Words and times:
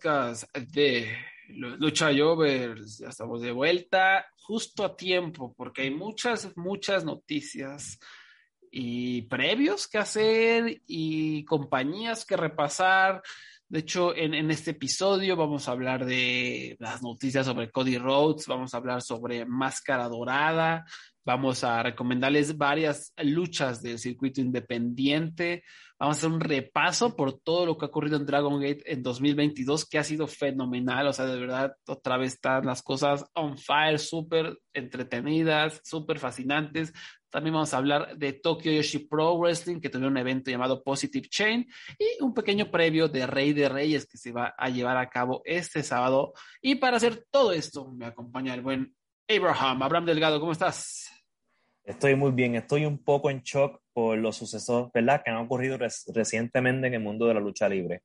De 0.00 1.16
Lucha 1.48 2.10
Jovers. 2.16 2.98
Ya 2.98 3.08
estamos 3.08 3.40
de 3.42 3.52
vuelta 3.52 4.26
justo 4.36 4.84
a 4.84 4.96
tiempo 4.96 5.54
porque 5.56 5.82
hay 5.82 5.90
muchas, 5.90 6.56
muchas 6.56 7.04
noticias 7.04 7.98
y 8.70 9.22
previos 9.22 9.86
que 9.86 9.98
hacer 9.98 10.82
y 10.86 11.44
compañías 11.44 12.24
que 12.24 12.36
repasar. 12.36 13.22
De 13.68 13.80
hecho, 13.80 14.16
en, 14.16 14.50
este 14.50 14.70
episodio 14.70 15.36
vamos 15.36 15.68
a 15.68 15.72
hablar 15.72 16.06
de 16.06 16.76
las 16.78 17.02
noticias 17.02 17.44
sobre 17.44 17.70
Cody 17.70 17.98
Rhodes, 17.98 18.46
vamos 18.46 18.72
a 18.72 18.78
hablar 18.78 19.02
sobre 19.02 19.44
Máscara 19.44 20.08
Dorada, 20.08 20.86
vamos 21.22 21.64
a 21.64 21.82
recomendarles 21.82 22.56
varias 22.56 23.12
luchas 23.18 23.82
del 23.82 23.98
circuito 23.98 24.40
independiente, 24.40 25.64
vamos 25.98 26.16
a 26.16 26.18
hacer 26.18 26.30
un 26.30 26.40
repaso 26.40 27.16
por 27.16 27.40
todo 27.40 27.66
lo 27.66 27.76
que 27.76 27.84
ha 27.84 27.88
ocurrido 27.88 28.16
en 28.16 28.26
Dragon 28.26 28.60
Gate 28.60 28.82
en 28.86 29.02
2022, 29.02 29.88
que 29.88 29.98
ha 29.98 30.04
sido 30.04 30.26
fenomenal, 30.26 31.08
o 31.08 31.12
sea, 31.12 31.26
de 31.26 31.38
verdad, 31.38 31.74
otra 31.86 32.16
vez 32.16 32.34
están 32.34 32.66
las 32.66 32.82
cosas 32.82 33.24
on 33.34 33.58
fire, 33.58 33.98
súper 33.98 34.58
entretenidas, 34.72 35.80
súper 35.84 36.18
fascinantes. 36.18 36.92
También 37.30 37.54
vamos 37.54 37.74
a 37.74 37.76
hablar 37.76 38.16
de 38.16 38.32
Tokyo 38.32 38.72
Yoshi 38.72 39.00
Pro 39.00 39.36
Wrestling, 39.36 39.80
que 39.80 39.90
tuvieron 39.90 40.12
un 40.12 40.18
evento 40.18 40.50
llamado 40.50 40.82
Positive 40.82 41.28
Chain, 41.28 41.66
y 41.98 42.22
un 42.22 42.32
pequeño 42.32 42.70
previo 42.70 43.08
de 43.08 43.26
Rey 43.26 43.52
de 43.52 43.68
Reyes 43.68 44.06
que 44.06 44.16
se 44.16 44.32
va 44.32 44.54
a 44.56 44.68
llevar 44.70 44.96
a 44.96 45.10
cabo 45.10 45.42
este 45.44 45.82
sábado. 45.82 46.32
Y 46.62 46.76
para 46.76 46.96
hacer 46.96 47.26
todo 47.30 47.52
esto, 47.52 47.90
me 47.92 48.06
acompaña 48.06 48.54
el 48.54 48.62
buen 48.62 48.94
Abraham. 49.28 49.82
Abraham 49.82 50.06
Delgado, 50.06 50.40
¿cómo 50.40 50.52
estás? 50.52 51.17
Estoy 51.88 52.16
muy 52.16 52.32
bien, 52.32 52.54
estoy 52.54 52.84
un 52.84 52.98
poco 52.98 53.30
en 53.30 53.40
shock 53.40 53.80
por 53.94 54.18
los 54.18 54.36
sucesos, 54.36 54.90
¿verdad?, 54.92 55.22
que 55.24 55.30
han 55.30 55.38
ocurrido 55.38 55.78
recientemente 55.78 56.86
en 56.86 56.92
el 56.92 57.00
mundo 57.00 57.24
de 57.24 57.32
la 57.32 57.40
lucha 57.40 57.66
libre. 57.66 58.02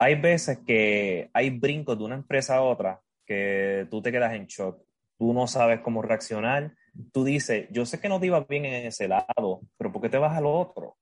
Hay 0.00 0.16
veces 0.16 0.58
que 0.66 1.30
hay 1.32 1.50
brincos 1.50 1.96
de 1.96 2.02
una 2.02 2.16
empresa 2.16 2.56
a 2.56 2.62
otra 2.62 3.00
que 3.24 3.86
tú 3.88 4.02
te 4.02 4.10
quedas 4.10 4.34
en 4.34 4.46
shock, 4.46 4.82
tú 5.16 5.32
no 5.32 5.46
sabes 5.46 5.78
cómo 5.78 6.02
reaccionar, 6.02 6.74
tú 7.12 7.22
dices, 7.22 7.68
yo 7.70 7.86
sé 7.86 8.00
que 8.00 8.08
no 8.08 8.18
te 8.18 8.26
iba 8.26 8.40
bien 8.40 8.64
en 8.64 8.84
ese 8.84 9.06
lado, 9.06 9.60
pero 9.76 9.92
¿por 9.92 10.02
qué 10.02 10.08
te 10.08 10.18
vas 10.18 10.36
al 10.36 10.46
otro? 10.46 10.96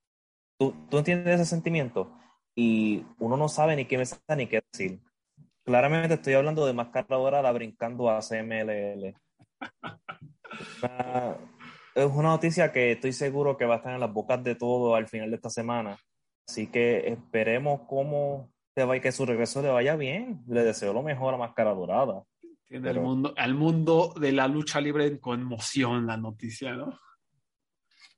¿Tú, 0.59 0.75
tú 0.91 0.99
entiendes 0.99 1.41
ese 1.41 1.49
sentimiento? 1.49 2.15
Y 2.55 3.07
uno 3.21 3.39
no 3.39 3.49
sabe 3.49 3.75
ni 3.75 3.87
qué 3.87 3.97
pensar 3.97 4.21
ni 4.37 4.49
qué 4.49 4.63
decir. 4.71 5.01
Claramente 5.65 6.17
estoy 6.17 6.35
hablando 6.35 6.67
de 6.67 6.75
Máscara 6.75 7.17
Dorada 7.17 7.51
brincando 7.53 8.11
a 8.11 8.21
CMLL. 8.21 9.15
es 11.95 12.07
una 12.07 12.29
noticia 12.29 12.73
que 12.73 12.93
estoy 12.93 13.13
seguro 13.13 13.57
que 13.57 13.65
va 13.65 13.75
a 13.75 13.77
estar 13.79 13.95
en 13.95 14.01
las 14.01 14.13
bocas 14.13 14.43
de 14.43 14.55
todo 14.55 14.95
al 14.95 15.09
final 15.09 15.31
de 15.31 15.37
esta 15.37 15.51
semana. 15.51 15.99
Así 16.49 16.67
que 16.67 17.09
esperemos 17.09 17.83
cómo 17.89 18.51
te 18.75 18.85
va 18.85 18.97
y 18.97 19.01
que 19.01 19.13
su 19.13 19.27
regreso 19.27 19.63
le 19.63 19.69
vaya 19.69 19.97
bien. 19.97 20.43
Le 20.49 20.65
deseo 20.65 20.93
lo 20.93 21.03
mejor 21.03 21.35
a 21.35 21.39
Máscara 21.39 21.75
Dorada. 21.75 22.25
Tiene 22.67 22.89
Pero... 22.89 23.01
el 23.01 23.07
mundo, 23.07 23.35
al 23.37 23.55
mundo 23.55 24.15
de 24.19 24.33
la 24.33 24.49
lucha 24.49 24.81
libre 24.81 25.07
en 25.07 25.19
conmoción 25.19 26.07
la 26.07 26.17
noticia, 26.17 26.73
¿no? 26.73 26.99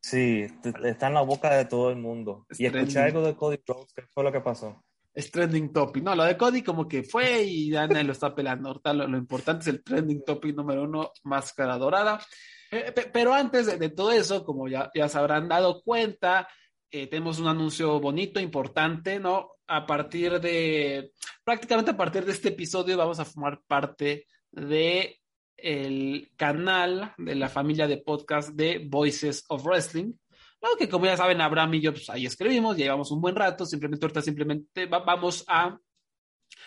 Sí, 0.01 0.47
está 0.85 1.07
en 1.07 1.15
la 1.15 1.23
boca 1.23 1.55
de 1.55 1.65
todo 1.65 1.91
el 1.91 1.97
mundo. 1.97 2.45
Es 2.51 2.61
y 2.61 2.67
escuché 2.67 2.99
algo 2.99 3.23
de 3.23 3.35
Cody 3.35 3.59
Rhodes, 3.67 3.93
¿qué 3.95 4.03
fue 4.03 4.23
lo 4.23 4.31
que 4.31 4.41
pasó? 4.41 4.85
Es 5.15 5.31
trending 5.31 5.73
topic. 5.73 6.03
No, 6.03 6.15
lo 6.15 6.25
de 6.25 6.37
Cody 6.37 6.63
como 6.63 6.87
que 6.87 7.05
fue 7.05 7.43
y 7.43 7.71
ya 7.71 7.87
nadie 7.87 8.05
lo 8.05 8.13
está 8.13 8.35
pelando. 8.35 8.69
Ahorita 8.69 8.93
lo, 8.93 9.09
lo 9.09 9.17
importante 9.17 9.63
es 9.63 9.69
el 9.69 9.83
trending 9.83 10.23
topic 10.25 10.55
número 10.55 10.83
uno, 10.83 11.11
Máscara 11.23 11.79
Dorada. 11.79 12.21
Eh, 12.75 12.93
pero 13.13 13.33
antes 13.33 13.79
de, 13.79 13.89
todo 13.91 14.11
eso, 14.11 14.45
como 14.45 14.69
ya, 14.69 14.91
ya 14.95 15.09
se 15.09 15.19
habrán 15.19 15.49
dado 15.49 15.83
cuenta, 15.83 16.49
eh, 16.91 17.07
tenemos 17.07 17.39
un 17.39 17.47
anuncio 17.47 18.01
bonito, 18.01 18.41
importante, 18.41 19.21
¿no? 19.21 19.51
A 19.67 19.87
partir 19.87 20.41
de, 20.41 21.13
prácticamente 21.45 21.93
a 21.93 21.97
partir 21.97 22.25
de 22.25 22.33
este 22.33 22.49
episodio 22.49 22.97
vamos 22.97 23.21
a 23.21 23.25
formar 23.25 23.61
parte 23.67 24.27
de 24.51 25.21
el 25.57 26.31
canal 26.37 27.15
de 27.17 27.35
la 27.37 27.49
familia 27.49 27.87
de 27.87 27.99
podcast 27.99 28.51
de 28.51 28.85
Voices 28.87 29.45
of 29.49 29.65
Wrestling. 29.65 30.13
Que 30.79 30.89
como 30.89 31.05
ya 31.05 31.17
saben, 31.17 31.41
Abraham 31.41 31.75
y 31.75 31.81
yo 31.83 31.93
pues, 31.93 32.09
ahí 32.09 32.27
escribimos, 32.27 32.77
llevamos 32.77 33.11
un 33.11 33.21
buen 33.21 33.37
rato, 33.37 33.67
simplemente 33.67 34.07
ahorita 34.07 34.23
simplemente 34.23 34.87
va, 34.87 35.01
vamos 35.01 35.45
a 35.47 35.79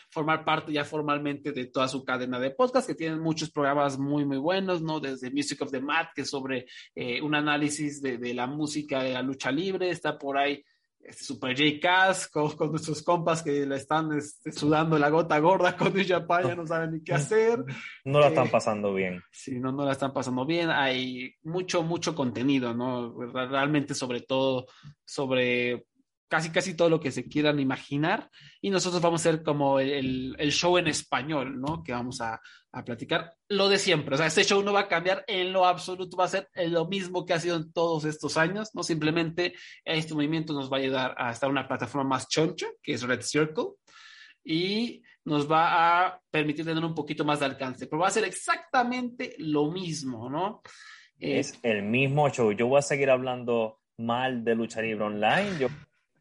formar 0.10 0.46
parte 0.46 0.72
ya 0.72 0.86
formalmente 0.86 1.52
de 1.52 1.66
toda 1.66 1.88
su 1.88 2.04
cadena 2.04 2.40
de 2.40 2.52
podcast, 2.52 2.88
que 2.88 2.96
tienen 2.96 3.20
muchos 3.20 3.52
programas 3.52 3.98
muy, 3.98 4.26
muy 4.26 4.38
buenos, 4.38 4.82
¿no? 4.82 5.00
Desde 5.00 5.32
Music 5.32 5.62
of 5.62 5.72
the 5.72 5.82
Mat, 5.82 6.10
que 6.16 6.22
es 6.22 6.30
sobre 6.30 6.66
eh, 6.96 7.22
un 7.22 7.36
análisis 7.36 8.02
de, 8.02 8.18
de, 8.18 8.34
la 8.34 8.48
música 8.48 9.04
de 9.04 9.14
la 9.14 9.22
lucha 9.22 9.52
libre, 9.52 9.90
está 9.90 10.18
por 10.18 10.38
ahí 10.38 10.64
este 11.08 11.24
Super 11.24 11.56
J 11.58 11.80
Cass 11.80 12.28
con, 12.28 12.52
con, 12.58 12.72
nuestros 12.72 13.02
compas 13.02 13.42
que 13.42 13.66
le 13.66 13.76
están 13.76 14.12
este, 14.18 14.52
sudando 14.52 15.00
la 15.00 15.10
gota 15.10 15.40
gorda 15.40 15.78
con 15.78 15.94
New 15.94 16.06
Japan, 16.06 16.48
ya 16.48 16.56
no 16.56 16.68
saben 16.68 16.92
ni 16.94 17.04
qué 17.04 17.14
hacer. 17.14 17.64
No 18.04 18.20
la 18.20 18.28
están 18.28 18.50
pasando 18.50 18.94
bien. 18.94 19.16
Eh, 19.16 19.22
sí, 19.32 19.60
no, 19.60 19.72
no 19.72 19.86
la 19.86 19.94
están 19.94 20.14
pasando 20.14 20.46
bien. 20.46 20.70
Hay 20.70 21.36
mucho, 21.44 21.84
mucho 21.84 22.16
contenido, 22.16 22.74
¿no? 22.74 23.14
Realmente 23.32 23.94
sobre 23.94 24.22
todo 24.22 24.66
sobre 25.06 25.86
casi 26.28 26.52
casi 26.52 26.76
todo 26.76 26.90
lo 26.90 27.00
que 27.00 27.12
se 27.12 27.28
quieran 27.28 27.60
imaginar 27.60 28.30
y 28.62 28.70
nosotros 28.70 29.02
vamos 29.02 29.26
a 29.26 29.30
hacer 29.30 29.44
como 29.44 29.80
el, 29.80 30.36
el 30.38 30.52
show 30.52 30.78
en 30.78 30.88
español, 30.88 31.60
¿no? 31.60 31.84
Que 31.84 31.94
vamos 31.94 32.20
a, 32.22 32.42
a, 32.72 32.84
platicar 32.84 33.34
lo 33.48 33.70
de 33.70 33.78
siempre. 33.78 34.16
O 34.16 34.18
sea, 34.18 34.28
este 34.28 34.44
show 34.44 34.62
no 34.62 34.74
va 34.74 34.82
a 34.82 34.88
cambiar 34.88 35.24
en 35.28 35.54
lo 35.54 35.66
absoluto, 35.66 36.18
va 36.18 36.26
a 36.26 36.30
ser 36.30 36.50
lo 36.56 36.88
mismo 36.88 37.26
que 37.26 37.34
ha 37.34 37.40
sido 37.40 37.56
en 37.56 37.72
todos 37.72 38.06
estos 38.06 38.38
años, 38.38 38.72
¿no? 38.74 38.84
Simplemente 38.84 39.56
este 39.86 40.14
movimiento 40.14 40.54
nos 40.54 40.72
va 40.72 40.78
a 40.78 40.80
ayudar 40.82 41.16
a 41.18 41.32
estar 41.32 41.48
en 41.48 41.52
una 41.52 41.68
plataforma 41.68 42.10
más 42.10 42.28
choncha, 42.28 42.68
que 42.82 42.94
es 42.94 43.04
Red 43.04 43.22
Circle, 43.22 43.66
y 44.44 45.02
nos 45.24 45.50
va 45.50 46.06
a 46.06 46.22
permitir 46.32 46.66
tener 46.66 46.84
un 46.84 46.96
poquito 46.96 47.26
más 47.26 47.40
de 47.40 47.46
alcance, 47.46 47.88
pero 47.88 48.02
va 48.02 48.08
a 48.08 48.12
ser 48.12 48.24
exactamente 48.24 49.36
lo 49.40 49.72
mismo, 49.72 50.30
¿no? 50.30 50.62
Es 51.20 51.54
eh, 51.56 51.60
el 51.64 51.84
mismo 51.84 52.30
show. 52.30 52.52
Yo 52.52 52.68
voy 52.68 52.80
a 52.80 52.82
seguir 52.82 53.10
hablando 53.10 53.80
mal 53.98 54.44
de 54.44 54.56
lucha 54.56 54.82
libre 54.82 55.04
online. 55.04 55.58
Yo 55.60 55.68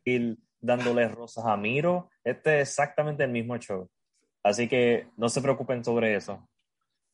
ir 0.07 0.39
dándole 0.61 1.09
rosas 1.09 1.45
a 1.45 1.57
Miro. 1.57 2.11
Este 2.25 2.61
es 2.61 2.71
exactamente 2.71 3.25
el 3.25 3.31
mismo 3.31 3.59
show. 3.59 3.89
Así 4.43 4.69
que 4.69 5.09
no 5.17 5.29
se 5.29 5.43
preocupen 5.43 5.85
sobre 5.85 6.17
eso. 6.17 6.49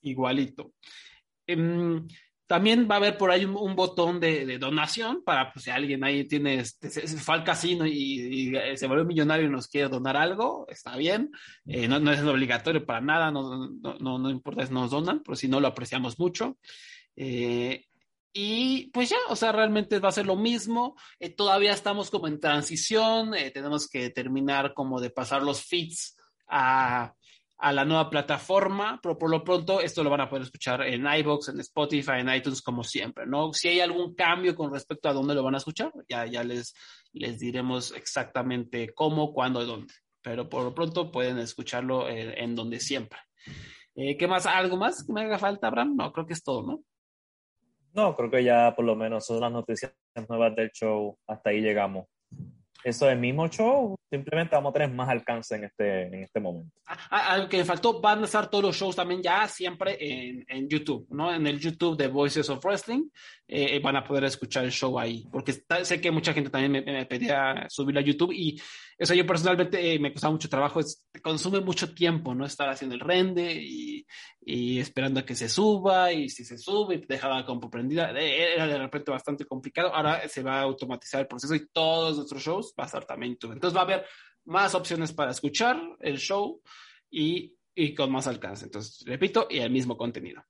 Igualito. 0.02 0.72
Um, 1.48 2.06
también 2.46 2.86
va 2.90 2.96
a 2.96 2.98
haber 2.98 3.16
por 3.16 3.30
ahí 3.30 3.46
un, 3.46 3.56
un 3.56 3.74
botón 3.74 4.20
de, 4.20 4.44
de, 4.44 4.58
donación 4.58 5.24
para 5.24 5.50
pues, 5.52 5.64
si 5.64 5.70
alguien 5.70 6.04
ahí 6.04 6.24
tiene, 6.24 6.56
este, 6.56 6.90
se, 6.90 7.06
se 7.06 7.16
fue 7.16 7.36
al 7.36 7.44
casino 7.44 7.86
y, 7.86 7.92
y, 7.92 8.76
se 8.76 8.86
volvió 8.86 9.06
millonario 9.06 9.46
y 9.46 9.50
nos 9.50 9.68
quiere 9.68 9.88
donar 9.88 10.18
algo, 10.18 10.66
está 10.68 10.96
bien. 10.96 11.30
Eh, 11.64 11.88
no, 11.88 11.98
no, 11.98 12.12
es 12.12 12.20
obligatorio 12.20 12.84
para 12.84 13.00
nada, 13.00 13.30
no, 13.30 13.70
no, 13.70 14.18
no, 14.18 14.28
importa 14.28 14.66
si 14.66 14.74
nos 14.74 14.90
donan, 14.90 15.22
pero 15.24 15.34
si 15.34 15.48
no 15.48 15.60
lo 15.60 15.68
apreciamos 15.68 16.18
mucho. 16.18 16.58
Eh, 17.16 17.86
y 18.32 18.90
pues 18.92 19.10
ya, 19.10 19.18
o 19.28 19.36
sea, 19.36 19.52
realmente 19.52 19.98
va 19.98 20.08
a 20.08 20.12
ser 20.12 20.26
lo 20.26 20.36
mismo. 20.36 20.96
Eh, 21.18 21.30
todavía 21.30 21.72
estamos 21.72 22.10
como 22.10 22.28
en 22.28 22.40
transición, 22.40 23.34
eh, 23.34 23.50
tenemos 23.50 23.88
que 23.88 24.10
terminar 24.10 24.72
como 24.74 25.00
de 25.00 25.10
pasar 25.10 25.42
los 25.42 25.62
feeds 25.62 26.16
a, 26.48 27.14
a 27.58 27.72
la 27.72 27.84
nueva 27.84 28.08
plataforma, 28.08 28.98
pero 29.02 29.18
por 29.18 29.30
lo 29.30 29.44
pronto 29.44 29.80
esto 29.80 30.02
lo 30.02 30.10
van 30.10 30.22
a 30.22 30.28
poder 30.30 30.44
escuchar 30.44 30.82
en 30.82 31.06
iBox, 31.06 31.48
en 31.48 31.60
Spotify, 31.60 32.20
en 32.20 32.34
iTunes, 32.34 32.62
como 32.62 32.82
siempre, 32.82 33.26
¿no? 33.26 33.52
Si 33.52 33.68
hay 33.68 33.80
algún 33.80 34.14
cambio 34.14 34.56
con 34.56 34.72
respecto 34.72 35.08
a 35.08 35.12
dónde 35.12 35.34
lo 35.34 35.42
van 35.42 35.54
a 35.54 35.58
escuchar, 35.58 35.92
ya, 36.08 36.26
ya 36.26 36.42
les, 36.42 36.74
les 37.12 37.38
diremos 37.38 37.92
exactamente 37.92 38.94
cómo, 38.94 39.32
cuándo 39.32 39.62
y 39.62 39.66
dónde. 39.66 39.94
Pero 40.22 40.48
por 40.48 40.64
lo 40.64 40.74
pronto 40.74 41.10
pueden 41.10 41.38
escucharlo 41.38 42.08
en, 42.08 42.36
en 42.38 42.54
donde 42.54 42.80
siempre. 42.80 43.18
Eh, 43.94 44.16
¿Qué 44.16 44.26
más? 44.26 44.46
¿Algo 44.46 44.78
más 44.78 45.04
que 45.04 45.12
me 45.12 45.22
haga 45.22 45.38
falta, 45.38 45.66
Abraham? 45.66 45.96
No, 45.96 46.12
creo 46.12 46.26
que 46.26 46.32
es 46.32 46.42
todo, 46.42 46.62
¿no? 46.62 46.82
No, 47.92 48.16
creo 48.16 48.30
que 48.30 48.44
ya 48.44 48.74
por 48.74 48.84
lo 48.84 48.96
menos 48.96 49.26
son 49.26 49.40
las 49.40 49.52
noticias 49.52 49.94
nuevas 50.28 50.54
del 50.56 50.70
show. 50.70 51.16
Hasta 51.26 51.50
ahí 51.50 51.60
llegamos 51.60 52.06
eso 52.84 53.06
es 53.06 53.12
el 53.12 53.18
mismo 53.18 53.48
show, 53.48 53.96
simplemente 54.10 54.56
vamos 54.56 54.70
a 54.70 54.72
tener 54.72 54.90
más 54.90 55.08
alcance 55.08 55.54
en 55.54 55.64
este, 55.64 56.02
en 56.02 56.14
este 56.24 56.40
momento. 56.40 56.72
Ah, 56.86 56.98
ah, 57.10 57.32
algo 57.32 57.48
que 57.48 57.64
faltó, 57.64 58.00
van 58.00 58.22
a 58.22 58.24
estar 58.24 58.50
todos 58.50 58.64
los 58.64 58.76
shows 58.76 58.96
también 58.96 59.22
ya 59.22 59.46
siempre 59.46 59.96
en, 60.00 60.44
en 60.48 60.68
YouTube, 60.68 61.06
¿no? 61.10 61.32
En 61.32 61.46
el 61.46 61.60
YouTube 61.60 61.96
de 61.96 62.08
Voices 62.08 62.48
of 62.50 62.64
Wrestling 62.64 63.08
eh, 63.46 63.78
van 63.80 63.96
a 63.96 64.04
poder 64.04 64.24
escuchar 64.24 64.64
el 64.64 64.72
show 64.72 64.98
ahí, 64.98 65.24
porque 65.30 65.52
sé 65.52 66.00
que 66.00 66.10
mucha 66.10 66.32
gente 66.32 66.50
también 66.50 66.72
me, 66.72 66.80
me 66.80 67.06
pedía 67.06 67.66
subirlo 67.68 68.00
a 68.00 68.04
YouTube 68.04 68.32
y 68.32 68.60
eso 68.98 69.14
yo 69.14 69.26
personalmente 69.26 69.94
eh, 69.94 69.98
me 69.98 70.12
costaba 70.12 70.32
mucho 70.32 70.48
trabajo, 70.48 70.80
es, 70.80 71.06
consume 71.22 71.60
mucho 71.60 71.94
tiempo, 71.94 72.34
¿no? 72.34 72.44
Estar 72.44 72.68
haciendo 72.68 72.94
el 72.94 73.00
rende 73.00 73.52
y, 73.52 74.06
y, 74.40 74.78
esperando 74.78 75.20
a 75.20 75.24
que 75.24 75.34
se 75.34 75.48
suba 75.48 76.12
y 76.12 76.28
si 76.28 76.44
se 76.44 76.58
sube, 76.58 77.04
dejaba 77.08 77.40
la 77.40 77.46
compu 77.46 77.70
prendida, 77.70 78.10
eh, 78.18 78.54
era 78.54 78.66
de 78.66 78.78
repente 78.78 79.10
bastante 79.10 79.44
complicado, 79.44 79.94
ahora 79.94 80.28
se 80.28 80.42
va 80.42 80.60
a 80.60 80.62
automatizar 80.62 81.20
el 81.20 81.26
proceso 81.26 81.54
y 81.54 81.68
todos 81.68 82.16
nuestros 82.16 82.42
shows 82.42 82.74
va 82.78 82.84
a 82.84 82.86
estar 82.86 83.04
también 83.04 83.32
YouTube. 83.32 83.52
Entonces 83.52 83.76
va 83.76 83.82
a 83.82 83.84
haber 83.84 84.06
más 84.44 84.74
opciones 84.74 85.12
para 85.12 85.30
escuchar 85.30 85.80
el 86.00 86.18
show 86.18 86.60
y, 87.10 87.56
y 87.74 87.94
con 87.94 88.10
más 88.10 88.26
alcance. 88.26 88.64
Entonces, 88.64 89.02
repito, 89.06 89.46
y 89.50 89.58
el 89.58 89.70
mismo 89.70 89.96
contenido. 89.96 90.42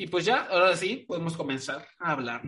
Y 0.00 0.06
pues 0.06 0.24
ya, 0.24 0.46
ahora 0.50 0.74
sí, 0.76 1.04
podemos 1.06 1.36
comenzar 1.36 1.86
a 1.98 2.12
hablar 2.12 2.42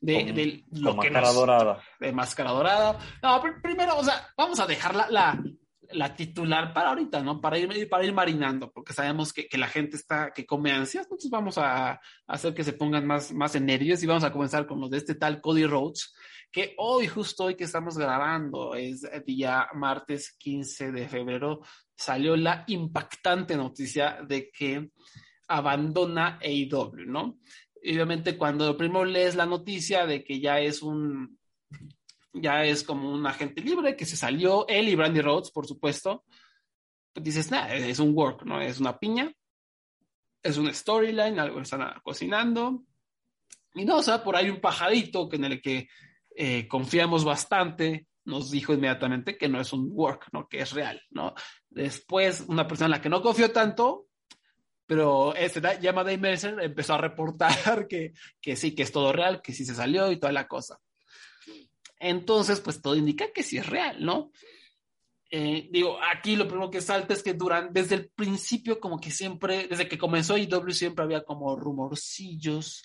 de, 0.00 0.24
Con- 0.24 0.34
de 0.34 0.64
lo 0.72 0.90
con 0.96 1.00
que 1.00 1.10
máscara 1.10 1.26
nos- 1.26 1.34
dorada. 1.34 1.82
de 2.00 2.12
Máscara 2.12 2.50
Dorada. 2.52 2.98
No, 3.22 3.42
pr- 3.42 3.60
primero, 3.62 3.98
o 3.98 4.04
sea, 4.04 4.28
vamos 4.36 4.58
a 4.60 4.66
dejar 4.66 4.94
la, 4.94 5.08
la, 5.10 5.42
la 5.90 6.14
titular 6.14 6.72
para 6.72 6.88
ahorita, 6.90 7.22
¿no? 7.22 7.40
Para 7.40 7.58
ir, 7.58 7.88
para 7.90 8.04
ir 8.04 8.14
marinando, 8.14 8.72
porque 8.72 8.94
sabemos 8.94 9.32
que, 9.32 9.46
que 9.46 9.58
la 9.58 9.68
gente 9.68 9.96
está, 9.96 10.32
que 10.32 10.46
come 10.46 10.72
ansias, 10.72 11.04
entonces 11.04 11.30
vamos 11.30 11.58
a, 11.58 11.90
a 11.92 12.00
hacer 12.26 12.54
que 12.54 12.64
se 12.64 12.72
pongan 12.72 13.06
más, 13.06 13.30
más 13.32 13.54
en 13.56 13.66
nervios 13.66 14.02
y 14.02 14.06
vamos 14.06 14.24
a 14.24 14.32
comenzar 14.32 14.66
con 14.66 14.80
los 14.80 14.88
de 14.90 14.96
este 14.96 15.14
tal 15.16 15.40
Cody 15.42 15.66
Rhodes, 15.66 16.14
que 16.50 16.74
hoy, 16.78 17.06
justo 17.08 17.44
hoy 17.44 17.56
que 17.56 17.64
estamos 17.64 17.98
grabando, 17.98 18.74
es 18.74 19.02
día 19.26 19.68
martes 19.74 20.34
15 20.38 20.92
de 20.92 21.08
febrero, 21.08 21.60
salió 21.94 22.36
la 22.36 22.64
impactante 22.68 23.54
noticia 23.56 24.18
de 24.26 24.50
que 24.50 24.88
abandona 25.48 26.38
AEW, 26.42 27.06
¿no? 27.06 27.38
Y 27.82 27.94
obviamente 27.94 28.36
cuando 28.36 28.76
primero 28.76 29.04
lees 29.04 29.36
la 29.36 29.46
noticia 29.46 30.06
de 30.06 30.24
que 30.24 30.40
ya 30.40 30.60
es 30.60 30.82
un, 30.82 31.38
ya 32.32 32.64
es 32.64 32.82
como 32.82 33.12
un 33.12 33.26
agente 33.26 33.60
libre 33.60 33.96
que 33.96 34.06
se 34.06 34.16
salió, 34.16 34.66
él 34.68 34.88
y 34.88 34.94
Brandy 34.94 35.20
Rhodes, 35.20 35.50
por 35.50 35.66
supuesto, 35.66 36.24
pues 37.12 37.24
dices, 37.24 37.50
nada, 37.50 37.74
es 37.74 37.98
un 37.98 38.12
work, 38.14 38.44
¿no? 38.44 38.60
Es 38.60 38.80
una 38.80 38.98
piña, 38.98 39.32
es 40.42 40.58
un 40.58 40.72
storyline, 40.72 41.38
algo 41.38 41.60
están 41.60 42.00
cocinando. 42.02 42.84
Y 43.74 43.84
no, 43.84 43.98
o 43.98 44.02
sea, 44.02 44.22
por 44.22 44.36
ahí 44.36 44.50
un 44.50 44.60
pajarito 44.60 45.28
que 45.28 45.36
en 45.36 45.44
el 45.44 45.60
que 45.60 45.88
eh, 46.34 46.66
confiamos 46.68 47.24
bastante, 47.24 48.06
nos 48.24 48.50
dijo 48.50 48.74
inmediatamente 48.74 49.38
que 49.38 49.48
no 49.48 49.60
es 49.60 49.72
un 49.72 49.88
work, 49.90 50.28
¿no? 50.32 50.48
Que 50.48 50.60
es 50.60 50.72
real, 50.72 51.00
¿no? 51.10 51.34
Después, 51.70 52.44
una 52.48 52.66
persona 52.66 52.86
en 52.86 52.90
la 52.92 53.00
que 53.00 53.08
no 53.08 53.22
confió 53.22 53.52
tanto, 53.52 54.05
pero 54.86 55.34
da- 55.60 55.78
llama 55.80 56.04
Dave 56.04 56.18
Mercer, 56.18 56.56
empezó 56.60 56.94
a 56.94 56.98
reportar 56.98 57.50
que, 57.88 58.12
que 58.40 58.56
sí, 58.56 58.74
que 58.74 58.82
es 58.84 58.92
todo 58.92 59.12
real, 59.12 59.42
que 59.42 59.52
sí 59.52 59.64
se 59.64 59.74
salió 59.74 60.10
y 60.12 60.18
toda 60.18 60.32
la 60.32 60.46
cosa. 60.46 60.78
Entonces, 61.98 62.60
pues 62.60 62.80
todo 62.82 62.94
indica 62.94 63.32
que 63.32 63.42
sí 63.42 63.58
es 63.58 63.66
real, 63.66 64.04
¿no? 64.04 64.30
Eh, 65.30 65.68
digo, 65.72 65.98
aquí 66.12 66.36
lo 66.36 66.46
primero 66.46 66.70
que 66.70 66.80
salta 66.80 67.14
es 67.14 67.22
que 67.22 67.34
durante, 67.34 67.80
desde 67.80 67.96
el 67.96 68.08
principio, 68.10 68.78
como 68.78 69.00
que 69.00 69.10
siempre, 69.10 69.66
desde 69.66 69.88
que 69.88 69.98
comenzó 69.98 70.36
IW, 70.38 70.70
siempre 70.72 71.04
había 71.04 71.24
como 71.24 71.56
rumorcillos 71.56 72.84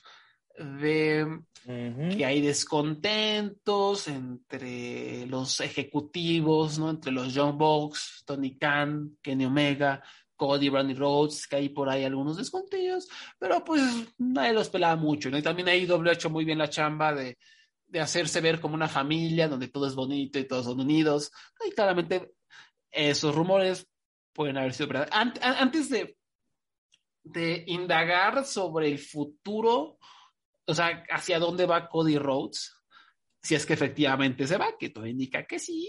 de 0.57 1.23
Ujú. 1.65 2.17
que 2.17 2.25
hay 2.25 2.41
descontentos 2.41 4.07
entre 4.07 5.25
los 5.27 5.59
ejecutivos, 5.59 6.79
¿no? 6.79 6.89
Entre 6.89 7.11
los 7.11 7.31
John 7.35 7.57
Box, 7.57 8.23
Tony 8.25 8.57
Khan, 8.57 9.17
Kenny 9.21 9.45
Omega, 9.45 10.03
Cody, 10.41 10.69
Brandy 10.69 10.95
Rhodes, 10.95 11.45
que 11.45 11.57
hay 11.57 11.69
por 11.69 11.87
ahí 11.87 12.03
algunos 12.03 12.35
descontillos, 12.35 13.07
pero 13.37 13.63
pues 13.63 13.79
nadie 14.17 14.53
los 14.53 14.69
pelaba 14.69 14.95
mucho, 14.95 15.29
¿no? 15.29 15.37
Y 15.37 15.43
también 15.43 15.67
AEW 15.69 16.09
ha 16.09 16.13
hecho 16.13 16.31
muy 16.31 16.45
bien 16.45 16.57
la 16.57 16.67
chamba 16.67 17.13
de, 17.13 17.37
de 17.85 17.99
hacerse 17.99 18.41
ver 18.41 18.59
como 18.59 18.73
una 18.73 18.87
familia 18.87 19.47
donde 19.47 19.67
todo 19.67 19.85
es 19.85 19.93
bonito 19.93 20.39
y 20.39 20.47
todos 20.47 20.65
son 20.65 20.79
unidos. 20.79 21.31
Y 21.63 21.69
claramente 21.69 22.31
esos 22.89 23.35
rumores 23.35 23.87
pueden 24.33 24.57
haber 24.57 24.73
sido 24.73 24.87
verdad. 24.89 25.09
Ant- 25.11 25.37
an- 25.43 25.57
antes 25.59 25.89
de, 25.91 26.17
de 27.23 27.63
indagar 27.67 28.43
sobre 28.43 28.87
el 28.87 28.97
futuro, 28.97 29.99
o 30.65 30.73
sea, 30.73 31.03
hacia 31.11 31.37
dónde 31.37 31.67
va 31.67 31.87
Cody 31.87 32.17
Rhodes, 32.17 32.73
si 33.43 33.53
es 33.53 33.63
que 33.67 33.73
efectivamente 33.73 34.47
se 34.47 34.57
va, 34.57 34.75
que 34.79 34.89
todo 34.89 35.05
indica 35.05 35.45
que 35.45 35.59
sí. 35.59 35.87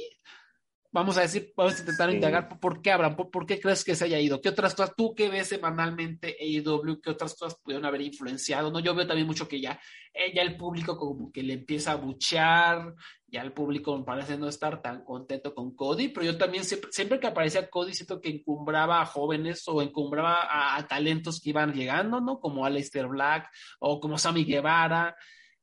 Vamos 0.94 1.16
a 1.16 1.22
decir, 1.22 1.54
vamos 1.56 1.74
a 1.76 1.78
intentar 1.80 2.10
Sí. 2.10 2.16
indagar 2.16 2.60
por, 2.60 2.82
qué 2.82 2.92
Abraham, 2.92 3.16
por, 3.16 3.30
por 3.30 3.46
qué 3.46 3.58
crees 3.58 3.82
que 3.82 3.96
se 3.96 4.04
haya 4.04 4.20
ido, 4.20 4.42
qué 4.42 4.50
otras 4.50 4.74
cosas, 4.74 4.94
tú 4.94 5.14
que 5.14 5.30
ves 5.30 5.48
semanalmente 5.48 6.36
AEW, 6.38 7.00
qué 7.00 7.08
otras 7.10 7.34
cosas 7.34 7.58
pudieron 7.62 7.86
haber 7.86 8.02
influenciado, 8.02 8.70
¿no? 8.70 8.78
Yo 8.78 8.94
veo 8.94 9.06
también 9.06 9.26
mucho 9.26 9.48
que 9.48 9.58
ya, 9.58 9.80
eh, 10.12 10.34
ya 10.34 10.42
el 10.42 10.58
público 10.58 10.98
como 10.98 11.32
que 11.32 11.42
le 11.42 11.54
empieza 11.54 11.92
a 11.92 11.94
buchear, 11.94 12.94
ya 13.26 13.40
el 13.40 13.52
público 13.54 14.04
parece 14.04 14.36
no 14.36 14.48
estar 14.48 14.82
tan 14.82 15.02
contento 15.02 15.54
con 15.54 15.74
Cody, 15.74 16.08
pero 16.08 16.26
yo 16.26 16.36
también 16.36 16.62
siempre, 16.64 16.92
siempre 16.92 17.18
que 17.18 17.26
aparecía 17.26 17.70
Cody 17.70 17.94
siento 17.94 18.20
que 18.20 18.28
encumbraba 18.28 19.00
a 19.00 19.06
jóvenes 19.06 19.66
o 19.68 19.80
encumbraba 19.80 20.42
a, 20.42 20.76
a 20.76 20.86
talentos 20.86 21.40
que 21.40 21.50
iban 21.50 21.72
llegando, 21.72 22.20
¿no? 22.20 22.38
Como 22.38 22.66
Aleister 22.66 23.06
Black 23.06 23.48
o 23.80 23.98
como 23.98 24.18
Sammy 24.18 24.44
Guevara. 24.44 25.16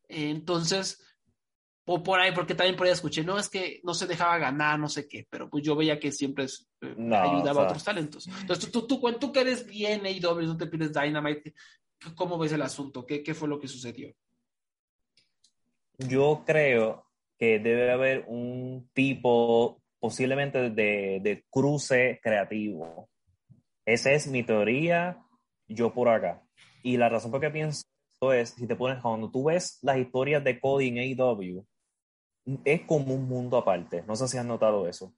Entonces, 0.08 1.06
o 1.92 2.04
por 2.04 2.20
ahí, 2.20 2.32
porque 2.34 2.54
también 2.54 2.76
por 2.76 2.86
ahí 2.86 2.94
escuché, 2.94 3.24
no, 3.24 3.40
es 3.40 3.50
que 3.50 3.82
no 3.84 3.96
se 3.96 4.06
dejaba 4.06 4.38
ganar, 4.38 4.78
no 4.78 4.88
sé 4.88 5.08
qué, 5.08 5.26
pero 5.28 5.50
pues 5.50 5.64
yo 5.64 5.76
veía 5.76 6.00
que 6.00 6.12
siempre 6.12 6.46
eh, 6.46 6.94
No, 6.96 7.16
ayudaba 7.16 7.50
o 7.50 7.54
sea. 7.56 7.64
a 7.64 7.66
otros 7.66 7.84
talentos. 7.84 8.28
Entonces, 8.28 8.72
tú, 8.72 8.86
tú, 8.86 9.00
tú, 9.00 9.14
tú 9.14 9.32
que 9.32 9.40
eres 9.42 9.66
bien 9.66 10.06
AEW, 10.06 10.44
no 10.44 10.56
te 10.56 10.68
pides 10.68 10.94
Dynamite, 10.94 11.56
¿cómo 12.16 12.38
ves 12.38 12.52
el 12.52 12.62
asunto? 12.62 13.08
¿Qué, 13.08 13.24
qué 13.24 13.34
fue 13.34 13.48
lo 13.48 13.60
que 13.60 13.68
sucedió? 13.68 14.14
Yo 15.98 16.44
creo 16.46 17.08
que 17.40 17.58
debe 17.58 17.92
haber 17.92 18.24
un 18.28 18.88
tipo 18.94 19.82
posiblemente 19.98 20.70
de, 20.70 21.20
de 21.24 21.44
cruce 21.50 22.20
creativo. 22.22 23.10
Esa 23.84 24.12
es 24.12 24.28
mi 24.28 24.44
teoría, 24.44 25.18
yo 25.68 25.92
por 25.92 26.10
acá. 26.10 26.44
Y 26.84 26.98
la 26.98 27.10
razón 27.10 27.32
por 27.32 27.42
qué 27.42 27.50
pienso 27.50 27.82
esto 28.22 28.34
es, 28.34 28.50
si 28.50 28.68
te 28.68 28.76
pones, 28.76 29.02
cuando 29.02 29.32
tú 29.32 29.46
ves 29.46 29.80
las 29.82 29.98
historias 29.98 30.44
de 30.44 30.60
Cody 30.60 30.90
en 30.90 30.98
AEW, 30.98 31.66
es 32.66 32.82
como 32.82 33.14
un 33.14 33.28
mundo 33.28 33.58
aparte. 33.58 34.04
No 34.08 34.16
sé 34.16 34.28
si 34.28 34.38
has 34.38 34.46
notado 34.46 34.88
eso. 34.88 35.14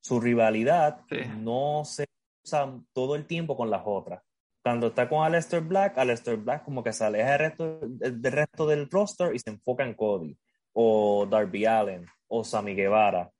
Su 0.00 0.20
rivalidad 0.20 1.00
Sí. 1.08 1.18
no 1.38 1.82
se 1.84 2.06
usa 2.44 2.80
todo 2.92 3.16
el 3.16 3.26
tiempo 3.26 3.56
con 3.56 3.70
las 3.70 3.82
otras. 3.84 4.22
Cuando 4.62 4.88
está 4.88 5.08
con 5.08 5.24
Aleister 5.24 5.60
Black, 5.60 5.96
Aleister 5.98 6.36
Black 6.36 6.64
como 6.64 6.82
que 6.82 6.92
se 6.92 7.04
aleja 7.04 7.30
del 7.30 7.38
resto, 7.38 7.80
del 7.82 8.32
resto 8.32 8.66
del 8.66 8.90
roster 8.90 9.34
y 9.34 9.38
se 9.38 9.50
enfoca 9.50 9.84
en 9.84 9.94
Cody, 9.94 10.36
o 10.72 11.26
Darby 11.30 11.66
Allen, 11.66 12.04
o 12.26 12.42
Sammy 12.42 12.74
Guevara. 12.74 13.30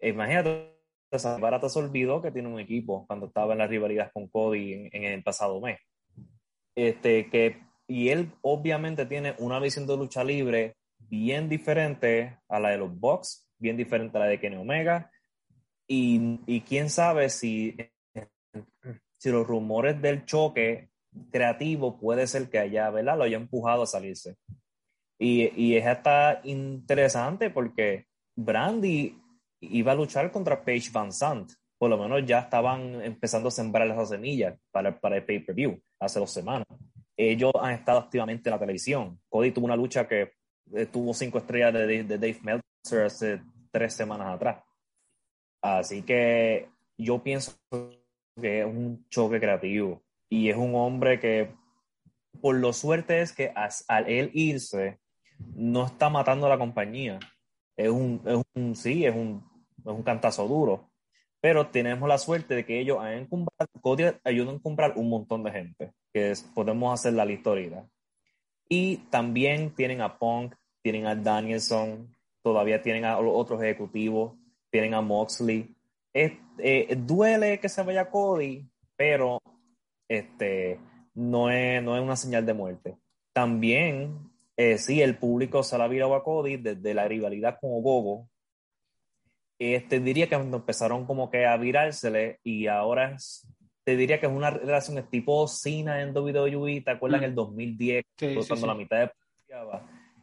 Imagínate, 0.00 0.76
Sammy 1.12 1.36
Guevara 1.36 1.60
te 1.60 1.68
se 1.68 1.78
olvidó 1.78 2.20
que 2.20 2.32
tiene 2.32 2.48
un 2.48 2.58
equipo 2.58 3.06
cuando 3.06 3.26
estaba 3.26 3.52
en 3.52 3.58
la 3.58 3.68
rivalidad 3.68 4.10
con 4.12 4.26
Cody 4.28 4.72
en, 4.72 4.88
en 4.92 5.04
el 5.04 5.22
pasado 5.22 5.60
mes. 5.60 5.78
Este, 6.74 7.30
que, 7.30 7.62
y 7.86 8.08
él 8.08 8.32
obviamente 8.42 9.06
tiene 9.06 9.34
una 9.38 9.60
visión 9.60 9.86
de 9.86 9.96
lucha 9.96 10.24
libre 10.24 10.74
bien 11.08 11.48
diferente 11.48 12.38
a 12.48 12.60
la 12.60 12.70
de 12.70 12.78
los 12.78 12.98
Bucks, 12.98 13.48
bien 13.58 13.76
diferente 13.76 14.16
a 14.16 14.20
la 14.20 14.26
de 14.26 14.40
Kenny 14.40 14.56
Omega, 14.56 15.10
y, 15.86 16.40
y 16.46 16.60
quién 16.62 16.88
sabe 16.88 17.28
si, 17.28 17.76
si 19.18 19.30
los 19.30 19.46
rumores 19.46 20.00
del 20.00 20.24
choque 20.24 20.90
creativo 21.30 21.98
puede 21.98 22.26
ser 22.26 22.48
que 22.48 22.58
haya, 22.58 22.88
¿verdad? 22.90 23.18
Lo 23.18 23.24
haya 23.24 23.36
empujado 23.36 23.82
a 23.82 23.86
salirse. 23.86 24.36
Y, 25.18 25.52
y 25.54 25.76
es 25.76 25.86
hasta 25.86 26.40
interesante 26.44 27.50
porque 27.50 28.06
Brandy 28.34 29.16
iba 29.60 29.92
a 29.92 29.94
luchar 29.94 30.30
contra 30.32 30.64
Paige 30.64 30.90
Van 30.92 31.12
Sant. 31.12 31.52
Por 31.78 31.90
lo 31.90 31.98
menos 31.98 32.24
ya 32.24 32.40
estaban 32.40 33.02
empezando 33.02 33.48
a 33.48 33.52
sembrar 33.52 33.86
esas 33.88 34.08
semillas 34.08 34.58
para, 34.70 34.98
para 34.98 35.16
el 35.16 35.24
pay-per-view 35.24 35.80
hace 36.00 36.18
dos 36.18 36.32
semanas. 36.32 36.66
Ellos 37.16 37.52
han 37.60 37.74
estado 37.74 37.98
activamente 37.98 38.48
en 38.48 38.54
la 38.54 38.60
televisión. 38.60 39.20
Cody 39.28 39.52
tuvo 39.52 39.66
una 39.66 39.76
lucha 39.76 40.08
que 40.08 40.32
tuvo 40.90 41.14
cinco 41.14 41.38
estrellas 41.38 41.72
de, 41.72 42.04
Dave 42.04 42.40
Meltzer 42.42 43.04
hace 43.04 43.42
tres 43.70 43.94
semanas 43.94 44.34
atrás. 44.34 44.64
Así 45.60 46.02
que 46.02 46.68
yo 46.96 47.22
pienso 47.22 47.52
que 48.40 48.60
es 48.60 48.66
un 48.66 49.06
choque 49.08 49.38
creativo 49.38 50.02
y 50.28 50.48
es 50.48 50.56
un 50.56 50.74
hombre 50.74 51.20
que 51.20 51.54
por 52.40 52.56
lo 52.56 52.72
suerte 52.72 53.20
es 53.20 53.32
que 53.32 53.52
al 53.54 54.08
él 54.08 54.30
irse 54.34 54.98
no 55.54 55.86
está 55.86 56.08
matando 56.08 56.46
a 56.46 56.50
la 56.50 56.58
compañía. 56.58 57.18
Es 57.76 57.90
un, 57.90 58.20
es 58.24 58.42
un 58.54 58.74
sí, 58.74 59.04
es 59.04 59.14
un, 59.14 59.44
es 59.78 59.86
un 59.86 60.02
cantazo 60.02 60.46
duro. 60.48 60.90
Pero 61.40 61.68
tenemos 61.68 62.08
la 62.08 62.18
suerte 62.18 62.54
de 62.54 62.64
que 62.64 62.78
ellos 62.78 62.98
Cody 63.80 64.04
ayudan 64.24 64.56
a 64.56 64.60
comprar 64.60 64.92
un 64.96 65.08
montón 65.08 65.42
de 65.42 65.50
gente, 65.50 65.92
que 66.12 66.32
podemos 66.54 66.94
hacer 66.94 67.14
la 67.14 67.24
lista 67.24 67.50
ahorita. 67.50 67.84
Y 68.74 68.96
también 69.10 69.74
tienen 69.74 70.00
a 70.00 70.18
Punk, 70.18 70.54
tienen 70.80 71.06
a 71.06 71.14
Danielson, 71.14 72.10
todavía 72.40 72.80
tienen 72.80 73.04
a 73.04 73.20
los 73.20 73.34
otros 73.34 73.62
ejecutivos, 73.62 74.32
tienen 74.70 74.94
a 74.94 75.02
Moxley. 75.02 75.76
Eh, 76.14 76.96
duele 76.96 77.60
que 77.60 77.68
se 77.68 77.82
vaya 77.82 78.08
Cody, 78.08 78.66
pero 78.96 79.42
este, 80.08 80.80
no, 81.12 81.50
es, 81.50 81.82
no 81.82 81.98
es 81.98 82.02
una 82.02 82.16
señal 82.16 82.46
de 82.46 82.54
muerte. 82.54 82.96
También, 83.34 84.32
eh, 84.56 84.78
sí, 84.78 85.02
el 85.02 85.18
público 85.18 85.62
se 85.62 85.76
la 85.76 85.86
virado 85.86 86.14
a 86.14 86.24
Cody 86.24 86.56
desde 86.56 86.94
la 86.94 87.06
rivalidad 87.06 87.58
con 87.60 87.82
Gogo. 87.82 88.30
Este, 89.58 90.00
diría 90.00 90.30
que 90.30 90.36
empezaron 90.36 91.04
como 91.04 91.30
que 91.30 91.44
a 91.44 91.58
virársele 91.58 92.40
y 92.42 92.68
ahora 92.68 93.18
te 93.84 93.96
diría 93.96 94.20
que 94.20 94.26
es 94.26 94.32
una 94.32 94.50
relación 94.50 95.04
tipo 95.10 95.46
Cena 95.48 96.00
en 96.02 96.16
WWE, 96.16 96.82
¿te 96.82 96.90
acuerdas 96.90 97.22
en 97.22 97.30
el 97.30 97.34
2010? 97.34 98.04
cuando 98.48 98.66
la 98.66 98.74
mitad 98.74 98.98
de... 98.98 99.10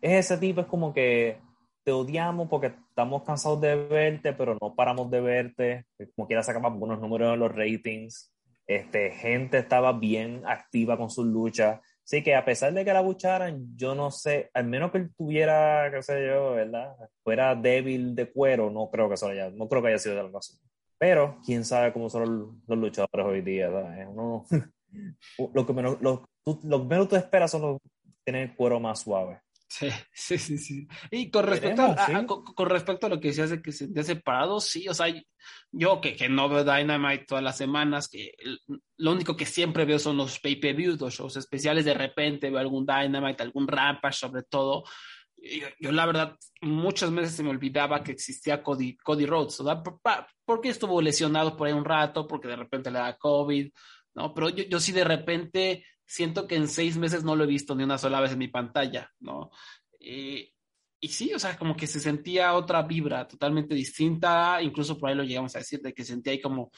Es 0.02 0.26
ese 0.26 0.38
tipo, 0.38 0.62
es 0.62 0.68
como 0.68 0.94
que 0.94 1.38
te 1.84 1.92
odiamos 1.92 2.48
porque 2.50 2.68
estamos 2.68 3.24
cansados 3.24 3.60
de 3.62 3.76
verte, 3.76 4.34
pero 4.34 4.58
no 4.62 4.76
paramos 4.76 5.10
de 5.12 5.22
verte. 5.22 5.86
Como 6.16 6.28
quiera 6.28 6.44
sacamos 6.44 6.72
algunos 6.72 7.00
números 7.00 7.34
en 7.34 7.40
los 7.40 7.54
ratings. 7.54 8.34
Este, 8.66 9.12
gente 9.12 9.58
estaba 9.58 9.94
bien 9.94 10.44
activa 10.46 10.98
con 10.98 11.10
sus 11.10 11.26
luchas. 11.26 11.80
Así 12.04 12.24
que 12.24 12.36
a 12.36 12.46
pesar 12.46 12.74
de 12.74 12.86
que 12.86 12.94
la 12.94 13.02
bucharan, 13.02 13.76
yo 13.76 13.94
no 13.94 14.10
sé, 14.10 14.50
al 14.54 14.66
menos 14.66 14.92
que 14.92 15.00
él 15.00 15.12
tuviera, 15.16 15.92
qué 15.94 16.02
sé 16.02 16.26
yo, 16.26 16.54
¿verdad? 16.54 16.96
Fuera 17.24 17.54
débil 17.56 18.16
de 18.16 18.32
cuero, 18.32 18.72
no 18.72 18.90
creo 18.90 19.08
que 19.08 19.16
eso 19.16 19.28
haya, 19.28 19.52
no 19.52 19.68
creo 19.68 19.82
que 19.82 19.90
haya 19.90 20.00
sido 20.00 20.16
de 20.16 20.24
la 20.24 20.30
razón. 20.30 20.60
Pero 21.00 21.40
quién 21.46 21.66
sabe 21.66 21.94
cómo 21.94 22.10
son 22.10 22.62
los, 22.68 22.78
luchadores 22.78 23.26
hoy 23.26 23.42
día, 23.42 23.70
¿verdad? 23.70 24.44
lo 25.54 25.66
que 25.66 25.74
menos, 25.74 25.98
lo, 26.02 26.30
lo 26.64 26.84
menos 26.86 27.08
tú 27.08 27.16
esperas 27.16 27.52
son 27.52 27.62
los 27.62 27.78
tener 28.24 28.50
el 28.50 28.56
cuero 28.56 28.80
más 28.80 29.02
suave. 29.02 29.42
Sí, 29.70 29.88
sí, 30.14 30.38
sí, 30.38 30.58
sí. 30.58 30.88
Y 31.12 31.30
con 31.30 31.46
respecto, 31.46 31.84
a, 31.84 32.26
con, 32.26 32.70
respecto 32.70 33.06
a 33.06 33.10
lo 33.10 33.20
que 33.20 33.30
decías 33.30 33.52
de 33.52 33.62
que 33.62 33.72
se 33.72 33.86
han 33.86 34.04
separado, 34.04 34.60
sí, 34.60 34.88
o 34.88 34.94
sea, 34.94 35.08
yo 35.72 36.02
que, 36.02 36.16
que, 36.16 36.28
no 36.28 36.50
veo 36.50 36.64
Dynamite 36.64 37.26
todas 37.26 37.44
las 37.44 37.58
semanas, 37.58 38.10
que 38.10 38.34
lo 38.98 39.12
único 39.12 39.38
que 39.38 39.46
siempre 39.46 39.86
veo 39.86 40.00
son 40.00 40.18
los 40.18 40.40
pay-per-views, 40.40 41.00
los 41.00 41.14
shows 41.14 41.38
especiales, 41.38 41.86
de 41.86 41.94
repente 41.94 42.50
veo 42.50 42.60
algún 42.60 42.86
Dynamite, 42.86 43.44
algún 43.44 43.68
Rampage 43.68 44.18
sobre 44.18 44.44
todo. 44.44 44.84
Yo, 45.80 45.92
la 45.92 46.06
verdad, 46.06 46.38
muchas 46.62 47.14
veces 47.14 47.36
se 47.36 47.44
me 47.44 47.50
olvidaba 47.50 48.04
que 48.04 48.12
existía 48.12 48.62
Cody, 48.62 48.98
Cody 48.98 49.26
Rhodes, 49.26 49.64
¿verdad? 49.64 49.84
porque 50.46 50.70
estuvo 50.70 51.02
lesionado 51.02 51.56
por 51.56 51.68
ahí 51.68 51.74
un 51.74 51.86
rato, 51.86 52.28
porque 52.28 52.48
de 52.48 52.56
repente 52.56 52.92
le 52.92 53.00
da 53.00 53.18
COVID, 53.18 53.72
¿no? 54.16 54.34
Pero 54.34 54.50
yo, 54.50 54.64
yo 54.66 54.80
sí 54.80 54.92
de 54.92 55.04
repente 55.04 55.86
siento 56.06 56.48
que 56.48 56.56
en 56.56 56.68
seis 56.68 56.98
meses 56.98 57.24
no 57.24 57.36
lo 57.36 57.44
he 57.44 57.48
visto 57.48 57.76
ni 57.76 57.84
una 57.84 57.98
sola 57.98 58.20
vez 58.20 58.32
en 58.34 58.40
mi 58.40 58.48
pantalla, 58.48 59.12
¿no? 59.20 59.52
y 61.02 61.08
sí, 61.08 61.34
o 61.34 61.40
sea, 61.40 61.58
como 61.58 61.76
que 61.76 61.88
se 61.88 62.00
sentía 62.00 62.54
otra 62.54 62.82
vibra 62.82 63.28
totalmente 63.28 63.74
distinta, 63.74 64.62
incluso 64.62 64.98
por 64.98 65.10
ahí 65.10 65.16
lo 65.16 65.24
llegamos 65.24 65.56
a 65.56 65.60
decir, 65.60 65.82
de 65.82 65.94
que 65.94 66.04
sentía 66.04 66.34
ahí 66.34 66.42
como 66.42 66.72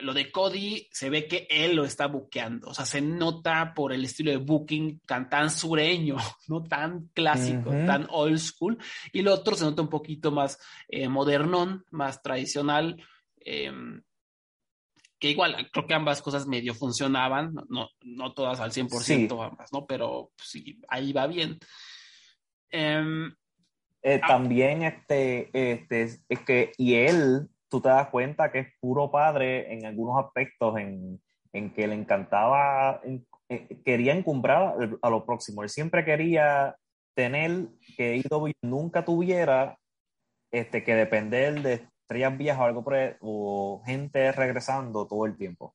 lo 0.00 0.14
de 0.14 0.30
Cody, 0.30 0.88
se 0.90 1.10
ve 1.10 1.28
que 1.28 1.46
él 1.50 1.76
lo 1.76 1.84
está 1.84 2.06
buqueando, 2.06 2.68
o 2.68 2.74
sea, 2.74 2.86
se 2.86 3.00
nota 3.00 3.74
por 3.74 3.92
el 3.92 4.04
estilo 4.04 4.30
de 4.30 4.38
booking 4.38 5.00
tan, 5.00 5.50
sureño, 5.50 6.16
no 6.48 6.62
tan 6.62 7.08
clásico, 7.14 7.70
tan 7.70 8.06
old 8.10 8.38
school, 8.38 8.78
y 9.12 9.22
lo 9.22 9.34
otro 9.34 9.54
se 9.54 9.64
nota 9.64 9.82
un 9.82 9.88
poquito 9.88 10.30
más 10.30 10.58
eh, 10.88 11.08
modernón, 11.08 11.84
más 11.90 12.22
tradicional. 12.22 13.02
Eh, 13.40 13.72
que 15.18 15.30
igual 15.30 15.70
creo 15.72 15.86
que 15.86 15.94
ambas 15.94 16.20
cosas 16.20 16.46
medio 16.46 16.74
funcionaban, 16.74 17.54
no, 17.68 17.88
no 18.02 18.32
todas 18.34 18.60
al 18.60 18.72
100% 18.72 19.50
ambas, 19.50 19.72
¿no? 19.72 19.86
Pero 19.86 20.32
pues, 20.36 20.50
sí, 20.50 20.80
ahí 20.88 21.12
va 21.12 21.26
bien. 21.26 21.58
Em, 22.70 23.34
eh, 24.02 24.20
ah. 24.22 24.26
también 24.26 24.82
este, 24.82 25.48
este, 25.52 26.02
es 26.28 26.40
que, 26.40 26.72
y 26.76 26.94
él, 26.94 27.48
tú 27.76 27.82
te 27.82 27.90
das 27.90 28.08
cuenta 28.08 28.50
que 28.50 28.60
es 28.60 28.68
puro 28.80 29.10
padre 29.10 29.70
en 29.74 29.84
algunos 29.84 30.24
aspectos, 30.24 30.78
en, 30.78 31.20
en 31.52 31.74
que 31.74 31.86
le 31.86 31.94
encantaba, 31.94 33.02
eh, 33.50 33.82
quería 33.84 34.14
encumbrar 34.14 34.76
a 35.02 35.10
lo 35.10 35.26
próximo, 35.26 35.62
él 35.62 35.68
siempre 35.68 36.02
quería 36.02 36.74
tener 37.14 37.68
que 37.98 38.16
IW 38.16 38.52
nunca 38.62 39.04
tuviera 39.04 39.76
este, 40.50 40.82
que 40.82 40.94
depender 40.94 41.60
de 41.60 41.86
estrellas 42.00 42.38
viejas 42.38 42.60
o 42.60 42.64
algo 42.64 42.82
por 42.82 42.96
o 43.20 43.82
gente 43.84 44.32
regresando 44.32 45.06
todo 45.06 45.26
el 45.26 45.36
tiempo. 45.36 45.74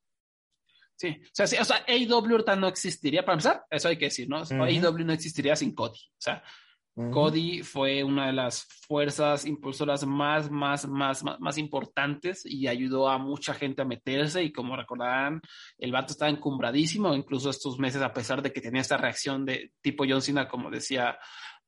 Sí, 0.96 1.20
o 1.22 1.29
sea, 1.34 1.46
sí, 1.46 1.58
o 1.58 1.65
sea 1.65 1.86
ahorita 1.88 2.55
no 2.55 2.67
existiría, 2.67 3.24
para 3.24 3.34
empezar, 3.34 3.63
eso 3.70 3.89
hay 3.89 3.98
que 3.98 4.05
decir, 4.05 4.27
¿no? 4.27 4.38
AEW 4.38 5.05
no 5.05 5.13
existiría 5.13 5.55
sin 5.55 5.75
Cody. 5.75 6.00
O 6.00 6.22
sea, 6.22 6.43
Cody 6.95 7.63
fue 7.63 8.03
una 8.03 8.27
de 8.27 8.33
las 8.33 8.67
fuerzas 8.86 9.45
impulsoras 9.45 10.05
más, 10.05 10.51
más, 10.51 10.88
más, 10.88 11.24
más, 11.24 11.39
más, 11.39 11.57
importantes 11.57 12.45
y 12.45 12.67
ayudó 12.67 13.10
a 13.10 13.17
mucha 13.17 13.53
gente 13.53 13.81
a 13.81 13.86
meterse 13.86 14.43
y 14.43 14.51
como 14.51 14.75
recordarán, 14.75 15.41
el 15.77 15.91
vato 15.93 16.12
estaba 16.12 16.29
encumbradísimo, 16.29 17.15
incluso 17.15 17.50
estos 17.50 17.79
meses, 17.79 18.01
a 18.01 18.13
pesar 18.13 18.41
de 18.41 18.51
que 18.51 18.60
tenía 18.60 18.81
esta 18.81 18.98
reacción 18.98 19.45
de 19.45 19.71
tipo 19.81 20.03
John 20.07 20.21
Cena, 20.21 20.50
como 20.50 20.69
decía 20.69 21.17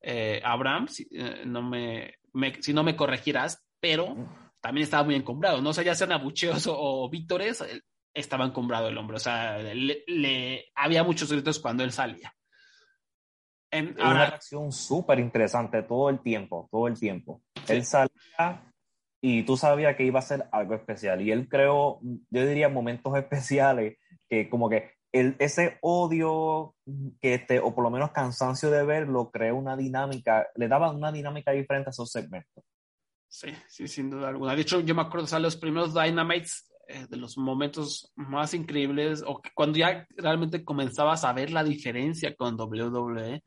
eh, 0.01 0.41
Abraham, 0.43 0.89
si, 0.89 1.07
eh, 1.11 1.43
no 1.45 1.61
me, 1.61 2.15
si 2.59 2.73
no 2.73 2.83
me 2.83 2.95
corregirás, 2.95 3.63
pero 3.79 4.15
también 4.59 4.83
estaba 4.83 5.03
muy 5.03 5.15
encumbrado, 5.15 5.61
¿no? 5.61 5.69
O 5.69 5.73
sea, 5.73 5.83
ya 5.83 5.95
sean 5.95 6.11
abucheos 6.11 6.67
o, 6.69 7.09
vítores, 7.09 7.63
estaba 8.13 8.45
encumbrado 8.45 8.89
el 8.89 8.97
hombre, 8.97 9.17
o 9.17 9.19
sea, 9.19 9.57
le, 9.57 10.71
había 10.75 11.03
muchos 11.03 11.31
gritos 11.31 11.59
cuando 11.59 11.83
él 11.83 11.91
salía. 11.91 12.33
En, 13.73 13.95
una 13.99 14.29
reacción 14.29 14.71
súper 14.71 15.19
interesante 15.19 15.81
todo 15.83 16.09
el 16.09 16.19
tiempo, 16.19 16.69
todo 16.71 16.87
el 16.87 16.99
tiempo. 16.99 17.41
Él 17.67 17.83
salía 17.83 18.71
y 19.21 19.43
tú 19.43 19.57
sabías 19.57 19.95
que 19.95 20.03
iba 20.03 20.19
a 20.19 20.23
ser 20.23 20.47
algo 20.51 20.75
especial. 20.75 21.21
Y 21.21 21.31
él 21.31 21.47
creó, 21.49 21.99
yo 22.01 22.45
diría, 22.45 22.69
momentos 22.69 23.15
especiales 23.17 23.97
que 24.29 24.49
como 24.49 24.69
que 24.69 24.91
el, 25.11 25.35
ese 25.39 25.77
odio 25.81 26.75
que 27.21 27.35
este, 27.35 27.59
o 27.59 27.73
por 27.73 27.83
lo 27.83 27.91
menos 27.91 28.11
cansancio 28.11 28.69
de 28.69 28.83
verlo, 28.83 29.31
creó 29.31 29.55
una 29.55 29.77
dinámica, 29.77 30.47
le 30.55 30.67
daba 30.67 30.91
una 30.91 31.11
dinámica 31.11 31.51
diferente 31.51 31.89
a 31.89 31.91
esos 31.91 32.11
segmentos. 32.11 32.63
Sí, 33.27 33.49
sí, 33.67 33.87
sin 33.87 34.09
duda 34.09 34.29
alguna. 34.29 34.55
De 34.55 34.61
hecho, 34.61 34.81
yo 34.81 34.93
me 34.93 35.01
acuerdo, 35.01 35.25
o 35.25 35.27
sea, 35.27 35.39
los 35.39 35.55
primeros 35.55 35.93
Dynamites, 35.93 36.71
eh, 36.87 37.05
de 37.09 37.17
los 37.17 37.37
momentos 37.37 38.11
más 38.15 38.53
increíbles, 38.53 39.23
o 39.25 39.41
cuando 39.55 39.77
ya 39.77 40.07
realmente 40.17 40.63
comenzabas 40.63 41.23
a 41.23 41.33
ver 41.33 41.51
la 41.51 41.63
diferencia 41.63 42.35
con 42.35 42.59
WWE, 42.59 43.43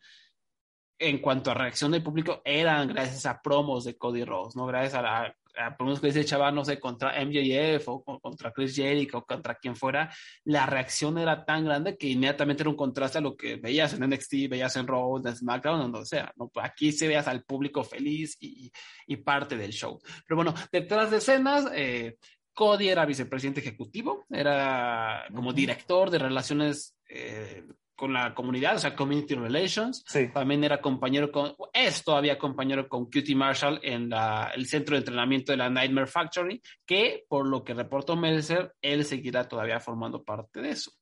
en 0.99 1.19
cuanto 1.19 1.50
a 1.50 1.55
reacción 1.55 1.93
del 1.93 2.02
público, 2.02 2.40
eran 2.45 2.88
gracias 2.88 3.26
a 3.26 3.40
promos 3.43 3.85
de 3.85 3.97
Cody 3.97 4.25
Rhodes, 4.25 4.57
¿no? 4.57 4.66
Gracias 4.66 4.95
a 4.95 5.02
la 5.02 5.37
por 5.76 5.88
lo 5.88 6.00
que 6.00 6.09
ese 6.09 6.25
chaval, 6.25 6.55
no 6.55 6.64
sé, 6.64 6.78
contra 6.78 7.14
MJF 7.25 7.88
o, 7.88 8.21
contra 8.21 8.52
Chris 8.52 8.76
Jericho 8.76 9.19
o 9.19 9.25
contra 9.25 9.55
quien 9.55 9.75
fuera, 9.75 10.12
la 10.45 10.66
reacción 10.66 11.19
era 11.19 11.45
tan 11.45 11.64
grande 11.64 11.97
que 11.97 12.09
inmediatamente 12.09 12.62
era 12.62 12.71
un 12.71 12.76
contraste 12.76 13.19
a 13.19 13.23
lo 13.23 13.37
que 13.37 13.57
veías 13.57 13.95
en 13.95 14.09
NXT, 14.09 14.49
veías 14.50 14.76
en 14.76 14.87
Raw, 14.87 15.16
en 15.16 15.35
SmackDown, 15.35 15.93
donde 15.93 16.07
sea. 16.07 16.33
¿no? 16.37 16.50
Aquí 16.57 16.93
se 16.93 17.09
veas 17.09 17.26
al 17.28 17.43
público 17.45 17.83
feliz 17.85 18.37
y, 18.40 18.71
y, 19.07 19.16
parte 19.16 19.57
del 19.57 19.73
show. 19.73 19.99
Pero 20.26 20.37
bueno, 20.37 20.55
detrás 20.71 21.11
de 21.11 21.19
escenas, 21.19 21.66
eh, 21.75 22.16
Cody 22.57 22.89
era 22.89 23.05
vicepresidente 23.05 23.61
ejecutivo, 23.61 24.25
era 24.31 25.27
como 25.35 25.53
director 25.53 26.09
de 26.09 26.19
relaciones 26.19 26.97
eh, 27.07 27.63
con 27.95 28.15
la 28.15 28.35
comunidad, 28.35 28.77
o 28.77 28.79
sea, 28.79 28.97
Community 28.97 29.35
Relations. 29.35 30.07
También 30.33 30.65
era 30.65 30.81
compañero 30.81 31.31
con, 31.31 31.55
es 31.75 32.03
todavía 32.03 32.39
compañero 32.39 32.89
con 32.89 33.11
Cutie 33.11 33.35
Marshall 33.35 33.79
en 33.83 34.09
la, 34.09 34.53
el 34.55 34.67
centro 34.67 34.95
de 34.95 35.01
entrenamiento 35.01 35.53
de 35.53 35.59
la 35.59 35.69
Nightmare 35.69 36.07
Factory, 36.07 36.63
que 36.87 37.27
por 37.29 37.47
lo 37.47 37.63
que 37.63 37.75
reportó 37.75 38.17
Mercer, 38.17 38.75
él 38.81 39.05
seguirá 39.05 39.47
todavía 39.47 39.79
formando 39.79 40.25
parte 40.25 40.63
de 40.63 40.71
eso. 40.71 40.93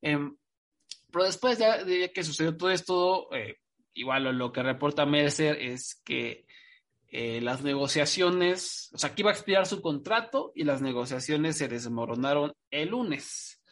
Em, 0.00 0.34
pero 1.12 1.26
después 1.26 1.58
ya 1.58 1.84
de 1.84 2.10
que 2.10 2.24
sucedió 2.24 2.56
todo 2.56 2.70
esto, 2.70 3.28
eh, 3.34 3.58
igual 3.92 4.36
lo, 4.36 4.50
que 4.50 4.62
reporta 4.62 5.04
Mercer 5.04 5.58
es 5.60 6.00
que 6.06 6.46
eh, 7.16 7.40
las 7.40 7.62
negociaciones, 7.62 8.90
o 8.92 8.98
sea, 8.98 9.14
que 9.14 9.22
iba 9.22 9.30
a 9.30 9.34
expirar 9.34 9.66
su 9.66 9.80
contrato 9.80 10.50
y 10.52 10.64
las 10.64 10.82
negociaciones 10.82 11.56
se 11.56 11.68
desmoronaron 11.68 12.52
el 12.72 12.88
lunes. 12.88 13.62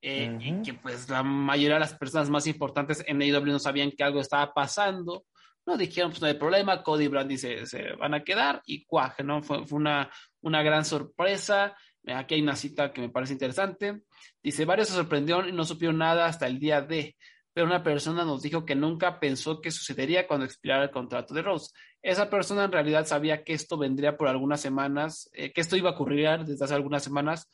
Eh, 0.00 0.38
y 0.40 0.62
que 0.62 0.74
pues 0.74 1.08
la 1.08 1.24
mayoría 1.24 1.74
de 1.74 1.80
las 1.80 1.94
personas 1.94 2.30
más 2.30 2.46
importantes 2.46 3.02
en 3.08 3.20
AEW 3.20 3.46
no 3.46 3.58
sabían 3.58 3.90
que 3.90 4.04
algo 4.04 4.20
estaba 4.20 4.54
pasando, 4.54 5.24
no 5.66 5.76
dijeron 5.76 6.12
pues 6.12 6.22
no 6.22 6.28
hay 6.28 6.34
problema, 6.34 6.84
Cody 6.84 7.06
y 7.06 7.08
Brandy 7.08 7.36
se, 7.36 7.66
se 7.66 7.94
van 7.94 8.14
a 8.14 8.22
quedar 8.22 8.62
y 8.64 8.84
cuaje, 8.84 9.24
¿no? 9.24 9.42
Fue, 9.42 9.66
fue, 9.66 9.76
una, 9.76 10.08
una 10.42 10.62
gran 10.62 10.84
sorpresa, 10.84 11.76
Aquí 12.14 12.36
hay 12.36 12.42
una 12.42 12.56
cita 12.56 12.92
que 12.92 13.02
me 13.02 13.10
parece 13.10 13.34
interesante. 13.34 14.02
Dice, 14.42 14.64
varios 14.64 14.88
se 14.88 14.94
sorprendieron 14.94 15.48
y 15.48 15.52
no 15.52 15.64
supieron 15.64 15.98
nada 15.98 16.26
hasta 16.26 16.46
el 16.46 16.58
día 16.58 16.80
D, 16.80 17.16
pero 17.58 17.66
una 17.66 17.82
persona 17.82 18.24
nos 18.24 18.42
dijo 18.42 18.64
que 18.64 18.76
nunca 18.76 19.18
pensó 19.18 19.60
que 19.60 19.72
sucedería 19.72 20.28
cuando 20.28 20.46
expirara 20.46 20.84
el 20.84 20.92
contrato 20.92 21.34
de 21.34 21.42
Rose. 21.42 21.72
Esa 22.00 22.30
persona 22.30 22.62
en 22.62 22.70
realidad 22.70 23.04
sabía 23.04 23.42
que 23.42 23.52
esto 23.52 23.76
vendría 23.76 24.16
por 24.16 24.28
algunas 24.28 24.60
semanas, 24.60 25.28
eh, 25.32 25.52
que 25.52 25.60
esto 25.60 25.76
iba 25.76 25.90
a 25.90 25.94
ocurrir 25.94 26.44
desde 26.44 26.64
hace 26.64 26.74
algunas 26.74 27.02
semanas 27.02 27.50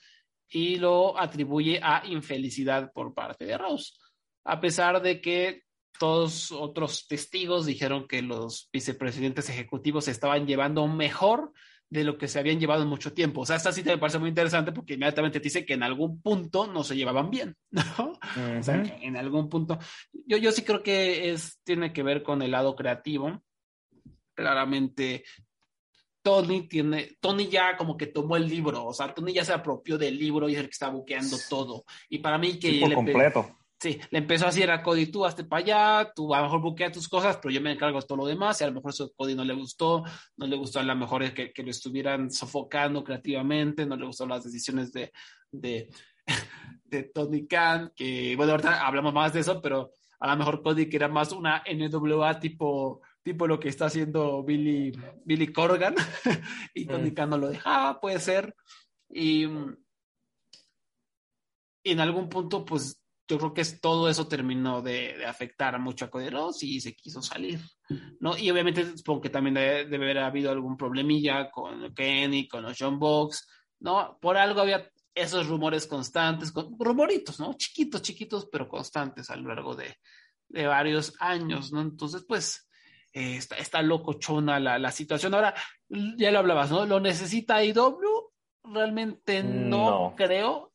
y 0.47 0.77
lo 0.77 1.19
atribuye 1.19 1.81
a 1.83 2.05
infelicidad 2.05 2.93
por 2.93 3.15
parte 3.15 3.47
de 3.47 3.57
Rose, 3.57 3.93
a 4.45 4.61
pesar 4.61 5.01
de 5.01 5.23
que 5.23 5.63
todos 5.99 6.53
otros 6.53 7.09
testigos 7.09 7.65
dijeron 7.65 8.07
que 8.07 8.21
los 8.21 8.69
vicepresidentes 8.71 9.49
ejecutivos 9.49 10.07
estaban 10.09 10.47
llevando 10.47 10.87
mejor 10.87 11.51
de 11.95 12.05
lo 12.05 12.19
que 12.19 12.27
se 12.27 12.41
habían 12.41 12.59
llevado 12.59 12.83
en 12.83 12.89
mucho 12.89 13.13
tiempo. 13.13 13.43
O 13.43 13.47
sea, 13.47 13.57
esta 13.57 13.73
cita 13.73 13.93
me 13.93 13.99
parece 13.99 14.19
muy 14.19 14.29
interesante 14.29 14.73
porque 14.73 14.95
inmediatamente 14.95 15.39
te 15.39 15.45
dice 15.45 15.65
que 15.65 15.75
en 15.75 15.85
algún 15.85 16.21
punto 16.21 16.67
no 16.67 16.83
se 16.83 16.97
llevaban 16.97 17.31
bien, 17.31 17.57
¿no? 17.71 18.19
O 18.59 18.63
sea, 18.63 18.83
que 18.83 19.07
en 19.07 19.17
algún 19.17 19.49
punto. 19.49 19.79
Yo, 20.27 20.37
yo 20.37 20.51
sí 20.51 20.63
creo 20.63 20.83
que 20.83 21.31
es, 21.31 21.61
tiene 21.63 21.93
que 21.93 22.03
ver 22.03 22.23
con 22.23 22.43
el 22.43 22.51
lado 22.51 22.75
creativo. 22.75 23.43
Claramente, 24.35 25.23
Tony 26.21 26.67
tiene, 26.67 27.17
Tony 27.21 27.47
ya 27.47 27.77
como 27.77 27.97
que 27.97 28.09
tomó 28.09 28.37
el 28.37 28.49
libro, 28.49 28.87
o 28.87 28.93
sea, 28.93 29.15
Tony 29.15 29.33
ya 29.33 29.45
se 29.45 29.53
apropió 29.53 29.97
del 29.97 30.19
libro 30.19 30.49
y 30.49 30.55
es 30.55 30.59
el 30.59 30.67
que 30.67 30.73
está 30.73 30.89
buqueando 30.89 31.37
todo. 31.49 31.85
Y 32.09 32.19
para 32.19 32.39
mí 32.39 32.59
que... 32.59 32.71
Sí, 32.71 32.81
por 32.81 32.95
completo. 32.95 33.57
Sí, 33.85 34.01
le 34.09 34.21
empezó 34.21 34.47
a 34.47 34.49
decir 34.49 34.71
a 34.71 34.83
Cody, 34.83 35.09
tú 35.09 35.27
hazte 35.27 35.45
para 35.45 35.63
allá, 35.63 36.13
tú 36.17 36.35
a 36.35 36.39
lo 36.39 36.45
mejor 36.45 36.63
buquea 36.63 36.91
tus 36.91 37.07
cosas, 37.07 37.37
pero 37.37 37.53
yo 37.53 37.61
me 37.61 37.71
encargo 37.71 38.01
de 38.01 38.07
todo 38.07 38.17
lo 38.17 38.25
demás, 38.25 38.59
y 38.59 38.65
a 38.65 38.69
lo 38.69 38.73
mejor 38.73 38.93
eso 38.93 39.05
a 39.05 39.11
Cody 39.15 39.35
no 39.35 39.45
le 39.45 39.53
gustó, 39.53 40.03
no 40.39 40.47
le 40.47 40.57
gustó 40.57 40.81
a 40.81 40.85
lo 40.85 40.97
mejor 40.97 41.35
que, 41.35 41.53
que 41.53 41.63
lo 41.63 41.71
estuvieran 41.71 42.31
sofocando 42.31 43.05
creativamente, 43.05 43.85
no 43.85 43.95
le 43.95 44.07
gustó 44.07 44.27
las 44.27 44.43
decisiones 44.43 44.91
de, 44.91 45.13
de, 45.53 45.91
de 46.85 47.03
Tony 47.03 47.47
Khan, 47.47 47.93
que 47.95 48.35
bueno, 48.37 48.53
ahorita 48.53 48.87
hablamos 48.87 49.13
más 49.13 49.35
de 49.35 49.41
eso, 49.41 49.61
pero 49.61 49.91
a 50.19 50.31
lo 50.31 50.37
mejor 50.39 50.63
Cody 50.63 50.89
que 50.89 50.97
era 50.97 51.09
más 51.09 51.33
una 51.33 51.63
NWA 51.71 52.41
tipo, 52.41 53.03
tipo 53.23 53.47
lo 53.47 53.61
que 53.61 53.69
está 53.69 53.85
haciendo 53.85 54.43
Billy, 54.45 54.93
Billy 55.27 55.53
Corgan, 55.53 55.95
y 56.75 56.87
Tony 56.87 57.13
Khan 57.13 57.29
no 57.29 57.37
lo 57.37 57.51
dejaba, 57.51 58.01
puede 58.01 58.19
ser, 58.19 58.57
y, 59.11 59.45
y 61.83 61.93
en 61.93 62.01
algún 62.01 62.31
punto 62.31 62.65
pues 62.65 62.99
yo 63.27 63.39
creo 63.39 63.55
que 63.55 63.63
es, 63.63 63.81
todo 63.81 64.09
eso 64.09 64.29
terminó 64.29 64.83
de, 64.83 65.17
de, 65.19 65.27
afectar 65.27 65.79
mucho 65.79 66.05
a 66.05 66.11
Cody 66.11 66.29
Rhodes 66.29 66.63
y 66.63 66.81
se 66.81 66.95
quiso 66.95 67.23
salir, 67.23 67.61
¿no? 68.21 68.37
Y 68.37 68.51
obviamente 68.51 68.97
supongo 68.97 69.23
que 69.23 69.31
también 69.31 69.55
debe, 69.55 69.87
debe 69.87 70.05
haber 70.05 70.19
habido 70.19 70.51
algún 70.51 70.77
problemilla 70.77 71.51
con 71.51 71.95
Kenny, 71.95 72.47
con 72.47 72.63
los 72.63 72.77
John 72.79 72.99
Box, 72.99 73.49
¿no? 73.81 74.19
Por 74.21 74.37
algo 74.37 74.61
había 74.61 74.91
esos 75.15 75.47
rumores 75.49 75.87
constantes, 75.87 76.53
con, 76.53 76.77
rumoritos, 76.79 77.41
¿no? 77.41 77.55
Chiquitos, 77.55 78.03
chiquitos, 78.03 78.49
pero 78.51 78.69
constantes 78.69 79.31
a 79.31 79.37
lo 79.37 79.49
largo 79.49 79.75
de, 79.75 79.97
de 80.49 80.67
varios 80.67 81.15
años, 81.19 81.73
¿no? 81.73 81.81
Entonces, 81.81 82.25
pues, 82.29 82.69
eh, 83.13 83.37
está, 83.37 83.57
está 83.57 83.81
locochona 83.81 84.61
la, 84.61 84.79
la 84.79 84.91
situación. 84.91 85.35
Ahora, 85.35 85.55
ya 85.89 86.31
lo 86.31 86.41
hablabas, 86.41 86.71
¿no? 86.71 86.85
¿Lo 86.85 87.01
necesita 87.01 87.65
IW? 87.65 88.33
Realmente 88.65 89.43
no, 89.43 89.91
no. 89.91 90.15
creo 90.17 90.74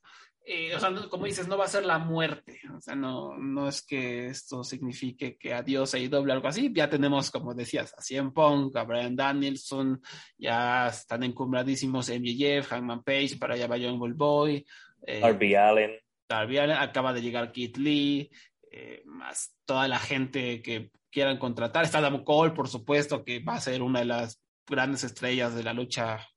eh, 0.51 0.75
o 0.75 0.79
sea, 0.79 0.89
no, 0.89 1.07
como 1.11 1.27
dices, 1.27 1.47
no 1.47 1.59
va 1.59 1.65
a 1.65 1.67
ser 1.67 1.85
la 1.85 1.99
muerte. 1.99 2.59
O 2.75 2.81
sea, 2.81 2.95
no, 2.95 3.37
no 3.37 3.67
es 3.67 3.83
que 3.83 4.25
esto 4.29 4.63
signifique 4.63 5.37
que 5.37 5.53
adiós 5.53 5.93
a 5.93 5.99
doble 6.09 6.33
algo 6.33 6.47
así. 6.47 6.71
Ya 6.73 6.89
tenemos, 6.89 7.29
como 7.29 7.53
decías, 7.53 7.93
a 7.95 8.01
Cien 8.01 8.31
Pong, 8.31 8.75
a 8.75 8.83
Brian 8.83 9.15
Danielson, 9.15 10.01
ya 10.39 10.87
están 10.87 11.21
encumbradísimos 11.21 12.09
MJF, 12.09 12.67
Hangman 12.67 13.03
Page, 13.03 13.37
para 13.39 13.53
allá 13.53 13.67
va 13.67 13.77
John 13.79 13.99
Boy. 14.17 14.65
Eh, 15.05 15.19
Darby 15.19 15.53
Allen. 15.53 15.91
Darby 16.27 16.57
Allen, 16.57 16.77
acaba 16.77 17.13
de 17.13 17.21
llegar 17.21 17.51
Keith 17.51 17.77
Lee, 17.77 18.31
eh, 18.71 19.03
más 19.05 19.55
toda 19.65 19.87
la 19.87 19.99
gente 19.99 20.63
que 20.63 20.89
quieran 21.11 21.37
contratar. 21.37 21.85
Está 21.85 21.99
Adam 21.99 22.23
Cole, 22.23 22.53
por 22.53 22.67
supuesto, 22.67 23.23
que 23.23 23.37
va 23.37 23.53
a 23.53 23.61
ser 23.61 23.83
una 23.83 23.99
de 23.99 24.05
las 24.05 24.41
grandes 24.65 25.03
estrellas 25.03 25.53
de 25.53 25.61
la 25.61 25.73
lucha 25.73 26.27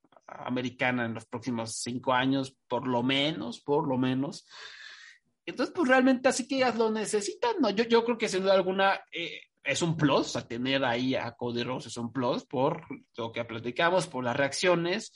americana 0.46 1.04
en 1.04 1.14
los 1.14 1.26
próximos 1.26 1.76
cinco 1.76 2.12
años, 2.12 2.56
por 2.68 2.86
lo 2.86 3.02
menos, 3.02 3.60
por 3.60 3.86
lo 3.86 3.98
menos. 3.98 4.46
Entonces, 5.44 5.74
pues 5.74 5.88
realmente 5.88 6.28
así 6.28 6.46
que 6.46 6.56
ellas 6.56 6.76
lo 6.76 6.90
necesitan, 6.90 7.56
¿no? 7.60 7.70
Yo, 7.70 7.84
yo 7.84 8.04
creo 8.04 8.18
que 8.18 8.28
sin 8.28 8.42
duda 8.42 8.54
alguna 8.54 9.00
eh, 9.12 9.40
es 9.64 9.82
un 9.82 9.96
plus, 9.96 10.36
a 10.36 10.46
tener 10.46 10.84
ahí 10.84 11.14
a 11.14 11.32
Cody 11.32 11.64
es 11.84 11.96
un 11.96 12.12
plus 12.12 12.44
por 12.44 12.86
lo 13.16 13.32
que 13.32 13.44
platicamos, 13.44 14.06
por 14.06 14.24
las 14.24 14.36
reacciones. 14.36 15.12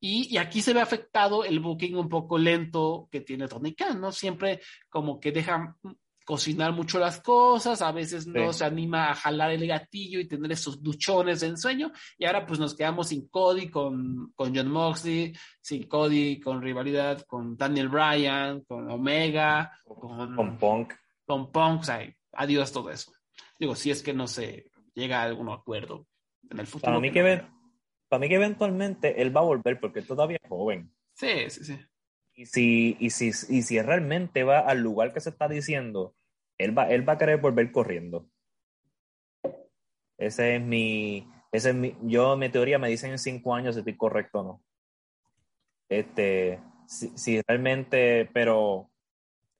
Y, 0.00 0.36
aquí 0.36 0.60
se 0.60 0.74
ve 0.74 0.82
afectado 0.82 1.44
el 1.44 1.60
booking 1.60 1.96
un 1.96 2.10
poco 2.10 2.36
lento 2.36 3.08
que 3.10 3.22
tiene 3.22 3.48
Tony 3.48 3.74
¿no? 3.96 4.12
Siempre 4.12 4.60
como 4.90 5.18
que 5.18 5.32
deja 5.32 5.76
cocinar 6.24 6.72
mucho 6.72 6.98
las 6.98 7.20
cosas, 7.20 7.82
a 7.82 7.92
veces 7.92 8.26
no 8.26 8.52
sí. 8.52 8.58
se 8.58 8.64
anima 8.64 9.10
a 9.10 9.14
jalar 9.14 9.50
el 9.50 9.66
gatillo 9.66 10.18
y 10.18 10.26
tener 10.26 10.50
esos 10.52 10.82
duchones 10.82 11.40
de 11.40 11.48
ensueño, 11.48 11.92
y 12.18 12.24
ahora 12.24 12.46
pues 12.46 12.58
nos 12.58 12.74
quedamos 12.74 13.08
sin 13.08 13.28
Cody 13.28 13.68
con, 13.68 14.32
con 14.34 14.56
John 14.56 14.70
Moxley, 14.70 15.36
sin 15.60 15.86
Cody 15.86 16.40
con 16.40 16.62
rivalidad 16.62 17.22
con 17.26 17.56
Daniel 17.56 17.88
Bryan, 17.88 18.62
con 18.62 18.90
Omega, 18.90 19.78
con, 19.84 20.34
con 20.34 20.58
Punk. 20.58 20.94
Con 21.26 21.52
Punk, 21.52 21.80
o 21.80 21.84
sea, 21.84 22.14
adiós 22.32 22.72
todo 22.72 22.90
eso. 22.90 23.12
Digo, 23.58 23.74
si 23.74 23.90
es 23.90 24.02
que 24.02 24.14
no 24.14 24.26
se 24.26 24.70
llega 24.94 25.20
a 25.20 25.24
algún 25.24 25.50
acuerdo 25.50 26.06
en 26.50 26.58
el 26.58 26.66
futuro. 26.66 26.92
Para 26.92 27.00
mí 27.00 27.12
que, 27.12 27.42
para 28.08 28.20
mí 28.20 28.28
que 28.28 28.34
eventualmente 28.34 29.20
él 29.20 29.36
va 29.36 29.40
a 29.40 29.44
volver 29.44 29.78
porque 29.80 30.02
todavía 30.02 30.38
es 30.42 30.48
joven. 30.48 30.92
Sí, 31.14 31.50
sí, 31.50 31.64
sí. 31.64 31.78
Y 32.34 32.46
si, 32.46 32.96
y, 32.98 33.10
si, 33.10 33.28
y 33.28 33.62
si 33.62 33.80
realmente 33.80 34.42
va 34.42 34.60
al 34.60 34.80
lugar 34.80 35.12
que 35.12 35.20
se 35.20 35.30
está 35.30 35.48
diciendo, 35.48 36.14
él 36.58 36.76
va, 36.76 36.88
él 36.88 37.08
va 37.08 37.14
a 37.14 37.18
querer 37.18 37.40
volver 37.40 37.70
corriendo. 37.70 38.28
Ese 40.18 40.56
es 40.56 40.62
mi, 40.62 41.28
ese 41.52 41.70
es 41.70 41.74
mi, 41.74 41.96
yo, 42.02 42.36
mi 42.36 42.48
teoría 42.48 42.78
me 42.78 42.88
dicen 42.88 43.12
en 43.12 43.18
cinco 43.18 43.54
años 43.54 43.74
si 43.74 43.80
estoy 43.80 43.96
correcto 43.96 44.40
o 44.40 44.42
no. 44.42 44.62
Este, 45.88 46.60
si, 46.86 47.16
si 47.16 47.40
realmente, 47.46 48.28
pero 48.32 48.90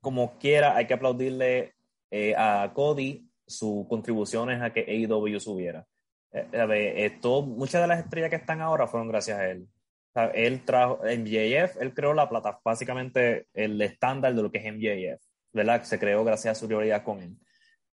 como 0.00 0.38
quiera, 0.38 0.76
hay 0.76 0.87
que 0.87 0.94
aplaudirle 0.94 1.74
eh, 2.10 2.34
a 2.37 2.72
Cody 2.74 3.28
sus 3.46 3.87
contribuciones 3.88 4.62
a 4.62 4.72
que 4.72 4.80
AEW 4.80 5.40
subiera. 5.40 5.87
Eh, 6.32 6.92
esto, 7.04 7.42
muchas 7.42 7.82
de 7.82 7.88
las 7.88 8.00
estrellas 8.00 8.30
que 8.30 8.37
están 8.37 8.60
ahora 8.60 8.87
fueron 8.87 9.08
gracias 9.08 9.38
a 9.38 9.48
él. 9.50 9.68
Sea, 10.14 10.27
él 10.29 10.64
trajo 10.64 11.00
MJF, 11.03 11.81
él 11.81 11.92
creó 11.92 12.14
la 12.14 12.29
plata, 12.29 12.61
básicamente 12.64 13.48
el 13.53 13.81
estándar 13.83 14.35
de 14.35 14.42
lo 14.42 14.50
que 14.50 14.59
es 14.59 14.72
MJF, 14.72 15.22
¿verdad? 15.53 15.83
Se 15.83 15.98
creó 15.98 16.24
gracias 16.24 16.57
a 16.57 16.61
su 16.61 16.68
rivalidad 16.68 17.03
con 17.03 17.20
él. 17.20 17.37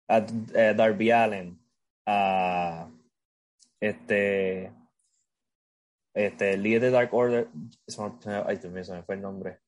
A, 0.08 0.16
a 0.18 0.74
Darby 0.74 1.12
Allen, 1.12 1.60
a 2.06 2.90
este, 3.82 4.72
este, 6.14 6.54
el 6.54 6.64
líder 6.64 6.82
de 6.82 6.92
Dark 6.92 7.14
Order, 7.14 7.50
ay, 8.48 8.58
se 8.58 8.70
me 8.70 8.84
fue 9.04 9.16
el 9.16 9.22
nombre. 9.22 9.60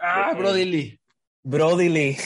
Ah, 0.00 0.30
eh, 0.32 0.38
Brody 0.38 0.64
Lee. 0.64 1.00
Brody 1.42 1.88
Lee. 1.88 2.16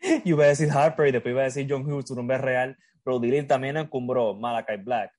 Yo 0.24 0.34
iba 0.36 0.44
a 0.44 0.48
decir 0.48 0.70
Harper 0.70 1.08
y 1.08 1.12
después 1.12 1.32
iba 1.32 1.42
a 1.42 1.44
decir 1.44 1.66
John 1.68 1.84
Hughes, 1.84 2.08
su 2.08 2.14
nombre 2.14 2.36
es 2.36 2.42
real. 2.42 2.78
Brody 3.04 3.30
Lee 3.30 3.42
también 3.42 3.76
encumbró 3.76 4.34
Malakai 4.34 4.78
Black. 4.78 5.12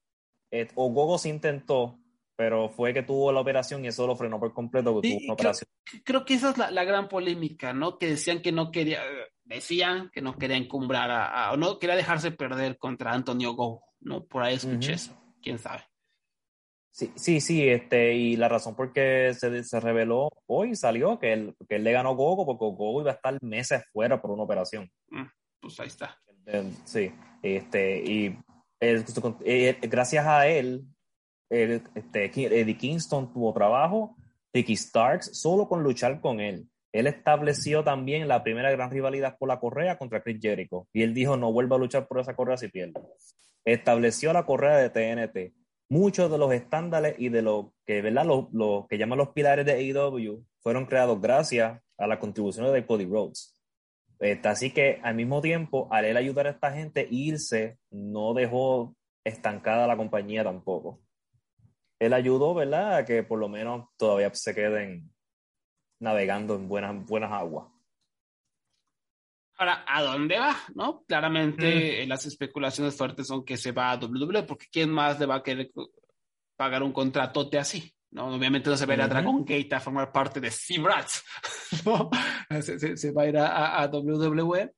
Eh, 0.52 0.68
Ogogo 0.76 1.18
se 1.18 1.30
intentó, 1.30 2.00
pero 2.42 2.70
fue 2.70 2.92
que 2.92 3.04
tuvo 3.04 3.32
la 3.32 3.40
operación 3.40 3.86
y 3.86 3.90
eso 3.90 4.08
lo 4.08 4.16
frenó 4.16 4.40
por 4.40 4.52
completo. 4.52 5.00
Sí, 5.04 5.10
tuvo 5.10 5.18
una 5.18 5.20
creo, 5.20 5.34
operación. 5.36 5.70
creo, 6.04 6.26
que 6.26 6.34
esa 6.34 6.50
es 6.50 6.58
la, 6.58 6.72
la, 6.72 6.84
gran 6.84 7.08
polémica, 7.08 7.72
¿no? 7.72 8.00
Que 8.00 8.08
decían 8.08 8.42
que 8.42 8.52
no 8.52 8.72
quería, 8.72 9.00
decían 9.44 10.10
que 10.12 10.24
no 10.24 10.36
quería 10.40 10.58
encumbrar 10.58 11.12
a, 11.12 11.28
a 11.28 11.52
o 11.52 11.58
no 11.58 11.78
quería 11.78 11.96
dejarse 11.96 12.32
perder 12.32 12.80
contra 12.80 13.14
Antonio 13.14 13.54
Go, 13.54 13.84
¿no? 14.00 14.26
Por 14.26 14.42
ahí 14.42 14.56
escuché 14.56 14.90
uh 14.90 14.94
-huh. 14.94 14.96
eso, 14.96 15.24
quién 15.40 15.60
sabe. 15.60 15.84
Sí, 16.90 17.12
sí, 17.16 17.40
sí, 17.42 17.70
este, 17.70 18.16
y 18.16 18.36
la 18.38 18.50
razón 18.50 18.76
por 18.76 18.92
qué 18.92 19.36
se, 19.38 19.64
se 19.64 19.80
reveló 19.80 20.28
hoy 20.48 20.76
salió 20.76 21.20
que 21.20 21.34
él, 21.34 21.56
que 21.70 21.76
él 21.76 21.84
le 21.84 21.92
ganó 21.92 22.16
Gogo 22.16 22.44
porque 22.44 22.66
Gogo 22.66 23.02
iba 23.02 23.12
a 23.12 23.14
estar 23.14 23.38
meses 23.44 23.84
fuera 23.94 24.20
por 24.20 24.32
una 24.32 24.42
operación. 24.42 24.90
Mm, 25.10 25.28
pues 25.60 25.80
ahí 25.80 25.88
está. 25.90 26.18
Sí, 26.86 27.14
este, 27.44 28.04
y 28.04 28.36
él, 28.80 29.06
gracias 29.84 30.26
a 30.26 30.48
él, 30.48 30.84
este, 31.52 32.26
Eddie 32.26 32.78
Kingston 32.78 33.34
tuvo 33.34 33.54
trabajo, 33.54 34.16
Ricky 34.54 34.76
Starks, 34.76 35.38
solo 35.38 35.68
con 35.68 35.84
luchar 35.84 36.22
con 36.22 36.40
él. 36.40 36.68
Él 36.94 37.08
estableció 37.08 37.84
también 37.84 38.28
la 38.28 38.44
primera 38.44 38.72
gran 38.72 38.90
rivalidad 38.90 39.38
por 39.38 39.50
la 39.50 39.60
correa 39.60 39.98
contra 39.98 40.22
Chris 40.22 40.40
Jericho. 40.42 40.88
Y 40.94 41.04
él 41.04 41.14
dijo, 41.14 41.38
no 41.38 41.52
vuelva 41.52 41.76
a 41.76 41.80
luchar 41.80 42.08
por 42.08 42.20
esa 42.20 42.36
correa 42.36 42.58
si 42.58 42.68
pierde. 42.68 43.02
Estableció 43.66 44.34
la 44.34 44.46
correa 44.46 44.78
de 44.78 44.90
TNT. 44.90 45.54
Muchos 45.90 46.32
de 46.32 46.38
los 46.38 46.54
estándares 46.54 47.16
y 47.18 47.30
de 47.30 47.42
lo 47.42 47.74
que, 47.86 48.02
¿verdad? 48.02 48.26
Lo, 48.26 48.88
que 48.90 48.98
llaman 48.98 49.18
los 49.18 49.30
pilares 49.30 49.66
de 49.66 49.74
AEW 49.74 50.46
fueron 50.60 50.86
creados 50.86 51.20
gracias 51.22 51.82
a 51.98 52.08
las 52.08 52.18
contribuciones 52.18 52.72
de 52.72 52.86
Cody 52.86 53.06
Rhodes. 53.06 53.58
Este, 54.20 54.48
así 54.48 54.72
que 54.72 55.00
al 55.04 55.16
mismo 55.16 55.42
tiempo, 55.42 55.88
al 55.92 56.06
él 56.06 56.16
ayudar 56.16 56.48
a 56.48 56.52
esta 56.52 56.72
gente 56.72 57.08
irse, 57.10 57.78
no 57.90 58.34
dejó 58.34 58.96
estancada 59.24 59.88
la 59.88 59.98
compañía 59.98 60.44
tampoco 60.44 61.02
él 62.02 62.14
ayudó, 62.14 62.56
¿verdad? 62.56 62.96
A 62.96 63.06
que 63.06 63.22
por 63.22 63.38
lo 63.38 63.48
menos 63.48 63.88
todavía 63.96 64.34
se 64.34 64.56
queden 64.56 65.14
navegando 66.00 66.56
en 66.56 66.68
buenas, 66.68 67.06
buenas 67.06 67.32
aguas. 67.32 67.68
Ahora, 69.60 69.86
¿a 69.88 70.02
dónde 70.02 70.40
va? 70.40 70.58
¿No? 70.74 71.04
Claramente 71.06 72.04
mm. 72.04 72.10
las 72.10 72.26
especulaciones 72.26 72.98
fuertes 72.98 73.28
son 73.28 73.46
que 73.46 73.56
se 73.56 73.72
va 73.72 73.92
a 73.92 73.98
WWE, 73.98 74.42
porque 74.44 74.66
¿quién 74.72 74.90
más 74.90 75.20
le 75.20 75.28
va 75.28 75.36
a 75.36 75.44
querer 75.44 75.70
pagar 76.56 76.82
un 76.82 76.92
contratote 76.92 77.60
así? 77.60 77.94
¿no? 78.10 78.34
Obviamente 78.34 78.72
no 78.72 78.78
se 78.78 78.88
va 78.88 78.94
a 78.94 78.96
ir 78.96 79.02
a 79.04 79.08
Dragon 79.08 79.46
Gate 79.46 79.76
a 79.76 79.80
formar 79.80 80.12
parte 80.12 80.40
de 80.40 80.50
Steam 80.50 80.84
Rats, 80.84 81.24
¿no? 81.86 82.10
se, 82.62 83.12
va 83.12 83.22
a 83.22 83.28
ir 83.28 83.38
a, 83.38 83.88
WWE. 83.94 84.74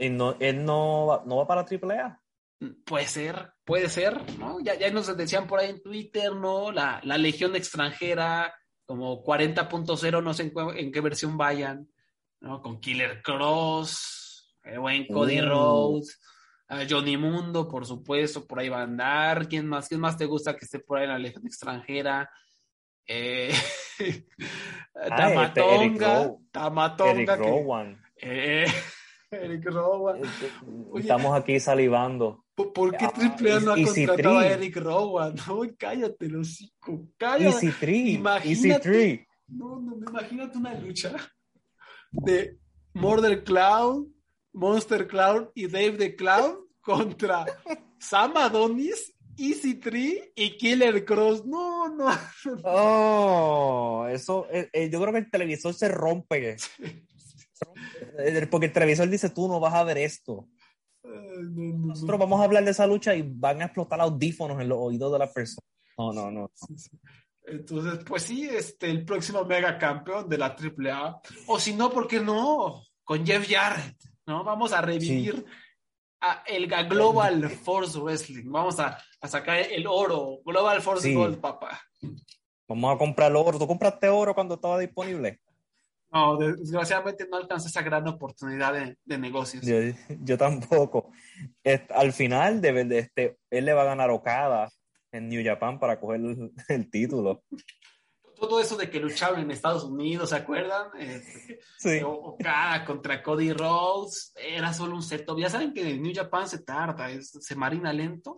¿Y 0.00 0.10
no, 0.10 0.34
él 0.40 0.64
no 0.64 1.06
va, 1.06 1.22
no 1.24 1.36
va 1.36 1.46
para 1.46 1.60
AAA? 1.60 2.21
Puede 2.84 3.06
ser, 3.06 3.52
puede 3.64 3.88
ser, 3.88 4.38
¿no? 4.38 4.60
Ya, 4.60 4.74
ya 4.74 4.90
nos 4.90 5.16
decían 5.16 5.46
por 5.46 5.58
ahí 5.58 5.70
en 5.70 5.82
Twitter, 5.82 6.32
¿no? 6.34 6.70
La, 6.70 7.00
la 7.02 7.18
Legión 7.18 7.56
extranjera, 7.56 8.54
como 8.84 9.24
40.0, 9.24 10.22
no 10.22 10.34
sé 10.34 10.52
en, 10.76 10.92
qué 10.92 11.00
versión 11.00 11.36
vayan, 11.36 11.88
¿no? 12.40 12.60
Con 12.60 12.80
Killer 12.80 13.22
Cross, 13.22 14.56
el 14.62 14.80
buen 14.80 15.06
Cody 15.06 15.40
uh. 15.40 15.46
Rhodes, 15.46 16.20
Johnny 16.88 17.16
Mundo, 17.16 17.68
por 17.68 17.84
supuesto, 17.86 18.46
por 18.46 18.60
ahí 18.60 18.68
va 18.68 18.80
a 18.80 18.84
andar. 18.84 19.48
¿Quién 19.48 19.66
más? 19.66 19.88
¿Quién 19.88 20.00
más 20.00 20.16
te 20.16 20.26
gusta 20.26 20.56
que 20.56 20.64
esté 20.64 20.78
por 20.78 20.98
ahí 20.98 21.04
en 21.04 21.10
la 21.10 21.18
Legión 21.18 21.46
extranjera? 21.46 22.30
Eh, 23.06 23.52
ah, 24.94 25.02
este, 25.02 25.60
Tamatonga, 25.60 26.32
Tamatonga. 26.50 27.34
Eric 27.34 27.36
Rowan. 27.36 28.02
Eh, 28.16 28.66
Eric 29.30 29.64
Rowan. 29.66 30.22
Estamos 30.96 31.38
aquí 31.38 31.60
salivando. 31.60 32.44
¿Por, 32.54 32.96
qué 32.96 33.08
Triple 33.08 33.52
A 33.52 33.60
no 33.60 33.72
ha 33.72 33.82
contratado 33.82 34.38
a 34.38 34.46
Eric 34.46 34.76
Rowan? 34.76 35.34
No, 35.46 35.62
cállate, 35.78 36.28
los 36.28 36.72
Cállate. 37.16 37.66
Easy 37.66 37.72
3. 37.80 38.08
Imagínate. 38.08 39.26
No, 39.48 39.80
no, 39.80 39.96
imagínate 39.96 40.58
una 40.58 40.74
lucha 40.74 41.14
de 42.10 42.58
Murder 42.94 43.42
Cloud, 43.42 44.08
Monster 44.52 45.06
Cloud 45.06 45.48
y 45.54 45.66
Dave 45.66 45.92
the 45.92 46.16
Clown 46.16 46.58
contra 46.80 47.46
Sam 47.98 48.36
Adonis, 48.36 49.14
Easy 49.36 49.74
Tree 49.74 50.32
y 50.34 50.56
Killer 50.56 51.04
Cross. 51.04 51.46
No, 51.46 51.88
no. 51.88 52.10
Oh, 52.64 54.06
eso, 54.10 54.46
eh, 54.50 54.68
eh, 54.72 54.90
yo 54.90 55.00
creo 55.00 55.12
que 55.12 55.18
el 55.20 55.30
televisor 55.30 55.74
se 55.74 55.88
rompe. 55.88 56.56
Eh, 58.18 58.46
porque 58.50 58.66
el 58.66 58.72
televisor 58.72 59.08
dice, 59.08 59.30
tú 59.30 59.48
no 59.48 59.60
vas 59.60 59.74
a 59.74 59.84
ver 59.84 59.98
esto. 59.98 60.48
Nosotros 61.04 62.18
vamos 62.18 62.40
a 62.40 62.44
hablar 62.44 62.64
de 62.64 62.70
esa 62.70 62.86
lucha 62.86 63.14
y 63.14 63.22
van 63.22 63.60
a 63.60 63.66
explotar 63.66 64.00
audífonos 64.00 64.60
en 64.60 64.68
los 64.68 64.78
oídos 64.80 65.12
de 65.12 65.18
la 65.18 65.32
persona. 65.32 65.66
No, 65.98 66.12
no, 66.12 66.30
no. 66.30 66.50
Entonces, 67.44 68.04
pues 68.04 68.22
sí, 68.22 68.48
este, 68.48 68.88
el 68.90 69.04
próximo 69.04 69.44
mega 69.44 69.78
campeón 69.78 70.28
de 70.28 70.38
la 70.38 70.56
AAA. 70.56 71.20
O 71.46 71.58
si 71.58 71.74
no, 71.74 71.90
¿por 71.90 72.06
qué 72.06 72.20
no? 72.20 72.84
Con 73.02 73.26
Jeff 73.26 73.48
Jarrett, 73.50 73.96
¿no? 74.26 74.44
Vamos 74.44 74.72
a 74.72 74.80
revivir 74.80 75.44
a 76.20 76.44
el 76.46 76.68
Global 76.68 77.50
Force 77.50 77.98
Wrestling. 77.98 78.50
Vamos 78.50 78.78
a, 78.78 78.98
sacar 79.24 79.58
el 79.58 79.86
oro. 79.86 80.38
Global 80.44 80.80
Force 80.80 81.12
Gold, 81.12 81.40
papá. 81.40 81.80
Vamos 82.68 82.94
a 82.94 82.98
comprar 82.98 83.30
el 83.30 83.36
oro. 83.36 83.58
¿Tú 83.58 83.66
compraste 83.66 84.08
oro 84.08 84.34
cuando 84.34 84.54
estaba 84.54 84.78
disponible? 84.78 85.40
No, 86.12 86.36
desgraciadamente 86.36 87.26
no 87.30 87.38
alcancé 87.38 87.68
esa 87.68 87.80
gran 87.80 88.06
oportunidad 88.06 88.74
de, 88.74 89.18
negocios. 89.18 89.64
Yo, 90.20 90.36
tampoco. 90.38 91.10
al 91.88 92.12
final, 92.12 92.60
de, 92.60 92.98
este, 92.98 93.38
él 93.50 93.64
le 93.64 93.72
va 93.72 93.82
a 93.82 93.86
ganar 93.86 94.10
Okada 94.10 94.70
en 95.10 95.30
New 95.30 95.42
Japan 95.42 95.78
para 95.78 95.98
coger 95.98 96.20
el, 96.68 96.90
título. 96.90 97.42
Todo 98.36 98.60
eso 98.60 98.76
de 98.76 98.90
que 98.90 99.00
luchaban 99.00 99.40
en 99.40 99.50
Estados 99.52 99.84
Unidos, 99.84 100.30
¿se 100.30 100.36
acuerdan? 100.36 100.88
Este, 100.98 101.60
sí. 101.78 102.00
Okada 102.04 102.84
contra 102.84 103.22
Cody 103.22 103.52
Rhodes, 103.52 104.34
era 104.36 104.74
solo 104.74 104.96
un 104.96 105.02
setup. 105.02 105.38
Ya 105.38 105.48
saben 105.48 105.72
que 105.72 105.88
en 105.88 106.02
New 106.02 106.12
Japan 106.14 106.46
se 106.46 106.58
tarda, 106.58 107.08
se 107.22 107.54
marina 107.54 107.90
lento. 107.90 108.36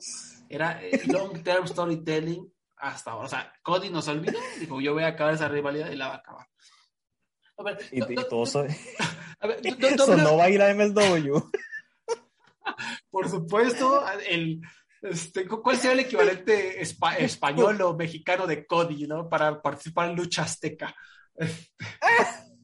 Era 0.49 0.81
eh, 0.81 1.01
long 1.07 1.43
term 1.43 1.67
storytelling 1.67 2.47
hasta 2.77 3.13
ahora. 3.13 3.27
O 3.27 3.31
sea, 3.31 3.53
Cody 3.63 3.91
nos 3.91 4.07
olvidó, 4.07 4.39
dijo, 4.61 4.81
yo 4.81 4.93
voy 4.93 5.03
a 5.03 5.09
acabar 5.09 5.35
esa 5.35 5.49
rivalidad 5.49 5.91
y 5.91 5.97
la 5.97 6.09
va 6.09 6.15
a 6.15 6.19
acabar. 6.19 6.47
A 7.57 7.63
ver, 7.63 7.79
y, 7.93 8.01
todo 8.29 8.45
eso, 8.45 8.67
no 10.17 10.37
va 10.37 10.45
a 10.45 10.51
ir 10.51 10.61
a 10.61 10.75
MSW. 10.75 11.39
Por 13.11 13.29
supuesto, 13.29 14.05
el, 14.29 14.61
este, 15.03 15.47
¿cuál 15.47 15.77
sería 15.77 15.93
el 15.93 16.01
equivalente 16.01 16.83
español 16.83 17.81
o 17.83 17.95
mexicano 17.95 18.47
de 18.47 18.67
Cody, 18.67 19.07
¿no? 19.07 19.29
Para 19.29 19.61
participar 19.63 20.11
en 20.11 20.17
lucha 20.17 20.43
azteca. 20.43 20.95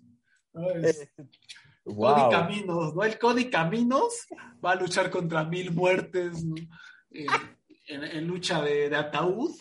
Cody 1.84 2.30
Caminos, 2.30 2.94
¿no? 2.94 3.04
El 3.04 3.18
Cody 3.18 3.50
Caminos 3.50 4.26
va 4.64 4.72
a 4.72 4.76
luchar 4.76 5.10
contra 5.10 5.44
mil 5.44 5.70
muertes 5.72 6.44
eh, 7.10 7.26
en, 7.86 8.26
lucha 8.26 8.60
de, 8.62 8.94
ataúd. 8.94 9.54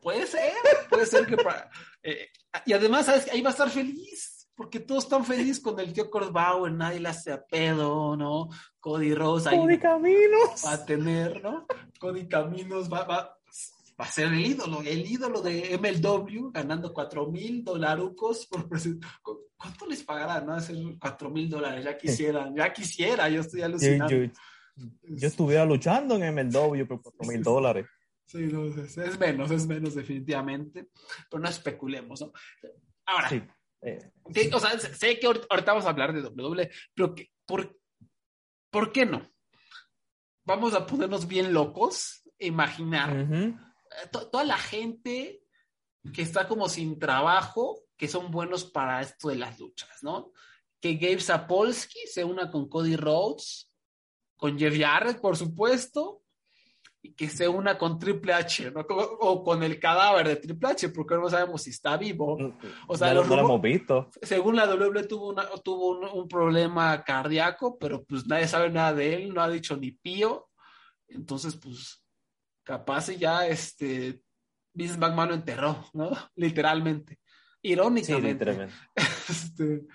Puede 0.00 0.26
ser, 0.26 0.52
puede 0.88 1.06
ser 1.06 1.26
que 1.26 1.36
para... 1.36 1.70
Eh, 2.02 2.30
y 2.64 2.72
además, 2.72 3.06
¿sabes? 3.06 3.30
Ahí 3.30 3.42
va 3.42 3.50
a 3.50 3.52
estar 3.52 3.70
feliz 3.70 4.35
porque 4.56 4.80
todos 4.80 5.04
están 5.04 5.24
felices 5.24 5.60
con 5.60 5.78
el 5.78 5.92
tío 5.92 6.10
Kurt 6.10 6.32
Bauer, 6.32 6.72
nadie 6.72 6.98
le 6.98 7.10
hace 7.10 7.30
a 7.30 7.44
pedo, 7.44 8.16
¿no? 8.16 8.48
Cody 8.80 9.14
Rose 9.14 9.48
ahí 9.48 9.58
Cody 9.58 9.78
Caminos. 9.78 10.64
va 10.64 10.72
a 10.72 10.84
tener, 10.84 11.42
¿no? 11.42 11.66
Cody 12.00 12.26
Caminos 12.26 12.90
va, 12.90 13.04
va, 13.04 13.38
va 14.00 14.04
a 14.04 14.10
ser 14.10 14.28
el 14.32 14.44
ídolo, 14.44 14.80
el 14.80 15.06
ídolo 15.06 15.42
de 15.42 15.78
MLW, 15.78 16.50
ganando 16.52 16.92
cuatro 16.94 17.30
mil 17.30 17.62
dolarucos 17.62 18.46
por 18.46 18.66
¿Cuánto 19.58 19.86
les 19.86 20.02
pagarán, 20.02 20.46
no? 20.46 20.54
Hacer 20.54 20.76
cuatro 20.98 21.30
mil 21.30 21.48
dólares, 21.48 21.84
ya 21.84 21.96
quisieran, 21.96 22.54
ya 22.56 22.72
quisiera, 22.72 23.28
yo 23.28 23.42
estoy 23.42 23.62
alucinando. 23.62 24.14
Yo, 24.14 24.30
yo, 25.02 25.28
estuviera 25.28 25.64
luchando 25.64 26.16
en 26.16 26.34
MLW 26.34 26.86
por 26.86 27.02
cuatro 27.02 27.26
mil 27.26 27.42
dólares. 27.42 27.86
Sí, 28.24 28.38
no, 28.50 28.66
es, 28.66 29.18
menos, 29.18 29.50
es 29.50 29.66
menos 29.66 29.94
definitivamente, 29.94 30.88
pero 31.30 31.42
no 31.42 31.48
especulemos, 31.48 32.20
¿no? 32.22 32.32
Ahora, 33.06 33.28
sí. 33.28 33.42
Eh, 33.82 34.10
o 34.52 34.60
sea, 34.60 34.78
sé 34.78 35.18
que 35.18 35.26
ahorita 35.26 35.72
vamos 35.72 35.86
a 35.86 35.90
hablar 35.90 36.12
de 36.12 36.22
W, 36.22 36.70
pero 36.94 37.14
por, 37.44 37.78
¿por 38.70 38.92
qué 38.92 39.06
no? 39.06 39.22
Vamos 40.44 40.74
a 40.74 40.86
ponernos 40.86 41.26
bien 41.26 41.52
locos, 41.52 42.22
imaginar 42.38 43.16
eh, 43.16 44.08
toda 44.10 44.44
la 44.44 44.58
gente 44.58 45.42
que 46.12 46.22
está 46.22 46.46
como 46.46 46.68
sin 46.68 46.98
trabajo, 46.98 47.82
que 47.96 48.08
son 48.08 48.30
buenos 48.30 48.64
para 48.64 49.00
esto 49.00 49.28
de 49.28 49.36
las 49.36 49.58
luchas, 49.58 50.02
¿no? 50.02 50.32
Que 50.80 50.94
Gabe 50.94 51.20
Sapolsky 51.20 52.06
se 52.06 52.24
una 52.24 52.50
con 52.50 52.68
Cody 52.68 52.96
Rhodes, 52.96 53.72
con 54.36 54.58
Jeff 54.58 54.78
Jarrett, 54.78 55.20
por 55.20 55.36
supuesto, 55.36 56.22
que 57.14 57.28
se 57.28 57.48
una 57.48 57.76
con 57.78 57.98
Triple 57.98 58.32
H, 58.32 58.70
¿no? 58.70 58.80
o 58.80 59.42
con 59.42 59.62
el 59.62 59.78
cadáver 59.78 60.28
de 60.28 60.36
Triple 60.36 60.68
H, 60.70 60.88
porque 60.90 61.14
no 61.14 61.28
sabemos 61.28 61.62
si 61.62 61.70
está 61.70 61.96
vivo. 61.96 62.38
Mm, 62.38 62.52
o 62.88 62.96
sea, 62.96 63.14
lo 63.14 63.22
hemos 63.22 63.60
visto. 63.60 64.10
Según 64.22 64.56
la 64.56 64.66
WWE 64.66 65.04
tuvo, 65.04 65.28
una, 65.28 65.46
tuvo 65.62 65.98
un, 66.12 66.28
problema 66.28 67.02
cardíaco, 67.04 67.78
pero 67.78 68.04
pues 68.04 68.26
nadie 68.26 68.48
sabe 68.48 68.70
nada 68.70 68.94
de 68.94 69.14
él, 69.14 69.34
no 69.34 69.42
ha 69.42 69.48
dicho 69.48 69.76
ni 69.76 69.92
pío. 69.92 70.48
Entonces, 71.08 71.56
pues, 71.56 72.02
capaz 72.62 73.10
ya 73.10 73.46
este 73.46 74.20
Vince 74.72 74.98
McMahon 74.98 75.28
lo 75.28 75.34
enterró, 75.34 75.84
¿no? 75.92 76.10
Literalmente. 76.36 77.18
Irónicamente. 77.62 78.28
Sí, 78.28 78.34
literalmente. 78.34 78.74
este, 79.28 79.86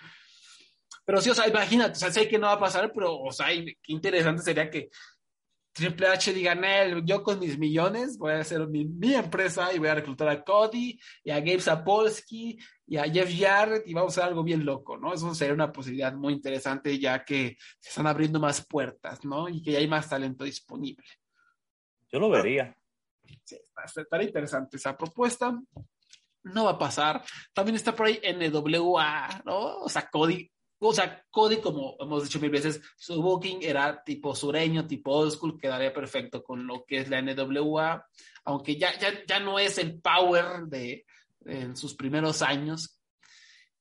pero 1.06 1.22
sí, 1.22 1.30
o 1.30 1.36
sea, 1.36 1.48
imagínate, 1.48 1.94
o 1.94 1.96
sea, 1.96 2.12
sé 2.12 2.28
que 2.28 2.40
no 2.40 2.48
va 2.48 2.54
a 2.54 2.60
pasar, 2.60 2.92
pero, 2.94 3.20
o 3.20 3.32
sea, 3.32 3.48
qué 3.48 3.76
interesante 3.88 4.42
sería 4.42 4.70
que 4.70 4.90
Triple 5.74 6.08
H 6.08 6.34
diga, 6.34 6.56
yo 7.04 7.24
con 7.24 7.40
mis 7.40 7.58
millones 7.58 8.18
voy 8.18 8.34
a 8.34 8.40
hacer 8.40 8.68
mi, 8.68 9.14
empresa 9.14 9.74
y 9.74 9.80
voy 9.80 9.88
a 9.88 9.96
reclutar 9.96 10.28
a 10.28 10.44
Cody 10.44 11.00
y 11.24 11.32
a 11.32 11.40
Gabe 11.40 11.62
Sapolsky 11.62 12.58
y 12.86 12.98
a 12.98 13.04
Jeff 13.04 13.32
Jarrett 13.34 13.88
y 13.88 13.94
vamos 13.94 14.18
a 14.18 14.22
hacer 14.22 14.30
algo 14.30 14.44
bien 14.44 14.66
loco, 14.66 14.98
¿no? 14.98 15.14
Eso 15.14 15.34
sería 15.34 15.54
una 15.54 15.72
posibilidad 15.72 16.14
muy 16.14 16.34
interesante 16.34 17.00
ya 17.00 17.24
que 17.24 17.58
se 17.80 17.90
están 17.90 18.08
abriendo 18.08 18.40
más 18.40 18.66
puertas, 18.66 19.24
¿no? 19.24 19.48
Y 19.48 19.62
que 19.62 19.72
ya 19.72 19.80
hay 19.80 19.88
más 19.88 20.10
talento 20.10 20.44
disponible. 20.44 21.06
Yo 22.12 22.20
lo 22.20 22.30
vería. 22.30 22.76
Sí, 23.46 23.58
estaría 23.96 24.28
interesante 24.28 24.76
esa 24.76 24.98
propuesta. 24.98 25.58
No 26.44 26.66
va 26.66 26.72
a 26.72 26.80
pasar. 26.80 27.24
También 27.54 27.78
está 27.78 27.96
por 27.96 28.08
ahí 28.08 28.20
NWA, 28.22 29.42
¿no? 29.46 29.78
O 29.78 29.88
sea, 29.88 30.10
Cody 30.10 30.51
o 30.84 30.94
sea, 30.94 31.24
Cody, 31.30 31.58
como 31.58 31.96
hemos 32.00 32.24
dicho 32.24 32.40
mil 32.40 32.50
veces, 32.50 32.82
su 32.98 33.22
booking 33.22 33.60
era 33.62 34.04
tipo 34.04 34.36
sureño, 34.36 34.88
tipo 34.88 35.12
old 35.12 35.32
school, 35.32 35.60
quedaría 35.60 35.94
perfecto 35.94 36.44
con 36.44 36.66
lo 36.66 36.86
que 36.86 36.98
es 36.98 37.10
la 37.10 37.22
NWA, 37.22 38.04
aunque 38.46 38.78
ya, 38.78 38.98
ya, 38.98 39.10
ya 39.28 39.40
no 39.40 39.60
es 39.60 39.78
el 39.78 40.02
power 40.02 40.64
de, 40.66 41.06
en 41.46 41.76
sus 41.76 41.94
primeros 41.94 42.42
años, 42.42 43.00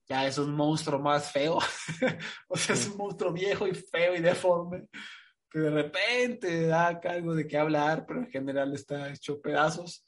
ya 0.07 0.27
es 0.27 0.37
un 0.37 0.55
monstruo 0.55 0.99
más 1.01 1.33
feo, 1.33 1.59
o 2.49 2.57
sea, 2.57 2.75
es 2.75 2.89
un 2.89 2.99
monstruo 2.99 3.33
viejo 3.33 3.67
y 3.67 3.75
feo 3.75 4.15
y 4.15 4.21
deforme, 4.21 4.89
que 5.51 5.59
de 5.59 5.71
repente 5.71 6.67
da 6.67 6.89
algo 6.89 7.35
de 7.35 7.47
qué 7.47 7.57
hablar, 7.57 8.05
pero 8.07 8.21
en 8.21 8.31
general 8.31 8.75
está 8.75 9.11
hecho 9.11 9.41
pedazos. 9.41 10.05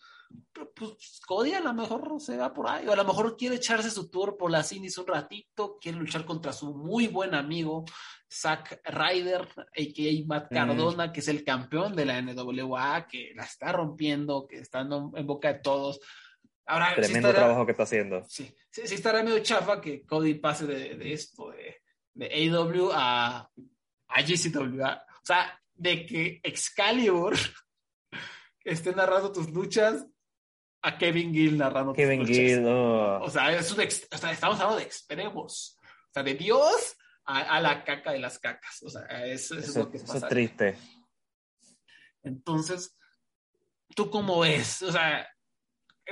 Pues 0.75 1.21
Cody 1.27 1.55
a 1.55 1.61
lo 1.61 1.73
mejor 1.75 2.21
se 2.21 2.37
va 2.37 2.53
por 2.53 2.69
ahí, 2.69 2.87
o 2.87 2.93
a 2.93 2.97
lo 2.97 3.05
mejor 3.05 3.37
quiere 3.37 3.57
echarse 3.57 3.91
su 3.91 4.11
tour 4.11 4.37
por 4.37 4.51
las 4.51 4.73
indies 4.73 4.99
un 4.99 5.07
ratito, 5.07 5.79
quiere 5.81 5.99
luchar 5.99 6.25
contra 6.25 6.53
su 6.53 6.75
muy 6.75 7.09
buen 7.09 7.35
amigo 7.35 7.85
Zack 8.33 8.81
Ryder, 8.85 9.43
a.k.a. 9.43 10.27
Matt 10.27 10.51
mm. 10.51 10.55
Cardona, 10.55 11.13
que 11.13 11.21
es 11.21 11.29
el 11.29 11.45
campeón 11.45 11.95
de 11.95 12.07
la 12.07 12.23
NWA, 12.23 13.07
que 13.07 13.33
la 13.35 13.45
está 13.45 13.73
rompiendo, 13.73 14.47
que 14.47 14.59
está 14.59 14.81
en 14.81 15.27
boca 15.27 15.53
de 15.53 15.61
todos. 15.61 16.01
Ahora, 16.67 16.95
Tremendo 16.95 17.33
trabajo 17.33 17.67
que 17.67 17.73
está 17.73 17.83
haciendo. 17.83 18.25
Sí, 18.29 18.55
sí, 18.71 18.83
sí 18.87 18.95
estará 18.95 19.23
medio 19.23 19.41
chafa 19.41 19.81
que 19.81 20.07
Cody 20.07 20.35
pase 20.35 20.67
de, 20.67 21.13
esto, 21.13 21.51
de, 21.51 21.83
de 22.15 22.51
AW 22.51 22.91
a, 22.93 23.51
a 24.09 24.23
GCW. 24.23 24.83
O 24.83 25.25
sea, 25.25 25.61
de 25.75 26.07
que 26.07 26.41
Excalibur 26.43 27.37
esté 28.65 28.95
narrando 28.95 29.33
tus 29.33 29.51
luchas 29.51 30.07
a 30.83 30.99
Kevin 30.99 31.33
Gill 31.33 31.57
narrando 31.57 31.93
Kevin. 31.93 32.27
Gill, 32.27 32.67
O, 32.67 33.31
sea, 33.31 33.57
es 33.57 33.71
un 33.73 33.81
o 33.81 34.19
sea, 34.19 34.33
estamos 34.33 34.61
hablando 34.61 34.79
de 34.79 34.85
extremos. 34.85 35.79
O 35.81 36.13
sea, 36.13 36.23
de 36.23 36.35
Dios 36.35 36.97
a, 37.25 37.61
la 37.61 37.85
caca 37.85 38.13
de 38.13 38.19
las 38.19 38.39
cacas. 38.39 38.83
O 38.83 38.91
sea, 38.91 39.03
eso, 39.27 39.57
es 39.57 39.75
lo 39.77 39.91
que 39.91 40.01
pasa. 40.01 40.17
Eso 40.17 40.27
es 40.27 40.29
triste. 40.29 40.77
Entonces, 42.25 42.97
¿tú 43.95 44.11
cómo 44.11 44.41
ves? 44.41 44.83
O 44.83 44.91
sea, 44.91 45.27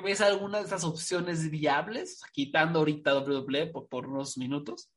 ¿ves 0.02 0.20
alguna 0.20 0.59
de 0.59 0.64
esas 0.64 0.85
opciones 0.85 1.50
viables? 1.50 2.20
Quitando 2.33 2.78
ahorita 2.78 3.18
WWE 3.18 3.66
por, 3.66 3.88
por 3.88 4.06
unos 4.06 4.38
minutos. 4.38 4.90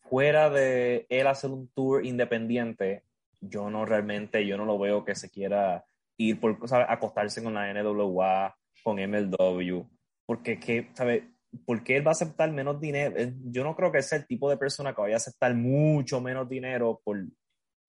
Fuera 0.00 0.48
de 0.48 1.06
él 1.10 1.26
hacer 1.26 1.50
un 1.50 1.68
tour 1.68 2.04
independiente, 2.04 3.04
yo 3.40 3.68
no 3.68 3.84
realmente, 3.84 4.46
yo 4.46 4.56
no 4.56 4.64
lo 4.64 4.78
veo 4.78 5.04
que 5.04 5.14
se 5.14 5.28
quiera 5.28 5.84
ir 6.18 6.38
por 6.40 6.58
acostarse 6.88 7.42
con 7.42 7.54
la 7.54 7.72
NWA, 7.72 8.54
con 8.82 8.96
MLW, 8.96 9.84
porque 10.26 10.58
que, 10.58 10.90
¿sabe? 10.94 11.30
porque 11.64 11.96
él 11.96 12.06
va 12.06 12.10
a 12.10 12.12
aceptar 12.12 12.52
menos 12.52 12.80
dinero? 12.80 13.14
Yo 13.44 13.64
no 13.64 13.74
creo 13.74 13.90
que 13.90 14.02
sea 14.02 14.18
el 14.18 14.26
tipo 14.26 14.50
de 14.50 14.56
persona 14.56 14.94
que 14.94 15.00
vaya 15.00 15.14
a 15.14 15.18
aceptar 15.18 15.54
mucho 15.54 16.20
menos 16.20 16.48
dinero 16.48 17.00
por 17.02 17.24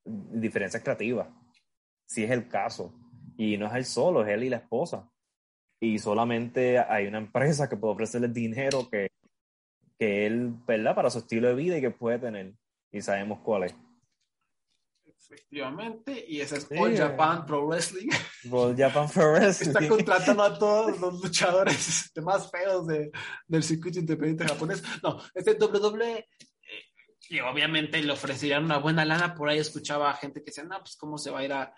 diferencias 0.05 0.81
creativas, 0.83 1.27
si 2.07 2.23
es 2.23 2.31
el 2.31 2.47
caso. 2.47 2.93
Y 3.37 3.57
no 3.57 3.67
es 3.67 3.73
él 3.73 3.85
solo, 3.85 4.23
es 4.23 4.29
él 4.29 4.43
y 4.43 4.49
la 4.49 4.57
esposa. 4.57 5.09
Y 5.81 5.97
solamente 5.97 6.77
hay 6.77 7.07
una 7.07 7.19
empresa 7.19 7.69
que 7.69 7.77
puede 7.77 7.93
ofrecerle 7.93 8.27
dinero 8.27 8.89
que, 8.89 9.09
que 9.97 10.25
él, 10.25 10.53
¿verdad? 10.67 10.95
Para 10.95 11.09
su 11.09 11.19
estilo 11.19 11.47
de 11.47 11.55
vida 11.55 11.77
y 11.77 11.81
que 11.81 11.91
puede 11.91 12.19
tener. 12.19 12.53
Y 12.91 13.01
sabemos 13.01 13.39
cuál 13.39 13.63
es. 13.65 13.75
Efectivamente, 15.31 16.25
y 16.27 16.41
ese 16.41 16.57
es 16.57 16.67
All 16.75 16.97
Japan 16.97 17.45
Pro 17.45 17.67
Wrestling. 17.67 18.07
All 18.51 18.75
Japan 18.75 19.07
Pro 19.07 19.33
Wrestling. 19.33 19.67
Está 19.67 19.87
contratando 19.87 20.41
a 20.41 20.57
todos 20.57 20.99
los 20.99 21.21
luchadores 21.21 22.11
más 22.23 22.49
feos 22.49 22.87
de, 22.87 23.11
del 23.47 23.61
circuito 23.61 23.99
independiente 23.99 24.47
japonés. 24.47 24.81
No, 25.03 25.21
este 25.35 25.53
WWE, 25.53 26.17
eh, 26.17 26.27
y 27.29 27.39
obviamente 27.41 28.01
le 28.01 28.11
ofrecerían 28.11 28.65
una 28.65 28.79
buena 28.79 29.05
lana. 29.05 29.35
Por 29.35 29.49
ahí 29.49 29.59
escuchaba 29.59 30.09
a 30.09 30.15
gente 30.15 30.39
que 30.39 30.47
decía, 30.47 30.63
no, 30.63 30.79
pues 30.79 30.95
cómo 30.95 31.19
se 31.19 31.29
va 31.29 31.39
a 31.39 31.45
ir 31.45 31.53
a, 31.53 31.75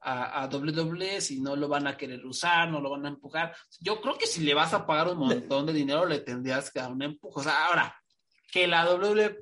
a, 0.00 0.44
a, 0.44 0.46
WWE 0.48 1.20
si 1.20 1.42
no 1.42 1.54
lo 1.54 1.68
van 1.68 1.86
a 1.86 1.98
querer 1.98 2.24
usar, 2.24 2.70
no 2.70 2.80
lo 2.80 2.88
van 2.88 3.04
a 3.04 3.10
empujar. 3.10 3.54
Yo 3.78 4.00
creo 4.00 4.16
que 4.16 4.26
si 4.26 4.42
le 4.42 4.54
vas 4.54 4.72
a 4.72 4.86
pagar 4.86 5.08
un 5.08 5.18
montón 5.18 5.66
de 5.66 5.74
dinero, 5.74 6.06
le 6.06 6.20
tendrías 6.20 6.70
que 6.70 6.80
dar 6.80 6.92
un 6.92 7.02
empuje. 7.02 7.40
O 7.40 7.42
sea, 7.42 7.66
ahora, 7.66 7.94
que 8.50 8.66
la 8.66 8.90
WWE 8.90 9.36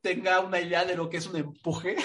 tenga 0.00 0.38
una 0.38 0.60
idea 0.60 0.84
de 0.84 0.94
lo 0.94 1.10
que 1.10 1.16
es 1.16 1.26
un 1.26 1.36
empuje 1.36 1.96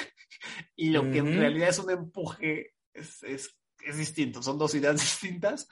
y 0.76 0.90
lo 0.90 1.10
que 1.10 1.20
en 1.20 1.38
realidad 1.38 1.70
es 1.70 1.80
un 1.80 1.92
empuje 1.92 2.74
es, 2.94 3.24
es, 3.24 3.58
es, 3.84 3.98
distinto, 3.98 4.42
son 4.42 4.58
dos 4.58 4.76
ideas 4.76 4.96
distintas, 5.00 5.68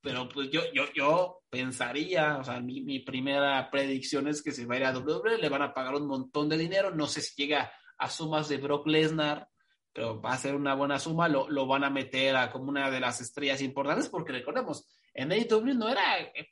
pero 0.00 0.28
pues 0.28 0.50
yo, 0.50 0.62
yo, 0.72 0.84
yo 0.94 1.40
pensaría, 1.50 2.38
o 2.38 2.44
sea, 2.44 2.60
mi, 2.60 2.82
mi, 2.82 3.00
primera 3.00 3.70
predicción 3.70 4.28
es 4.28 4.42
que 4.42 4.52
se 4.52 4.66
va 4.66 4.74
a 4.74 4.78
ir 4.78 4.84
a 4.84 4.98
WWE, 4.98 5.38
le 5.38 5.48
van 5.48 5.62
a 5.62 5.74
pagar 5.74 5.94
un 5.94 6.06
montón 6.06 6.48
de 6.48 6.56
dinero, 6.56 6.90
no 6.94 7.06
sé 7.06 7.20
si 7.20 7.42
llega 7.42 7.70
a 7.98 8.08
sumas 8.08 8.48
de 8.48 8.58
Brock 8.58 8.86
Lesnar, 8.86 9.48
pero 9.92 10.20
va 10.20 10.32
a 10.32 10.38
ser 10.38 10.54
una 10.54 10.74
buena 10.74 10.98
suma, 10.98 11.28
lo, 11.28 11.48
lo 11.50 11.66
van 11.66 11.82
a 11.82 11.90
meter 11.90 12.36
a 12.36 12.50
como 12.52 12.68
una 12.68 12.90
de 12.90 13.00
las 13.00 13.20
estrellas 13.20 13.60
importantes, 13.60 14.08
porque 14.08 14.32
recordemos, 14.32 14.86
en 15.12 15.32
AEW 15.32 15.74
no 15.74 15.88
era 15.88 16.04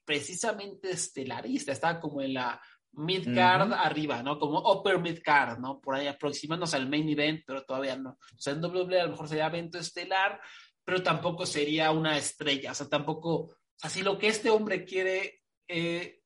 precisamente 0.04 0.90
estelarista, 0.90 1.70
estaba 1.70 2.00
como 2.00 2.20
en 2.22 2.35
la 2.35 2.61
mid-card 2.96 3.72
arriba, 3.72 4.22
¿no? 4.22 4.38
Como 4.38 4.59
upper 4.59 4.98
mid-card, 4.98 5.59
¿no? 5.59 5.80
Por 5.80 5.94
ahí 5.94 6.06
aproximándose 6.06 6.76
al 6.76 6.88
main 6.88 7.09
event, 7.09 7.42
pero 7.46 7.62
todavía 7.62 7.96
no. 7.96 8.11
O 8.11 8.38
sea, 8.38 8.54
en 8.54 8.64
WWE 8.64 9.00
a 9.00 9.04
lo 9.04 9.11
mejor 9.11 9.28
sería 9.28 9.46
evento 9.46 9.78
estelar, 9.78 10.40
pero 10.85 11.02
tampoco 11.02 11.46
sería 11.46 11.90
una 11.90 12.16
estrella. 12.16 12.72
O 12.72 12.74
sea, 12.74 12.88
tampoco, 12.88 13.35
o 13.35 13.56
sea, 13.76 13.90
si 13.90 14.02
lo 14.02 14.18
que 14.18 14.28
este 14.28 14.50
hombre 14.50 14.85
quiere 14.85 15.42
eh, 15.68 16.20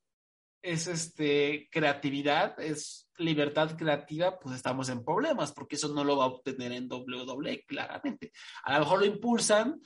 es 0.62 0.86
este, 0.86 1.68
creatividad, 1.70 2.58
es 2.60 3.08
libertad 3.18 3.76
creativa, 3.76 4.38
pues 4.38 4.56
estamos 4.56 4.88
en 4.88 5.04
problemas, 5.04 5.52
porque 5.52 5.76
eso 5.76 5.88
no 5.88 6.04
lo 6.04 6.18
va 6.18 6.24
a 6.24 6.28
obtener 6.28 6.72
en 6.72 6.90
WWE, 6.90 7.64
claramente. 7.66 8.32
A 8.64 8.74
lo 8.74 8.80
mejor 8.80 9.00
lo 9.00 9.06
impulsan 9.06 9.80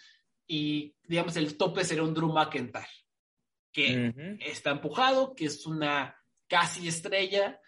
y, 0.47 0.95
digamos, 1.03 1.37
el 1.37 1.57
tope 1.57 1.85
sería 1.85 2.03
un 2.03 2.15
Drew 2.15 2.33
McIntyre, 2.33 2.87
que 3.73 4.13
está 4.41 4.71
empujado, 4.71 5.35
que 5.35 5.47
es 5.47 5.67
una 5.67 6.17
casi 6.49 6.89
estrella, 6.89 7.61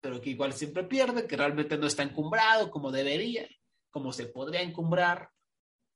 pero 0.00 0.20
que 0.20 0.30
igual 0.30 0.52
siempre 0.52 0.84
pierde, 0.84 1.26
que 1.26 1.36
realmente 1.36 1.78
no 1.78 1.86
está 1.86 2.02
encumbrado 2.02 2.70
como 2.70 2.92
debería, 2.92 3.48
como 3.90 4.12
se 4.12 4.26
podría 4.26 4.62
encumbrar, 4.62 5.30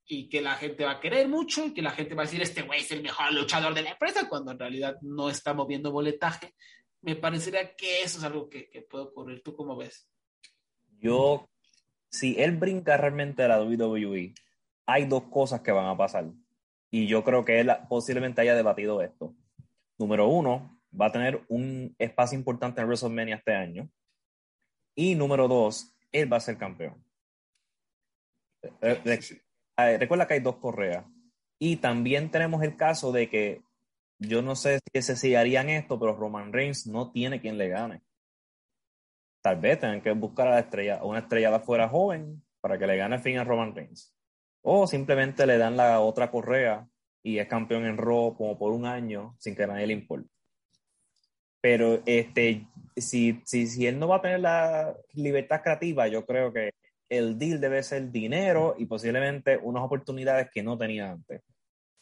y 0.06 0.30
que 0.30 0.40
la 0.40 0.54
gente 0.54 0.84
va 0.84 0.92
a 0.92 1.00
querer 1.00 1.28
mucho, 1.28 1.66
y 1.66 1.74
que 1.74 1.82
la 1.82 1.90
gente 1.90 2.14
va 2.14 2.22
a 2.22 2.24
decir, 2.24 2.40
este 2.40 2.62
güey 2.62 2.80
es 2.80 2.90
el 2.90 3.02
mejor 3.02 3.32
luchador 3.34 3.74
de 3.74 3.82
la 3.82 3.90
empresa, 3.90 4.28
cuando 4.28 4.52
en 4.52 4.58
realidad 4.58 4.96
no 5.02 5.28
está 5.28 5.52
moviendo 5.52 5.92
boletaje. 5.92 6.54
Me 7.02 7.14
parecería 7.14 7.76
que 7.76 8.00
eso 8.00 8.18
es 8.18 8.24
algo 8.24 8.48
que, 8.48 8.70
puede 8.88 9.04
ocurrir. 9.04 9.42
¿Tú 9.42 9.54
cómo 9.54 9.76
ves? 9.76 10.08
Yo, 10.98 11.46
si 12.08 12.40
él 12.40 12.56
brinca 12.56 12.96
realmente 12.96 13.42
a 13.42 13.48
la 13.48 13.62
WWE, 13.62 14.32
hay 14.86 15.04
dos 15.04 15.24
cosas 15.24 15.60
que 15.60 15.70
van 15.70 15.86
a 15.86 15.96
pasar. 15.96 16.30
Y 16.90 17.06
yo 17.06 17.22
creo 17.22 17.44
que 17.44 17.60
él 17.60 17.70
posiblemente 17.90 18.40
haya 18.40 18.54
debatido 18.54 19.02
esto. 19.02 19.34
Número 19.98 20.26
uno, 20.28 20.77
va 20.98 21.06
a 21.06 21.12
tener 21.12 21.44
un 21.48 21.94
espacio 21.98 22.38
importante 22.38 22.80
en 22.80 22.86
WrestleMania 22.86 23.36
este 23.36 23.54
año. 23.54 23.90
Y 24.94 25.14
número 25.14 25.48
dos, 25.48 25.94
él 26.12 26.32
va 26.32 26.38
a 26.38 26.40
ser 26.40 26.58
campeón. 26.58 27.04
Eh, 28.82 29.20
eh, 29.76 29.98
recuerda 29.98 30.26
que 30.26 30.34
hay 30.34 30.40
dos 30.40 30.56
correas. 30.56 31.04
Y 31.58 31.76
también 31.76 32.30
tenemos 32.30 32.62
el 32.62 32.76
caso 32.76 33.12
de 33.12 33.28
que 33.28 33.62
yo 34.18 34.42
no 34.42 34.56
sé 34.56 34.80
si 34.92 35.02
se 35.02 35.36
harían 35.36 35.68
esto, 35.68 35.98
pero 35.98 36.16
Roman 36.16 36.52
Reigns 36.52 36.86
no 36.86 37.12
tiene 37.12 37.40
quien 37.40 37.58
le 37.58 37.68
gane. 37.68 38.02
Tal 39.42 39.60
vez 39.60 39.78
tengan 39.78 40.00
que 40.00 40.12
buscar 40.12 40.48
a 40.48 40.52
la 40.52 40.60
estrella, 40.60 41.02
una 41.04 41.20
estrella 41.20 41.50
de 41.50 41.56
afuera 41.56 41.88
joven 41.88 42.42
para 42.60 42.78
que 42.78 42.86
le 42.86 42.96
gane 42.96 43.16
el 43.16 43.22
fin 43.22 43.38
a 43.38 43.44
Roman 43.44 43.74
Reigns. 43.74 44.14
O 44.62 44.86
simplemente 44.86 45.46
le 45.46 45.58
dan 45.58 45.76
la 45.76 46.00
otra 46.00 46.30
correa 46.30 46.88
y 47.22 47.38
es 47.38 47.48
campeón 47.48 47.86
en 47.86 47.96
Raw 47.96 48.36
como 48.36 48.58
por 48.58 48.72
un 48.72 48.86
año 48.86 49.36
sin 49.38 49.54
que 49.54 49.66
nadie 49.66 49.86
le 49.86 49.92
importe. 49.92 50.28
Pero 51.60 52.02
este, 52.06 52.66
si, 52.96 53.40
si, 53.44 53.66
si 53.66 53.86
él 53.86 53.98
no 53.98 54.08
va 54.08 54.16
a 54.16 54.22
tener 54.22 54.40
la 54.40 54.96
libertad 55.14 55.62
creativa, 55.62 56.08
yo 56.08 56.24
creo 56.24 56.52
que 56.52 56.72
el 57.08 57.38
deal 57.38 57.60
debe 57.60 57.82
ser 57.82 58.10
dinero 58.10 58.74
y 58.78 58.86
posiblemente 58.86 59.58
unas 59.58 59.82
oportunidades 59.82 60.48
que 60.52 60.62
no 60.62 60.76
tenía 60.76 61.10
antes. 61.10 61.42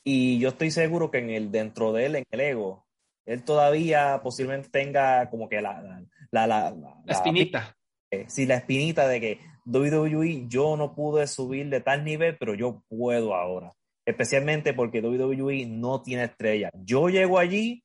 Y 0.05 0.39
yo 0.39 0.51
estoy 0.51 0.71
seguro 0.71 1.11
que 1.11 1.19
en 1.19 1.31
el, 1.31 1.51
dentro 1.51 1.93
de 1.93 2.07
él, 2.07 2.17
en 2.17 2.25
el 2.31 2.41
ego, 2.41 2.87
él 3.25 3.43
todavía 3.43 4.21
posiblemente 4.23 4.69
tenga 4.71 5.29
como 5.31 5.49
que 5.49 5.61
la, 5.61 5.83
la, 6.31 6.47
la, 6.47 6.71
la, 6.71 7.13
espinita. 7.13 7.77
Eh, 8.11 8.25
sí, 8.29 8.47
la 8.47 8.57
espinita 8.57 9.09
de 9.09 9.21
que 9.21 9.41
WWE 9.65 10.47
yo 10.47 10.77
no 10.77 10.95
pude 10.95 11.27
subir 11.27 11.69
de 11.69 11.81
tal 11.81 12.05
nivel, 12.05 12.37
pero 12.39 12.55
yo 12.55 12.85
puedo 12.89 13.35
ahora. 13.35 13.73
Especialmente 14.05 14.75
porque 14.75 15.01
WWE 15.01 15.67
no 15.67 16.03
tiene 16.03 16.25
estrella. 16.25 16.71
Yo 16.73 17.09
llego 17.09 17.41
allí 17.41 17.83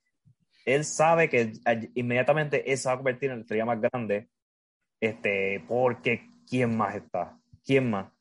él 0.65 0.85
sabe 0.85 1.29
que 1.29 1.53
inmediatamente 1.95 2.71
él 2.71 2.77
se 2.77 2.87
va 2.87 2.93
a 2.93 2.97
convertir 2.97 3.29
en 3.29 3.37
la 3.37 3.41
estrella 3.41 3.65
más 3.65 3.81
grande, 3.81 4.29
este, 4.99 5.63
porque 5.67 6.29
¿quién 6.47 6.75
más 6.77 6.95
está? 6.95 7.39
¿Quién 7.65 7.89
más? 7.89 8.11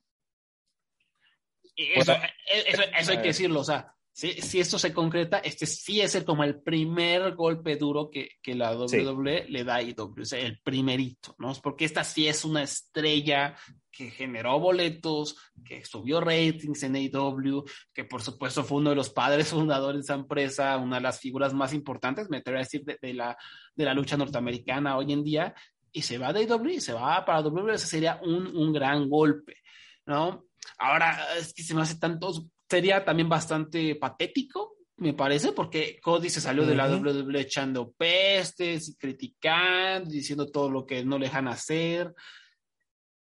Eso, 1.76 2.12
eso, 2.66 2.82
eso, 2.82 3.12
hay 3.12 3.18
que 3.18 3.28
decirlo, 3.28 3.60
o 3.60 3.64
sea, 3.64 3.94
si, 4.20 4.32
si, 4.42 4.60
esto 4.60 4.78
se 4.78 4.92
concreta, 4.92 5.38
este 5.38 5.64
sí 5.64 6.02
es 6.02 6.14
el, 6.14 6.26
como 6.26 6.44
el 6.44 6.60
primer 6.60 7.34
golpe 7.34 7.76
duro 7.76 8.10
que, 8.10 8.32
que 8.42 8.54
la 8.54 8.76
WWE 8.76 9.46
le 9.48 9.64
da 9.64 9.76
a 9.76 9.82
IW, 9.82 10.20
o 10.20 10.24
sea, 10.26 10.40
el 10.40 10.60
primerito, 10.60 11.34
¿no? 11.38 11.54
Porque 11.62 11.86
esta 11.86 12.04
sí 12.04 12.28
es 12.28 12.44
una 12.44 12.62
estrella 12.62 13.56
que 13.90 14.10
generó 14.10 14.60
boletos, 14.60 15.38
que 15.64 15.86
subió 15.86 16.20
ratings 16.20 16.82
en 16.82 16.96
AEW, 16.96 17.64
que 17.94 18.04
por 18.04 18.20
supuesto 18.20 18.62
fue 18.62 18.76
uno 18.76 18.90
de 18.90 18.96
los 18.96 19.08
padres 19.08 19.48
fundadores 19.48 20.02
de 20.02 20.12
esa 20.12 20.20
empresa, 20.20 20.76
una 20.76 20.96
de 20.96 21.02
las 21.02 21.18
figuras 21.18 21.54
más 21.54 21.72
importantes, 21.72 22.28
me 22.28 22.36
atrevo 22.36 22.58
a 22.58 22.62
decir, 22.62 22.84
de, 22.84 23.14
la, 23.14 23.38
de 23.74 23.84
la 23.86 23.94
lucha 23.94 24.18
norteamericana 24.18 24.98
hoy 24.98 25.14
en 25.14 25.24
día, 25.24 25.54
y 25.92 26.02
se 26.02 26.18
va 26.18 26.34
de 26.34 26.40
AEW 26.40 26.68
y 26.68 26.80
se 26.82 26.92
va 26.92 27.24
para 27.24 27.40
WWE, 27.40 27.72
ese 27.72 27.86
sería 27.86 28.20
un, 28.22 28.54
un 28.54 28.70
gran 28.70 29.08
golpe, 29.08 29.56
¿no? 30.04 30.44
Ahora, 30.76 31.38
es 31.38 31.54
que 31.54 31.62
se 31.62 31.74
me 31.74 31.80
hace 31.80 31.98
tantos 31.98 32.44
sería 32.70 33.04
también 33.04 33.28
bastante 33.28 33.96
patético, 33.96 34.76
me 34.96 35.12
parece, 35.12 35.52
porque 35.52 35.98
Cody 36.00 36.30
se 36.30 36.40
salió 36.40 36.64
de 36.64 36.76
la 36.76 36.88
WWE 36.88 37.40
echando 37.40 37.90
pestes, 37.92 38.96
criticando, 38.98 40.08
diciendo 40.10 40.50
todo 40.50 40.70
lo 40.70 40.86
que 40.86 41.04
no 41.04 41.18
le 41.18 41.26
dejan 41.26 41.48
hacer 41.48 42.14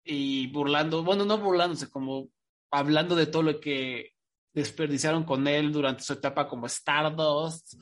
y 0.05 0.49
burlando, 0.49 1.03
bueno, 1.05 1.25
no 1.25 1.39
burlándose, 1.39 1.89
como 1.89 2.29
hablando 2.71 3.15
de 3.15 3.27
todo 3.27 3.43
lo 3.43 3.61
que 3.61 4.13
desperdiciaron 4.53 5.25
con 5.25 5.47
él 5.47 5.73
durante 5.73 6.03
su 6.03 6.15
etapa 6.15 6.49
como 6.49 6.67
Stardust. 6.67 7.75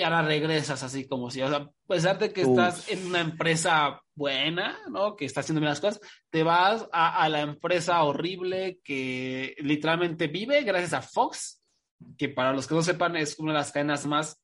Y 0.00 0.02
ahora 0.02 0.22
regresas 0.22 0.82
así 0.82 1.06
como 1.06 1.30
si, 1.30 1.42
o 1.42 1.48
sea, 1.50 1.58
a 1.58 1.70
pesar 1.86 2.18
de 2.18 2.32
que 2.32 2.40
estás 2.40 2.88
en 2.88 3.04
una 3.04 3.20
empresa 3.20 4.00
buena, 4.14 4.78
¿no? 4.88 5.14
Que 5.14 5.26
está 5.26 5.40
haciendo 5.40 5.60
bien 5.60 5.68
las 5.68 5.80
cosas, 5.82 6.00
te 6.30 6.42
vas 6.42 6.88
a, 6.90 7.22
a 7.22 7.28
la 7.28 7.42
empresa 7.42 8.02
horrible 8.02 8.80
que 8.82 9.54
literalmente 9.58 10.26
vive 10.28 10.62
gracias 10.62 10.94
a 10.94 11.02
Fox, 11.02 11.60
que 12.16 12.30
para 12.30 12.54
los 12.54 12.66
que 12.66 12.76
no 12.76 12.82
sepan 12.82 13.14
es 13.14 13.38
una 13.38 13.52
de 13.52 13.58
las 13.58 13.72
cadenas 13.72 14.06
más 14.06 14.40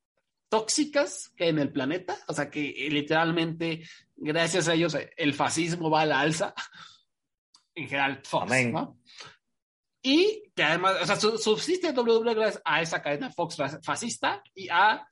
tóxicas 0.51 1.33
que 1.35 1.45
hay 1.45 1.51
en 1.51 1.59
el 1.61 1.73
planeta, 1.73 2.19
o 2.29 2.35
sea 2.35 2.51
que 2.51 2.69
eh, 2.69 2.91
literalmente 2.91 3.83
gracias 4.15 4.69
a 4.69 4.75
ellos 4.75 4.95
el 5.17 5.33
fascismo 5.33 5.89
va 5.89 6.03
a 6.03 6.07
la 6.07 6.21
alza, 6.21 6.53
en 7.75 7.89
general 7.89 8.21
Fox, 8.25 8.53
¿no? 8.71 8.99
Y 10.03 10.53
que 10.55 10.63
además, 10.63 10.97
o 11.01 11.07
sea, 11.07 11.17
subsiste 11.17 11.93
WWE 11.93 12.35
gracias 12.35 12.63
a 12.63 12.83
esa 12.83 13.01
cadena 13.01 13.33
Fox 13.33 13.57
fascista 13.83 14.43
y 14.55 14.69
a 14.69 15.09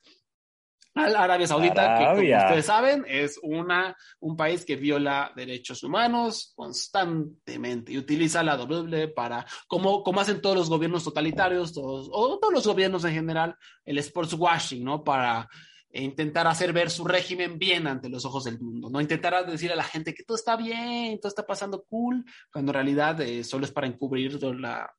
Arabia 0.95 1.47
Saudita, 1.47 1.97
que 1.97 2.05
como 2.05 2.37
ustedes 2.45 2.65
saben, 2.65 3.05
es 3.07 3.39
una, 3.43 3.95
un 4.19 4.37
país 4.37 4.63
que 4.63 4.75
viola 4.77 5.31
derechos 5.35 5.83
humanos 5.83 6.53
constantemente 6.55 7.91
y 7.91 7.97
utiliza 7.97 8.43
la 8.43 8.55
WWE 8.55 9.09
para, 9.09 9.45
como, 9.67 10.03
como 10.03 10.21
hacen 10.21 10.41
todos 10.41 10.55
los 10.55 10.69
gobiernos 10.69 11.03
totalitarios, 11.03 11.73
todos, 11.73 12.09
o 12.11 12.39
todos 12.39 12.53
los 12.53 12.65
gobiernos 12.65 13.03
en 13.03 13.13
general, 13.13 13.55
el 13.83 13.97
sports 13.97 14.33
washing, 14.33 14.83
¿no? 14.83 15.03
Para 15.03 15.49
intentar 15.91 16.47
hacer 16.47 16.73
ver 16.73 16.89
su 16.89 17.05
régimen 17.05 17.57
bien 17.57 17.87
ante 17.87 18.09
los 18.09 18.25
ojos 18.25 18.45
del 18.45 18.59
mundo, 18.59 18.89
¿no? 18.89 18.99
Intentar 19.01 19.45
decir 19.45 19.71
a 19.71 19.75
la 19.75 19.83
gente 19.83 20.13
que 20.13 20.23
todo 20.23 20.35
está 20.35 20.55
bien, 20.55 21.19
todo 21.19 21.29
está 21.29 21.45
pasando 21.45 21.83
cool, 21.89 22.25
cuando 22.51 22.71
en 22.71 22.73
realidad 22.73 23.19
eh, 23.21 23.43
solo 23.43 23.65
es 23.65 23.71
para 23.71 23.87
encubrir 23.87 24.41
la, 24.43 24.93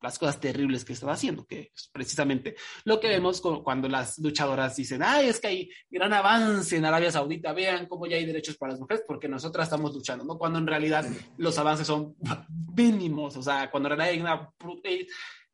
las 0.00 0.18
cosas 0.18 0.40
terribles 0.40 0.84
que 0.84 0.92
estaba 0.92 1.12
haciendo, 1.12 1.46
que 1.46 1.72
es 1.74 1.90
precisamente 1.92 2.56
lo 2.84 2.98
que 2.98 3.08
vemos 3.08 3.40
cuando 3.40 3.88
las 3.88 4.18
luchadoras 4.18 4.76
dicen, 4.76 5.02
ay, 5.02 5.28
es 5.28 5.40
que 5.40 5.46
hay 5.46 5.70
gran 5.90 6.12
avance 6.12 6.76
en 6.76 6.84
Arabia 6.84 7.12
Saudita, 7.12 7.52
vean 7.52 7.86
cómo 7.86 8.06
ya 8.06 8.16
hay 8.16 8.24
derechos 8.24 8.56
para 8.56 8.72
las 8.72 8.80
mujeres, 8.80 9.04
porque 9.06 9.28
nosotras 9.28 9.66
estamos 9.66 9.94
luchando, 9.94 10.24
¿no? 10.24 10.38
Cuando 10.38 10.58
en 10.58 10.66
realidad 10.66 11.06
los 11.36 11.58
avances 11.58 11.86
son 11.86 12.16
mínimos, 12.76 13.36
o 13.36 13.42
sea, 13.42 13.70
cuando 13.70 13.88
en 13.88 13.98
realidad 13.98 14.14
hay 14.14 14.20
una... 14.20 14.50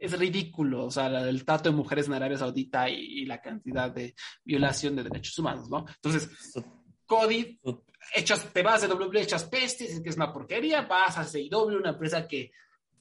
Es 0.01 0.17
ridículo, 0.17 0.85
o 0.85 0.91
sea, 0.93 1.07
el 1.29 1.45
trato 1.45 1.71
de 1.71 1.77
mujeres 1.77 2.07
en 2.07 2.13
Arabia 2.13 2.39
Saudita 2.39 2.89
y, 2.89 3.25
la 3.25 3.41
cantidad 3.41 3.91
de 3.91 4.15
violación 4.45 4.95
de 4.95 5.03
derechos 5.03 5.37
humanos, 5.41 5.69
¿no? 5.69 5.87
Entonces, 5.89 6.31
Cody, 7.05 7.59
echas, 8.15 8.53
te 8.53 8.63
vas 8.63 8.83
de 8.83 8.95
WWE, 8.95 9.23
echas 9.23 9.45
pestes, 9.47 10.01
que 10.01 10.09
es 10.09 10.15
una 10.15 10.33
porquería, 10.33 10.83
vas 10.83 11.19
a 11.19 11.25
CIW, 11.25 11.79
una 11.79 11.91
empresa 11.91 12.29
que 12.29 12.53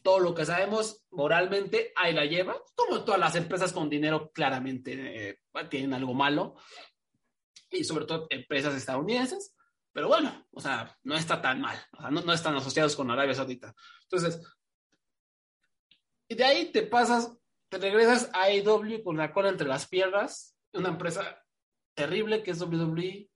todo 0.07 0.19
lo 0.19 0.33
que 0.33 0.45
sabemos 0.45 1.03
moralmente, 1.11 1.91
ahí 1.93 2.13
la 2.13 2.23
lleva, 2.23 2.55
como 2.75 3.03
todas 3.03 3.19
las 3.19 3.35
empresas 3.35 3.73
con 3.73 3.89
dinero 3.89 4.31
claramente 4.31 5.31
eh, 5.31 5.39
tienen 5.69 5.93
algo 5.93 6.13
malo, 6.13 6.55
y 7.69 7.83
sobre 7.83 8.05
todo 8.05 8.25
empresas 8.29 8.73
estadounidenses, 8.73 9.53
pero 9.91 10.07
bueno, 10.07 10.47
o 10.53 10.61
sea, 10.61 10.97
no 11.03 11.17
está 11.17 11.41
tan 11.41 11.59
mal, 11.59 11.77
o 11.91 11.99
sea, 11.99 12.09
no, 12.09 12.31
están 12.31 12.55
asociados 12.55 12.95
con 12.95 13.11
Arabia 13.11 13.33
Saudita. 13.33 13.75
Entonces, 14.03 14.41
y 16.29 16.35
de 16.35 16.45
ahí 16.45 16.71
te 16.71 16.83
pasas, 16.83 17.37
te 17.67 17.77
regresas 17.77 18.29
a 18.31 18.43
AEW 18.43 19.03
con 19.03 19.17
la 19.17 19.33
cola 19.33 19.49
entre 19.49 19.67
las 19.67 19.89
piernas, 19.89 20.55
una 20.71 20.87
empresa 20.87 21.43
terrible 21.95 22.43
que 22.43 22.51
es 22.51 22.61
WWE, 22.61 23.29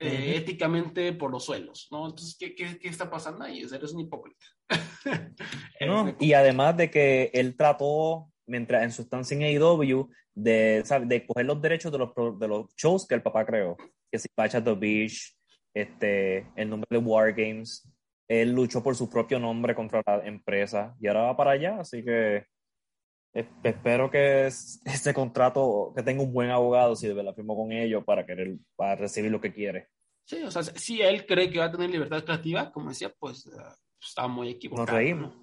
eh, 0.00 0.34
éticamente 0.36 1.12
por 1.12 1.30
los 1.30 1.44
suelos, 1.44 1.88
¿no? 1.90 2.06
Entonces, 2.06 2.36
¿qué, 2.38 2.54
qué, 2.54 2.78
qué 2.78 2.88
está 2.88 3.10
pasando 3.10 3.44
ahí? 3.44 3.62
eres 3.62 3.92
un 3.92 4.00
hipócrita. 4.00 4.44
y 6.20 6.32
además 6.32 6.76
de 6.76 6.90
que 6.90 7.30
él 7.32 7.56
trató, 7.56 8.30
mientras 8.46 8.82
en 8.82 8.92
su 8.92 9.02
estancia 9.02 9.36
en 9.36 9.42
AEW, 9.42 10.10
de, 10.34 10.82
de 11.06 11.26
coger 11.26 11.46
los 11.46 11.62
derechos 11.62 11.92
de 11.92 11.98
los, 11.98 12.10
de 12.38 12.48
los 12.48 12.74
shows 12.76 13.06
que 13.06 13.14
el 13.14 13.22
papá 13.22 13.46
creó, 13.46 13.76
que 14.10 14.18
si 14.18 14.28
Patch 14.34 14.56
at 14.56 14.64
the 14.64 14.74
Beach, 14.74 15.36
este, 15.74 16.50
el 16.56 16.70
nombre 16.70 16.88
de 16.90 16.98
War 16.98 17.32
Games, 17.32 17.88
él 18.28 18.52
luchó 18.52 18.82
por 18.82 18.96
su 18.96 19.08
propio 19.08 19.38
nombre 19.38 19.74
contra 19.74 20.02
la 20.06 20.26
empresa 20.26 20.94
y 21.00 21.06
ahora 21.06 21.22
va 21.22 21.36
para 21.36 21.52
allá, 21.52 21.80
así 21.80 22.04
que 22.04 22.44
espero 23.34 24.10
que 24.10 24.46
este 24.84 25.12
contrato, 25.12 25.92
que 25.94 26.02
tenga 26.02 26.22
un 26.22 26.32
buen 26.32 26.50
abogado, 26.50 26.96
si 26.96 27.06
de 27.06 27.14
verdad 27.14 27.34
firmó 27.34 27.56
con 27.56 27.72
ellos 27.72 28.04
para 28.04 28.24
querer, 28.24 28.56
para 28.76 28.96
recibir 28.96 29.30
lo 29.30 29.40
que 29.40 29.52
quiere. 29.52 29.88
Sí, 30.24 30.42
o 30.42 30.50
sea, 30.50 30.62
si 30.62 31.02
él 31.02 31.26
cree 31.26 31.50
que 31.50 31.58
va 31.58 31.66
a 31.66 31.70
tener 31.70 31.90
libertad 31.90 32.24
creativa, 32.24 32.72
como 32.72 32.88
decía, 32.88 33.12
pues 33.18 33.46
está 34.00 34.26
muy 34.26 34.50
equivocado. 34.50 34.86
Nos 34.86 34.94
reímos. 34.94 35.34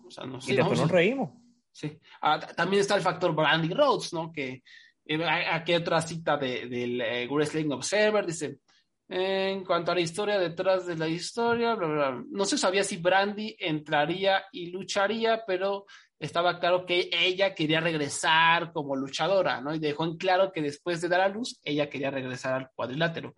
y 0.47 0.55
después 0.55 0.79
nos 0.79 0.91
reímos. 0.91 1.29
Sí. 1.71 1.99
Ah, 2.21 2.39
también 2.39 2.81
está 2.81 2.95
el 2.95 3.01
factor 3.01 3.33
Brandy 3.33 3.73
Rhodes, 3.73 4.11
¿no? 4.13 4.31
Que 4.31 4.63
eh, 5.05 5.23
aquí 5.23 5.73
otra 5.73 6.01
cita 6.01 6.37
de, 6.37 6.67
del 6.67 7.01
eh, 7.01 7.27
Wrestling 7.29 7.69
Observer, 7.71 8.25
dice, 8.25 8.57
en 9.13 9.65
cuanto 9.65 9.91
a 9.91 9.95
la 9.95 9.99
historia 9.99 10.39
detrás 10.39 10.85
de 10.85 10.95
la 10.95 11.05
historia, 11.05 11.75
bla, 11.75 11.87
bla, 11.87 12.23
no 12.29 12.45
se 12.45 12.57
sabía 12.57 12.81
si 12.81 12.95
Brandy 12.95 13.57
entraría 13.59 14.45
y 14.53 14.67
lucharía, 14.67 15.43
pero 15.45 15.85
estaba 16.17 16.61
claro 16.61 16.85
que 16.85 17.09
ella 17.11 17.53
quería 17.53 17.81
regresar 17.81 18.71
como 18.71 18.95
luchadora, 18.95 19.59
¿no? 19.59 19.75
Y 19.75 19.79
dejó 19.79 20.05
en 20.05 20.15
claro 20.15 20.53
que 20.53 20.61
después 20.61 21.01
de 21.01 21.09
dar 21.09 21.19
a 21.19 21.27
luz, 21.27 21.59
ella 21.61 21.89
quería 21.89 22.09
regresar 22.09 22.53
al 22.53 22.71
cuadrilátero. 22.73 23.35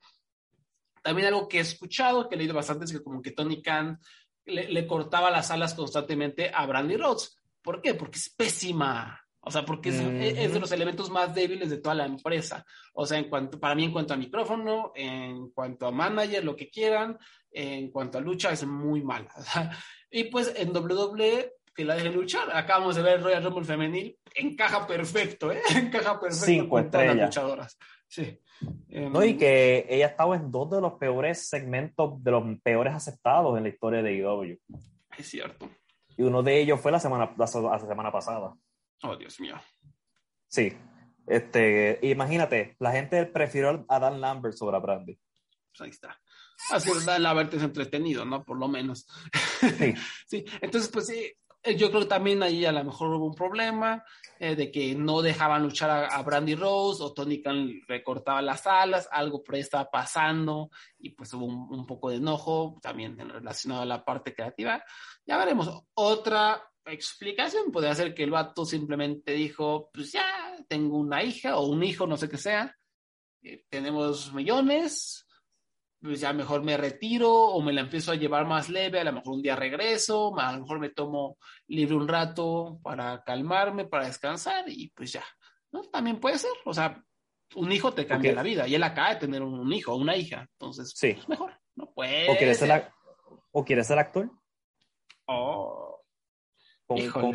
También 1.01 1.29
algo 1.29 1.47
que 1.47 1.57
he 1.57 1.61
escuchado, 1.61 2.29
que 2.29 2.35
he 2.35 2.37
leído 2.37 2.53
bastante, 2.53 2.85
es 2.85 2.91
que 2.91 3.01
como 3.01 3.23
que 3.23 3.31
Tony 3.31 3.63
Khan 3.63 3.99
le, 4.45 4.85
cortaba 4.85 5.31
las 5.31 5.49
alas 5.49 5.73
constantemente 5.73 6.51
a 6.53 6.67
Brandy 6.67 6.97
Rhodes. 6.97 7.35
¿Por 7.63 7.81
qué? 7.81 7.95
Porque 7.95 8.19
es 8.19 8.29
pésima. 8.29 9.22
O 9.45 9.51
sea, 9.51 9.65
porque 9.65 9.89
es, 9.89 10.53
de 10.53 10.59
los 10.59 10.71
elementos 10.71 11.09
más 11.09 11.35
débiles 11.35 11.69
de 11.69 11.77
toda 11.77 11.95
la 11.95 12.05
empresa. 12.05 12.65
O 12.93 13.05
sea, 13.05 13.17
en 13.17 13.29
cuanto, 13.29 13.59
para 13.59 13.75
mí, 13.75 13.83
en 13.83 13.91
cuanto 13.91 14.13
a 14.13 14.17
micrófono, 14.17 14.93
en 14.95 15.49
cuanto 15.51 15.85
a 15.87 15.91
manager, 15.91 16.43
lo 16.43 16.55
que 16.55 16.69
quieran, 16.69 17.17
en 17.51 17.91
cuanto 17.91 18.17
a 18.17 18.21
lucha, 18.21 18.51
es 18.51 18.65
muy 18.65 19.03
mala. 19.03 19.29
y 20.11 20.25
pues 20.25 20.53
en 20.55 20.75
WWE, 20.75 21.53
que 21.75 21.85
la 21.85 21.95
dejen 21.95 22.13
luchar. 22.13 22.55
Acabamos 22.55 22.95
de 22.95 23.01
ver 23.01 23.21
Royal 23.21 23.43
Rumble 23.43 23.65
femenil, 23.65 24.17
encaja 24.35 24.87
perfecto, 24.87 25.51
¿eh? 25.51 25.61
Encaja 25.75 26.19
perfecto 26.19 26.69
con 26.69 26.89
todas 26.89 27.07
las 27.07 27.25
luchadoras. 27.27 27.77
Sí. 28.07 28.39
No, 28.87 29.25
y 29.25 29.31
em, 29.31 29.37
que 29.37 29.85
ella 29.89 30.05
ha 30.05 30.09
estado 30.09 30.35
en 30.35 30.51
dos 30.51 30.69
de 30.69 30.79
los 30.79 30.93
peores 30.93 31.49
segmentos, 31.49 32.23
de 32.23 32.31
los 32.31 32.43
peores 32.61 32.93
aceptados 32.93 33.57
en 33.57 33.63
la 33.63 33.69
historia 33.69 34.01
de 34.01 34.13
IW. 34.13 34.57
Es 35.17 35.27
cierto. 35.27 35.69
Y 36.15 36.23
uno 36.23 36.43
de 36.43 36.59
ellos 36.59 36.79
fue 36.79 36.91
la 36.91 36.99
semana, 36.99 37.33
la, 37.37 37.47
semana 37.47 38.11
pasada. 38.11 38.53
Oh, 39.03 39.15
Dios 39.15 39.39
mío. 39.39 39.55
Sí. 40.47 40.73
Este, 41.27 41.99
imagínate, 42.03 42.75
la 42.79 42.91
gente 42.91 43.25
prefirió 43.25 43.85
a 43.87 43.99
Dan 43.99 44.19
Lambert 44.19 44.55
sobre 44.55 44.77
a 44.77 44.79
Brandy. 44.79 45.17
Pues 45.71 45.81
ahí 45.81 45.89
está. 45.89 46.19
Así 46.71 46.89
es, 46.89 47.05
Dan 47.05 47.23
Lambert 47.23 47.53
es 47.53 47.63
entretenido, 47.63 48.25
¿no? 48.25 48.43
Por 48.43 48.57
lo 48.57 48.67
menos. 48.67 49.07
Sí. 49.59 49.93
sí. 50.27 50.45
Entonces, 50.61 50.89
pues 50.91 51.07
sí, 51.07 51.33
eh, 51.65 51.77
yo 51.77 51.89
creo 51.89 52.01
que 52.01 52.07
también 52.07 52.43
ahí 52.43 52.65
a 52.65 52.73
lo 52.73 52.83
mejor 52.83 53.09
hubo 53.13 53.25
un 53.25 53.35
problema 53.35 54.03
eh, 54.37 54.55
de 54.55 54.69
que 54.69 54.95
no 54.95 55.21
dejaban 55.21 55.63
luchar 55.63 56.09
a, 56.11 56.21
Brandy 56.21 56.55
Rose 56.55 57.01
o 57.01 57.13
Tony 57.13 57.41
Khan 57.41 57.81
recortaba 57.87 58.41
las 58.41 58.67
alas, 58.67 59.07
algo 59.09 59.41
por 59.41 59.55
ahí 59.55 59.61
estaba 59.61 59.89
pasando 59.89 60.69
y 60.99 61.11
pues 61.11 61.33
hubo 61.33 61.45
un, 61.45 61.85
poco 61.85 62.09
de 62.09 62.17
enojo 62.17 62.77
también 62.81 63.17
relacionado 63.17 63.83
a 63.83 63.85
la 63.85 64.03
parte 64.03 64.35
creativa. 64.35 64.83
Ya 65.25 65.37
veremos. 65.37 65.69
Otra 65.93 66.61
explicación 66.85 67.71
podría 67.71 67.95
ser 67.95 68.13
que 68.13 68.23
el 68.23 68.31
vato 68.31 68.65
simplemente 68.65 69.33
dijo, 69.33 69.89
pues 69.93 70.11
ya, 70.11 70.55
tengo 70.67 70.97
una 70.97 71.23
hija 71.23 71.57
o 71.57 71.67
un 71.67 71.83
hijo, 71.83 72.07
no 72.07 72.17
sé 72.17 72.29
qué 72.29 72.37
sea, 72.37 72.75
eh, 73.41 73.63
tenemos 73.69 74.33
millones, 74.33 75.25
pues 76.01 76.19
ya 76.19 76.33
mejor 76.33 76.63
me 76.63 76.75
retiro 76.75 77.31
o 77.31 77.61
me 77.61 77.73
la 77.73 77.81
empiezo 77.81 78.11
a 78.11 78.15
llevar 78.15 78.45
más 78.45 78.69
leve, 78.69 78.99
a 78.99 79.03
lo 79.05 79.13
mejor 79.13 79.33
un 79.33 79.41
día 79.41 79.55
regreso, 79.55 80.37
a 80.37 80.51
lo 80.51 80.61
mejor 80.61 80.79
me 80.79 80.89
tomo 80.89 81.37
libre 81.67 81.95
un 81.95 82.07
rato 82.07 82.79
para 82.83 83.23
calmarme, 83.23 83.85
para 83.85 84.07
descansar 84.07 84.65
y 84.67 84.89
pues 84.89 85.13
ya, 85.13 85.23
¿no? 85.71 85.83
También 85.83 86.19
puede 86.19 86.37
ser, 86.37 86.51
o 86.65 86.73
sea, 86.73 87.01
un 87.55 87.71
hijo 87.71 87.93
te 87.93 88.05
cambia 88.05 88.33
la 88.33 88.43
vida 88.43 88.67
y 88.67 88.75
él 88.75 88.83
acaba 88.83 89.13
de 89.13 89.19
tener 89.21 89.41
un, 89.41 89.71
hijo 89.71 89.93
o 89.93 89.97
una 89.97 90.17
hija, 90.17 90.47
entonces 90.53 90.91
sí. 90.95 91.13
Pues, 91.13 91.29
mejor, 91.29 91.53
no 91.75 91.91
puede. 91.93 92.29
¿O 92.29 92.37
quieres 92.37 92.57
ser, 92.57 92.91
¿O 93.51 93.63
quieres 93.63 93.87
ser 93.87 93.99
actor? 93.99 94.29
Oh. 95.25 95.92
Con, 97.11 97.33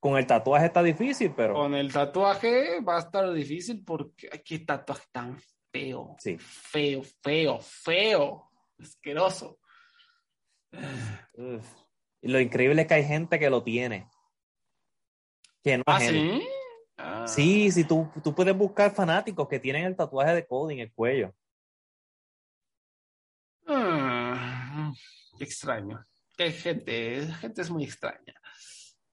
con, 0.00 0.16
el 0.16 0.26
tatuaje 0.26 0.66
está 0.66 0.82
difícil, 0.82 1.32
pero. 1.36 1.54
Con 1.54 1.74
el 1.74 1.92
tatuaje 1.92 2.80
va 2.80 2.96
a 2.96 3.00
estar 3.00 3.32
difícil 3.32 3.84
porque 3.84 4.28
hay 4.32 4.40
que 4.40 4.60
tatuaje 4.60 5.04
tan 5.12 5.38
feo. 5.72 6.16
Sí. 6.18 6.36
Feo, 6.38 7.02
feo, 7.22 7.58
feo. 7.60 8.50
Asqueroso. 8.78 9.58
Y 12.22 12.28
lo 12.28 12.40
increíble 12.40 12.82
es 12.82 12.88
que 12.88 12.94
hay 12.94 13.04
gente 13.04 13.38
que 13.38 13.50
lo 13.50 13.62
tiene. 13.62 14.08
Que 15.62 15.78
no 15.78 15.84
¿Ah, 15.86 15.98
es 16.02 16.08
él. 16.10 16.14
sí? 16.40 16.48
Ah. 16.98 17.26
Sí, 17.26 17.70
sí, 17.70 17.84
tú, 17.84 18.10
tú 18.22 18.34
puedes 18.34 18.56
buscar 18.56 18.94
fanáticos 18.94 19.48
que 19.48 19.60
tienen 19.60 19.84
el 19.84 19.96
tatuaje 19.96 20.34
de 20.34 20.46
Cody 20.46 20.74
en 20.74 20.80
el 20.80 20.92
cuello. 20.92 21.34
Ah, 23.66 24.92
qué 25.38 25.44
extraño. 25.44 26.04
Qué 26.36 26.52
gente, 26.52 27.26
gente 27.40 27.62
es 27.62 27.70
muy 27.70 27.84
extraña. 27.84 28.34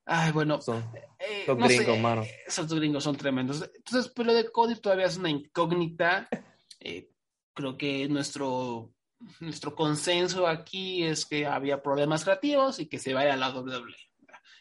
Ay, 0.05 0.31
bueno, 0.31 0.61
Son 0.61 0.83
eh, 1.19 1.45
no 1.47 1.67
sé, 1.67 1.77
gringos, 1.77 1.99
mano. 1.99 2.23
Esos 2.45 2.73
gringos 2.73 3.03
son 3.03 3.15
tremendos. 3.15 3.69
Entonces, 3.75 4.11
pues 4.13 4.25
lo 4.27 4.33
de 4.33 4.51
Cody 4.51 4.75
todavía 4.75 5.05
es 5.05 5.17
una 5.17 5.29
incógnita. 5.29 6.27
Eh, 6.85 7.09
creo 7.53 7.77
que 7.77 8.09
nuestro, 8.09 8.91
nuestro 9.39 9.73
consenso 9.73 10.45
aquí 10.47 11.05
es 11.05 11.25
que 11.25 11.45
había 11.45 11.81
problemas 11.81 12.25
creativos 12.25 12.77
y 12.81 12.87
que 12.87 12.99
se 12.99 13.13
vaya 13.13 13.35
a 13.35 13.37
la 13.37 13.57
WWE. 13.57 13.95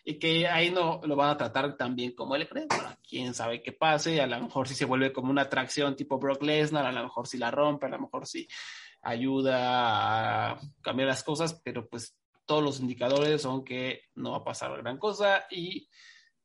Y 0.05 0.21
que 0.21 0.47
ahí 0.47 0.71
no 0.71 1.01
lo 1.03 1.17
van 1.17 1.31
a 1.31 1.37
tratar 1.37 1.77
tan 1.77 1.97
bien 1.97 2.15
como 2.15 2.37
él 2.37 2.49
cree. 2.49 2.67
Bueno, 2.69 2.97
quién 3.09 3.35
sabe 3.35 3.61
qué 3.61 3.73
pase. 3.73 4.21
A 4.21 4.29
lo 4.29 4.41
mejor 4.41 4.69
si 4.69 4.77
se 4.77 4.85
vuelve 4.85 5.13
como 5.13 5.33
una 5.33 5.43
atracción 5.43 5.97
tipo 5.97 6.21
Brock 6.21 6.45
Lesnar, 6.45 6.87
a 6.87 6.93
lo 6.93 7.03
mejor 7.03 7.27
si 7.27 7.39
la 7.39 7.51
rompe, 7.51 7.87
a 7.87 7.91
lo 7.91 7.99
mejor 7.99 8.25
si 8.25 8.47
ayuda 9.03 10.53
a 10.53 10.61
cambiar 10.81 11.09
las 11.09 11.25
cosas, 11.25 11.61
pero 11.65 11.89
pues 11.89 12.17
todos 12.47 12.63
los 12.63 12.81
indicadores 12.81 13.43
son 13.43 13.65
que 13.65 14.03
no 14.15 14.33
va 14.33 14.39
a 14.39 14.45
pasar 14.45 14.77
gran 14.79 14.99
cosa 14.99 15.45
y 15.51 15.89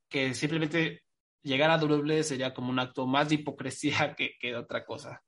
que 0.09 0.33
simplemente 0.33 1.03
llegar 1.43 1.69
a 1.71 1.77
WWE 1.77 2.23
sería 2.23 2.53
como 2.53 2.69
un 2.69 2.79
acto 2.79 3.05
más 3.07 3.29
de 3.29 3.35
hipocresía 3.35 4.15
que, 4.17 4.31
que 4.39 4.55
otra 4.55 4.85
cosa. 4.85 5.21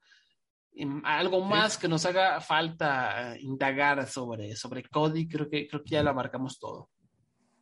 Algo 1.03 1.41
más 1.41 1.77
que 1.77 1.87
nos 1.87 2.05
haga 2.05 2.39
falta 2.39 3.35
eh, 3.35 3.39
indagar 3.41 4.07
sobre, 4.07 4.55
sobre 4.55 4.83
Cody, 4.83 5.27
creo 5.27 5.49
que, 5.49 5.67
creo 5.67 5.83
que 5.83 5.89
ya 5.89 6.03
lo 6.03 6.11
abarcamos 6.11 6.57
todo. 6.59 6.89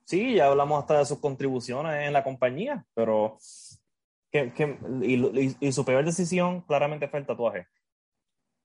Sí, 0.05 0.35
ya 0.35 0.47
hablamos 0.47 0.79
hasta 0.81 0.99
de 0.99 1.05
sus 1.05 1.19
contribuciones 1.19 2.05
en 2.05 2.13
la 2.13 2.23
compañía, 2.23 2.85
pero 2.93 3.37
que, 4.31 4.53
que- 4.53 4.77
y, 5.01 5.15
y- 5.47 5.57
y 5.59 5.71
su 5.71 5.83
peor 5.83 6.05
decisión 6.05 6.61
claramente 6.61 7.07
fue 7.07 7.19
el 7.19 7.25
tatuaje. 7.25 7.67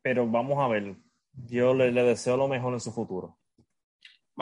Pero 0.03 0.26
vamos 0.28 0.59
a 0.59 0.68
ver, 0.68 0.97
yo 1.32 1.72
le, 1.72 1.90
le 1.93 2.03
deseo 2.03 2.36
lo 2.36 2.49
mejor 2.49 2.74
en 2.74 2.80
su 2.80 2.93
futuro. 2.93 3.38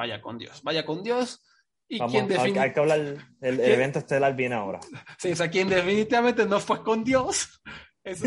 Vaya 0.01 0.23
con 0.23 0.39
Dios, 0.39 0.63
vaya 0.63 0.87
con 0.87 1.03
Dios. 1.03 1.45
Y 1.87 1.99
Vamos, 1.99 2.13
quien 2.13 2.25
hay, 2.25 2.31
define... 2.31 2.59
hay 2.59 2.73
que 2.73 2.81
hablar, 2.81 3.01
el, 3.43 3.61
evento 3.61 3.99
estelar 3.99 4.35
viene 4.35 4.55
ahora. 4.55 4.81
Sí, 5.19 5.33
o 5.33 5.37
sea, 5.37 5.51
quien 5.51 5.69
definitivamente 5.69 6.47
no 6.47 6.59
fue 6.59 6.83
con 6.83 7.05
Dios 7.05 7.61
es 8.03 8.23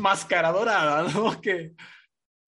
máscara 0.00 0.50
dorada, 0.50 1.02
¿no? 1.12 1.38
Que, 1.38 1.74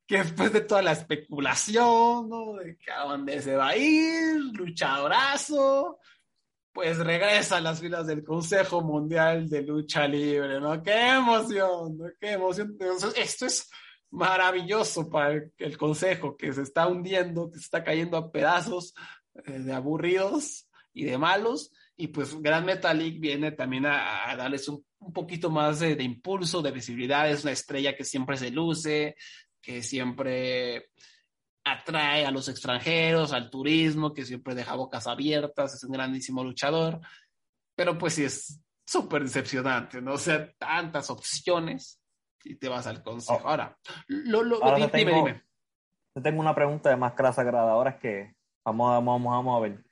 que 0.07 0.17
después 0.17 0.55
de 0.55 0.63
toda 0.63 0.81
la 0.81 0.93
especulación, 0.93 2.31
¿no? 2.31 2.55
De 2.55 2.79
que 2.79 2.91
a 2.91 3.03
dónde 3.03 3.43
se 3.43 3.57
va 3.57 3.69
a 3.69 3.77
ir, 3.77 4.39
luchadorazo, 4.55 5.99
pues 6.73 6.97
regresa 6.97 7.59
a 7.59 7.61
las 7.61 7.79
filas 7.79 8.07
del 8.07 8.25
Consejo 8.25 8.81
Mundial 8.81 9.51
de 9.51 9.65
Lucha 9.65 10.09
Libre, 10.09 10.63
¿no? 10.63 10.83
¡Qué 10.83 11.11
emoción! 11.11 11.99
¿no? 11.99 12.07
¡Qué 12.19 12.31
emoción! 12.31 12.71
Entonces, 12.71 13.13
esto 13.19 13.45
es 13.45 13.71
maravilloso 14.13 15.09
para 15.09 15.43
el, 15.57 15.79
Consejo 15.79 16.37
que 16.37 16.53
se 16.53 16.63
está 16.63 16.87
hundiendo, 16.87 17.51
que 17.51 17.59
se 17.59 17.65
está 17.65 17.83
cayendo 17.83 18.17
a 18.17 18.31
pedazos 18.31 18.95
eh, 19.47 19.59
de 19.59 19.73
aburridos 19.73 20.69
y 20.93 21.05
de 21.05 21.19
malos. 21.19 21.73
Y 21.97 22.09
pues 22.09 22.41
Gran 22.41 22.65
Metalik 22.65 23.19
viene 23.19 23.53
también 23.53 23.87
a, 23.87 24.31
a 24.31 24.37
darles 24.37 24.69
un, 24.69 24.85
un, 24.99 25.13
poquito 25.13 25.51
más 25.51 25.81
de, 25.81 25.97
de, 25.97 26.05
impulso, 26.05 26.61
de 26.63 26.71
visibilidad. 26.71 27.31
Es 27.31 27.43
una 27.43 27.53
estrella 27.53 27.97
que 27.97 28.05
siempre 28.05 28.37
se 28.37 28.51
luce, 28.51 29.17
que 29.61 29.83
siempre 29.83 30.91
atrae 31.65 32.27
a 32.27 32.31
los 32.31 32.49
extranjeros, 32.49 33.33
al 33.33 33.51
turismo, 33.51 34.13
que 34.13 34.27
siempre 34.27 34.55
deja 34.55 34.75
bocas 34.75 35.07
abiertas, 35.07 35.75
es 35.75 35.85
un 35.85 35.93
grandísimo 35.93 36.45
luchador. 36.45 37.01
Pero 37.75 37.97
pues 37.97 38.15
sí 38.15 38.25
es 38.25 38.61
súper 38.85 39.23
decepcionante, 39.23 40.03
¿no? 40.03 40.15
O 40.15 40.19
sea, 40.19 40.53
tantas 40.59 41.09
opciones 41.09 42.02
y 42.45 42.57
te 42.57 42.69
vas 42.69 42.87
al 42.87 43.03
consejo. 43.03 43.41
Oh. 43.45 43.49
Ahora, 43.49 43.77
lo, 44.09 44.43
lo, 44.43 44.63
Ahora 44.63 44.77
dime, 44.77 44.89
te 44.89 45.05
tengo, 45.05 45.17
dime. 45.17 45.43
Te 46.15 46.21
tengo 46.21 46.41
una 46.41 46.55
pregunta 46.55 46.91
de 46.91 46.97
máscara 46.97 47.33
sagrada. 47.33 47.73
Ahora 47.73 47.91
es 47.91 47.97
que 47.97 48.35
vamos, 48.65 49.05
vamos, 49.05 49.33
vamos 49.33 49.57
a 49.57 49.61
ver. 49.61 49.85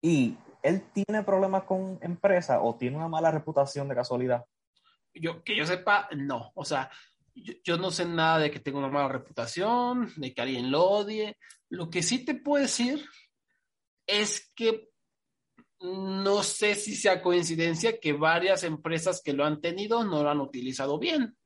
¿Y 0.00 0.36
él 0.62 0.82
tiene 0.92 1.22
problemas 1.22 1.64
con 1.64 1.98
empresa 2.00 2.60
o 2.62 2.76
tiene 2.76 2.96
una 2.96 3.08
mala 3.08 3.30
reputación 3.30 3.88
de 3.88 3.94
casualidad? 3.94 4.44
Yo, 5.14 5.42
que 5.42 5.56
yo 5.56 5.66
sepa, 5.66 6.08
no. 6.16 6.52
O 6.54 6.64
sea, 6.64 6.90
yo, 7.34 7.54
yo, 7.64 7.76
no 7.78 7.90
sé 7.90 8.04
nada 8.04 8.38
de 8.38 8.50
que 8.50 8.60
tenga 8.60 8.78
una 8.78 8.88
mala 8.88 9.08
reputación, 9.08 10.12
de 10.16 10.34
que 10.34 10.42
alguien 10.42 10.70
lo 10.70 10.84
odie. 10.84 11.36
Lo 11.68 11.90
que 11.90 12.02
sí 12.02 12.24
te 12.24 12.34
puedo 12.34 12.62
decir 12.62 13.04
es 14.06 14.52
que 14.54 14.88
no 15.80 16.42
sé 16.42 16.74
si 16.74 16.96
sea 16.96 17.22
coincidencia 17.22 17.98
que 18.00 18.12
varias 18.12 18.64
empresas 18.64 19.20
que 19.22 19.32
lo 19.32 19.44
han 19.44 19.60
tenido 19.60 20.04
no 20.04 20.22
lo 20.22 20.30
han 20.30 20.40
utilizado 20.40 20.98
bien. 20.98 21.36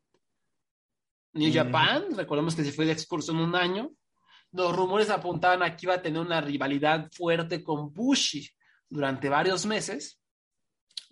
New 1.33 1.53
Japan, 1.53 2.07
mm. 2.11 2.16
recordemos 2.16 2.55
que 2.55 2.64
se 2.64 2.72
fue 2.72 2.87
de 2.87 2.93
excursión 2.93 3.37
un 3.39 3.55
año. 3.55 3.91
Los 4.53 4.74
rumores 4.74 5.11
apuntaban 5.11 5.62
a 5.62 5.76
que 5.76 5.87
iba 5.87 5.95
a 5.95 6.03
tener 6.03 6.20
una 6.20 6.41
rivalidad 6.41 7.09
fuerte 7.12 7.62
con 7.62 7.93
Bushi 7.93 8.49
durante 8.89 9.28
varios 9.28 9.64
meses, 9.64 10.20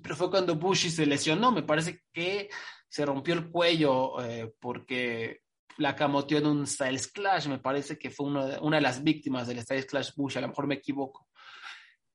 pero 0.02 0.16
fue 0.16 0.30
cuando 0.30 0.56
Bushi 0.56 0.90
se 0.90 1.06
lesionó. 1.06 1.52
Me 1.52 1.62
parece 1.62 2.02
que 2.12 2.48
se 2.88 3.06
rompió 3.06 3.34
el 3.34 3.50
cuello 3.50 4.20
eh, 4.22 4.52
porque 4.58 5.42
la 5.76 5.94
camoteó 5.94 6.38
en 6.38 6.46
un 6.46 6.66
Styles 6.66 7.08
Clash. 7.08 7.46
Me 7.46 7.58
parece 7.58 7.98
que 7.98 8.10
fue 8.10 8.26
una 8.26 8.46
de, 8.46 8.58
una 8.58 8.76
de 8.76 8.82
las 8.82 9.02
víctimas 9.02 9.46
del 9.46 9.62
Styles 9.62 9.86
Clash 9.86 10.10
Bushi, 10.16 10.38
a 10.38 10.42
lo 10.42 10.48
mejor 10.48 10.66
me 10.66 10.76
equivoco. 10.76 11.28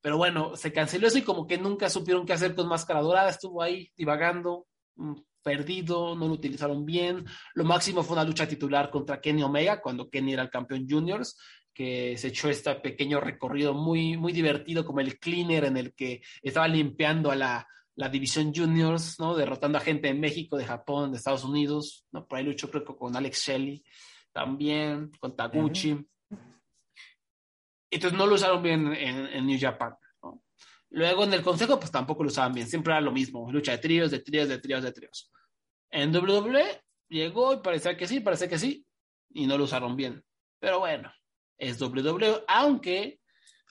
Pero 0.01 0.17
bueno, 0.17 0.57
se 0.57 0.73
canceló 0.73 1.07
eso 1.07 1.17
y 1.17 1.23
como 1.23 1.47
que 1.47 1.57
nunca 1.57 1.89
supieron 1.89 2.25
qué 2.25 2.33
hacer 2.33 2.53
con 2.55 2.67
Máscara 2.67 3.01
Dorada. 3.01 3.29
Estuvo 3.29 3.61
ahí 3.61 3.89
divagando, 3.95 4.67
mm, 4.95 5.13
perdido, 5.43 6.15
no 6.15 6.27
lo 6.27 6.33
utilizaron 6.33 6.85
bien. 6.85 7.25
Lo 7.53 7.63
máximo 7.65 8.03
fue 8.03 8.15
una 8.15 8.23
lucha 8.23 8.47
titular 8.47 8.89
contra 8.89 9.19
Kenny 9.19 9.43
Omega, 9.43 9.81
cuando 9.81 10.09
Kenny 10.09 10.33
era 10.33 10.43
el 10.43 10.49
campeón 10.49 10.87
juniors, 10.89 11.37
que 11.73 12.17
se 12.17 12.29
echó 12.29 12.49
este 12.49 12.73
pequeño 12.75 13.19
recorrido 13.19 13.73
muy, 13.73 14.15
muy 14.17 14.31
divertido, 14.31 14.85
como 14.85 15.01
el 15.01 15.19
cleaner 15.19 15.65
en 15.65 15.77
el 15.77 15.93
que 15.93 16.21
estaba 16.41 16.67
limpiando 16.67 17.31
a 17.31 17.35
la, 17.35 17.67
la 17.95 18.09
división 18.09 18.53
juniors, 18.53 19.19
¿no? 19.19 19.35
Derrotando 19.35 19.77
a 19.77 19.81
gente 19.81 20.07
de 20.07 20.13
México, 20.13 20.57
de 20.57 20.65
Japón, 20.65 21.11
de 21.11 21.17
Estados 21.17 21.43
Unidos, 21.43 22.05
¿no? 22.11 22.25
Por 22.25 22.37
ahí 22.37 22.45
luchó 22.45 22.69
creo 22.69 22.85
que 22.85 22.95
con 22.95 23.15
Alex 23.15 23.45
Shelley 23.47 23.83
también, 24.31 25.11
con 25.19 25.35
Taguchi. 25.35 25.93
Uh 25.93 25.97
-huh. 25.97 26.07
Entonces 27.91 28.17
no 28.17 28.25
lo 28.25 28.35
usaron 28.35 28.63
bien 28.63 28.93
en, 28.93 29.27
en 29.27 29.45
New 29.45 29.59
Japan. 29.59 29.93
Luego 30.89 31.23
en 31.23 31.33
el 31.33 31.41
consejo, 31.41 31.79
pues 31.79 31.91
tampoco 31.91 32.23
lo 32.23 32.29
usaban 32.29 32.53
bien. 32.53 32.67
Siempre 32.67 32.93
era 32.93 33.01
lo 33.01 33.11
mismo. 33.11 33.51
Lucha 33.51 33.71
de 33.71 33.79
tríos, 33.79 34.11
de 34.11 34.19
tríos, 34.19 34.47
de 34.47 34.59
tríos, 34.59 34.83
de 34.83 34.91
tríos. 34.91 35.32
En 35.93 36.11
WWE 36.13 36.81
llegó 37.07 37.53
y 37.53 37.57
parecía 37.57 37.95
que 37.95 38.07
sí, 38.07 38.19
parecía 38.19 38.49
que 38.49 38.57
sí. 38.57 38.83
Y 39.29 39.45
no 39.45 39.59
lo 39.59 39.65
usaron 39.65 39.95
bien. 39.95 40.23
Pero 40.59 40.79
bueno, 40.79 41.13
es 41.55 41.79
WWE. 41.79 42.45
Aunque, 42.47 43.19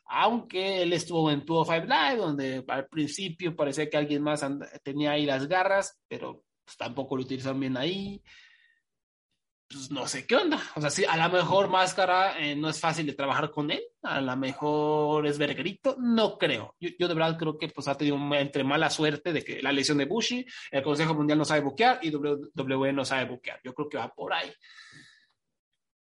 aunque 0.07 0.83
él 0.83 0.93
estuvo 0.93 1.33
en 1.33 1.45
205 1.45 1.87
Live, 1.87 2.17
donde 2.17 2.65
al 2.69 2.87
principio 2.87 3.57
parecía 3.57 3.91
que 3.91 3.97
alguien 3.97 4.23
más 4.23 4.47
tenía 4.85 5.13
ahí 5.13 5.27
las 5.27 5.49
garras, 5.49 6.01
pero 6.07 6.45
pues, 6.65 6.77
tampoco 6.77 7.17
lo 7.17 7.23
utilizaron 7.23 7.59
bien 7.59 7.77
ahí 7.77 8.23
pues 9.73 9.91
no 9.91 10.07
sé 10.07 10.27
qué 10.27 10.37
onda. 10.37 10.61
O 10.77 10.81
sea, 10.81 10.91
sí, 10.91 11.05
a 11.05 11.17
lo 11.17 11.35
mejor 11.35 11.69
Máscara 11.69 12.39
eh, 12.39 12.55
no 12.55 12.69
es 12.69 12.79
fácil 12.79 13.07
de 13.07 13.15
trabajar 13.15 13.51
con 13.51 13.71
él, 13.71 13.83
a 14.03 14.21
lo 14.21 14.37
mejor 14.37 15.27
es 15.27 15.39
verguerito, 15.39 15.97
no 15.99 16.37
creo. 16.39 16.77
Yo, 16.79 16.91
yo, 16.99 17.09
de 17.09 17.15
verdad 17.15 17.39
creo 17.39 17.57
que 17.57 17.69
pues 17.69 17.89
ha 17.89 17.97
tenido 17.97 18.17
entre 18.35 18.65
mala 18.65 18.91
suerte 18.91 19.33
de 19.33 19.43
que 19.43 19.63
la 19.63 19.73
lesión 19.73 19.99
de 19.99 20.05
Bushi, 20.05 20.47
el 20.71 20.83
Consejo 20.83 21.15
Mundial 21.15 21.39
no 21.39 21.45
sabe 21.45 21.63
buquear 21.63 22.01
y 22.03 22.15
WWE 22.15 22.93
no 22.93 23.05
sabe 23.05 23.25
buquear. 23.25 23.61
Yo 23.65 23.75
creo 23.75 23.89
que 23.89 23.99
va 23.99 24.13
por 24.13 24.33
ahí. 24.33 24.53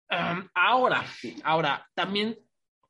Um, 0.10 0.48
ahora, 0.54 1.04
ahora, 1.44 1.90
también 1.96 2.38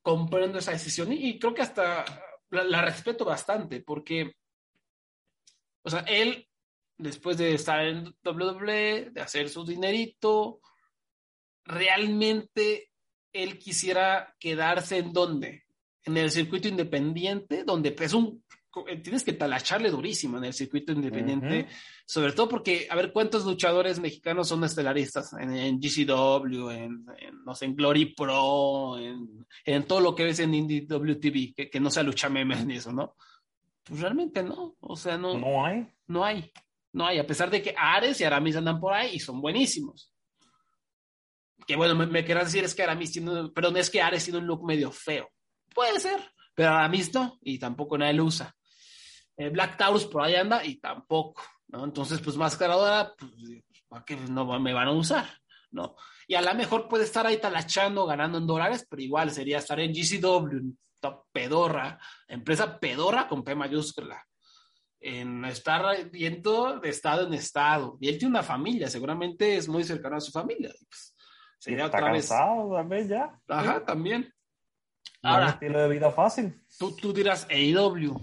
comprendo 0.02 0.58
esa 0.58 0.72
decisión 0.72 1.12
y, 1.12 1.30
y 1.30 1.38
creo 1.38 1.54
que 1.54 1.62
hasta 1.62 2.04
la, 2.50 2.64
la 2.64 2.82
respeto 2.82 3.24
bastante 3.24 3.80
porque, 3.80 4.34
o 5.82 5.90
sea, 5.90 6.00
él 6.00 6.46
después 6.98 7.36
de 7.36 7.54
estar 7.54 7.86
en 7.86 8.14
WWE, 8.24 9.10
de 9.12 9.20
hacer 9.20 9.48
su 9.48 9.64
dinerito, 9.64 10.60
realmente 11.64 12.90
él 13.32 13.58
quisiera 13.58 14.34
quedarse 14.38 14.98
en 14.98 15.12
dónde? 15.12 15.64
En 16.04 16.16
el 16.16 16.30
circuito 16.30 16.68
independiente, 16.68 17.64
donde 17.64 17.94
es 17.98 18.12
un 18.12 18.44
tienes 19.02 19.24
que 19.24 19.32
talacharle 19.32 19.90
durísimo 19.90 20.38
en 20.38 20.44
el 20.44 20.52
circuito 20.52 20.92
independiente, 20.92 21.60
uh 21.60 21.62
-huh. 21.62 21.76
sobre 22.04 22.32
todo 22.32 22.48
porque, 22.48 22.86
a 22.90 22.96
ver, 22.96 23.12
¿cuántos 23.12 23.44
luchadores 23.44 23.98
mexicanos 24.00 24.48
son 24.48 24.64
estelaristas 24.64 25.32
en, 25.34 25.54
en 25.54 25.80
GCW, 25.80 26.70
en, 26.70 27.06
en, 27.18 27.44
no 27.44 27.54
sé, 27.54 27.66
en 27.66 27.76
Glory 27.76 28.14
Pro, 28.14 28.98
en, 28.98 29.46
en, 29.64 29.84
todo 29.84 30.00
lo 30.00 30.14
que 30.14 30.24
ves 30.24 30.40
en 30.40 30.54
Indie 30.54 30.86
WTV, 30.86 31.54
que, 31.54 31.70
que 31.70 31.80
no 31.80 31.90
sea 31.90 32.02
lucha 32.02 32.28
memes 32.28 32.66
ni 32.66 32.76
eso, 32.76 32.92
¿no? 32.92 33.14
Pues 33.84 34.00
realmente 34.00 34.42
no, 34.42 34.76
o 34.80 34.96
sea, 34.96 35.16
no. 35.16 35.38
No 35.38 35.64
hay. 35.64 35.86
No 36.08 36.24
hay. 36.24 36.50
No 36.96 37.06
hay, 37.06 37.18
a 37.18 37.26
pesar 37.26 37.50
de 37.50 37.60
que 37.60 37.74
Ares 37.76 38.18
y 38.22 38.24
Aramis 38.24 38.56
andan 38.56 38.80
por 38.80 38.94
ahí 38.94 39.16
y 39.16 39.20
son 39.20 39.38
buenísimos. 39.42 40.10
Que 41.66 41.76
bueno, 41.76 41.94
me, 41.94 42.06
me 42.06 42.24
querrás 42.24 42.46
decir 42.46 42.64
es 42.64 42.74
que 42.74 42.84
Aramis 42.84 43.12
tiene, 43.12 43.50
perdón, 43.50 43.76
es 43.76 43.90
que 43.90 44.00
Ares 44.00 44.24
tiene 44.24 44.38
un 44.38 44.46
look 44.46 44.64
medio 44.64 44.90
feo. 44.90 45.30
Puede 45.74 46.00
ser, 46.00 46.18
pero 46.54 46.70
Aramis 46.70 47.12
no, 47.12 47.38
y 47.42 47.58
tampoco 47.58 47.98
nadie 47.98 48.14
lo 48.14 48.24
usa. 48.24 48.56
Eh, 49.36 49.50
Black 49.50 49.76
Taurus 49.76 50.06
por 50.06 50.22
ahí 50.22 50.36
anda 50.36 50.64
y 50.64 50.76
tampoco, 50.76 51.42
¿no? 51.68 51.84
Entonces, 51.84 52.18
pues 52.22 52.38
Máscara 52.38 53.14
pues, 53.18 53.30
¿para 53.88 54.02
qué 54.02 54.16
no 54.16 54.58
me 54.58 54.72
van 54.72 54.88
a 54.88 54.92
usar? 54.92 55.28
¿No? 55.72 55.96
Y 56.26 56.34
a 56.34 56.40
lo 56.40 56.54
mejor 56.54 56.88
puede 56.88 57.04
estar 57.04 57.26
ahí 57.26 57.36
talachando, 57.36 58.06
ganando 58.06 58.38
en 58.38 58.46
dólares, 58.46 58.86
pero 58.88 59.02
igual 59.02 59.30
sería 59.30 59.58
estar 59.58 59.78
en 59.80 59.92
GCW, 59.92 60.72
pedorra, 61.30 61.98
empresa 62.26 62.80
pedorra 62.80 63.28
con 63.28 63.44
P 63.44 63.54
mayúscula, 63.54 64.26
en 65.06 65.44
estar 65.44 66.10
viendo 66.10 66.80
de 66.80 66.88
estado 66.88 67.28
en 67.28 67.34
estado. 67.34 67.96
Y 68.00 68.08
él 68.08 68.18
tiene 68.18 68.32
una 68.32 68.42
familia, 68.42 68.90
seguramente 68.90 69.56
es 69.56 69.68
muy 69.68 69.84
cercano 69.84 70.16
a 70.16 70.20
su 70.20 70.32
familia. 70.32 70.74
Pues, 70.88 71.14
sería 71.58 71.84
está 71.84 71.98
otra 71.98 72.10
cansado, 72.10 72.70
vez. 72.70 72.78
también 72.80 73.08
ya. 73.08 73.40
Ajá, 73.46 73.84
también. 73.84 74.34
Ahora, 75.22 75.46
un 75.46 75.52
estilo 75.52 75.80
de 75.80 75.88
vida 75.88 76.10
fácil. 76.10 76.60
Tú, 76.76 76.96
tú 76.96 77.12
dirás 77.12 77.46
AEW. 77.48 78.18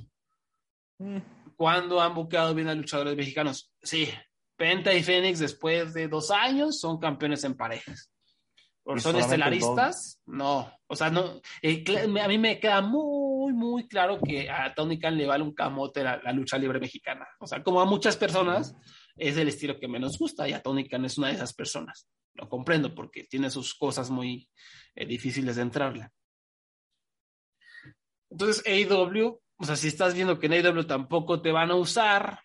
Mm. 1.00 1.18
¿Cuándo 1.56 2.02
han 2.02 2.14
buqueado 2.14 2.54
bien 2.54 2.68
a 2.68 2.76
luchadores 2.76 3.16
mexicanos? 3.16 3.74
Sí, 3.82 4.10
Penta 4.58 4.94
y 4.94 5.04
Fénix 5.04 5.40
después 5.40 5.94
de 5.94 6.10
dos 6.10 6.32
años 6.32 6.80
son 6.80 7.00
campeones 7.00 7.44
en 7.46 7.56
parejas. 7.56 8.12
¿Son 8.98 9.16
estelaristas? 9.16 10.22
No. 10.26 10.72
O 10.88 10.96
sea, 10.96 11.10
no. 11.10 11.42
Eh, 11.62 11.84
a 12.22 12.28
mí 12.28 12.38
me 12.38 12.60
queda 12.60 12.82
muy, 12.82 13.54
muy 13.54 13.88
claro 13.88 14.20
que 14.20 14.50
a 14.50 14.74
Tony 14.76 15.00
Khan 15.00 15.18
le 15.18 15.26
vale 15.26 15.44
un 15.44 15.54
camote 15.54 16.04
la, 16.04 16.20
lucha 16.34 16.58
libre 16.58 16.80
mexicana. 16.80 17.26
O 17.40 17.48
sea, 17.48 17.64
como 17.64 17.80
a 17.80 17.86
muchas 17.86 18.18
personas, 18.18 18.76
es 19.16 19.38
el 19.38 19.48
estilo 19.48 19.80
que 19.80 19.88
menos 19.88 20.18
gusta 20.20 20.48
y 20.48 20.54
a 20.54 20.62
Tony 20.62 20.88
Khan 20.88 21.06
es 21.06 21.18
una 21.18 21.30
de 21.30 21.36
esas 21.36 21.54
personas. 21.54 22.10
Lo 22.34 22.50
comprendo 22.50 22.94
porque 22.94 23.24
tiene 23.24 23.50
sus 23.50 23.74
cosas 23.74 24.10
muy 24.10 24.50
eh, 24.96 25.06
difíciles 25.06 25.56
de 25.56 25.62
entrarle. 25.62 26.10
Entonces, 28.30 28.64
AEW, 28.66 29.40
o 29.58 29.66
sea, 29.66 29.76
si 29.78 29.88
estás 29.88 30.14
viendo 30.14 30.40
que 30.40 30.48
en 30.48 30.54
AEW 30.54 30.86
tampoco 30.86 31.42
te 31.42 31.52
van 31.52 31.72
a 31.72 31.76
usar, 31.76 32.43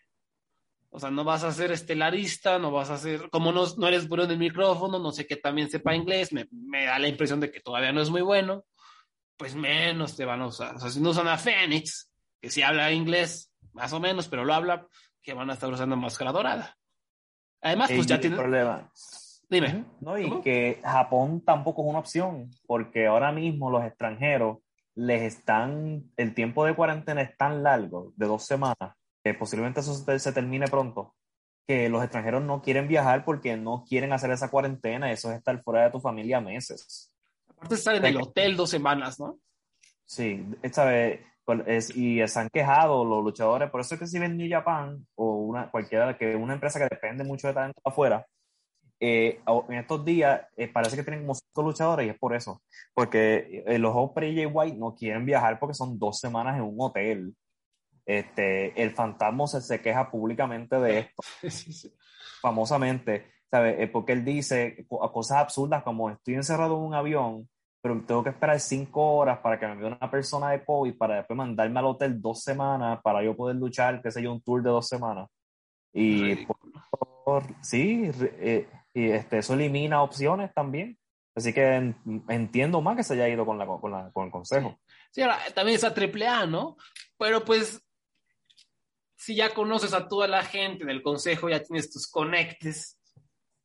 o 0.90 0.98
sea, 0.98 1.10
no 1.10 1.24
vas 1.24 1.44
a 1.44 1.52
ser 1.52 1.70
estelarista, 1.70 2.58
no 2.58 2.70
vas 2.70 2.90
a 2.90 2.98
ser, 2.98 3.28
como 3.30 3.52
no, 3.52 3.64
no 3.76 3.88
eres 3.88 4.08
bueno 4.08 4.24
en 4.24 4.30
el 4.30 4.38
micrófono, 4.38 4.98
no 4.98 5.12
sé 5.12 5.26
que 5.26 5.36
también 5.36 5.70
sepa 5.70 5.94
inglés, 5.94 6.32
me, 6.32 6.48
me, 6.50 6.86
da 6.86 6.98
la 6.98 7.08
impresión 7.08 7.40
de 7.40 7.50
que 7.50 7.60
todavía 7.60 7.92
no 7.92 8.00
es 8.00 8.10
muy 8.10 8.22
bueno, 8.22 8.64
pues 9.36 9.54
menos 9.54 10.16
te 10.16 10.24
van 10.24 10.40
a 10.40 10.46
usar. 10.46 10.76
O 10.76 10.78
sea, 10.80 10.90
si 10.90 11.00
no 11.00 11.10
usan 11.10 11.28
a 11.28 11.38
Fénix, 11.38 12.10
que 12.40 12.50
sí 12.50 12.62
habla 12.62 12.90
inglés, 12.92 13.52
más 13.72 13.92
o 13.92 14.00
menos, 14.00 14.28
pero 14.28 14.44
lo 14.44 14.54
habla, 14.54 14.86
que 15.22 15.34
van 15.34 15.50
a 15.50 15.54
estar 15.54 15.70
usando 15.70 15.96
máscara 15.96 16.32
dorada. 16.32 16.76
Además, 17.60 17.90
pues 17.94 18.06
ya 18.06 18.20
tiene 18.20 18.36
problema. 18.36 18.90
Dime. 19.50 19.84
No, 20.00 20.18
y 20.18 20.40
que 20.42 20.80
Japón 20.82 21.42
tampoco 21.42 21.82
es 21.82 21.88
una 21.88 21.98
opción, 21.98 22.50
porque 22.66 23.06
ahora 23.06 23.32
mismo 23.32 23.70
los 23.70 23.84
extranjeros 23.84 24.58
les 24.94 25.22
están, 25.22 26.10
el 26.16 26.34
tiempo 26.34 26.64
de 26.64 26.74
cuarentena 26.74 27.22
es 27.22 27.36
tan 27.36 27.62
largo, 27.62 28.12
de 28.16 28.26
dos 28.26 28.44
semanas, 28.44 28.96
que 29.32 29.38
posiblemente 29.38 29.80
eso 29.80 29.94
se 29.94 30.32
termine 30.32 30.66
pronto, 30.66 31.14
que 31.66 31.88
los 31.88 32.02
extranjeros 32.02 32.42
no 32.42 32.62
quieren 32.62 32.88
viajar 32.88 33.24
porque 33.24 33.56
no 33.56 33.84
quieren 33.86 34.12
hacer 34.12 34.30
esa 34.30 34.50
cuarentena, 34.50 35.12
eso 35.12 35.30
es 35.30 35.38
estar 35.38 35.62
fuera 35.62 35.84
de 35.84 35.90
tu 35.90 36.00
familia 36.00 36.40
meses. 36.40 37.12
Aparte 37.48 37.74
de 37.74 37.78
estar 37.78 37.94
en 37.94 38.04
el 38.04 38.16
hotel 38.16 38.56
dos 38.56 38.70
semanas, 38.70 39.20
¿no? 39.20 39.38
Sí, 40.06 40.46
esta 40.62 40.86
vez, 40.86 41.20
es, 41.66 41.94
y 41.94 42.26
se 42.26 42.40
han 42.40 42.48
quejado 42.48 43.04
los 43.04 43.22
luchadores, 43.22 43.70
por 43.70 43.80
eso 43.80 43.94
es 43.94 44.00
que 44.00 44.06
si 44.06 44.18
ven 44.18 44.36
New 44.36 44.48
Japan 44.50 45.06
o 45.14 45.34
una, 45.34 45.70
cualquiera, 45.70 46.16
que 46.16 46.34
una 46.34 46.54
empresa 46.54 46.78
que 46.78 46.88
depende 46.90 47.24
mucho 47.24 47.48
de 47.48 47.54
talento 47.54 47.80
afuera, 47.84 48.26
eh, 49.00 49.40
en 49.68 49.78
estos 49.78 50.04
días 50.04 50.40
eh, 50.56 50.66
parece 50.68 50.96
que 50.96 51.04
tienen 51.04 51.20
como 51.20 51.34
cinco 51.34 51.62
luchadores 51.62 52.06
y 52.06 52.10
es 52.10 52.18
por 52.18 52.34
eso, 52.34 52.62
porque 52.94 53.62
eh, 53.66 53.78
los 53.78 53.92
Osprey 53.94 54.40
y 54.40 54.46
White 54.46 54.76
no 54.76 54.94
quieren 54.94 55.24
viajar 55.24 55.60
porque 55.60 55.74
son 55.74 55.98
dos 55.98 56.18
semanas 56.18 56.56
en 56.56 56.62
un 56.62 56.76
hotel 56.78 57.34
este, 58.08 58.82
el 58.82 58.92
fantasma 58.92 59.46
se, 59.46 59.60
se 59.60 59.82
queja 59.82 60.10
públicamente 60.10 60.76
de 60.80 60.98
esto, 61.42 61.90
famosamente, 62.40 63.26
¿sabes? 63.50 63.78
Eh, 63.78 63.86
porque 63.86 64.12
él 64.12 64.24
dice 64.24 64.86
cosas 64.88 65.36
absurdas 65.36 65.82
como 65.82 66.08
estoy 66.08 66.34
encerrado 66.34 66.78
en 66.78 66.84
un 66.84 66.94
avión, 66.94 67.48
pero 67.82 68.02
tengo 68.06 68.24
que 68.24 68.30
esperar 68.30 68.58
cinco 68.60 69.16
horas 69.16 69.40
para 69.40 69.60
que 69.60 69.66
me 69.66 69.72
envíe 69.72 69.86
una 69.88 70.10
persona 70.10 70.50
de 70.50 70.64
COVID 70.64 70.96
para 70.96 71.16
después 71.16 71.36
mandarme 71.36 71.78
al 71.80 71.84
hotel 71.84 72.20
dos 72.20 72.42
semanas 72.42 72.98
para 73.02 73.22
yo 73.22 73.36
poder 73.36 73.56
luchar, 73.56 74.00
qué 74.00 74.10
sé 74.10 74.22
yo, 74.22 74.32
un 74.32 74.40
tour 74.40 74.62
de 74.62 74.70
dos 74.70 74.88
semanas. 74.88 75.28
Y 75.92 76.46
por, 77.24 77.42
sí, 77.60 78.10
eh, 78.22 78.66
y 78.94 79.10
este, 79.10 79.38
eso 79.38 79.52
elimina 79.52 80.02
opciones 80.02 80.52
también. 80.54 80.96
Así 81.34 81.52
que 81.52 81.94
entiendo 82.28 82.80
más 82.80 82.96
que 82.96 83.04
se 83.04 83.14
haya 83.14 83.28
ido 83.28 83.44
con, 83.44 83.58
la, 83.58 83.66
con, 83.66 83.92
la, 83.92 84.10
con 84.12 84.24
el 84.24 84.30
consejo. 84.30 84.78
Sí, 85.12 85.20
ahora 85.20 85.38
también 85.54 85.76
es 85.76 85.84
a 85.84 85.94
AAA, 85.94 86.46
¿no? 86.46 86.76
Pero 87.16 87.44
pues 87.44 87.82
si 89.18 89.34
ya 89.34 89.52
conoces 89.52 89.92
a 89.94 90.06
toda 90.06 90.28
la 90.28 90.44
gente 90.44 90.84
del 90.84 91.02
consejo, 91.02 91.48
ya 91.48 91.60
tienes 91.60 91.90
tus 91.90 92.06
conectes, 92.06 93.00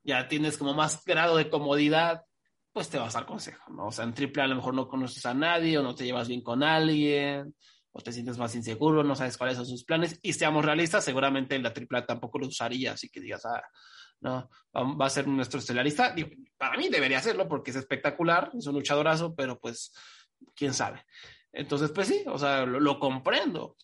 ya 0.04 0.28
tienes 0.28 0.58
como 0.58 0.74
más 0.74 1.06
grado 1.06 1.38
de 1.38 1.47
comodidad, 1.47 2.24
pues 2.72 2.89
te 2.89 2.97
vas 2.97 3.16
al 3.16 3.28
consejo, 3.28 3.72
¿no? 3.72 3.88
O 3.88 3.91
sea, 3.91 4.04
en 4.04 4.16
triple 4.16 4.41
a 4.41 4.47
lo 4.47 4.56
mejor 4.56 4.74
no 4.74 4.88
conoces 4.88 5.24
a 5.28 5.36
nadie 5.36 5.78
o 5.78 5.84
no 5.84 5.93
te 5.93 6.06
llevas 6.06 6.28
bien 6.28 6.41
con 6.41 6.64
alguien 6.64 7.56
o 7.91 8.01
te 8.01 8.12
sientes 8.12 8.39
más 8.39 8.56
inseguro, 8.56 9.04
no 9.04 9.16
sabes 9.16 9.38
cuáles 9.38 9.56
son 9.56 9.68
sus 9.68 9.86
planes 9.86 10.20
y 10.24 10.34
seamos 10.34 10.66
realistas, 10.66 11.06
seguramente 11.06 11.60
la 11.60 11.72
triple 11.72 12.01
tampoco 12.01 12.39
lo 12.39 12.47
usaría, 12.47 12.93
así 12.93 13.10
que 13.10 13.22
digas, 13.22 13.45
ah, 13.45 13.62
no, 14.22 14.49
va 14.74 15.06
a 15.06 15.10
ser 15.12 15.28
nuestro 15.28 15.60
estelarista. 15.60 16.16
para 16.58 16.78
mí 16.78 16.89
debería 16.89 17.22
serlo 17.22 17.47
porque 17.47 17.70
es 17.70 17.78
espectacular, 17.78 18.49
es 18.58 18.66
un 18.66 18.74
luchadorazo, 18.74 19.36
pero 19.36 19.60
pues, 19.60 19.93
quién 20.56 20.74
sabe. 20.74 21.06
Entonces, 21.54 21.91
pues 21.91 22.08
sí, 22.08 22.24
o 22.26 22.38
sea, 22.39 22.66
lo, 22.66 22.99
comprendo. 22.99 23.78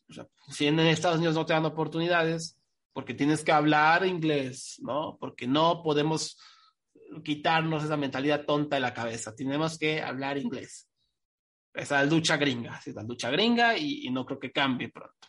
Si 0.49 0.65
en 0.65 0.79
Estados 0.79 1.17
Unidos 1.17 1.35
no 1.35 1.45
te 1.45 1.53
dan 1.53 1.65
oportunidades, 1.65 2.59
porque 2.93 3.13
tienes 3.13 3.43
que 3.43 3.51
hablar 3.51 4.05
inglés, 4.05 4.79
¿no? 4.81 5.17
Porque 5.19 5.47
no 5.47 5.83
podemos 5.83 6.37
quitarnos 7.23 7.83
esa 7.83 7.95
mentalidad 7.95 8.45
tonta 8.45 8.75
de 8.75 8.81
la 8.81 8.93
cabeza. 8.93 9.35
Tenemos 9.35 9.77
que 9.77 10.01
hablar 10.01 10.39
inglés. 10.39 10.89
Esa 11.73 12.03
es 12.03 12.09
lucha 12.09 12.37
gringa, 12.37 12.81
es 12.83 12.95
la 12.95 13.03
lucha 13.03 13.29
gringa 13.29 13.77
y, 13.77 14.09
no 14.09 14.25
creo 14.25 14.39
que 14.39 14.51
cambie 14.51 14.89
pronto. 14.89 15.28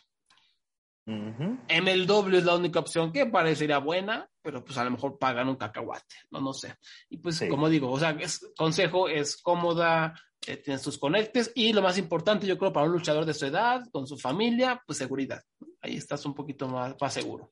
MLW 1.05 2.37
es 2.37 2.45
la 2.45 2.55
única 2.55 2.79
opción 2.79 3.11
que 3.11 3.25
parecería 3.25 3.79
buena, 3.79 4.29
pero 4.41 4.63
pues 4.63 4.77
a 4.77 4.83
lo 4.83 4.91
mejor 4.91 5.17
pagan 5.17 5.49
un 5.49 5.55
cacahuate, 5.55 6.15
no, 6.29 6.41
no 6.41 6.53
sé. 6.53 6.75
Y 7.09 7.17
pues 7.17 7.43
como 7.49 7.69
digo, 7.69 7.91
o 7.91 7.99
sea, 7.99 8.11
es, 8.11 8.51
consejo 8.55 9.09
es 9.09 9.41
cómoda, 9.41 10.13
eh, 10.45 10.57
tienes 10.57 10.81
tus 10.81 10.97
conectes 10.97 11.51
y 11.55 11.73
lo 11.73 11.81
más 11.81 11.97
importante 11.97 12.45
yo 12.45 12.57
creo 12.57 12.71
para 12.71 12.85
un 12.85 12.93
luchador 12.93 13.25
de 13.25 13.33
su 13.33 13.45
edad, 13.45 13.83
con 13.91 14.05
su 14.05 14.17
familia, 14.17 14.81
pues 14.85 14.99
seguridad. 14.99 15.41
Ahí 15.81 15.97
estás 15.97 16.25
un 16.25 16.35
poquito 16.35 16.67
más, 16.67 16.95
más 16.99 17.13
seguro. 17.13 17.51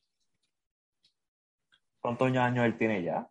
¿Cuántos 1.99 2.31
años 2.35 2.65
él 2.65 2.77
tiene 2.77 3.03
ya? 3.03 3.29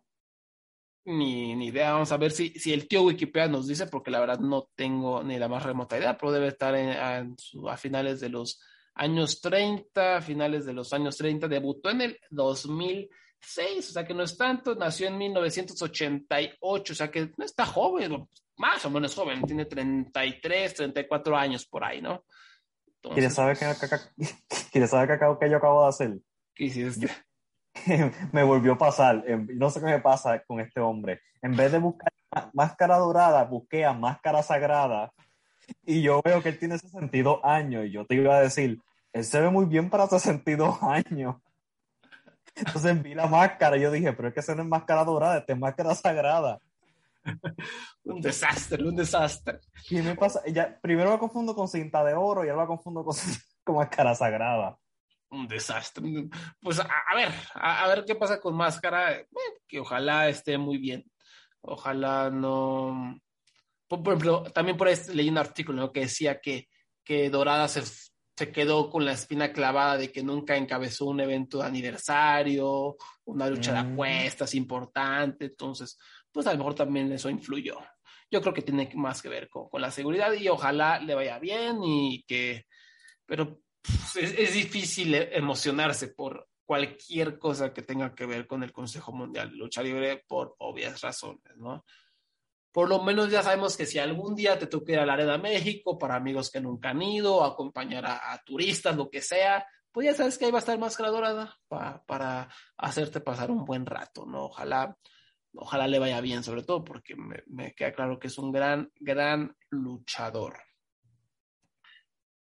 Ni, 1.05 1.55
ni, 1.55 1.67
idea, 1.67 1.93
vamos 1.93 2.11
a 2.11 2.17
ver 2.17 2.31
si, 2.31 2.49
si 2.51 2.71
el 2.71 2.87
tío 2.87 3.01
Wikipedia 3.03 3.47
nos 3.47 3.67
dice, 3.67 3.87
porque 3.87 4.11
la 4.11 4.19
verdad 4.19 4.39
no 4.39 4.69
tengo 4.75 5.23
ni 5.23 5.39
la 5.39 5.47
más 5.47 5.63
remota 5.63 5.97
idea, 5.97 6.17
pero 6.17 6.31
debe 6.31 6.49
estar 6.49 6.75
a 6.75 7.77
finales 7.77 8.19
de 8.19 8.29
los 8.29 8.61
años 8.99 9.39
30, 9.39 10.21
finales 10.21 10.65
de 10.65 10.73
los 10.73 10.91
años 10.91 11.15
30, 11.15 11.47
debutó 11.47 11.89
en 11.89 12.01
el 12.01 12.19
2006, 12.29 13.89
o 13.89 13.93
sea 13.93 14.05
que 14.05 14.13
no 14.13 14.23
es 14.23 14.37
tanto, 14.37 14.75
nació 14.75 15.07
en 15.07 15.17
1988, 15.17 16.93
o 16.93 16.95
sea 16.95 17.09
que 17.09 17.31
no 17.37 17.45
está 17.45 17.65
joven, 17.65 18.27
más 18.57 18.85
o 18.85 18.89
menos 18.89 19.15
joven, 19.15 19.41
tiene 19.43 19.65
33, 19.65 20.73
34 20.73 21.37
años 21.37 21.65
por 21.65 21.85
ahí, 21.85 22.01
¿no? 22.01 22.25
¿Quieres 23.01 23.33
saber 23.33 23.57
qué, 23.57 23.65
¿Quieres 24.71 24.89
saber 24.89 25.17
qué, 25.39 25.49
yo 25.49 25.57
acabo 25.57 25.83
de 25.83 25.89
hacer? 25.89 26.17
¿Qué 26.53 26.65
hiciste? 26.65 27.09
me 28.33 28.43
volvió 28.43 28.73
a 28.73 28.77
pasar, 28.77 29.23
em, 29.25 29.47
no 29.53 29.69
sé 29.69 29.79
qué 29.79 29.85
me 29.85 30.01
pasa 30.01 30.43
con 30.43 30.59
este 30.59 30.81
hombre. 30.81 31.21
En 31.41 31.55
vez 31.55 31.71
de 31.71 31.79
buscar 31.79 32.11
máscara 32.51 32.97
dorada, 32.97 33.45
busqué 33.45 33.85
a 33.85 33.93
máscara 33.93 34.43
sagrada 34.43 35.13
y 35.85 36.01
yo 36.01 36.21
veo 36.21 36.43
que 36.43 36.49
él 36.49 36.59
tiene 36.59 36.77
62 36.77 37.39
años 37.43 37.85
y 37.85 37.91
yo 37.91 38.05
te 38.05 38.15
iba 38.15 38.35
a 38.35 38.41
decir, 38.41 38.81
él 39.19 39.25
se 39.25 39.41
ve 39.41 39.49
muy 39.49 39.65
bien 39.65 39.89
para 39.89 40.07
62 40.07 40.77
años. 40.81 41.35
Entonces 42.55 43.01
vi 43.01 43.13
la 43.13 43.27
máscara 43.27 43.77
y 43.77 43.81
yo 43.81 43.91
dije, 43.91 44.13
pero 44.13 44.29
es 44.29 44.33
que 44.33 44.39
esa 44.39 44.55
no 44.55 44.63
es 44.63 44.67
máscara 44.67 45.03
dorada, 45.03 45.37
esta 45.37 45.53
es 45.53 45.59
máscara 45.59 45.95
sagrada. 45.95 46.59
un 48.03 48.21
desastre, 48.21 48.83
un 48.83 48.95
desastre. 48.95 49.59
Y 49.89 50.01
me 50.01 50.15
pasa, 50.15 50.41
ella, 50.45 50.77
primero 50.81 51.11
la 51.11 51.19
confundo 51.19 51.55
con 51.55 51.67
cinta 51.67 52.03
de 52.03 52.13
oro 52.13 52.43
y 52.43 52.49
ahora 52.49 52.63
la 52.63 52.67
confundo 52.67 53.03
con, 53.03 53.15
con 53.63 53.75
máscara 53.75 54.15
sagrada. 54.15 54.77
Un 55.29 55.47
desastre. 55.47 56.03
Pues 56.59 56.79
a, 56.79 57.15
ver, 57.15 57.31
a, 57.53 57.87
ver 57.87 58.03
qué 58.03 58.15
pasa 58.15 58.41
con 58.41 58.55
máscara, 58.55 59.13
eh, 59.13 59.27
que 59.67 59.79
ojalá 59.79 60.27
esté 60.27 60.57
muy 60.57 60.77
bien. 60.77 61.05
Ojalá 61.61 62.31
no. 62.31 63.19
Por, 63.87 63.99
ejemplo, 63.99 64.43
también 64.53 64.75
por 64.75 64.87
ahí 64.87 64.95
leí 65.13 65.29
un 65.29 65.37
artículo 65.37 65.91
que 65.91 66.01
decía 66.01 66.41
que, 66.41 66.67
que 67.03 67.29
Dorada 67.29 67.67
se 67.67 67.83
se 68.39 68.53
quedó 68.53 68.89
con 68.89 69.03
la 69.03 69.11
espina 69.11 69.51
clavada 69.51 69.97
de 69.97 70.13
que 70.13 70.23
nunca 70.23 70.55
encabezó 70.55 71.07
un 71.07 71.19
evento 71.19 71.57
de 71.57 71.65
aniversario, 71.65 72.95
una 73.25 73.49
lucha 73.49 73.73
de 73.73 73.83
mm. 73.83 73.91
apuestas 73.91 74.55
importante, 74.55 75.43
entonces, 75.43 75.99
pues 76.31 76.47
a 76.47 76.53
lo 76.53 76.59
mejor 76.59 76.73
también 76.73 77.11
eso 77.11 77.29
influyó. 77.29 77.77
Yo 78.31 78.39
creo 78.41 78.53
que 78.53 78.61
tiene 78.61 78.89
más 78.95 79.21
que 79.21 79.27
ver 79.27 79.49
con, 79.49 79.67
la 79.81 79.91
seguridad 79.91 80.31
y 80.31 80.47
ojalá 80.47 81.01
le 81.01 81.15
vaya 81.15 81.37
bien 81.37 81.83
y 81.83 82.23
que, 82.23 82.65
pero 83.25 83.59
es, 84.15 84.15
es, 84.15 84.53
difícil 84.53 85.13
emocionarse 85.15 86.07
por 86.07 86.47
cualquier 86.63 87.37
cosa 87.39 87.73
que 87.73 87.81
tenga 87.81 88.15
que 88.15 88.25
ver 88.25 88.47
con 88.47 88.63
el 88.63 88.71
Consejo 88.71 89.11
Mundial 89.11 89.51
de 89.51 89.57
Lucha 89.57 89.83
Libre 89.83 90.23
por 90.25 90.55
obvias 90.59 91.01
razones, 91.01 91.57
¿no? 91.57 91.83
Por 92.79 92.87
lo 92.87 93.03
menos 93.03 93.29
ya 93.29 93.43
sabemos 93.43 93.75
que 93.75 93.85
si 93.85 93.99
algún 93.99 94.35
día 94.35 94.57
te 94.57 94.65
toca 94.65 94.93
ir 94.93 94.99
a 94.99 95.05
la 95.05 95.11
Arena 95.11 95.37
México 95.37 95.97
para 95.97 96.15
amigos 96.15 96.49
que 96.49 96.61
nunca 96.61 96.91
han 96.91 97.01
ido, 97.01 97.43
acompañar 97.43 98.05
a, 98.05 98.31
a 98.31 98.41
turistas, 98.45 98.95
lo 98.95 99.09
que 99.09 99.19
sea, 99.19 99.67
pues 99.91 100.05
ya 100.05 100.13
sabes 100.13 100.37
que 100.37 100.45
ahí 100.45 100.51
va 100.51 100.59
a 100.59 100.61
estar 100.61 100.79
Máscara 100.79 101.09
Dorada 101.09 101.57
para, 101.67 102.01
para 102.05 102.47
hacerte 102.77 103.19
pasar 103.19 103.51
un 103.51 103.65
buen 103.65 103.85
rato, 103.85 104.25
¿no? 104.25 104.45
Ojalá, 104.45 104.95
ojalá 105.55 105.89
le 105.89 105.99
vaya 105.99 106.21
bien, 106.21 106.41
sobre 106.41 106.63
todo 106.63 106.85
porque 106.85 107.17
me, 107.17 107.43
me 107.47 107.73
queda 107.73 107.91
claro 107.91 108.17
que 108.17 108.27
es 108.27 108.37
un 108.37 108.53
gran, 108.53 108.89
gran 108.95 109.53
luchador. 109.71 110.57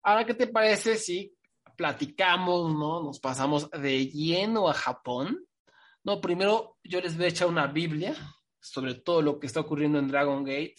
Ahora, 0.02 0.24
¿qué 0.24 0.32
te 0.32 0.46
parece 0.46 0.96
si 0.96 1.36
platicamos, 1.76 2.72
¿no? 2.72 3.02
Nos 3.02 3.20
pasamos 3.20 3.68
de 3.68 4.06
lleno 4.06 4.70
a 4.70 4.72
Japón. 4.72 5.46
No, 6.04 6.22
primero 6.22 6.78
yo 6.82 7.02
les 7.02 7.18
voy 7.18 7.26
a 7.26 7.28
echar 7.28 7.48
una 7.48 7.66
Biblia 7.66 8.16
sobre 8.62 8.94
todo 8.94 9.20
lo 9.20 9.38
que 9.38 9.46
está 9.46 9.60
ocurriendo 9.60 9.98
en 9.98 10.08
Dragon 10.08 10.44
Gate 10.44 10.76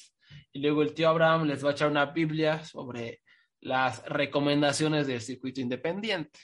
y 0.51 0.59
luego 0.59 0.81
el 0.81 0.93
tío 0.93 1.09
Abraham 1.09 1.45
les 1.45 1.63
va 1.63 1.69
a 1.69 1.71
echar 1.73 1.89
una 1.89 2.05
Biblia 2.07 2.63
sobre 2.63 3.21
las 3.59 4.03
recomendaciones 4.05 5.07
del 5.07 5.21
circuito 5.21 5.61
independiente. 5.61 6.39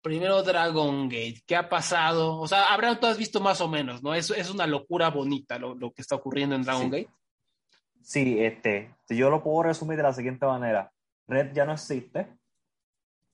Primero 0.00 0.42
Dragon 0.42 1.08
Gate, 1.08 1.42
¿qué 1.46 1.56
ha 1.56 1.68
pasado? 1.68 2.38
O 2.38 2.48
sea, 2.48 2.72
Abraham, 2.72 2.98
tú 3.00 3.06
has 3.06 3.18
visto 3.18 3.40
más 3.40 3.60
o 3.60 3.68
menos, 3.68 4.02
¿no? 4.02 4.14
Es, 4.14 4.30
es 4.30 4.50
una 4.50 4.66
locura 4.66 5.10
bonita 5.10 5.58
lo, 5.58 5.74
lo, 5.74 5.92
que 5.92 6.02
está 6.02 6.16
ocurriendo 6.16 6.56
en 6.56 6.62
Dragon 6.62 6.84
sí. 6.84 6.90
Gate. 6.90 7.10
Sí, 8.02 8.40
este, 8.40 8.94
yo 9.08 9.30
lo 9.30 9.42
puedo 9.42 9.62
resumir 9.62 9.96
de 9.96 10.02
la 10.02 10.12
siguiente 10.12 10.44
manera. 10.44 10.92
Red 11.28 11.52
ya 11.54 11.64
no 11.64 11.72
existe. 11.72 12.26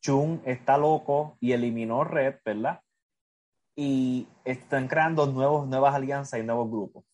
Chun 0.02 0.42
está 0.44 0.76
loco 0.76 1.36
y 1.40 1.52
eliminó 1.52 2.04
Red, 2.04 2.36
¿verdad? 2.44 2.80
Y 3.80 4.26
están 4.44 4.88
creando 4.88 5.26
nuevos, 5.26 5.68
nuevas 5.68 5.94
alianzas 5.94 6.40
y 6.40 6.42
nuevos 6.42 6.68
grupos. 6.68 7.04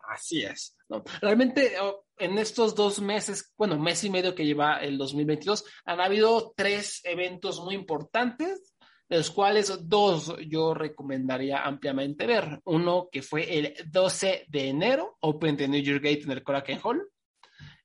Así 0.00 0.42
es. 0.42 0.76
No, 0.90 1.02
realmente 1.22 1.72
en 2.18 2.36
estos 2.36 2.74
dos 2.74 3.00
meses, 3.00 3.54
bueno, 3.56 3.78
mes 3.78 4.04
y 4.04 4.10
medio 4.10 4.34
que 4.34 4.44
lleva 4.44 4.76
el 4.76 4.98
2022, 4.98 5.64
han 5.86 6.00
habido 6.00 6.52
tres 6.54 7.00
eventos 7.02 7.60
muy 7.64 7.74
importantes, 7.74 8.74
de 9.08 9.16
los 9.16 9.30
cuales 9.30 9.88
dos 9.88 10.36
yo 10.46 10.74
recomendaría 10.74 11.64
ampliamente 11.64 12.26
ver. 12.26 12.60
Uno 12.64 13.08
que 13.10 13.22
fue 13.22 13.58
el 13.58 13.74
12 13.90 14.44
de 14.48 14.68
enero, 14.68 15.16
Open 15.20 15.56
the 15.56 15.66
New 15.66 15.82
Year 15.82 16.00
Gate 16.00 16.24
en 16.24 16.32
el 16.32 16.42
Korakuen 16.42 16.80
Hall, 16.84 17.08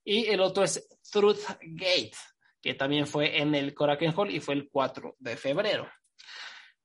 y 0.04 0.26
el 0.26 0.42
otro 0.42 0.66
es 0.66 0.86
Truth 1.10 1.46
Gate, 1.62 2.18
que 2.62 2.74
también 2.74 3.08
fue 3.08 3.40
en 3.40 3.56
el 3.56 3.74
Korakuen 3.74 4.14
Hall 4.18 4.32
y 4.32 4.42
fue 4.42 4.56
el 4.56 4.70
4 4.70 5.16
de 5.18 5.38
febrero. 5.38 5.88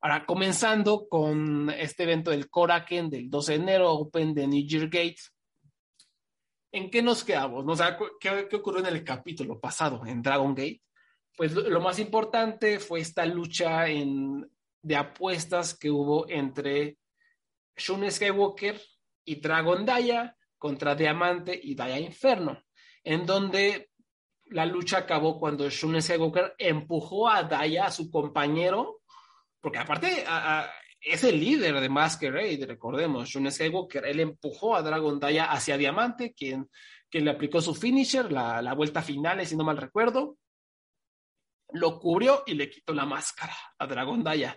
Ahora, 0.00 0.26
comenzando 0.26 1.08
con 1.08 1.70
este 1.70 2.02
evento 2.04 2.30
del 2.30 2.50
Koraken 2.50 3.08
del 3.08 3.30
12 3.30 3.52
de 3.52 3.58
enero, 3.58 3.92
Open 3.92 4.34
the 4.34 4.46
New 4.46 4.66
Year 4.66 4.88
Gate. 4.88 5.16
¿En 6.70 6.90
qué 6.90 7.02
nos 7.02 7.24
quedamos? 7.24 7.64
O 7.66 7.76
sea, 7.76 7.96
¿qué, 8.20 8.46
¿qué, 8.48 8.56
ocurrió 8.56 8.80
en 8.80 8.94
el 8.94 9.02
capítulo 9.02 9.58
pasado, 9.58 10.04
en 10.04 10.20
Dragon 10.20 10.54
Gate? 10.54 10.82
Pues 11.36 11.52
lo, 11.52 11.80
más 11.80 11.98
importante 11.98 12.78
fue 12.78 13.00
esta 13.00 13.26
lucha 13.26 13.84
de 13.84 14.96
apuestas 14.96 15.76
que 15.76 15.90
hubo 15.90 16.28
entre 16.28 16.98
Shun 17.76 18.10
Skywalker 18.10 18.80
y 19.24 19.40
Dragon 19.40 19.84
Daya 19.84 20.36
contra 20.56 20.94
Diamante 20.94 21.58
y 21.62 21.74
Daya 21.74 21.98
Inferno, 21.98 22.62
en 23.04 23.26
donde 23.26 23.90
la 24.46 24.64
lucha 24.64 24.98
acabó 24.98 25.38
cuando 25.38 25.68
Shun 25.68 26.00
Skywalker 26.00 26.54
empujó 26.56 27.28
a 27.28 27.42
Daya, 27.42 27.86
a 27.86 27.90
su 27.90 28.10
compañero, 28.10 28.95
porque 29.66 29.80
aparte 29.80 30.24
a, 30.24 30.60
a, 30.60 30.70
es 31.00 31.24
el 31.24 31.40
líder 31.40 31.80
de 31.80 31.88
Masquerade, 31.88 32.66
recordemos, 32.68 33.28
Shun 33.28 33.50
Skywalker, 33.50 34.06
él 34.06 34.20
empujó 34.20 34.76
a 34.76 34.82
Dragon 34.82 35.18
Daya 35.18 35.46
hacia 35.46 35.76
Diamante, 35.76 36.34
quien, 36.34 36.70
quien 37.10 37.24
le 37.24 37.32
aplicó 37.32 37.60
su 37.60 37.74
finisher, 37.74 38.30
la, 38.30 38.62
la, 38.62 38.74
vuelta 38.74 39.02
final, 39.02 39.44
si 39.44 39.56
no 39.56 39.64
mal 39.64 39.76
recuerdo, 39.76 40.38
lo 41.72 41.98
cubrió 41.98 42.44
y 42.46 42.54
le 42.54 42.70
quitó 42.70 42.94
la 42.94 43.06
máscara 43.06 43.56
a 43.76 43.88
Dragon 43.88 44.22
Daya. 44.22 44.56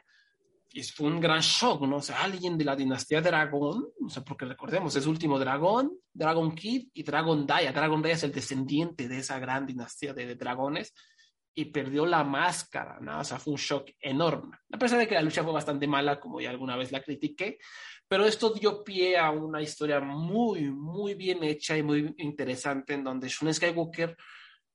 Y 0.70 0.84
fue 0.84 1.07
un 1.07 1.20
gran 1.20 1.39
shock, 1.39 1.82
¿no? 1.88 1.95
O 1.95 2.01
sea, 2.03 2.22
alguien 2.22 2.55
de 2.55 2.66
la 2.66 2.76
dinastía 2.76 3.20
Dragón, 3.20 3.88
o 4.05 4.10
sea, 4.10 4.24
porque 4.24 4.45
recordemos, 4.45 4.95
es 4.95 5.07
último 5.07 5.39
dragón, 5.39 5.91
Dragon 6.14 6.53
Kid 6.53 6.89
y 6.93 7.01
Dragon 7.01 7.47
Daya. 7.47 7.74
Dragon 7.74 7.99
Daya 7.99 8.14
es 8.14 8.24
el 8.26 8.32
descendiente 8.32 9.07
de 9.07 9.18
esa 9.18 9.39
gran 9.39 9.66
dinastía 9.66 10.14
de, 10.14 10.28
de 10.28 10.36
dragones 10.36 10.93
y 11.60 11.66
perdió 11.66 12.05
la 12.05 12.24
máscara, 12.24 12.99
¿no? 13.01 13.20
O 13.20 13.24
sea, 13.26 13.38
fue 13.38 13.51
un 13.51 13.60
shock 13.60 13.89
enorme. 13.99 14.57
A 14.72 14.78
pesar 14.78 14.97
de 14.97 15.07
que 15.10 15.16
la 15.16 15.22
lucha 15.22 15.43
fue 15.43 15.51
bastante 15.51 15.88
mala, 15.88 16.18
como 16.18 16.39
ya 16.39 16.51
alguna 16.51 16.78
vez 16.78 16.93
la 16.93 17.03
critiqué, 17.03 17.57
pero 18.07 18.26
esto 18.26 18.53
dio 18.53 18.82
pie 18.82 19.18
a 19.18 19.30
una 19.30 19.62
historia 19.62 19.99
muy, 19.99 20.72
muy 20.72 21.16
bien 21.16 21.43
hecha 21.43 21.78
y 21.78 21.84
muy 21.84 22.16
interesante 22.20 22.93
en 22.93 23.03
donde 23.03 23.28
Shun 23.28 23.53
Skywalker 23.53 24.16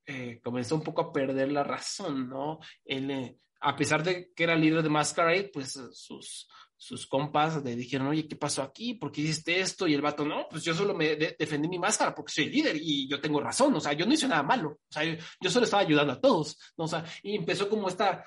eh, 0.04 0.40
comenzó 0.44 0.74
un 0.74 0.82
poco 0.82 1.00
a 1.00 1.10
perder 1.10 1.52
la 1.52 1.64
razón, 1.64 2.28
¿no? 2.28 2.58
Eh, 2.84 3.34
a 3.60 3.74
pesar 3.74 4.02
de 4.02 4.30
que 4.34 4.44
era 4.44 4.54
líder 4.54 4.82
de 4.82 4.90
Masquerade, 4.90 5.50
pues 5.54 5.80
sus, 5.92 6.46
sus 6.84 7.06
compas 7.06 7.64
le 7.64 7.74
dijeron, 7.76 8.08
oye, 8.08 8.28
¿qué 8.28 8.36
pasó 8.36 8.60
aquí? 8.60 8.92
¿Por 8.92 9.10
qué 9.10 9.22
hiciste 9.22 9.58
esto? 9.58 9.88
Y 9.88 9.94
el 9.94 10.02
vato, 10.02 10.22
no, 10.22 10.46
pues 10.50 10.62
yo 10.62 10.74
solo 10.74 10.92
me 10.92 11.16
de 11.16 11.34
defendí 11.38 11.66
mi 11.66 11.78
máscara 11.78 12.14
porque 12.14 12.30
soy 12.30 12.50
líder 12.50 12.76
y 12.76 13.08
yo 13.08 13.22
tengo 13.22 13.40
razón, 13.40 13.74
o 13.74 13.80
sea, 13.80 13.94
yo 13.94 14.04
no 14.04 14.12
hice 14.12 14.28
nada 14.28 14.42
malo, 14.42 14.68
o 14.72 14.92
sea, 14.92 15.02
yo, 15.02 15.14
yo 15.40 15.50
solo 15.50 15.64
estaba 15.64 15.82
ayudando 15.82 16.12
a 16.12 16.20
todos, 16.20 16.58
¿no? 16.76 16.84
O 16.84 16.88
sea, 16.88 17.02
y 17.22 17.36
empezó 17.36 17.70
como 17.70 17.88
esta, 17.88 18.26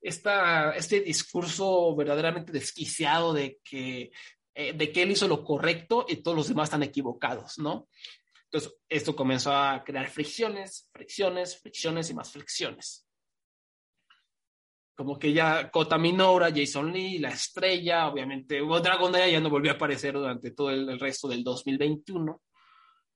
esta, 0.00 0.70
este 0.70 1.02
discurso 1.02 1.94
verdaderamente 1.94 2.52
desquiciado 2.52 3.34
de 3.34 3.58
que, 3.62 4.10
eh, 4.54 4.72
de 4.72 4.92
que 4.92 5.02
él 5.02 5.10
hizo 5.10 5.28
lo 5.28 5.44
correcto 5.44 6.06
y 6.08 6.16
todos 6.16 6.38
los 6.38 6.48
demás 6.48 6.68
están 6.68 6.82
equivocados, 6.82 7.58
¿no? 7.58 7.86
Entonces, 8.44 8.72
esto 8.88 9.14
comenzó 9.14 9.52
a 9.52 9.84
crear 9.84 10.08
fricciones, 10.08 10.88
fricciones, 10.90 11.60
fricciones 11.60 12.08
y 12.08 12.14
más 12.14 12.32
fricciones 12.32 13.04
como 15.00 15.18
que 15.18 15.32
ya 15.32 15.70
Kota 15.70 15.96
Minora, 15.96 16.50
Jason 16.54 16.92
Lee, 16.92 17.18
la 17.18 17.30
estrella, 17.30 18.06
obviamente, 18.06 18.60
Dragon 18.60 19.10
Daya 19.10 19.28
ya 19.28 19.40
no 19.40 19.48
volvió 19.48 19.70
a 19.70 19.74
aparecer 19.76 20.12
durante 20.12 20.50
todo 20.50 20.68
el, 20.68 20.86
el 20.90 21.00
resto 21.00 21.26
del 21.26 21.42
2021, 21.42 22.42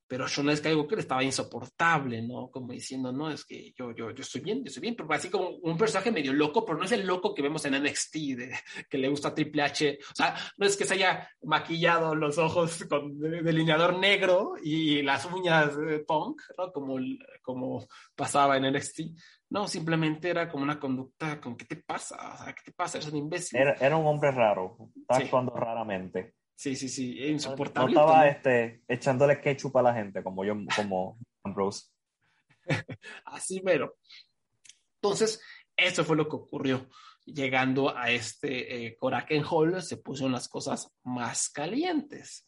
pero 0.07 0.27
Shun 0.27 0.57
Skywalker 0.57 1.01
estaba 1.01 1.23
insoportable, 1.23 2.23
¿no? 2.23 2.49
Como 2.51 2.73
diciendo, 2.73 3.13
no, 3.13 3.31
es 3.31 3.45
que 3.45 3.75
yo, 3.77 3.95
yo, 3.95 4.13
yo 4.13 4.23
estoy 4.23 4.41
bien, 4.41 4.65
yo 4.65 4.69
estoy 4.69 4.81
bien, 4.81 4.97
pero 4.97 5.13
así 5.13 5.29
como 5.29 5.51
un 5.51 5.77
personaje 5.77 6.11
medio 6.11 6.33
loco, 6.33 6.65
pero 6.65 6.79
no 6.79 6.87
es 6.87 6.93
el 6.93 7.07
loco 7.07 7.35
que 7.35 7.43
vemos 7.43 7.63
en 7.67 7.75
NXT, 7.75 8.15
de, 8.15 8.55
que 8.89 8.97
le 8.97 9.09
gusta 9.09 9.35
Triple 9.35 9.61
H, 9.61 9.99
o 10.11 10.15
sea, 10.15 10.35
no 10.57 10.65
es 10.65 10.79
que 10.79 10.87
se 10.87 10.95
haya 10.95 11.29
maquillado 11.43 12.15
los 12.15 12.39
ojos 12.39 12.83
con 12.89 13.19
delineador 13.19 13.99
negro 13.99 14.55
y 14.63 15.03
las 15.03 15.27
uñas 15.27 15.77
de 15.77 15.99
punk, 15.99 16.41
¿no? 16.57 16.73
Como, 16.73 16.97
como 17.43 17.87
pasaba 18.17 18.57
en 18.57 18.73
NXT, 18.73 19.01
no, 19.55 19.69
simplemente 19.69 20.31
era 20.31 20.51
como 20.51 20.65
una 20.65 20.81
conducta, 20.81 21.41
como, 21.41 21.57
¿qué 21.57 21.65
te 21.65 21.77
pasa? 21.77 22.17
O 22.35 22.45
sea, 22.45 22.53
¿qué 22.53 22.63
te 22.65 22.73
pasa? 22.73 22.99
Eres 22.99 23.13
un 23.13 23.19
imbécil. 23.19 23.61
Era, 23.61 23.75
era 23.75 23.97
un 23.97 24.05
hombre 24.05 24.33
raro, 24.33 24.77
estaba 24.97 25.21
sí. 25.21 25.25
actuando 25.27 25.55
raramente. 25.55 26.35
Sí, 26.57 26.75
sí, 26.75 26.89
sí, 26.89 27.25
insoportable. 27.25 27.95
No 27.95 28.01
estaba 28.01 28.27
este, 28.27 28.83
echándole 28.89 29.41
ketchup 29.41 29.77
a 29.77 29.83
la 29.83 29.95
gente, 29.95 30.25
como 30.25 30.45
yo, 30.45 30.57
como 30.75 31.21
Ambrose. 31.45 31.85
Así 33.27 33.63
mero. 33.63 33.95
Entonces, 34.97 35.41
eso 35.77 36.05
fue 36.05 36.17
lo 36.17 36.29
que 36.29 36.35
ocurrió. 36.35 36.89
Llegando 37.25 37.97
a 37.97 38.11
este 38.11 38.87
eh, 38.87 38.97
Koraken 38.97 39.45
Hall, 39.49 39.81
se 39.83 39.99
pusieron 39.99 40.33
las 40.33 40.49
cosas 40.49 40.93
más 41.05 41.49
calientes. 41.49 42.45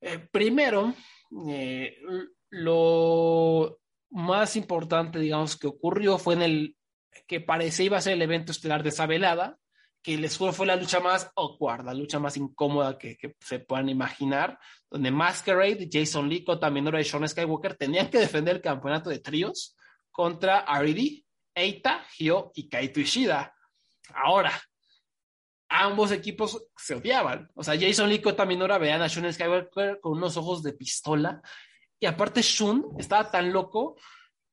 Eh, 0.00 0.28
primero, 0.30 0.94
eh, 1.48 1.98
lo 2.50 3.80
más 4.10 4.56
importante, 4.56 5.18
digamos, 5.18 5.56
que 5.56 5.66
ocurrió 5.66 6.18
fue 6.18 6.34
en 6.34 6.42
el 6.42 6.76
que 7.26 7.40
parecía 7.40 7.86
iba 7.86 7.98
a 7.98 8.02
ser 8.02 8.14
el 8.14 8.22
evento 8.22 8.52
estelar 8.52 8.82
de 8.82 8.90
esa 8.90 9.06
velada, 9.06 9.58
que 10.02 10.16
les 10.16 10.38
fue, 10.38 10.52
fue 10.52 10.66
la 10.66 10.76
lucha 10.76 11.00
más 11.00 11.32
awkward, 11.34 11.84
la 11.84 11.94
lucha 11.94 12.18
más 12.18 12.36
incómoda 12.36 12.96
que, 12.96 13.18
se 13.40 13.58
puedan 13.58 13.88
imaginar, 13.88 14.58
donde 14.88 15.10
Masquerade, 15.10 15.88
Jason 15.90 16.28
Lee, 16.28 16.44
Minora 16.70 17.00
y 17.00 17.04
Sean 17.04 17.28
Skywalker 17.28 17.74
tenían 17.74 18.08
que 18.08 18.20
defender 18.20 18.56
el 18.56 18.62
campeonato 18.62 19.10
de 19.10 19.18
tríos 19.18 19.76
contra 20.10 20.60
R.E.D., 20.60 21.24
Eita, 21.54 22.04
Hyo 22.16 22.52
y 22.54 22.68
Kaito 22.68 23.00
Ishida. 23.00 23.54
Ahora, 24.14 24.52
ambos 25.68 26.12
equipos 26.12 26.68
se 26.76 26.94
odiaban. 26.94 27.50
O 27.54 27.64
sea, 27.64 27.78
Jason 27.80 28.08
Lee 28.08 28.22
y 28.24 28.46
Minora 28.46 28.78
veían 28.78 29.02
a 29.02 29.08
Sean 29.08 29.32
Skywalker 29.32 29.98
con 30.00 30.12
unos 30.12 30.36
ojos 30.36 30.62
de 30.62 30.74
pistola 30.74 31.42
y 31.98 32.06
aparte 32.06 32.42
Shun 32.42 32.96
estaba 32.98 33.30
tan 33.30 33.52
loco 33.52 33.96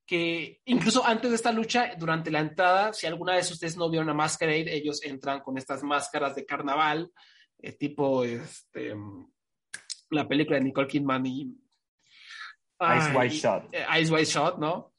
que 0.05 0.61
incluso 0.65 1.05
antes 1.05 1.29
de 1.29 1.35
esta 1.35 1.51
lucha, 1.51 1.93
durante 1.97 2.29
la 2.29 2.39
entrada, 2.39 2.93
si 2.93 3.07
alguna 3.07 3.35
vez 3.35 3.49
ustedes 3.49 3.77
no 3.77 3.89
vieron 3.89 4.09
a 4.09 4.13
Masquerade, 4.13 4.75
ellos 4.75 5.01
entran 5.03 5.41
con 5.41 5.57
estas 5.57 5.81
máscaras 5.83 6.35
de 6.35 6.45
carnaval, 6.45 7.11
eh, 7.59 7.73
tipo 7.73 8.23
este, 8.23 8.93
la 10.09 10.27
película 10.27 10.57
de 10.57 10.65
Nicole 10.65 10.87
Kidman 10.87 11.25
y... 11.25 11.57
Ice 12.79 13.17
White 13.17 13.35
Shot. 13.35 13.63
Eh, 13.71 13.85
Ice 14.01 14.11
White 14.11 14.25
Shot, 14.25 14.57
¿no? 14.57 14.93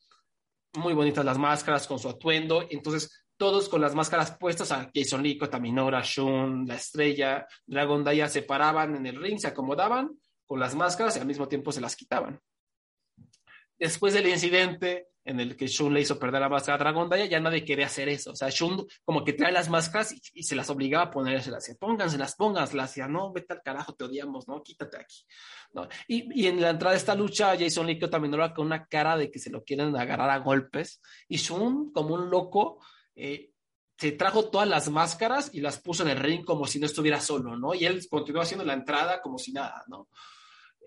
muy 0.76 0.94
bonitas 0.94 1.24
las 1.24 1.38
máscaras 1.38 1.86
con 1.86 1.98
su 1.98 2.08
atuendo. 2.08 2.66
Entonces, 2.70 3.26
todos 3.36 3.68
con 3.68 3.80
las 3.80 3.94
máscaras 3.94 4.36
puestas, 4.36 4.72
a 4.72 4.90
Jason 4.94 5.22
Lee, 5.22 5.38
Taminora, 5.38 6.02
Shun, 6.02 6.66
La 6.66 6.76
Estrella, 6.76 7.46
Dragon 7.66 8.04
Daya, 8.04 8.28
se 8.28 8.42
paraban 8.42 8.96
en 8.96 9.06
el 9.06 9.20
ring, 9.20 9.38
se 9.38 9.48
acomodaban 9.48 10.10
con 10.46 10.60
las 10.60 10.74
máscaras 10.74 11.16
y 11.16 11.20
al 11.20 11.26
mismo 11.26 11.48
tiempo 11.48 11.72
se 11.72 11.80
las 11.80 11.96
quitaban. 11.96 12.40
Después 13.78 14.14
del 14.14 14.28
incidente 14.28 15.08
en 15.24 15.40
el 15.40 15.56
que 15.56 15.66
Shun 15.66 15.94
le 15.94 16.02
hizo 16.02 16.18
perder 16.18 16.40
la 16.40 16.48
máscara 16.48 16.76
a 16.76 16.78
Dragon 16.78 17.10
ya 17.28 17.40
nadie 17.40 17.64
quería 17.64 17.86
hacer 17.86 18.08
eso. 18.08 18.32
O 18.32 18.36
sea, 18.36 18.50
Shun 18.50 18.86
como 19.04 19.24
que 19.24 19.32
trae 19.32 19.52
las 19.52 19.70
máscaras 19.70 20.14
y, 20.32 20.42
se 20.42 20.54
las 20.54 20.68
obligaba 20.68 21.04
a 21.04 21.10
ponérselas. 21.10 21.74
Pónganselas, 21.80 22.34
pónganselas. 22.34 22.94
Ya, 22.94 23.08
no, 23.08 23.32
vete 23.32 23.54
al 23.54 23.62
carajo, 23.62 23.94
te 23.94 24.04
odiamos, 24.04 24.46
¿no? 24.46 24.62
Quítate 24.62 24.98
aquí. 24.98 25.24
¿no? 25.72 25.88
Y, 26.06 26.46
en 26.46 26.60
la 26.60 26.70
entrada 26.70 26.92
de 26.92 26.98
esta 26.98 27.14
lucha, 27.14 27.56
Jason 27.58 27.86
Lee 27.86 27.98
también 27.98 28.34
era 28.34 28.52
con 28.52 28.66
una 28.66 28.86
cara 28.86 29.16
de 29.16 29.30
que 29.30 29.38
se 29.38 29.50
lo 29.50 29.64
quieren 29.64 29.96
agarrar 29.96 30.28
a 30.28 30.38
golpes. 30.38 31.00
Y 31.26 31.38
Shun, 31.38 31.90
como 31.92 32.14
un 32.14 32.28
loco, 32.28 32.80
eh, 33.14 33.50
se 33.96 34.12
trajo 34.12 34.50
todas 34.50 34.68
las 34.68 34.90
máscaras 34.90 35.50
y 35.54 35.60
las 35.60 35.80
puso 35.80 36.02
en 36.02 36.10
el 36.10 36.18
ring 36.18 36.44
como 36.44 36.66
si 36.66 36.78
no 36.78 36.86
estuviera 36.86 37.20
solo, 37.20 37.56
¿no? 37.56 37.74
Y 37.74 37.86
él 37.86 38.06
continuó 38.10 38.42
haciendo 38.42 38.64
la 38.64 38.74
entrada 38.74 39.22
como 39.22 39.38
si 39.38 39.52
nada, 39.52 39.84
¿no? 39.86 40.08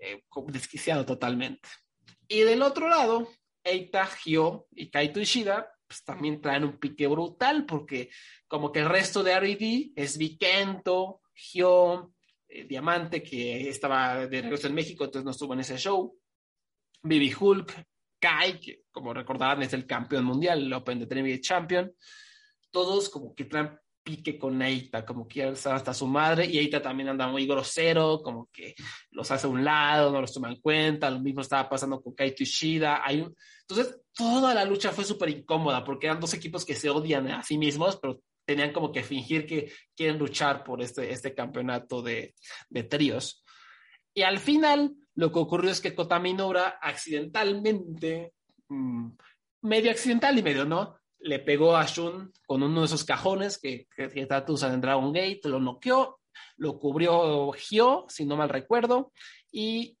Eh, 0.00 0.22
desquiciado 0.48 1.04
totalmente. 1.04 1.68
Y 2.28 2.40
del 2.40 2.62
otro 2.62 2.88
lado, 2.88 3.28
Eita, 3.64 4.08
Hyo 4.24 4.66
y 4.70 4.90
Kaito 4.90 5.20
Ishida, 5.20 5.72
pues 5.86 6.04
también 6.04 6.40
traen 6.40 6.64
un 6.64 6.78
pique 6.78 7.06
brutal 7.06 7.66
porque 7.66 8.10
como 8.46 8.70
que 8.70 8.80
el 8.80 8.88
resto 8.88 9.22
de 9.22 9.32
R.E.D. 9.32 9.92
es 9.96 10.18
Vikento, 10.18 11.22
Hyo, 11.34 12.12
eh, 12.48 12.64
Diamante, 12.64 13.22
que 13.22 13.68
estaba 13.68 14.26
de 14.26 14.42
regreso 14.42 14.66
en 14.66 14.74
México, 14.74 15.04
entonces 15.04 15.24
no 15.24 15.30
estuvo 15.30 15.54
en 15.54 15.60
ese 15.60 15.78
show, 15.78 16.16
Bibi 17.02 17.34
Hulk, 17.38 17.86
Kai, 18.20 18.60
que 18.60 18.82
como 18.90 19.14
recordarán 19.14 19.62
es 19.62 19.72
el 19.72 19.86
campeón 19.86 20.24
mundial, 20.24 20.62
el 20.62 20.72
Open 20.72 21.00
de 21.00 21.06
Trinity 21.06 21.40
Champion, 21.40 21.92
todos 22.70 23.08
como 23.08 23.34
que 23.34 23.44
traen 23.44 23.78
pique 24.08 24.38
con 24.38 24.62
Eita, 24.62 25.04
como 25.04 25.28
que 25.28 25.46
estar 25.46 25.74
hasta 25.74 25.92
su 25.92 26.06
madre, 26.06 26.46
y 26.46 26.56
Eita 26.56 26.80
también 26.80 27.10
anda 27.10 27.28
muy 27.28 27.46
grosero, 27.46 28.22
como 28.22 28.48
que 28.50 28.74
los 29.10 29.30
hace 29.30 29.46
a 29.46 29.50
un 29.50 29.62
lado, 29.62 30.10
no 30.10 30.22
los 30.22 30.32
toma 30.32 30.48
en 30.48 30.58
cuenta, 30.62 31.10
lo 31.10 31.20
mismo 31.20 31.42
estaba 31.42 31.68
pasando 31.68 32.00
con 32.00 32.14
Kaito 32.14 32.42
Ishida, 32.42 33.02
hay 33.04 33.20
un... 33.20 33.36
entonces 33.68 34.00
toda 34.14 34.54
la 34.54 34.64
lucha 34.64 34.92
fue 34.92 35.04
súper 35.04 35.28
incómoda, 35.28 35.84
porque 35.84 36.06
eran 36.06 36.20
dos 36.20 36.32
equipos 36.32 36.64
que 36.64 36.74
se 36.74 36.88
odian 36.88 37.28
a 37.30 37.42
sí 37.42 37.58
mismos, 37.58 37.98
pero 38.00 38.22
tenían 38.46 38.72
como 38.72 38.90
que 38.90 39.02
fingir 39.02 39.46
que 39.46 39.70
quieren 39.94 40.18
luchar 40.18 40.64
por 40.64 40.80
este, 40.80 41.12
este 41.12 41.34
campeonato 41.34 42.00
de, 42.00 42.34
de 42.70 42.82
tríos. 42.84 43.44
Y 44.14 44.22
al 44.22 44.38
final, 44.38 44.94
lo 45.16 45.30
que 45.30 45.38
ocurrió 45.38 45.70
es 45.70 45.82
que 45.82 45.94
Kota 45.94 46.18
Minora 46.18 46.78
accidentalmente, 46.80 48.32
mm, 48.68 49.10
medio 49.64 49.90
accidental 49.90 50.38
y 50.38 50.42
medio 50.42 50.64
no, 50.64 50.97
le 51.20 51.38
pegó 51.40 51.76
a 51.76 51.84
Shun 51.84 52.32
con 52.46 52.62
uno 52.62 52.80
de 52.80 52.86
esos 52.86 53.04
cajones 53.04 53.58
que, 53.58 53.86
que, 53.94 54.08
que 54.08 54.20
en 54.20 54.80
Dragon 54.80 55.12
Gate, 55.12 55.40
lo 55.44 55.60
noqueó, 55.60 56.20
lo 56.56 56.78
cubrió 56.78 57.52
Hyo, 57.52 58.06
si 58.08 58.24
no 58.24 58.36
mal 58.36 58.48
recuerdo, 58.48 59.12
y 59.50 59.98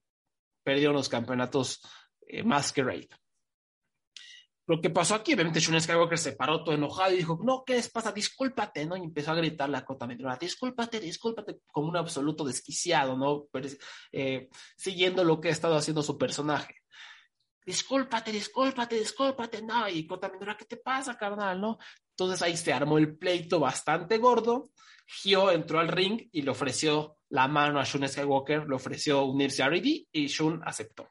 perdió 0.62 0.92
los 0.92 1.08
campeonatos 1.08 1.80
eh, 2.26 2.42
Masquerade. 2.42 3.08
Lo 4.66 4.82
que 4.82 4.90
pasó 4.90 5.14
aquí, 5.14 5.32
obviamente 5.32 5.60
Shun 5.60 5.80
Skywalker 5.80 6.18
se 6.18 6.32
paró 6.32 6.62
todo 6.62 6.74
enojado 6.74 7.14
y 7.14 7.18
dijo, 7.18 7.40
no, 7.42 7.64
¿qué 7.64 7.74
les 7.74 7.90
pasa? 7.90 8.12
Discúlpate, 8.12 8.84
¿no? 8.84 8.98
Y 8.98 9.00
empezó 9.00 9.32
a 9.32 9.34
gritarle 9.34 9.78
a 9.78 9.84
Kota 9.84 10.06
Minora, 10.06 10.36
discúlpate, 10.36 11.00
discúlpate, 11.00 11.60
como 11.72 11.88
un 11.88 11.96
absoluto 11.96 12.44
desquiciado, 12.44 13.16
¿no? 13.16 13.48
Eh, 14.12 14.50
siguiendo 14.76 15.24
lo 15.24 15.40
que 15.40 15.48
ha 15.48 15.52
estado 15.52 15.74
haciendo 15.74 16.02
su 16.02 16.18
personaje 16.18 16.74
discúlpate, 17.68 18.32
discúlpate, 18.32 18.98
discúlpate, 18.98 19.60
no, 19.60 19.86
y 19.90 20.06
Kota 20.06 20.30
Minora, 20.30 20.56
¿qué 20.56 20.64
te 20.64 20.78
pasa, 20.78 21.18
carnal, 21.18 21.60
no? 21.60 21.78
Entonces 22.12 22.40
ahí 22.40 22.56
se 22.56 22.72
armó 22.72 22.96
el 22.96 23.18
pleito 23.18 23.60
bastante 23.60 24.16
gordo, 24.16 24.70
Hyo 25.06 25.50
entró 25.50 25.78
al 25.78 25.88
ring 25.88 26.30
y 26.32 26.40
le 26.40 26.50
ofreció 26.50 27.18
la 27.28 27.46
mano 27.46 27.78
a 27.78 27.84
Shun 27.84 28.08
Skywalker, 28.08 28.66
le 28.66 28.74
ofreció 28.74 29.24
unirse 29.24 29.62
a 29.62 29.68
Ridi 29.68 30.08
y 30.10 30.28
Shun 30.28 30.62
aceptó. 30.64 31.10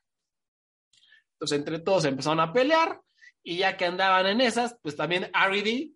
Entonces 1.33 1.59
entre 1.59 1.77
todos 1.77 2.05
empezaron 2.05 2.39
a 2.39 2.51
pelear 2.51 3.01
y 3.43 3.57
ya 3.57 3.77
que 3.77 3.85
andaban 3.85 4.25
en 4.25 4.41
esas, 4.41 4.79
pues 4.81 4.95
también 4.95 5.29
Aridi, 5.33 5.95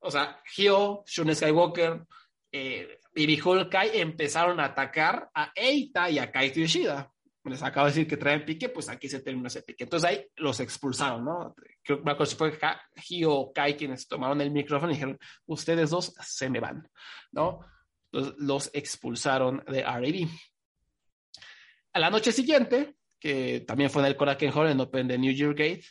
o 0.00 0.10
sea, 0.10 0.42
Hyo, 0.56 1.04
Shun 1.06 1.32
Skywalker, 1.36 2.04
eh, 2.50 2.98
y 3.14 3.40
Kai 3.70 3.90
empezaron 3.94 4.58
a 4.58 4.64
atacar 4.64 5.30
a 5.32 5.52
Eita 5.54 6.10
y 6.10 6.18
a 6.18 6.32
Kaito 6.32 6.58
Yoshida 6.58 7.12
les 7.44 7.62
acabo 7.62 7.86
de 7.86 7.92
decir 7.92 8.06
que 8.06 8.16
traen 8.16 8.44
pique, 8.44 8.68
pues 8.68 8.88
aquí 8.88 9.08
se 9.08 9.20
terminó 9.20 9.48
ese 9.48 9.62
pique. 9.62 9.84
Entonces 9.84 10.10
ahí 10.10 10.26
los 10.36 10.60
expulsaron, 10.60 11.24
¿no? 11.24 11.54
Creo 11.82 12.02
que 12.02 12.26
si 12.26 12.36
fue 12.36 12.58
Hio 13.08 13.32
o 13.32 13.52
Kai 13.52 13.76
quienes 13.76 14.06
tomaron 14.06 14.40
el 14.40 14.50
micrófono 14.50 14.92
y 14.92 14.94
dijeron, 14.94 15.18
ustedes 15.46 15.90
dos 15.90 16.12
se 16.20 16.50
me 16.50 16.60
van, 16.60 16.86
¿no? 17.32 17.60
Entonces 18.12 18.34
los 18.38 18.70
expulsaron 18.74 19.64
de 19.66 19.80
R.A.D. 19.80 20.28
A 21.92 21.98
la 21.98 22.10
noche 22.10 22.32
siguiente, 22.32 22.96
que 23.18 23.60
también 23.60 23.90
fue 23.90 24.02
en 24.02 24.08
el 24.08 24.16
Korakuen 24.16 24.52
Hall 24.52 24.68
en 24.68 24.80
Open 24.80 25.08
de 25.08 25.18
New 25.18 25.32
Year 25.32 25.54
Gate, 25.54 25.84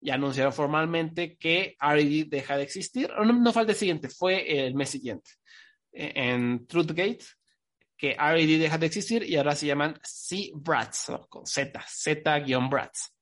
ya 0.00 0.14
anunciaron 0.14 0.52
formalmente 0.52 1.36
que 1.36 1.76
R.A.D. 1.80 2.26
deja 2.28 2.56
de 2.56 2.62
existir. 2.64 3.10
No, 3.10 3.24
no 3.24 3.52
fue 3.52 3.62
el 3.62 3.74
siguiente, 3.74 4.08
fue 4.08 4.66
el 4.66 4.74
mes 4.74 4.90
siguiente. 4.90 5.30
E, 5.92 6.12
en 6.14 6.66
Truth 6.66 6.90
Gate, 6.90 7.24
que 7.98 8.12
R.A.D. 8.12 8.58
deja 8.58 8.78
de 8.78 8.86
existir 8.86 9.24
y 9.24 9.36
ahora 9.36 9.56
se 9.56 9.66
llaman 9.66 9.98
C-Brats, 10.02 11.12
con 11.28 11.44
Z, 11.44 11.84
Z-Brats. 11.86 13.14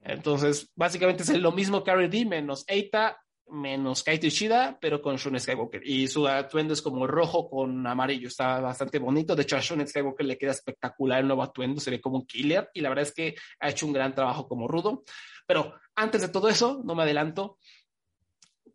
Entonces, 0.00 0.68
básicamente 0.74 1.22
es 1.22 1.38
lo 1.38 1.52
mismo 1.52 1.84
que 1.84 1.90
R.A.D. 1.90 2.24
menos 2.24 2.64
Eita, 2.66 3.22
menos 3.52 4.02
Kaito 4.02 4.26
Ishida, 4.26 4.78
pero 4.80 5.00
con 5.02 5.16
Shun 5.16 5.38
Skywalker. 5.38 5.86
Y 5.86 6.08
su 6.08 6.26
atuendo 6.26 6.72
es 6.72 6.82
como 6.82 7.06
rojo 7.06 7.48
con 7.48 7.86
amarillo, 7.86 8.28
está 8.28 8.60
bastante 8.60 8.98
bonito. 8.98 9.36
De 9.36 9.42
hecho, 9.42 9.56
a 9.56 9.60
Shun 9.60 9.86
Skywalker 9.86 10.26
le 10.26 10.38
queda 10.38 10.52
espectacular 10.52 11.20
el 11.20 11.26
nuevo 11.26 11.42
atuendo, 11.42 11.80
se 11.80 11.90
ve 11.90 12.00
como 12.00 12.16
un 12.16 12.26
killer 12.26 12.70
y 12.74 12.80
la 12.80 12.88
verdad 12.88 13.04
es 13.04 13.12
que 13.12 13.34
ha 13.60 13.68
hecho 13.68 13.86
un 13.86 13.92
gran 13.92 14.14
trabajo 14.14 14.48
como 14.48 14.66
rudo. 14.66 15.04
Pero 15.46 15.74
antes 15.94 16.22
de 16.22 16.28
todo 16.28 16.48
eso, 16.48 16.82
no 16.84 16.94
me 16.94 17.02
adelanto, 17.02 17.58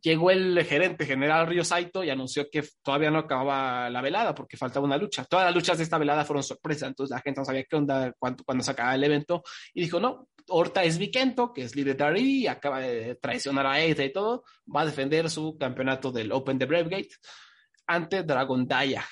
llegó 0.02 0.32
el 0.32 0.64
gerente 0.64 1.06
general 1.06 1.48
Río 1.48 1.64
Saito 1.64 2.04
y 2.04 2.10
anunció 2.10 2.50
que 2.50 2.64
todavía 2.84 3.12
no 3.12 3.20
acababa 3.20 3.90
la 3.90 4.02
velada 4.02 4.34
porque 4.34 4.58
faltaba 4.58 4.86
una 4.86 4.98
lucha. 4.98 5.26
Todas 5.26 5.46
las 5.46 5.56
luchas 5.56 5.78
de 5.78 5.84
esta 5.84 5.98
velada 5.98 6.26
fueron 6.26 6.44
sorpresa, 6.44 6.88
entonces 6.88 7.16
la 7.16 7.22
gente 7.22 7.42
no 7.42 7.46
sabía 7.46 7.64
qué 7.64 7.76
onda 7.76 8.14
cuando, 8.18 8.44
cuando 8.44 8.64
se 8.64 8.72
acababa 8.72 8.96
el 8.96 9.04
evento 9.04 9.44
y 9.74 9.82
dijo, 9.82 10.00
no, 10.00 10.28
Horta 10.50 10.84
es 10.84 10.98
Vikento, 10.98 11.54
que 11.54 11.64
es 11.64 11.76
líder 11.76 11.98
de 11.98 12.04
R.E.D., 12.06 12.50
acaba 12.50 12.80
de 12.80 13.16
traicionar 13.16 13.66
a 13.66 13.82
Eita 13.82 14.04
y 14.04 14.14
todo, 14.14 14.44
va 14.74 14.82
a 14.82 14.86
defender 14.86 15.30
su 15.30 15.58
campeonato 15.58 16.12
del 16.12 16.32
Open 16.32 16.58
de 16.58 16.66
Bravegate 16.66 17.10
ante 17.86 18.24
Dragon 18.24 18.66
Daya, 18.66 19.06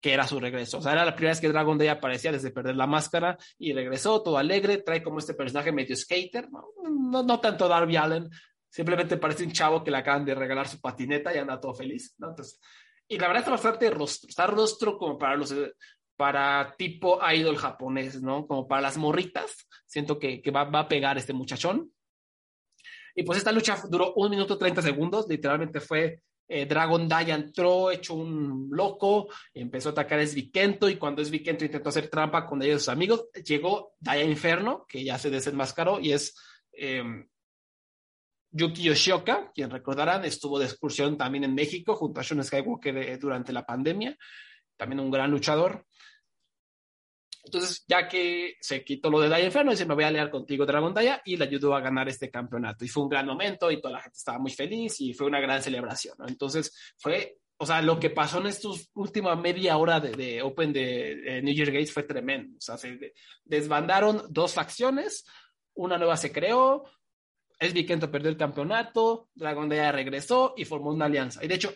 que 0.00 0.12
era 0.12 0.26
su 0.26 0.38
regreso. 0.38 0.78
O 0.78 0.82
sea, 0.82 0.92
era 0.92 1.04
la 1.04 1.14
primera 1.14 1.32
vez 1.32 1.40
que 1.40 1.48
Dragon 1.48 1.76
Daya 1.76 1.92
aparecía 1.92 2.30
desde 2.30 2.52
perder 2.52 2.76
la 2.76 2.86
máscara 2.86 3.36
y 3.58 3.72
regresó 3.72 4.22
todo 4.22 4.38
alegre, 4.38 4.78
trae 4.78 5.02
como 5.02 5.18
este 5.18 5.34
personaje 5.34 5.72
medio 5.72 5.96
skater, 5.96 6.48
no, 6.50 7.22
no 7.22 7.40
tanto 7.40 7.66
Darby 7.66 7.96
Allen, 7.96 8.30
Simplemente 8.76 9.16
parece 9.16 9.42
un 9.42 9.52
chavo 9.52 9.82
que 9.82 9.90
le 9.90 9.96
acaban 9.96 10.22
de 10.26 10.34
regalar 10.34 10.68
su 10.68 10.78
patineta 10.78 11.34
y 11.34 11.38
anda 11.38 11.58
todo 11.58 11.72
feliz, 11.72 12.14
¿no? 12.18 12.28
Entonces, 12.28 12.60
y 13.08 13.16
la 13.16 13.26
verdad 13.26 13.40
está 13.40 13.50
bastante 13.52 13.88
rostro, 13.88 14.28
está 14.28 14.46
rostro 14.46 14.98
como 14.98 15.16
para 15.16 15.34
los, 15.34 15.54
para 16.14 16.74
tipo 16.76 17.18
idol 17.32 17.56
japonés, 17.56 18.20
¿no? 18.20 18.46
Como 18.46 18.68
para 18.68 18.82
las 18.82 18.98
morritas. 18.98 19.66
Siento 19.86 20.18
que, 20.18 20.42
que 20.42 20.50
va, 20.50 20.64
va, 20.64 20.80
a 20.80 20.88
pegar 20.88 21.16
este 21.16 21.32
muchachón. 21.32 21.90
Y 23.14 23.22
pues 23.22 23.38
esta 23.38 23.50
lucha 23.50 23.82
duró 23.88 24.12
un 24.12 24.28
minuto 24.28 24.58
30 24.58 24.82
segundos, 24.82 25.26
literalmente 25.26 25.80
fue 25.80 26.20
eh, 26.46 26.66
Dragon 26.66 27.08
Daya 27.08 27.34
entró 27.34 27.90
hecho 27.90 28.12
un 28.12 28.68
loco, 28.70 29.28
empezó 29.54 29.88
a 29.88 29.92
atacar 29.92 30.18
a 30.18 30.22
Esvikento 30.22 30.90
y 30.90 30.96
cuando 30.96 31.22
Esvikento 31.22 31.64
intentó 31.64 31.88
hacer 31.88 32.10
trampa 32.10 32.44
con 32.44 32.62
ellos 32.62 32.82
sus 32.82 32.90
amigos, 32.90 33.30
llegó 33.42 33.94
Daya 34.00 34.24
Inferno, 34.24 34.84
que 34.86 35.02
ya 35.02 35.16
se 35.16 35.30
desenmascaró 35.30 35.98
y 35.98 36.12
es 36.12 36.36
eh, 36.72 37.02
Yuki 38.50 38.82
Yoshioka, 38.82 39.50
quien 39.54 39.70
recordarán, 39.70 40.24
estuvo 40.24 40.58
de 40.58 40.66
excursión 40.66 41.16
también 41.16 41.44
en 41.44 41.54
México 41.54 41.94
junto 41.94 42.20
a 42.20 42.22
Shun 42.22 42.42
Skywalker 42.42 42.96
eh, 42.96 43.18
durante 43.18 43.52
la 43.52 43.66
pandemia, 43.66 44.16
también 44.76 45.00
un 45.00 45.10
gran 45.10 45.30
luchador. 45.30 45.86
Entonces, 47.46 47.84
ya 47.86 48.08
que 48.08 48.56
se 48.60 48.84
quitó 48.84 49.08
lo 49.08 49.20
de 49.20 49.28
Daya 49.28 49.46
Inferno, 49.46 49.70
dice, 49.70 49.86
me 49.86 49.94
voy 49.94 50.02
a 50.02 50.08
aliar 50.08 50.30
contigo, 50.30 50.66
Dragon 50.66 50.92
Daya, 50.92 51.22
y 51.24 51.36
le 51.36 51.44
ayudó 51.44 51.76
a 51.76 51.80
ganar 51.80 52.08
este 52.08 52.28
campeonato. 52.28 52.84
Y 52.84 52.88
fue 52.88 53.04
un 53.04 53.08
gran 53.08 53.24
momento 53.24 53.70
y 53.70 53.80
toda 53.80 53.94
la 53.94 54.00
gente 54.00 54.16
estaba 54.16 54.38
muy 54.40 54.50
feliz 54.50 55.00
y 55.00 55.14
fue 55.14 55.28
una 55.28 55.40
gran 55.40 55.62
celebración. 55.62 56.16
Entonces, 56.26 56.94
fue, 56.98 57.38
o 57.56 57.64
sea, 57.64 57.82
lo 57.82 58.00
que 58.00 58.10
pasó 58.10 58.40
en 58.40 58.48
estos 58.48 58.90
última 58.94 59.36
media 59.36 59.76
hora 59.76 60.00
de, 60.00 60.42
Open 60.42 60.72
de, 60.72 61.40
New 61.42 61.54
Year 61.54 61.70
Gates 61.70 61.92
fue 61.92 62.02
tremendo. 62.02 62.56
O 62.58 62.60
sea, 62.60 62.76
se 62.76 63.12
desbandaron 63.44 64.22
dos 64.28 64.52
facciones, 64.52 65.24
una 65.74 65.98
nueva 65.98 66.16
se 66.16 66.32
creó, 66.32 66.84
es 67.58 67.72
Vikento 67.72 68.10
perdió 68.10 68.30
el 68.30 68.36
campeonato, 68.36 69.28
Dragon 69.34 69.68
Daya 69.68 69.92
regresó 69.92 70.54
y 70.56 70.64
formó 70.64 70.90
una 70.90 71.06
alianza. 71.06 71.42
Y 71.44 71.48
de 71.48 71.54
hecho, 71.54 71.74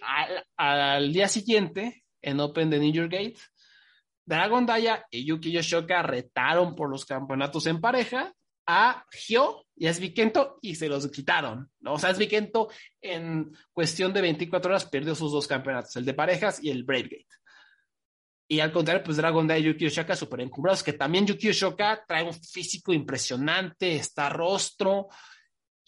al, 0.57 1.13
día 1.13 1.29
siguiente, 1.29 2.05
en 2.21 2.41
Open 2.41 2.69
de 2.69 2.79
New 2.79 2.93
York 2.93 3.11
Gate, 3.11 3.39
Dragon 4.25 4.67
Daya 4.67 5.07
y 5.11 5.25
Yuki 5.25 5.51
Yoshioka 5.51 6.03
retaron 6.03 6.75
por 6.75 6.91
los 6.91 7.05
campeonatos 7.05 7.67
en 7.67 7.81
pareja. 7.81 8.35
a 8.67 9.05
Gio 9.11 9.67
y 9.75 9.89
a 9.89 9.95
Svikento 9.95 10.59
y 10.63 10.77
se 10.77 10.89
los 10.89 11.11
quitaron, 11.11 11.69
¿no? 11.81 11.95
O 11.95 11.99
sea, 11.99 12.15
Svikento 12.15 12.69
en 13.01 13.51
cuestión 13.73 14.13
de 14.13 14.21
24 14.21 14.71
horas 14.71 14.85
perdió 14.85 15.15
sus 15.15 15.33
dos 15.33 15.49
campeonatos, 15.49 15.97
el 15.97 16.05
de 16.05 16.15
parejas 16.15 16.63
y 16.63 16.71
el 16.71 16.85
Bravegate. 16.85 17.27
Y 18.47 18.61
al 18.61 18.71
contrario, 18.71 19.03
pues 19.03 19.17
Dragon 19.17 19.47
Day 19.47 19.63
y 19.63 19.65
Yuki 19.67 19.87
Oshoka 19.87 20.15
súper 20.15 20.43
encumbrados, 20.43 20.83
que 20.83 20.93
también 20.93 21.27
Yuki 21.27 21.49
Oshoka 21.49 22.05
trae 22.07 22.23
un 22.23 22.35
físico 22.35 22.93
impresionante, 22.93 23.97
está 23.97 24.29
rostro, 24.29 25.09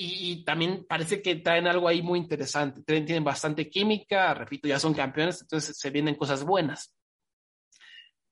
y, 0.04 0.44
también 0.44 0.84
parece 0.88 1.22
que 1.22 1.36
traen 1.36 1.66
algo 1.66 1.88
ahí 1.88 2.02
muy 2.02 2.18
interesante. 2.18 2.82
Tienen 2.82 3.24
bastante 3.24 3.68
química, 3.70 4.34
repito, 4.34 4.68
ya 4.68 4.78
son 4.78 4.94
campeones, 4.94 5.42
entonces 5.42 5.78
se 5.78 5.90
vienen 5.90 6.14
cosas 6.14 6.44
buenas. 6.44 6.94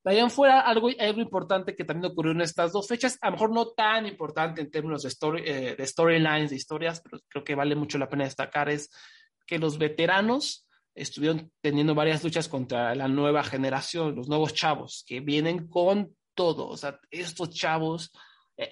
De 0.02 0.12
ahí 0.12 0.30
fuera, 0.30 0.60
algo, 0.60 0.88
algo 0.98 1.20
importante 1.20 1.76
que 1.76 1.84
también 1.84 2.10
ocurrió 2.10 2.32
en 2.32 2.40
estas 2.40 2.72
dos 2.72 2.88
fechas, 2.88 3.18
a 3.20 3.26
lo 3.26 3.32
mejor 3.32 3.52
no 3.52 3.68
tan 3.68 4.06
importante 4.06 4.62
en 4.62 4.70
términos 4.70 5.02
de, 5.02 5.08
story, 5.08 5.42
eh, 5.44 5.74
de 5.76 5.86
storylines, 5.86 6.50
de 6.50 6.56
historias, 6.56 7.02
pero 7.02 7.20
creo 7.28 7.44
que 7.44 7.54
vale 7.54 7.76
mucho 7.76 7.98
la 7.98 8.08
pena 8.08 8.24
destacar, 8.24 8.70
es 8.70 8.90
que 9.46 9.58
los 9.58 9.76
veteranos 9.76 10.66
estuvieron 10.94 11.52
teniendo 11.60 11.94
varias 11.94 12.24
luchas 12.24 12.48
contra 12.48 12.94
la 12.94 13.08
nueva 13.08 13.44
generación, 13.44 14.14
los 14.14 14.28
nuevos 14.28 14.54
chavos, 14.54 15.04
que 15.06 15.20
vienen 15.20 15.68
con 15.68 16.16
todo. 16.34 16.68
O 16.68 16.76
sea, 16.76 16.98
estos 17.10 17.50
chavos, 17.50 18.10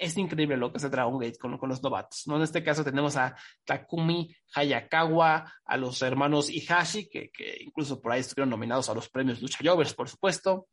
es 0.00 0.16
increíble 0.16 0.56
lo 0.56 0.70
que 0.70 0.78
hace 0.78 0.88
Dragon 0.88 1.18
Gate 1.18 1.38
con, 1.38 1.56
con 1.58 1.68
los 1.68 1.82
novatos. 1.82 2.26
¿no? 2.26 2.36
En 2.36 2.42
este 2.42 2.62
caso 2.62 2.84
tenemos 2.84 3.16
a 3.16 3.36
Takumi 3.64 4.34
Hayakawa, 4.54 5.52
a 5.64 5.76
los 5.76 6.02
hermanos 6.02 6.50
Ihashi, 6.50 7.08
que, 7.08 7.30
que 7.30 7.58
incluso 7.60 8.00
por 8.00 8.12
ahí 8.12 8.20
estuvieron 8.20 8.50
nominados 8.50 8.88
a 8.88 8.94
los 8.94 9.08
premios 9.08 9.40
Lucha 9.40 9.58
Jovers, 9.62 9.94
por 9.94 10.08
supuesto 10.08 10.66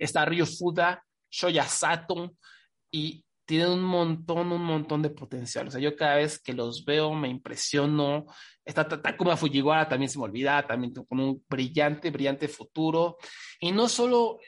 está 0.00 0.24
Ryo 0.24 0.46
Fuda, 0.46 1.04
Shoya 1.30 1.64
Sato, 1.64 2.34
y 2.90 3.24
tienen 3.50 3.70
un 3.70 3.82
montón, 3.82 4.52
un 4.52 4.62
montón 4.62 5.02
de 5.02 5.10
potencial. 5.10 5.66
O 5.66 5.70
sea, 5.72 5.80
yo 5.80 5.96
cada 5.96 6.14
vez 6.14 6.38
que 6.38 6.52
los 6.52 6.84
veo 6.84 7.12
me 7.14 7.28
impresiono. 7.28 8.26
Está 8.64 8.86
Takuma 8.86 9.36
Fujiwara, 9.36 9.88
también 9.88 10.08
se 10.08 10.20
me 10.20 10.26
olvida, 10.26 10.64
también 10.64 10.94
con 10.94 11.18
un 11.18 11.44
brillante, 11.48 12.12
brillante 12.12 12.46
futuro. 12.46 13.16
Y 13.58 13.72
no 13.72 13.88
solo, 13.88 14.38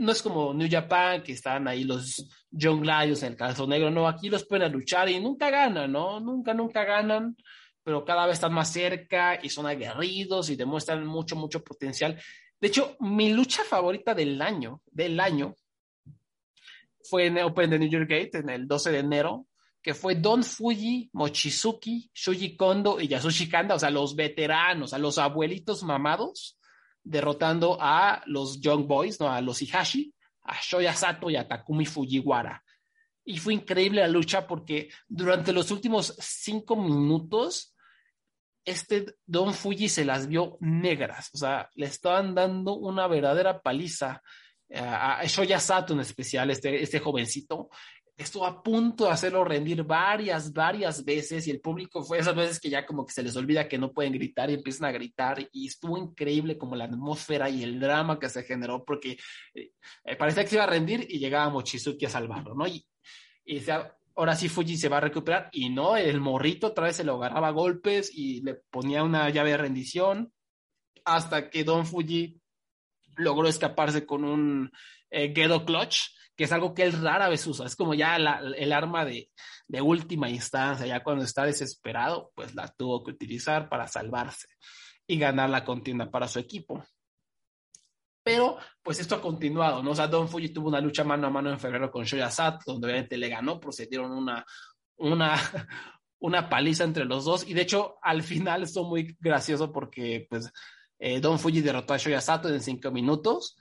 no 0.00 0.10
es 0.10 0.22
como 0.22 0.52
New 0.52 0.66
Japan, 0.68 1.22
que 1.22 1.30
están 1.30 1.68
ahí 1.68 1.84
los 1.84 2.26
John 2.50 2.82
Lions 2.82 3.22
en 3.22 3.30
el 3.30 3.36
calzón 3.36 3.70
negro, 3.70 3.92
no, 3.92 4.08
aquí 4.08 4.28
los 4.28 4.44
pueden 4.44 4.72
luchar 4.72 5.08
y 5.08 5.20
nunca 5.20 5.48
ganan, 5.48 5.92
¿no? 5.92 6.18
Nunca, 6.18 6.52
nunca 6.52 6.82
ganan, 6.82 7.36
pero 7.84 8.04
cada 8.04 8.26
vez 8.26 8.34
están 8.34 8.54
más 8.54 8.72
cerca 8.72 9.38
y 9.40 9.50
son 9.50 9.66
aguerridos 9.66 10.50
y 10.50 10.56
demuestran 10.56 11.06
mucho, 11.06 11.36
mucho 11.36 11.62
potencial. 11.62 12.20
De 12.60 12.66
hecho, 12.66 12.96
mi 12.98 13.32
lucha 13.32 13.62
favorita 13.62 14.16
del 14.16 14.42
año, 14.42 14.80
del 14.86 15.20
año, 15.20 15.54
fue 17.08 17.26
en 17.26 17.38
Open 17.38 17.70
de 17.70 17.78
New 17.78 17.88
York 17.88 18.08
Gate 18.08 18.38
en 18.38 18.48
el 18.48 18.66
12 18.66 18.92
de 18.92 18.98
enero, 18.98 19.46
que 19.82 19.94
fue 19.94 20.14
Don 20.14 20.44
Fuji, 20.44 21.10
Mochizuki, 21.12 22.10
Shuji 22.14 22.56
Kondo 22.56 23.00
y 23.00 23.08
Yasushi 23.08 23.48
Kanda, 23.48 23.74
o 23.74 23.78
sea, 23.78 23.90
los 23.90 24.14
veteranos, 24.14 24.92
a 24.92 24.98
los 24.98 25.18
abuelitos 25.18 25.82
mamados, 25.82 26.58
derrotando 27.02 27.78
a 27.80 28.22
los 28.26 28.60
Young 28.60 28.86
Boys, 28.86 29.18
¿no? 29.20 29.28
a 29.28 29.40
los 29.40 29.60
Ihashi, 29.60 30.14
a 30.42 30.60
Shoya 30.60 30.94
Sato 30.94 31.30
y 31.30 31.36
a 31.36 31.48
Takumi 31.48 31.84
Fujiwara. 31.84 32.62
Y 33.24 33.38
fue 33.38 33.54
increíble 33.54 34.00
la 34.00 34.08
lucha 34.08 34.46
porque 34.46 34.90
durante 35.08 35.52
los 35.52 35.70
últimos 35.70 36.16
cinco 36.18 36.76
minutos 36.76 37.74
este 38.64 39.16
Don 39.26 39.54
Fuji 39.54 39.88
se 39.88 40.04
las 40.04 40.28
vio 40.28 40.56
negras, 40.60 41.30
o 41.34 41.38
sea, 41.38 41.68
le 41.74 41.86
estaban 41.86 42.34
dando 42.34 42.74
una 42.74 43.08
verdadera 43.08 43.60
paliza 43.60 44.22
a 44.74 45.24
Shoya 45.26 45.60
Sato 45.60 45.92
en 45.92 46.00
especial, 46.00 46.50
este, 46.50 46.82
este 46.82 46.98
jovencito, 46.98 47.68
estuvo 48.16 48.46
a 48.46 48.62
punto 48.62 49.04
de 49.04 49.10
hacerlo 49.10 49.44
rendir 49.44 49.82
varias, 49.84 50.52
varias 50.52 51.04
veces 51.04 51.46
y 51.46 51.50
el 51.50 51.60
público 51.60 52.02
fue 52.02 52.18
esas 52.18 52.34
veces 52.34 52.60
que 52.60 52.70
ya 52.70 52.84
como 52.84 53.06
que 53.06 53.12
se 53.12 53.22
les 53.22 53.36
olvida 53.36 53.68
que 53.68 53.78
no 53.78 53.92
pueden 53.92 54.12
gritar 54.12 54.50
y 54.50 54.54
empiezan 54.54 54.88
a 54.88 54.92
gritar 54.92 55.48
y 55.52 55.66
estuvo 55.66 55.96
increíble 55.98 56.58
como 56.58 56.76
la 56.76 56.84
atmósfera 56.84 57.48
y 57.48 57.62
el 57.62 57.80
drama 57.80 58.18
que 58.18 58.28
se 58.28 58.42
generó 58.42 58.84
porque 58.84 59.18
eh, 59.54 59.70
parecía 60.18 60.42
que 60.42 60.50
se 60.50 60.56
iba 60.56 60.64
a 60.64 60.68
rendir 60.68 61.06
y 61.08 61.18
llegaba 61.18 61.50
Mochizuki 61.50 62.06
a 62.06 62.10
salvarlo, 62.10 62.54
¿no? 62.54 62.66
Y, 62.66 62.86
y 63.44 63.62
ahora 64.14 64.36
sí 64.36 64.48
Fuji 64.48 64.76
se 64.76 64.88
va 64.88 64.98
a 64.98 65.00
recuperar 65.00 65.48
y 65.52 65.70
no, 65.70 65.96
el 65.96 66.20
morrito 66.20 66.68
otra 66.68 66.84
vez 66.84 66.96
se 66.96 67.04
lo 67.04 67.14
agarraba 67.14 67.48
a 67.48 67.52
golpes 67.52 68.10
y 68.14 68.42
le 68.42 68.54
ponía 68.54 69.02
una 69.02 69.28
llave 69.30 69.50
de 69.50 69.56
rendición 69.56 70.32
hasta 71.04 71.50
que 71.50 71.64
Don 71.64 71.86
Fuji 71.86 72.41
logró 73.16 73.48
escaparse 73.48 74.06
con 74.06 74.24
un 74.24 74.70
eh, 75.10 75.32
Gedo 75.34 75.64
Clutch, 75.64 75.98
que 76.36 76.44
es 76.44 76.52
algo 76.52 76.74
que 76.74 76.84
él 76.84 76.92
rara 76.92 77.28
vez 77.28 77.46
usa, 77.46 77.66
es 77.66 77.76
como 77.76 77.94
ya 77.94 78.16
el 78.16 78.72
arma 78.72 79.04
de, 79.04 79.30
de 79.68 79.82
última 79.82 80.30
instancia, 80.30 80.86
ya 80.86 81.02
cuando 81.02 81.24
está 81.24 81.44
desesperado, 81.44 82.32
pues 82.34 82.54
la 82.54 82.68
tuvo 82.68 83.04
que 83.04 83.10
utilizar 83.12 83.68
para 83.68 83.86
salvarse 83.86 84.48
y 85.06 85.18
ganar 85.18 85.50
la 85.50 85.64
contienda 85.64 86.10
para 86.10 86.28
su 86.28 86.38
equipo. 86.38 86.84
Pero, 88.22 88.56
pues 88.82 89.00
esto 89.00 89.16
ha 89.16 89.20
continuado, 89.20 89.82
¿no? 89.82 89.90
O 89.90 89.94
sea, 89.94 90.06
Don 90.06 90.28
Fuji 90.28 90.50
tuvo 90.50 90.68
una 90.68 90.80
lucha 90.80 91.04
mano 91.04 91.26
a 91.26 91.30
mano 91.30 91.50
en 91.50 91.58
febrero 91.58 91.90
con 91.90 92.04
Shoya 92.04 92.30
Sat, 92.30 92.62
donde 92.64 92.86
obviamente 92.86 93.16
le 93.16 93.28
ganó, 93.28 93.58
procedieron 93.58 94.12
una, 94.12 94.44
una, 94.96 95.34
una 96.20 96.48
paliza 96.48 96.84
entre 96.84 97.04
los 97.04 97.24
dos. 97.24 97.46
Y 97.48 97.54
de 97.54 97.62
hecho, 97.62 97.96
al 98.00 98.22
final 98.22 98.62
estuvo 98.62 98.90
muy 98.90 99.16
gracioso 99.18 99.72
porque, 99.72 100.26
pues, 100.30 100.52
eh, 101.04 101.20
Don 101.20 101.38
Fuji 101.38 101.60
derrotó 101.60 101.94
a 101.94 101.98
Shoya 101.98 102.20
Sato 102.20 102.48
en 102.48 102.60
cinco 102.60 102.90
minutos 102.90 103.56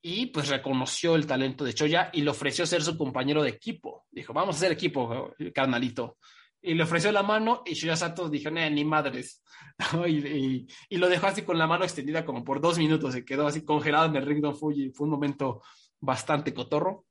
y, 0.00 0.26
pues, 0.26 0.48
reconoció 0.48 1.14
el 1.14 1.26
talento 1.26 1.64
de 1.64 1.72
Shoya 1.72 2.10
y 2.12 2.22
le 2.22 2.30
ofreció 2.30 2.66
ser 2.66 2.82
su 2.82 2.96
compañero 2.96 3.42
de 3.42 3.50
equipo. 3.50 4.06
Dijo, 4.10 4.32
vamos 4.32 4.56
a 4.56 4.60
ser 4.60 4.72
equipo, 4.72 5.34
carnalito 5.54 6.16
y 6.62 6.74
le 6.74 6.84
ofreció 6.84 7.10
la 7.10 7.24
mano 7.24 7.62
y 7.66 7.74
Shoya 7.74 7.96
Sato 7.96 8.28
dijo, 8.28 8.50
ni 8.50 8.84
madres. 8.84 9.42
y, 10.06 10.66
y, 10.88 10.96
lo 10.96 11.08
dejó 11.08 11.26
así 11.26 11.42
con 11.42 11.58
la 11.58 11.66
mano 11.66 11.84
extendida 11.84 12.24
como 12.24 12.44
por 12.44 12.60
dos 12.60 12.78
minutos, 12.78 13.12
se 13.12 13.24
quedó 13.24 13.48
así 13.48 13.64
congelado 13.64 14.06
en 14.06 14.16
el 14.16 14.24
ring 14.24 14.42
de 14.42 14.54
Fuji. 14.54 14.90
Fue 14.90 15.06
un 15.06 15.10
momento 15.10 15.62
bastante 16.00 16.54
cotorro. 16.54 17.04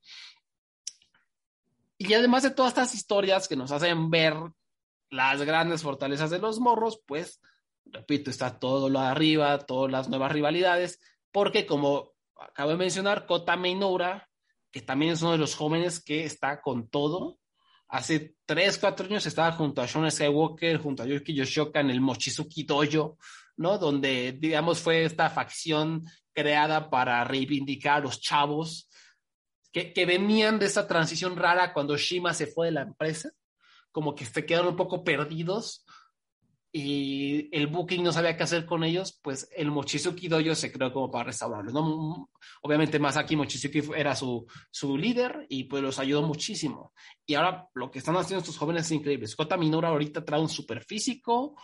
Y 1.97 2.13
además 2.13 2.43
de 2.43 2.51
todas 2.51 2.71
estas 2.71 2.95
historias 2.95 3.47
que 3.47 3.57
nos 3.57 3.71
hacen 3.71 4.09
ver 4.09 4.33
las 5.09 5.41
grandes 5.43 5.83
fortalezas 5.83 6.29
de 6.29 6.39
los 6.39 6.59
morros, 6.59 7.01
pues, 7.05 7.41
repito, 7.85 8.29
está 8.29 8.59
todo 8.59 8.89
lo 8.89 9.01
de 9.01 9.07
arriba, 9.07 9.57
todas 9.59 9.91
las 9.91 10.09
nuevas 10.09 10.31
rivalidades, 10.31 10.99
porque 11.31 11.65
como 11.65 12.13
acabo 12.37 12.71
de 12.71 12.77
mencionar, 12.77 13.25
Kota 13.25 13.55
Meinora, 13.55 14.29
que 14.71 14.81
también 14.81 15.13
es 15.13 15.21
uno 15.21 15.33
de 15.33 15.37
los 15.37 15.55
jóvenes 15.55 16.03
que 16.03 16.25
está 16.25 16.61
con 16.61 16.89
todo, 16.89 17.39
hace 17.87 18.35
tres, 18.45 18.77
cuatro 18.77 19.05
años 19.05 19.25
estaba 19.25 19.51
junto 19.51 19.81
a 19.81 19.87
Sean 19.87 20.09
Skywalker, 20.09 20.77
junto 20.77 21.03
a 21.03 21.05
Yuki 21.05 21.33
Yoshioka 21.33 21.81
en 21.81 21.89
el 21.89 22.01
Mochizuki 22.01 22.63
Dojo, 22.63 23.17
¿no? 23.57 23.77
Donde, 23.77 24.31
digamos, 24.33 24.79
fue 24.79 25.03
esta 25.03 25.29
facción 25.29 26.05
creada 26.33 26.89
para 26.89 27.23
reivindicar 27.25 27.97
a 27.97 27.99
los 27.99 28.21
chavos 28.21 28.89
que, 29.73 29.93
que 29.93 30.05
venían 30.05 30.57
de 30.57 30.67
esa 30.67 30.87
transición 30.87 31.35
rara 31.35 31.73
cuando 31.73 31.97
Shima 31.97 32.33
se 32.33 32.47
fue 32.47 32.67
de 32.67 32.73
la 32.73 32.81
empresa, 32.81 33.31
como 33.91 34.15
que 34.15 34.25
se 34.25 34.45
quedaron 34.45 34.69
un 34.69 34.77
poco 34.77 35.03
perdidos 35.03 35.85
y 36.73 37.49
el 37.51 37.67
booking 37.67 38.01
no 38.01 38.13
sabía 38.13 38.37
qué 38.37 38.43
hacer 38.43 38.65
con 38.65 38.85
ellos, 38.85 39.19
pues 39.21 39.49
el 39.55 39.71
Mochizuki 39.71 40.29
Dojo 40.29 40.55
se 40.55 40.71
creó 40.71 40.93
como 40.93 41.11
para 41.11 41.25
restaurarlos. 41.25 41.73
¿no? 41.73 42.29
Obviamente 42.61 42.97
Masaki 42.97 43.35
Mochizuki 43.35 43.81
era 43.95 44.15
su, 44.15 44.45
su 44.69 44.97
líder 44.97 45.45
y 45.49 45.65
pues 45.65 45.83
los 45.83 45.99
ayudó 45.99 46.21
muchísimo. 46.21 46.93
Y 47.25 47.35
ahora 47.35 47.67
lo 47.73 47.91
que 47.91 47.99
están 47.99 48.15
haciendo 48.15 48.39
estos 48.39 48.57
jóvenes 48.57 48.85
es 48.85 48.91
increíble. 48.93 49.27
Kota 49.35 49.57
Minora 49.57 49.89
ahorita 49.89 50.23
trae 50.23 50.39
un 50.39 50.47
super 50.47 50.81
físico, 50.81 51.57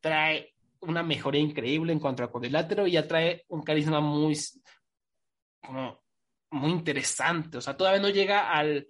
trae 0.00 0.54
una 0.80 1.04
mejoría 1.04 1.40
increíble 1.40 1.92
en 1.92 2.00
cuanto 2.00 2.24
al 2.24 2.30
cuadrilátero 2.30 2.86
y 2.86 2.92
ya 2.92 3.06
trae 3.06 3.44
un 3.48 3.62
carisma 3.62 4.00
muy, 4.00 4.36
como, 5.64 6.02
muy 6.50 6.70
interesante. 6.72 7.58
O 7.58 7.60
sea, 7.60 7.76
todavía 7.76 8.00
no 8.00 8.08
llega 8.08 8.50
al, 8.50 8.88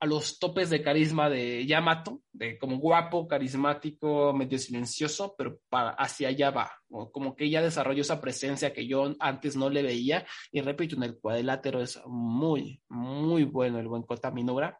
a 0.00 0.06
los 0.06 0.38
topes 0.38 0.70
de 0.70 0.82
carisma 0.82 1.28
de 1.28 1.66
Yamato, 1.66 2.22
de 2.32 2.56
como 2.58 2.78
guapo, 2.78 3.26
carismático, 3.26 4.32
medio 4.32 4.58
silencioso, 4.58 5.34
pero 5.36 5.58
para, 5.68 5.90
hacia 5.90 6.28
allá 6.28 6.50
va, 6.50 6.72
como 6.88 7.34
que 7.34 7.46
ella 7.46 7.62
desarrolló 7.62 8.02
esa 8.02 8.20
presencia 8.20 8.72
que 8.72 8.86
yo 8.86 9.14
antes 9.18 9.56
no 9.56 9.68
le 9.70 9.82
veía, 9.82 10.24
y 10.52 10.60
repito, 10.60 10.94
en 10.96 11.02
el 11.02 11.18
cuadrilátero 11.18 11.82
es 11.82 12.00
muy, 12.06 12.80
muy 12.88 13.44
bueno 13.44 13.80
el 13.80 13.88
buen 13.88 14.02
Kota 14.02 14.30
Minora. 14.30 14.78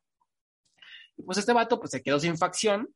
Y 1.17 1.23
pues 1.25 1.39
este 1.39 1.53
vato 1.53 1.81
pues 1.81 1.91
se 1.91 2.03
quedó 2.03 2.21
sin 2.21 2.39
facción, 2.39 2.89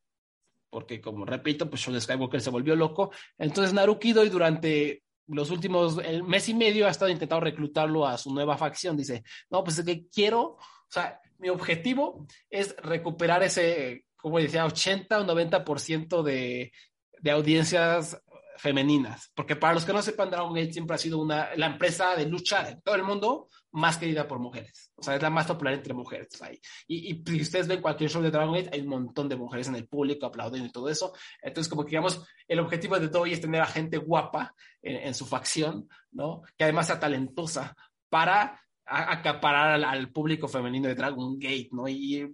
porque 0.69 1.01
como 1.01 1.25
repito, 1.25 1.69
pues 1.69 1.81
Sean 1.81 1.99
Skywalker 1.99 2.39
se 2.39 2.49
volvió 2.49 2.75
loco, 2.75 3.11
entonces 3.37 3.73
Naruki 3.73 4.13
Doi 4.13 4.29
durante 4.29 5.03
los 5.27 5.51
últimos 5.51 5.97
el 5.99 6.23
mes 6.23 6.47
y 6.49 6.53
medio 6.53 6.87
ha 6.87 6.89
estado 6.89 7.11
intentando 7.11 7.43
reclutarlo 7.43 8.05
a 8.05 8.17
su 8.17 8.33
nueva 8.33 8.57
facción, 8.57 8.95
dice, 8.95 9.23
no, 9.49 9.63
pues 9.63 9.77
es 9.77 9.85
que 9.85 10.07
quiero, 10.07 10.41
o 10.41 10.59
sea, 10.89 11.19
mi 11.43 11.49
objetivo 11.49 12.25
es 12.49 12.73
recuperar 12.77 13.43
ese, 13.43 14.05
como 14.15 14.39
decía, 14.39 14.65
80 14.65 15.19
o 15.19 15.25
90% 15.25 16.23
de, 16.23 16.71
de 17.19 17.31
audiencias 17.31 18.17
femeninas, 18.57 19.29
porque 19.35 19.57
para 19.57 19.73
los 19.73 19.83
que 19.83 19.91
no 19.91 20.01
sepan, 20.01 20.29
Dragon 20.29 20.53
Gate 20.53 20.71
siempre 20.71 20.95
ha 20.95 20.97
sido 20.97 21.19
una, 21.19 21.53
la 21.57 21.65
empresa 21.65 22.15
de 22.15 22.25
lucha 22.25 22.63
de 22.63 22.77
todo 22.77 22.95
el 22.95 23.03
mundo 23.03 23.49
más 23.71 23.97
querida 23.97 24.25
por 24.25 24.39
mujeres. 24.39 24.89
O 24.95 25.03
sea, 25.03 25.15
es 25.15 25.21
la 25.21 25.29
más 25.29 25.47
popular 25.47 25.73
entre 25.73 25.93
mujeres. 25.93 26.41
Ahí. 26.41 26.61
Y, 26.87 27.11
y 27.11 27.23
si 27.25 27.41
ustedes 27.41 27.67
ven 27.67 27.81
cualquier 27.81 28.09
show 28.09 28.21
de 28.21 28.31
Dragon 28.31 28.53
Gate, 28.53 28.69
hay 28.71 28.79
un 28.79 28.87
montón 28.87 29.27
de 29.27 29.35
mujeres 29.35 29.67
en 29.67 29.75
el 29.75 29.85
público 29.85 30.27
aplaudiendo 30.27 30.69
y 30.69 30.71
todo 30.71 30.87
eso. 30.87 31.13
Entonces, 31.41 31.69
como 31.69 31.83
que 31.83 31.89
digamos, 31.89 32.23
el 32.47 32.59
objetivo 32.59 32.97
de 32.97 33.09
todo 33.09 33.25
es 33.25 33.41
tener 33.41 33.61
a 33.61 33.65
gente 33.65 33.97
guapa 33.97 34.55
en, 34.81 35.13
su 35.13 35.25
facción, 35.25 35.89
¿no? 36.11 36.43
Que 36.57 36.63
además 36.63 36.87
sea 36.87 37.01
talentosa 37.01 37.75
para 38.09 38.62
acaparar 38.85 39.83
al, 39.83 40.11
público 40.11 40.47
femenino 40.47 40.87
de 40.87 40.95
Dragon 40.95 41.39
Gate, 41.39 41.69
¿no? 41.71 41.87
Y, 41.87 42.29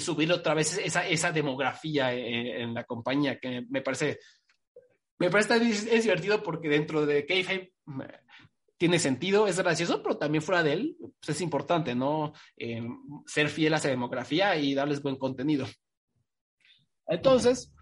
subir 0.00 0.32
otra 0.32 0.54
vez 0.54 0.78
esa, 0.78 1.06
esa 1.06 1.32
demografía 1.32 2.12
en, 2.12 2.74
la 2.74 2.84
compañía, 2.84 3.38
que 3.38 3.66
me 3.68 3.82
parece, 3.82 4.18
me 5.18 5.30
parece 5.30 5.56
es, 5.56 6.02
divertido 6.02 6.42
porque 6.42 6.68
dentro 6.68 7.04
de 7.04 7.26
Kayfabe 7.26 7.72
tiene 8.76 8.98
sentido, 9.00 9.48
es 9.48 9.58
gracioso, 9.58 10.02
pero 10.02 10.16
también 10.16 10.42
fuera 10.42 10.62
de 10.62 10.72
él 10.72 10.96
pues 10.98 11.36
es 11.36 11.40
importante, 11.40 11.94
¿no? 11.94 12.32
Eh, 12.56 12.86
ser 13.26 13.48
fiel 13.48 13.74
a 13.74 13.78
esa 13.78 13.88
demografía 13.88 14.56
y 14.56 14.74
darles 14.74 15.02
buen 15.02 15.16
contenido. 15.16 15.66
Entonces, 17.08 17.74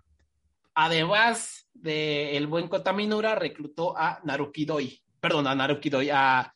además 0.75 1.69
del 1.75 2.47
buen 2.47 2.69
Kotaminura, 2.69 3.35
reclutó 3.35 3.97
a 3.97 4.21
Naruki 4.25 4.64
Doi, 4.64 5.03
perdón, 5.21 5.47
a 5.47 5.55
Naruki 5.55 5.91
Doi, 5.91 6.09
a, 6.11 6.55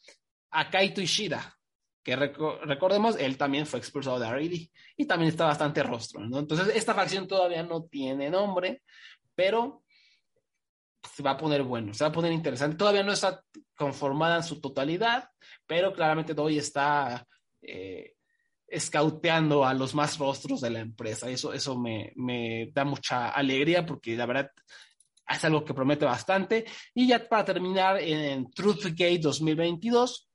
a 0.51 0.71
Kaito 0.71 1.01
Ishida, 1.01 1.57
que 2.03 2.17
recordemos, 2.17 3.17
él 3.19 3.37
también 3.37 3.67
fue 3.67 3.79
expulsado 3.79 4.19
de 4.19 4.27
R.E.D. 4.27 4.71
y 4.97 5.05
también 5.07 5.31
está 5.31 5.45
bastante 5.47 5.83
rostro, 5.83 6.27
¿no? 6.27 6.39
Entonces, 6.39 6.75
esta 6.75 6.95
facción 6.95 7.29
todavía 7.29 7.63
no 7.63 7.85
tiene 7.85 8.31
nombre, 8.31 8.83
pero 9.35 9.85
se 11.15 11.23
va 11.23 11.33
a 11.33 11.37
poner 11.37 11.63
bueno, 11.63 11.93
se 11.95 12.05
va 12.05 12.09
a 12.09 12.13
poner 12.13 12.33
interesante. 12.33 12.77
Todavía 12.77 13.03
no 13.03 13.13
está 13.13 13.43
conformada 13.77 14.37
en 14.37 14.43
su 14.43 14.61
totalidad, 14.61 15.29
pero 15.67 15.93
claramente 15.93 16.35
Doi 16.35 16.59
está 16.59 17.27
eh, 17.63 18.15
escauteando 18.67 19.65
a 19.65 19.75
los 19.75 19.95
más 19.95 20.19
rostros 20.19 20.61
de 20.61 20.71
la 20.71 20.81
empresa. 20.81 21.29
Eso, 21.29 21.53
eso 21.53 21.79
me, 21.79 22.13
me 22.17 22.71
da 22.73 22.85
mucha 22.85 23.31
alegría 23.31 23.85
porque 23.85 24.17
la 24.17 24.27
verdad 24.27 24.51
es 25.29 25.45
algo 25.45 25.65
que 25.65 25.75
promete 25.75 26.05
bastante. 26.05 26.65
Y 26.95 27.09
ya 27.09 27.29
para 27.29 27.45
terminar, 27.45 27.99
en 28.01 28.51
Truthgate 28.51 29.19
2022, 29.19 30.30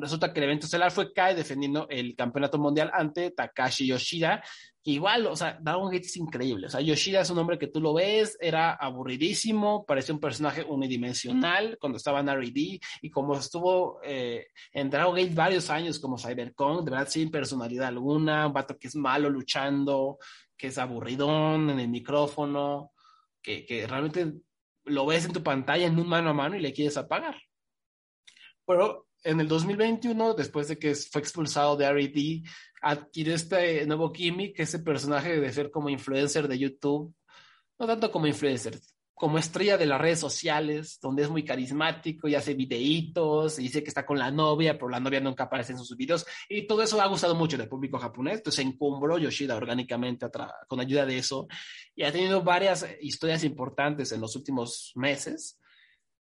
resulta 0.00 0.32
que 0.32 0.40
el 0.40 0.44
evento 0.44 0.66
estelar 0.66 0.90
fue 0.90 1.12
Kai 1.12 1.34
defendiendo 1.34 1.86
el 1.88 2.14
campeonato 2.16 2.58
mundial 2.58 2.90
ante 2.92 3.30
Takashi 3.30 3.86
Yoshida. 3.86 4.42
Que 4.82 4.92
igual, 4.92 5.26
o 5.26 5.36
sea, 5.36 5.58
Dragon 5.60 5.90
Gate 5.90 6.06
es 6.06 6.16
increíble. 6.16 6.66
O 6.66 6.70
sea, 6.70 6.80
Yoshida 6.80 7.20
es 7.20 7.28
un 7.28 7.38
hombre 7.38 7.58
que 7.58 7.66
tú 7.66 7.82
lo 7.82 7.92
ves, 7.92 8.38
era 8.40 8.72
aburridísimo, 8.72 9.84
parecía 9.84 10.14
un 10.14 10.20
personaje 10.20 10.64
unidimensional 10.64 11.76
cuando 11.78 11.98
estaba 11.98 12.20
en 12.20 12.30
R&D 12.30 12.80
y 13.02 13.10
como 13.10 13.36
estuvo 13.36 14.00
eh, 14.02 14.46
en 14.72 14.88
Dragon 14.88 15.14
Gate 15.14 15.34
varios 15.34 15.68
años 15.68 16.00
como 16.00 16.16
Cybercon, 16.16 16.84
de 16.84 16.90
verdad 16.90 17.08
sin 17.08 17.30
personalidad 17.30 17.88
alguna, 17.88 18.46
un 18.46 18.54
vato 18.54 18.78
que 18.78 18.88
es 18.88 18.96
malo 18.96 19.28
luchando, 19.28 20.18
que 20.56 20.68
es 20.68 20.78
aburridón 20.78 21.68
en 21.68 21.80
el 21.80 21.88
micrófono, 21.88 22.92
que, 23.42 23.66
que 23.66 23.86
realmente 23.86 24.32
lo 24.84 25.06
ves 25.06 25.26
en 25.26 25.32
tu 25.32 25.42
pantalla 25.42 25.86
en 25.86 25.98
un 25.98 26.08
mano 26.08 26.30
a 26.30 26.34
mano 26.34 26.56
y 26.56 26.60
le 26.60 26.72
quieres 26.72 26.96
apagar. 26.96 27.36
Pero 28.66 29.09
en 29.22 29.40
el 29.40 29.48
2021, 29.48 30.34
después 30.34 30.68
de 30.68 30.78
que 30.78 30.94
fue 30.94 31.20
expulsado 31.20 31.76
de 31.76 31.84
R&D, 31.84 32.42
adquirió 32.82 33.34
este 33.34 33.86
nuevo 33.86 34.12
gimmick, 34.12 34.58
ese 34.58 34.78
personaje 34.78 35.40
de 35.40 35.52
ser 35.52 35.70
como 35.70 35.88
influencer 35.90 36.48
de 36.48 36.58
YouTube, 36.58 37.14
no 37.78 37.86
tanto 37.86 38.10
como 38.10 38.26
influencer, 38.26 38.78
como 39.14 39.36
estrella 39.36 39.76
de 39.76 39.84
las 39.84 40.00
redes 40.00 40.18
sociales, 40.18 40.98
donde 41.02 41.24
es 41.24 41.28
muy 41.28 41.44
carismático 41.44 42.26
y 42.26 42.34
hace 42.34 42.54
videitos, 42.54 43.58
y 43.58 43.64
dice 43.64 43.82
que 43.82 43.90
está 43.90 44.06
con 44.06 44.18
la 44.18 44.30
novia, 44.30 44.74
pero 44.74 44.88
la 44.88 44.98
novia 44.98 45.20
nunca 45.20 45.44
aparece 45.44 45.72
en 45.72 45.78
sus 45.78 45.94
videos, 45.94 46.24
y 46.48 46.66
todo 46.66 46.82
eso 46.82 46.98
ha 46.98 47.06
gustado 47.06 47.34
mucho 47.34 47.58
al 47.60 47.68
público 47.68 47.98
japonés, 47.98 48.38
entonces 48.38 48.64
se 48.64 48.68
encumbró 48.70 49.18
Yoshida 49.18 49.56
orgánicamente 49.56 50.26
con 50.66 50.80
ayuda 50.80 51.04
de 51.04 51.18
eso, 51.18 51.46
y 51.94 52.04
ha 52.04 52.12
tenido 52.12 52.42
varias 52.42 52.86
historias 53.02 53.44
importantes 53.44 54.10
en 54.12 54.22
los 54.22 54.34
últimos 54.36 54.92
meses, 54.94 55.59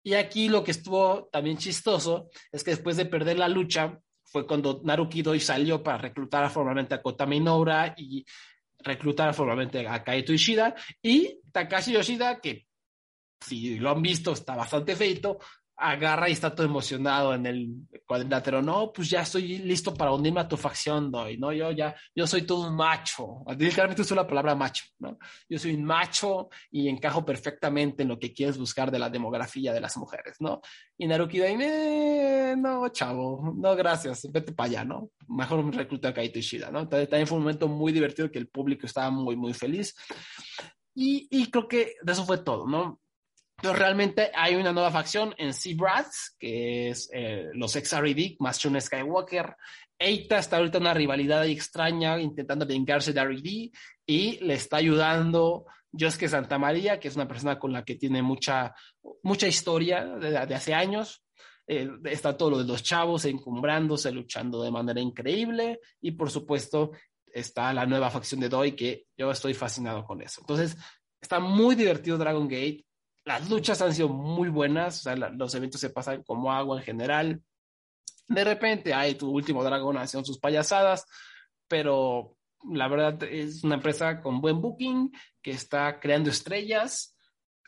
y 0.05 0.13
aquí 0.13 0.49
lo 0.49 0.63
que 0.63 0.69
estuvo 0.69 1.29
también 1.31 1.57
chistoso 1.57 2.29
es 2.51 2.63
que 2.63 2.71
después 2.71 2.95
de 2.95 3.07
perder 3.07 3.39
la 3.39 3.47
lucha 3.47 3.99
fue 4.23 4.45
cuando 4.45 4.79
Naruki 4.83 5.23
Doi 5.23 5.39
salió 5.39 5.81
para 5.81 5.97
reclutar 5.97 6.47
formalmente 6.51 6.93
a 6.93 7.01
Kota 7.01 7.25
Minoura 7.25 7.95
y 7.97 8.23
reclutar 8.77 9.33
formalmente 9.33 9.87
a 9.87 10.03
Kaito 10.03 10.31
Ishida. 10.31 10.75
Y 11.01 11.39
Takashi 11.51 11.93
Yoshida, 11.93 12.39
que 12.39 12.67
si 13.41 13.79
lo 13.79 13.89
han 13.89 14.03
visto 14.03 14.33
está 14.33 14.55
bastante 14.55 14.95
feito, 14.95 15.39
agarra 15.77 16.29
y 16.29 16.31
está 16.31 16.53
todo 16.53 16.65
emocionado 16.65 17.33
en 17.33 17.45
el 17.45 17.69
cuadrilátero, 18.07 18.61
no, 18.61 18.91
pues 18.93 19.09
ya 19.09 19.21
estoy 19.21 19.57
listo 19.57 19.93
para 19.93 20.11
unirme 20.11 20.39
a 20.39 20.47
tu 20.47 20.55
facción, 20.55 21.11
doy, 21.11 21.37
¿no? 21.37 21.51
Yo 21.51 21.71
ya, 21.71 21.95
yo 22.15 22.25
soy 22.25 22.43
todo 22.43 22.69
un 22.69 22.75
macho, 22.75 23.43
literalmente 23.57 24.01
uso 24.01 24.15
la 24.15 24.27
palabra 24.27 24.55
macho, 24.55 24.85
¿no? 24.99 25.17
Yo 25.49 25.59
soy 25.59 25.73
un 25.73 25.83
macho 25.83 26.49
y 26.71 26.87
encajo 26.87 27.25
perfectamente 27.25 28.03
en 28.03 28.09
lo 28.09 28.19
que 28.19 28.33
quieres 28.33 28.57
buscar 28.57 28.89
de 28.89 28.99
la 28.99 29.09
demografía 29.09 29.73
de 29.73 29.81
las 29.81 29.97
mujeres, 29.97 30.37
¿no? 30.39 30.61
Y 30.97 31.07
Naruki 31.07 31.41
dice, 31.41 32.55
no, 32.57 32.87
chavo, 32.89 33.53
no, 33.57 33.75
gracias, 33.75 34.31
vete 34.31 34.53
para 34.53 34.69
allá, 34.69 34.85
¿no? 34.85 35.09
Mejor 35.27 35.63
me 35.63 35.71
recluta 35.71 36.09
a 36.09 36.13
Kaito 36.13 36.39
Ishida, 36.39 36.71
¿no? 36.71 36.87
También 36.87 37.27
fue 37.27 37.37
un 37.37 37.43
momento 37.43 37.67
muy 37.67 37.91
divertido 37.91 38.31
que 38.31 38.39
el 38.39 38.47
público 38.47 38.85
estaba 38.85 39.09
muy, 39.09 39.35
muy 39.35 39.53
feliz. 39.53 39.95
Y, 40.93 41.27
y 41.29 41.51
creo 41.51 41.67
que 41.67 41.95
de 42.01 42.11
eso 42.13 42.25
fue 42.25 42.37
todo, 42.37 42.65
¿no? 42.67 43.01
Entonces, 43.57 43.79
realmente 43.79 44.31
hay 44.35 44.55
una 44.55 44.73
nueva 44.73 44.91
facción 44.91 45.33
en 45.37 45.53
Sea-Brats, 45.53 46.35
que 46.37 46.89
es 46.89 47.09
eh, 47.13 47.49
los 47.53 47.75
ex-R.E.D., 47.75 48.35
más 48.39 48.59
Shun 48.59 48.79
Skywalker. 48.79 49.55
Eita 49.97 50.39
está 50.39 50.57
ahorita 50.57 50.77
en 50.77 50.83
una 50.83 50.93
rivalidad 50.93 51.45
extraña, 51.45 52.19
intentando 52.19 52.65
vengarse 52.65 53.13
de 53.13 53.21
R.E.D., 53.21 53.71
y 54.07 54.37
le 54.45 54.53
está 54.55 54.77
ayudando 54.77 55.65
Josuke 55.97 56.27
Santa 56.27 56.59
María, 56.59 56.99
que 56.99 57.07
es 57.07 57.15
una 57.15 57.27
persona 57.27 57.57
con 57.57 57.71
la 57.71 57.83
que 57.83 57.95
tiene 57.95 58.21
mucha, 58.21 58.75
mucha 59.23 59.47
historia 59.47 60.05
de, 60.05 60.37
hace 60.37 60.73
años. 60.73 61.23
Eh, 61.65 61.89
está 62.03 62.37
todo 62.37 62.51
lo 62.51 62.57
de 62.59 62.65
los 62.65 62.83
chavos 62.83 63.25
encumbrándose, 63.25 64.11
luchando 64.11 64.61
de 64.61 64.69
manera 64.69 64.99
increíble, 64.99 65.79
y 66.01 66.11
por 66.11 66.29
supuesto 66.29 66.91
está 67.25 67.73
la 67.73 67.85
nueva 67.85 68.11
facción 68.11 68.41
de 68.41 68.49
Doi, 68.49 68.73
que 68.73 69.07
yo 69.17 69.31
estoy 69.31 69.53
fascinado 69.53 70.05
con 70.05 70.21
eso. 70.21 70.41
Entonces, 70.41 70.77
está 71.19 71.39
muy 71.39 71.75
divertido 71.75 72.17
Dragon 72.17 72.47
Gate 72.47 72.85
las 73.25 73.49
luchas 73.49 73.81
han 73.81 73.93
sido 73.93 74.07
muy 74.07 74.49
buenas, 74.49 75.03
los 75.33 75.55
eventos 75.55 75.81
se 75.81 75.89
pasan 75.89 76.23
como 76.23 76.51
agua 76.53 76.77
en 76.77 76.83
general. 76.83 77.41
De 78.27 78.43
repente 78.43 78.93
hay 78.93 79.15
tu 79.15 79.29
último 79.29 79.63
dragón 79.63 79.97
haciendo 79.97 80.25
sus 80.25 80.39
payasadas, 80.39 81.05
pero 81.67 82.37
la 82.71 82.87
verdad 82.87 83.23
es 83.23 83.63
una 83.63 83.75
empresa 83.75 84.21
con 84.21 84.41
buen 84.41 84.61
booking 84.61 85.11
que 85.41 85.51
está 85.51 85.99
creando 85.99 86.29
estrellas 86.29 87.17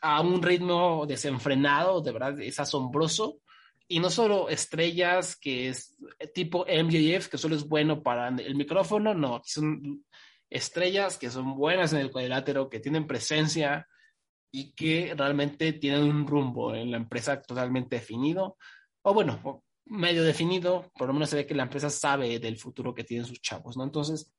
a 0.00 0.20
un 0.20 0.42
ritmo 0.42 1.06
desenfrenado, 1.06 2.00
de 2.00 2.12
verdad 2.12 2.40
es 2.40 2.60
asombroso. 2.60 3.40
Y 3.88 4.00
no 4.00 4.10
solo 4.10 4.48
estrellas 4.48 5.34
que 5.34 5.68
es 5.68 5.96
tipo 6.34 6.66
MJF, 6.66 7.28
que 7.28 7.38
solo 7.38 7.56
es 7.56 7.66
bueno 7.66 8.02
para 8.02 8.28
el 8.28 8.54
micrófono, 8.54 9.14
no, 9.14 9.40
son 9.44 10.04
estrellas 10.50 11.16
que 11.18 11.30
son 11.30 11.56
buenas 11.56 11.92
en 11.92 12.00
el 12.00 12.10
cuadrilátero, 12.10 12.68
que 12.68 12.80
tienen 12.80 13.06
presencia, 13.06 13.88
y 14.50 14.72
que 14.72 15.14
realmente 15.16 15.72
tienen 15.74 16.02
un 16.04 16.26
rumbo 16.26 16.74
en 16.74 16.90
la 16.90 16.96
empresa 16.96 17.40
totalmente 17.40 17.96
definido, 17.96 18.56
o 19.02 19.14
bueno, 19.14 19.62
medio 19.84 20.22
definido, 20.22 20.90
por 20.94 21.08
lo 21.08 21.14
menos 21.14 21.30
se 21.30 21.36
ve 21.36 21.46
que 21.46 21.54
la 21.54 21.64
empresa 21.64 21.90
sabe 21.90 22.38
del 22.38 22.58
futuro 22.58 22.94
que 22.94 23.04
tienen 23.04 23.26
sus 23.26 23.40
chavos, 23.40 23.76
¿no? 23.76 23.84
Entonces, 23.84 24.32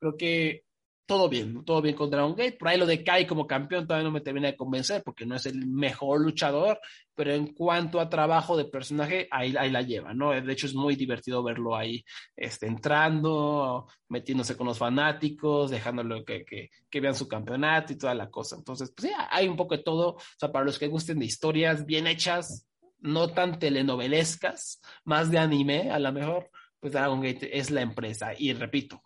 creo 0.00 0.16
que 0.16 0.64
todo 1.06 1.28
bien, 1.28 1.64
todo 1.64 1.82
bien 1.82 1.94
con 1.94 2.10
Dragon 2.10 2.34
Gate. 2.34 2.56
Por 2.58 2.68
ahí 2.68 2.78
lo 2.78 2.86
de 2.86 3.04
Kai 3.04 3.26
como 3.26 3.46
campeón 3.46 3.86
todavía 3.86 4.04
no 4.04 4.12
me 4.12 4.20
termina 4.20 4.48
de 4.48 4.56
convencer 4.56 5.02
porque 5.04 5.26
no 5.26 5.36
es 5.36 5.46
el 5.46 5.66
mejor 5.66 6.20
luchador, 6.20 6.80
pero 7.14 7.32
en 7.32 7.52
cuanto 7.52 8.00
a 8.00 8.08
trabajo 8.08 8.56
de 8.56 8.64
personaje, 8.64 9.28
ahí, 9.30 9.54
ahí 9.58 9.70
la 9.70 9.82
lleva, 9.82 10.14
¿no? 10.14 10.30
De 10.30 10.52
hecho, 10.52 10.66
es 10.66 10.74
muy 10.74 10.96
divertido 10.96 11.42
verlo 11.42 11.76
ahí 11.76 12.04
este, 12.34 12.66
entrando, 12.66 13.86
metiéndose 14.08 14.56
con 14.56 14.66
los 14.66 14.78
fanáticos, 14.78 15.70
dejándolo 15.70 16.24
que, 16.24 16.44
que, 16.44 16.70
que, 16.88 17.00
vean 17.00 17.14
su 17.14 17.28
campeonato 17.28 17.92
y 17.92 17.98
toda 17.98 18.14
la 18.14 18.30
cosa. 18.30 18.56
Entonces, 18.56 18.92
pues 18.96 19.08
sí, 19.08 19.14
hay 19.30 19.46
un 19.48 19.56
poco 19.56 19.76
de 19.76 19.82
todo. 19.82 20.14
O 20.14 20.20
sea, 20.38 20.50
para 20.50 20.64
los 20.64 20.78
que 20.78 20.88
gusten 20.88 21.18
de 21.18 21.26
historias 21.26 21.84
bien 21.84 22.06
hechas, 22.06 22.66
no 23.00 23.28
tan 23.28 23.58
telenovelescas, 23.58 24.80
más 25.04 25.30
de 25.30 25.38
anime, 25.38 25.90
a 25.90 25.98
lo 25.98 26.12
mejor, 26.12 26.50
pues 26.80 26.94
Dragon 26.94 27.20
Gate 27.20 27.58
es 27.58 27.70
la 27.70 27.82
empresa. 27.82 28.32
Y 28.36 28.54
repito, 28.54 29.02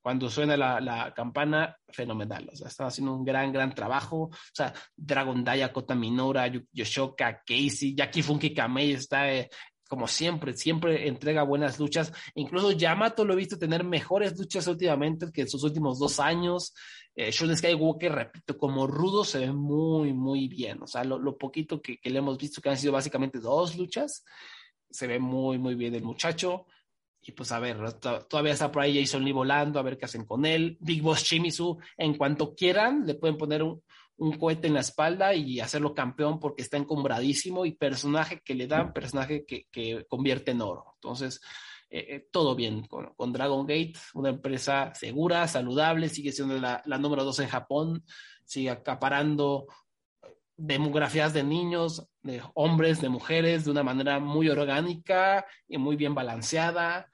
cuando 0.00 0.28
suena 0.28 0.56
la, 0.56 0.80
la, 0.80 1.12
campana, 1.14 1.76
fenomenal. 1.88 2.48
O 2.52 2.56
sea, 2.56 2.68
están 2.68 2.88
haciendo 2.88 3.14
un 3.14 3.24
gran, 3.24 3.52
gran 3.52 3.74
trabajo. 3.74 4.24
O 4.24 4.54
sea, 4.54 4.72
Dragon 4.96 5.42
Daya, 5.44 5.72
Kota 5.72 5.94
Minora, 5.94 6.50
Yoshoka, 6.72 7.42
Casey, 7.46 7.94
Jackie 7.94 8.22
Funky 8.22 8.54
Kamei 8.54 8.92
está 8.92 9.32
eh, 9.32 9.48
como 9.90 10.06
siempre, 10.06 10.52
siempre 10.56 11.08
entrega 11.08 11.42
buenas 11.42 11.80
luchas. 11.80 12.12
Incluso 12.36 12.70
Yamato 12.70 13.24
lo 13.24 13.32
he 13.32 13.36
visto 13.36 13.58
tener 13.58 13.82
mejores 13.82 14.38
luchas 14.38 14.68
últimamente 14.68 15.32
que 15.32 15.40
en 15.40 15.48
sus 15.48 15.64
últimos 15.64 15.98
dos 15.98 16.20
años. 16.20 16.72
Eh, 17.16 17.32
Shun 17.32 17.56
Skywalker, 17.56 18.12
repito, 18.12 18.56
como 18.56 18.86
rudo 18.86 19.24
se 19.24 19.40
ve 19.40 19.52
muy, 19.52 20.12
muy 20.12 20.46
bien. 20.46 20.80
O 20.80 20.86
sea, 20.86 21.02
lo, 21.02 21.36
poquito 21.36 21.82
que, 21.82 21.98
le 22.04 22.18
hemos 22.18 22.38
visto, 22.38 22.62
que 22.62 22.68
han 22.68 22.76
sido 22.76 22.92
básicamente 22.92 23.40
dos 23.40 23.76
luchas, 23.76 24.24
se 24.88 25.08
ve 25.08 25.18
muy, 25.18 25.58
muy 25.58 25.74
bien 25.74 25.92
el 25.96 26.04
muchacho. 26.04 26.66
Y 27.22 27.32
pues 27.32 27.52
a 27.52 27.58
ver, 27.58 27.76
todavía 28.28 28.52
está 28.52 28.72
por 28.72 28.82
ahí 28.82 28.98
Jason 28.98 29.24
Lee 29.24 29.32
volando, 29.32 29.78
a 29.78 29.82
ver 29.82 29.98
qué 29.98 30.06
hacen 30.06 30.24
con 30.24 30.46
él. 30.46 30.78
Big 30.80 31.02
Boss 31.02 31.22
Shimizu, 31.22 31.78
en 31.98 32.14
cuanto 32.14 32.54
quieran, 32.54 33.06
le 33.06 33.14
pueden 33.14 33.36
poner 33.36 33.62
un, 33.62 33.82
un 34.20 34.32
cohete 34.38 34.68
en 34.68 34.74
la 34.74 34.80
espalda 34.80 35.34
y 35.34 35.60
hacerlo 35.60 35.94
campeón 35.94 36.38
porque 36.38 36.62
está 36.62 36.76
encumbradísimo 36.76 37.64
y 37.64 37.72
personaje 37.72 38.42
que 38.44 38.54
le 38.54 38.66
dan, 38.66 38.92
personaje 38.92 39.44
que, 39.46 39.66
que 39.70 40.04
convierte 40.08 40.50
en 40.50 40.60
oro. 40.60 40.92
Entonces, 40.96 41.40
eh, 41.88 42.06
eh, 42.08 42.28
todo 42.30 42.54
bien 42.54 42.86
con, 42.86 43.14
con, 43.14 43.32
Dragon 43.32 43.66
Gate, 43.66 43.94
una 44.12 44.28
empresa 44.28 44.94
segura, 44.94 45.48
saludable, 45.48 46.10
sigue 46.10 46.32
siendo 46.32 46.58
la, 46.58 46.82
la 46.84 46.98
número 46.98 47.24
dos 47.24 47.40
en 47.40 47.48
Japón, 47.48 48.04
sigue 48.44 48.68
acaparando 48.70 49.66
demografías 50.54 51.32
de 51.32 51.42
niños, 51.42 52.06
de 52.22 52.42
hombres, 52.54 53.00
de 53.00 53.08
mujeres, 53.08 53.64
de 53.64 53.70
una 53.70 53.82
manera 53.82 54.18
muy 54.18 54.48
orgánica 54.48 55.46
y 55.68 55.78
muy 55.78 55.96
bien 55.96 56.14
balanceada 56.14 57.08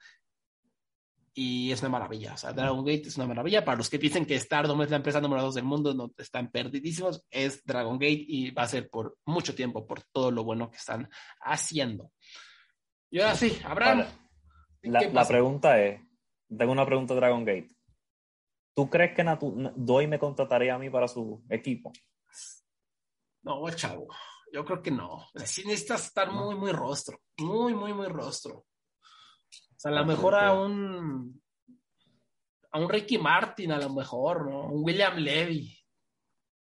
y 1.39 1.71
es 1.71 1.81
una 1.81 1.89
maravilla. 1.89 2.33
O 2.33 2.37
sea, 2.37 2.51
Dragon 2.51 2.83
Gate 2.83 3.09
es 3.09 3.15
una 3.15 3.27
maravilla. 3.27 3.63
Para 3.63 3.77
los 3.77 3.91
que 3.91 3.99
dicen 3.99 4.25
que 4.25 4.39
Stardom 4.39 4.81
es 4.81 4.89
la 4.89 4.95
empresa 4.95 5.21
número 5.21 5.43
dos 5.43 5.53
del 5.53 5.65
mundo, 5.65 5.93
no 5.93 6.11
están 6.17 6.49
perdidísimos. 6.49 7.23
Es 7.29 7.63
Dragon 7.63 7.99
Gate 7.99 8.25
y 8.27 8.49
va 8.49 8.63
a 8.63 8.67
ser 8.67 8.89
por 8.89 9.19
mucho 9.23 9.53
tiempo 9.53 9.85
por 9.85 10.01
todo 10.11 10.31
lo 10.31 10.43
bueno 10.43 10.71
que 10.71 10.77
están 10.77 11.07
haciendo. 11.41 12.11
Y 13.11 13.19
ahora 13.19 13.35
sí, 13.35 13.55
Abraham. 13.63 14.07
La, 14.81 15.27
pregunta 15.27 15.79
es: 15.79 16.01
tengo 16.49 16.71
una 16.71 16.87
pregunta 16.87 17.13
Dragon 17.13 17.45
Gate. 17.45 17.69
¿Tú 18.73 18.89
crees 18.89 19.15
que 19.15 19.23
Doi 19.75 20.07
me 20.07 20.17
contrataría 20.17 20.73
a 20.73 20.79
mí 20.79 20.89
para 20.89 21.07
su 21.07 21.43
equipo? 21.51 21.93
No, 23.43 23.69
chavo. 23.69 24.07
Yo 24.51 24.65
creo 24.65 24.81
que 24.81 24.91
no. 24.91 25.27
Sí 25.45 25.65
necesitas 25.65 26.05
estar 26.05 26.31
muy, 26.31 26.55
muy 26.55 26.71
rostro. 26.71 27.19
Muy, 27.37 27.73
muy, 27.73 27.93
muy 27.93 28.07
rostro. 28.07 28.59
O 28.59 29.79
sea, 29.79 29.91
a 29.91 29.95
lo 29.95 30.05
mejor 30.05 30.35
a 30.35 30.53
un 30.53 31.41
a 32.71 32.79
un 32.79 32.89
Ricky 32.89 33.17
Martin, 33.17 33.71
a 33.71 33.77
lo 33.77 33.89
mejor, 33.89 34.49
¿no? 34.49 34.67
Un 34.67 34.83
William 34.83 35.15
Levy. 35.17 35.77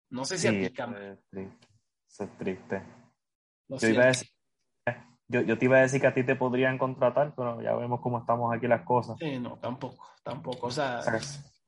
No 0.10 0.26
sé 0.26 0.38
si 0.38 0.48
sí, 0.48 0.56
aplican. 0.56 0.96
Eso 0.96 2.24
es 2.24 2.38
triste. 2.38 2.84
Yo, 3.68 3.88
iba 3.88 4.04
a 4.04 4.08
decir, 4.08 4.30
yo, 5.28 5.42
yo, 5.42 5.58
te 5.58 5.66
iba 5.66 5.78
a 5.78 5.82
decir 5.82 6.00
que 6.00 6.08
a 6.08 6.14
ti 6.14 6.24
te 6.24 6.36
podrían 6.36 6.78
contratar, 6.78 7.34
pero 7.36 7.62
ya 7.62 7.76
vemos 7.76 8.00
cómo 8.02 8.20
estamos 8.20 8.56
aquí 8.56 8.68
las 8.68 8.84
cosas. 8.84 9.18
Sí, 9.20 9.40
no, 9.40 9.58
tampoco, 9.60 10.08
tampoco. 10.24 10.68
O 10.68 10.72
sea, 10.72 11.02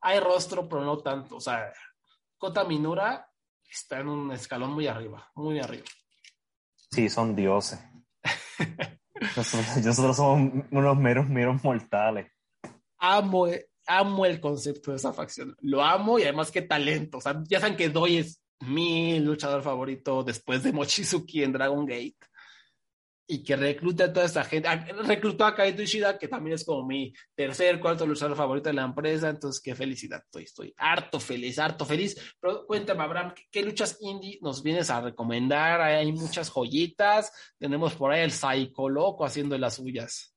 hay 0.02 0.20
rostro, 0.20 0.70
pero 0.70 0.84
no 0.84 1.00
tanto. 1.00 1.38
O 1.38 1.42
sea, 1.42 1.74
Kota 2.38 2.64
Minura 2.64 3.27
está 3.70 4.00
en 4.00 4.08
un 4.08 4.32
escalón 4.32 4.74
muy 4.74 4.88
arriba, 4.88 5.30
muy 5.36 5.60
arriba. 5.60 5.86
Sí, 6.92 7.10
son 7.10 7.36
dioses. 7.36 7.80
Nosotros, 9.36 10.16
somos 10.16 10.66
unos 10.72 10.98
meros, 10.98 11.28
meros 11.30 11.64
mortales. 11.64 12.32
Amo, 13.00 13.48
amo 13.86 14.26
el 14.26 14.40
concepto 14.40 14.92
de 14.92 14.98
esa 14.98 15.14
facción. 15.14 15.56
Lo 15.62 15.84
amo 15.84 16.20
y 16.20 16.24
además 16.24 16.52
qué 16.52 16.62
talento. 16.62 17.18
O 17.18 17.22
sea, 17.22 17.42
ya 17.48 17.60
saben 17.60 17.76
que 17.76 17.90
Doi 17.90 18.18
es 18.18 18.42
mi 18.60 19.20
luchador 19.20 19.62
favorito 19.62 20.24
después 20.24 20.64
de 20.64 20.72
Mochizuki 20.72 21.44
en 21.44 21.54
Dragon 21.54 21.86
Gate 21.86 22.18
y 23.28 23.44
que 23.44 23.58
reclute 23.58 24.04
a 24.04 24.14
toda 24.14 24.26
esta 24.26 24.44
gente. 24.46 24.70
Ah, 24.70 24.86
reclutó 25.04 25.46
a 25.46 25.54
Kaito 25.54 25.82
Ishida, 25.82 26.18
que 26.18 26.30
también 26.30 26.56
es 26.56 26.64
como 26.64 26.86
mi 26.86 27.14
tercer, 27.36 27.80
cuarto 27.80 28.08
luchador 28.08 28.38
favorito 28.38 28.70
de 28.70 28.76
la 28.76 28.84
empresa. 28.84 29.30
Entonces, 29.30 29.62
qué 29.62 29.76
felicidad. 29.76 30.24
Estoy, 30.24 30.44
estoy 30.44 30.74
harto 30.78 31.20
feliz, 31.20 31.60
harto 31.60 31.86
feliz. 31.86 32.36
Pero 32.40 32.66
cuéntame, 32.66 33.04
Abraham, 33.04 33.34
¿qué, 33.52 33.64
luchas 33.64 33.98
indie 34.00 34.40
nos 34.42 34.64
vienes 34.64 34.90
a 34.90 35.02
recomendar? 35.02 35.82
Hay 35.82 36.12
muchas 36.14 36.50
joyitas. 36.50 37.32
Tenemos 37.60 37.94
por 37.96 38.12
ahí 38.12 38.22
el 38.22 38.32
Psycho 38.32 39.24
haciendo 39.24 39.58
las 39.58 39.76
suyas. 39.76 40.34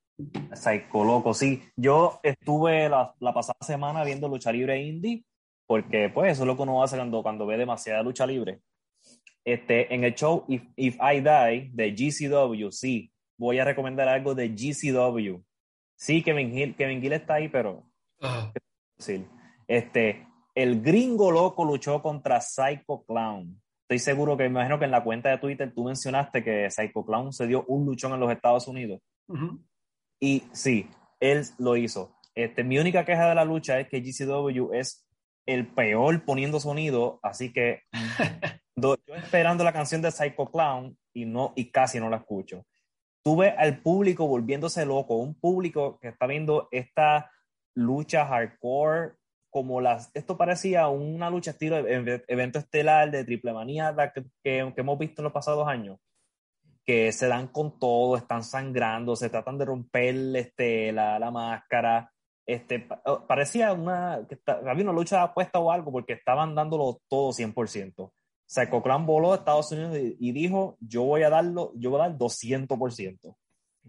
Psycho 0.53 1.33
sí. 1.33 1.63
Yo 1.77 2.19
estuve 2.23 2.89
la, 2.89 3.15
la 3.21 3.33
pasada 3.33 3.59
semana 3.61 4.03
viendo 4.03 4.29
lucha 4.29 4.51
libre 4.53 4.83
indie, 4.83 5.25
porque 5.67 6.11
pues 6.13 6.33
eso 6.33 6.43
es 6.43 6.47
lo 6.47 6.57
que 6.57 6.63
uno 6.63 6.83
hace 6.83 6.97
cuando, 6.97 7.23
cuando 7.23 7.47
ve 7.47 7.57
demasiada 7.57 8.03
lucha 8.03 8.27
libre 8.27 8.61
este, 9.45 9.95
en 9.95 10.05
el 10.05 10.15
show 10.15 10.45
If, 10.49 10.63
If 10.77 10.97
I 10.97 11.21
Die 11.21 11.71
de 11.73 11.93
GCW, 11.93 12.71
sí, 12.71 13.13
voy 13.39 13.59
a 13.59 13.65
recomendar 13.65 14.09
algo 14.09 14.35
de 14.35 14.49
GCW. 14.49 15.43
Sí, 15.97 16.23
Kevin 16.23 16.57
Hill, 16.57 16.77
Kevin 16.77 17.01
Gill 17.01 17.13
está 17.13 17.35
ahí, 17.35 17.49
pero... 17.49 17.85
Sí. 18.99 19.27
Este, 19.67 20.27
el 20.55 20.83
gringo 20.83 21.31
loco 21.31 21.65
luchó 21.65 22.03
contra 22.03 22.41
Psycho 22.41 23.05
Clown. 23.07 23.61
Estoy 23.83 23.99
seguro 23.99 24.37
que, 24.37 24.45
me 24.45 24.51
imagino 24.51 24.79
que 24.79 24.85
en 24.85 24.91
la 24.91 25.03
cuenta 25.03 25.31
de 25.31 25.39
Twitter 25.39 25.73
tú 25.75 25.85
mencionaste 25.85 26.45
que 26.45 26.71
Psycho 26.71 27.05
Clown 27.05 27.33
se 27.33 27.47
dio 27.47 27.65
un 27.67 27.87
luchón 27.87 28.13
en 28.13 28.21
los 28.21 28.31
Estados 28.31 28.69
Unidos. 28.69 29.01
Y 30.21 30.45
sí, 30.53 30.89
él 31.19 31.45
lo 31.59 31.77
hizo. 31.77 32.15
Este, 32.35 32.63
mi 32.63 32.79
única 32.79 33.05
queja 33.05 33.29
de 33.29 33.35
la 33.35 33.45
lucha 33.45 33.81
es 33.81 33.89
que 33.89 34.01
GCW 34.01 34.73
es 34.75 35.07
el 35.47 35.67
peor 35.67 36.25
poniendo 36.25 36.61
sonido, 36.61 37.19
así 37.23 37.53
que 37.53 37.83
yo 38.81 39.15
esperando 39.15 39.65
la 39.65 39.73
canción 39.73 40.03
de 40.03 40.11
Psycho 40.11 40.51
Clown 40.51 40.97
y, 41.13 41.25
no, 41.25 41.53
y 41.57 41.71
casi 41.71 42.01
no 42.01 42.11
la 42.11 42.19
escucho. 42.19 42.67
Tuve 43.23 43.51
al 43.51 43.81
público 43.83 44.27
volviéndose 44.27 44.87
loco, 44.87 45.17
un 45.17 45.35
público 45.35 45.99
que 46.01 46.09
está 46.09 46.27
viendo 46.27 46.69
esta 46.71 47.31
lucha 47.75 48.27
hardcore 48.27 49.15
como 49.51 49.81
las, 49.81 50.11
esto 50.15 50.37
parecía 50.37 50.89
una 50.89 51.29
lucha 51.29 51.51
estilo 51.51 51.77
evento 51.79 52.61
estelar 52.61 53.11
de 53.11 53.25
triple 53.25 53.53
manía 53.53 53.95
que, 54.15 54.25
que, 54.43 54.73
hemos 54.77 54.99
visto 54.99 55.23
en 55.23 55.25
los 55.25 55.33
pasados 55.33 55.67
años, 55.67 55.99
que 56.87 57.11
se 57.11 57.27
dan 57.27 57.49
con 57.49 57.79
todo, 57.79 58.17
están 58.17 58.45
sangrando, 58.45 59.17
se 59.17 59.29
tratan 59.29 59.59
de 59.59 59.65
romper 59.65 60.15
este, 60.37 60.93
la, 60.93 61.19
la 61.19 61.33
máscara, 61.33 62.13
este, 62.47 62.89
parecía 63.29 63.73
una, 63.73 64.27
que 64.29 64.39
había 64.47 64.85
una 64.85 64.93
lucha 64.93 65.17
de 65.17 65.23
apuesta 65.23 65.59
o 65.59 65.71
algo 65.71 65.93
porque 65.93 66.15
estaban 66.15 66.55
dándolo 66.55 67.01
todo 67.09 67.31
100%. 67.31 68.13
Psycho 68.51 68.83
Clan 68.83 69.07
voló 69.07 69.33
a 69.33 69.37
Estados 69.37 69.71
Unidos 69.71 69.97
y, 70.19 70.33
dijo, 70.33 70.77
yo 70.81 71.05
voy 71.05 71.23
a 71.23 71.31
darlo, 71.31 71.73
yo 71.77 71.91
voy 71.91 72.01
a 72.01 72.09
dar 72.09 72.19
200%. 72.19 73.37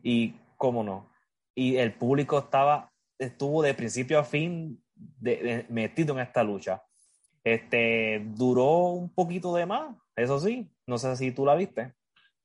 Y 0.03 0.36
cómo 0.55 0.84
no. 0.84 1.12
Y 1.55 1.78
el 1.78 1.95
público 1.95 2.38
estaba, 2.38 2.93
estuvo 3.18 3.64
de 3.64 3.74
principio 3.74 4.20
a 4.20 4.24
fin 4.24 4.80
metido 5.68 6.14
en 6.14 6.20
esta 6.20 6.43
lucha. 6.43 6.84
Este, 7.43 8.22
duró 8.36 8.89
un 8.89 9.12
poquito 9.12 9.51
de 9.55 9.66
más, 9.66 9.95
eso 10.16 10.39
sí. 10.39 10.70
No 10.86 10.99
sé 10.99 11.16
si 11.16 11.32
tú 11.32 11.43
la 11.43 11.55
viste. 11.55 11.95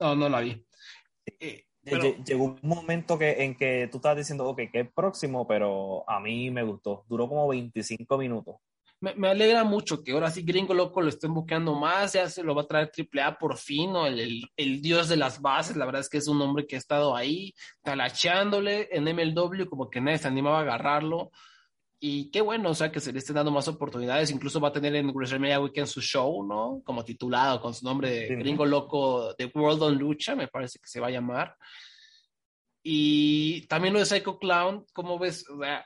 No, 0.01 0.17
no 0.17 0.31
la 0.31 0.41
vi. 0.41 0.67
Eh, 1.39 1.67
llegó 2.25 2.45
un 2.45 2.61
momento 2.63 3.19
que, 3.19 3.45
en 3.45 3.55
que 3.55 3.91
tú 3.93 3.99
estabas 3.99 4.17
diciendo, 4.17 4.49
ok, 4.49 4.63
que 4.73 4.81
es 4.81 4.91
próximo, 4.91 5.47
pero 5.47 6.09
a 6.09 6.19
mí 6.19 6.51
me 6.51 6.63
gustó. 6.63 7.05
Duró 7.09 7.29
como 7.29 7.47
25 7.47 8.17
minutos 8.17 8.57
me, 9.01 9.29
alegra 9.29 9.65
mucho 9.65 10.03
que 10.03 10.13
ahora 10.13 10.31
sí 10.31 10.43
Gringo 10.43 10.73
Loco 10.75 11.01
lo 11.03 11.09
estén 11.09 11.35
buscando 11.35 11.75
más, 11.75 12.15
ya 12.15 12.29
se 12.29 12.43
lo 12.43 12.55
va 12.55 12.63
a 12.63 12.67
traer 12.67 12.91
AAA 12.97 13.39
por 13.39 13.59
fin, 13.59 13.93
¿no? 13.93 14.07
El, 14.07 14.49
el, 14.57 14.83
dios 14.83 15.09
de 15.09 15.17
las 15.17 15.41
bases, 15.41 15.77
la 15.77 15.85
verdad 15.85 16.01
es 16.01 16.09
que 16.09 16.19
es 16.19 16.29
un 16.29 16.41
hombre 16.41 16.67
que 16.67 16.77
ha 16.77 16.79
estado 16.79 17.15
ahí 17.15 17.55
talachándole 17.83 18.89
en 18.91 19.05
MLW, 19.05 19.67
como 19.69 19.91
que 19.91 20.01
nadie 20.01 20.19
se 20.19 20.29
animaba 20.29 20.59
a 20.59 20.63
agarrarlo. 20.63 21.31
Y 21.99 22.31
qué 22.31 22.43
bueno, 22.43 22.71
o 22.71 22.75
sea, 22.75 22.93
que 22.93 23.01
se 23.01 23.13
le 23.13 23.19
estén 23.19 23.37
dando 23.37 23.51
más 23.51 23.69
oportunidades. 23.69 24.31
Incluso 24.31 24.61
va 24.61 24.69
a 24.69 24.73
tener 24.73 24.95
en 24.97 25.11
WrestleMania 25.11 25.61
Weekend 25.61 25.87
su 25.87 26.03
show, 26.03 26.47
¿no? 26.47 26.83
Como 26.85 27.05
titulado 27.05 27.61
con 27.61 27.75
su 27.75 27.85
nombre 27.87 28.11
de 28.11 28.37
Gringo 28.37 28.67
Loco 28.67 29.35
The 29.35 29.51
World 29.55 29.83
on 29.83 29.99
Lucha, 29.99 30.35
me 30.35 30.49
parece 30.49 30.79
que 30.79 30.89
se 30.89 31.01
va 31.01 31.07
a 31.07 31.11
llamar. 31.11 31.57
Y 32.83 33.67
también 33.67 33.95
lo 33.95 34.01
de 34.01 34.07
Psycho 34.07 34.39
Clown, 34.39 34.85
¿cómo 34.93 35.19
ves? 35.19 35.49
O 35.49 35.59
sea, 35.59 35.85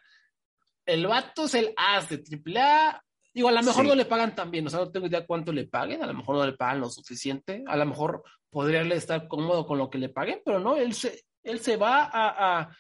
el 0.84 1.06
vato 1.06 1.44
es 1.44 1.54
el 1.54 1.72
as 1.76 2.08
de 2.08 2.22
AAA. 2.56 3.02
Digo, 3.32 3.48
a 3.48 3.52
lo 3.52 3.62
mejor 3.62 3.84
no 3.84 3.94
le 3.94 4.04
pagan 4.06 4.34
tan 4.34 4.50
bien, 4.50 4.66
o 4.66 4.70
sea, 4.70 4.80
no 4.80 4.90
tengo 4.90 5.06
idea 5.06 5.24
cuánto 5.24 5.52
le 5.52 5.66
paguen, 5.66 6.02
a 6.02 6.06
lo 6.06 6.14
mejor 6.14 6.36
no 6.36 6.46
le 6.46 6.54
pagan 6.54 6.80
lo 6.80 6.90
suficiente, 6.90 7.62
a 7.66 7.76
lo 7.76 7.86
mejor 7.86 8.24
podría 8.50 8.82
estar 8.82 9.28
cómodo 9.28 9.66
con 9.66 9.78
lo 9.78 9.88
que 9.88 9.98
le 9.98 10.08
paguen, 10.08 10.42
pero 10.44 10.58
no, 10.58 10.76
él 10.76 10.94
se, 10.94 11.22
él 11.44 11.60
se 11.60 11.76
va 11.76 12.10
a, 12.12 12.76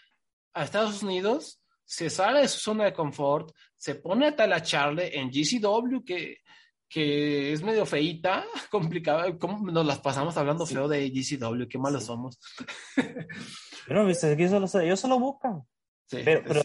Estados 0.54 1.02
Unidos, 1.04 1.60
se 1.84 2.10
sale 2.10 2.40
de 2.40 2.48
su 2.48 2.58
zona 2.58 2.84
de 2.84 2.92
confort, 2.92 3.52
se 3.76 3.94
pone 3.94 4.26
a 4.26 4.36
talacharle 4.36 5.16
en 5.18 5.30
GCW, 5.30 6.02
que, 6.04 6.38
que 6.88 7.52
es 7.52 7.62
medio 7.62 7.86
feita, 7.86 8.44
complicada, 8.70 9.38
¿cómo 9.38 9.70
nos 9.70 9.86
las 9.86 10.00
pasamos 10.00 10.36
hablando 10.36 10.66
feo 10.66 10.88
de 10.88 11.10
GCW? 11.10 11.68
Qué 11.68 11.78
malos 11.78 12.06
somos. 12.06 12.40
pero, 13.86 14.04
viste, 14.04 14.32
ellos 14.32 15.00
se 15.00 15.08
lo 15.08 15.20
buscan. 15.20 15.62
Sí, 16.06 16.18
pero, 16.24 16.60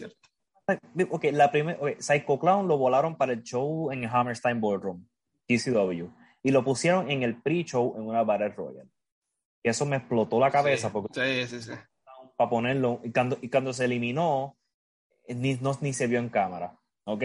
Ok, 1.10 1.26
la 1.32 1.50
primera, 1.50 1.78
Psycho 1.98 2.38
Clown 2.38 2.66
lo 2.66 2.76
volaron 2.76 3.16
para 3.16 3.32
el 3.32 3.42
show 3.42 3.92
en 3.92 4.02
el 4.02 4.10
Hammerstein 4.10 4.60
Boardroom, 4.60 5.06
TCW, 5.46 6.08
y 6.42 6.50
lo 6.50 6.64
pusieron 6.64 7.10
en 7.10 7.22
el 7.22 7.40
pre-show 7.40 7.94
en 7.96 8.02
una 8.02 8.24
Battle 8.24 8.48
Royale. 8.48 8.90
Y 9.62 9.68
eso 9.68 9.86
me 9.86 9.96
explotó 9.96 10.40
la 10.40 10.50
cabeza 10.50 10.92
porque 10.92 11.46
sí, 11.46 11.46
sí, 11.46 11.62
sí. 11.62 11.72
para 12.36 12.50
ponerlo, 12.50 13.00
y 13.04 13.12
cuando, 13.12 13.38
y 13.40 13.48
cuando 13.48 13.72
se 13.72 13.84
eliminó, 13.84 14.56
ni, 15.28 15.54
no, 15.54 15.76
ni 15.80 15.92
se 15.92 16.08
vio 16.08 16.18
en 16.18 16.28
cámara, 16.28 16.76
¿ok? 17.04 17.22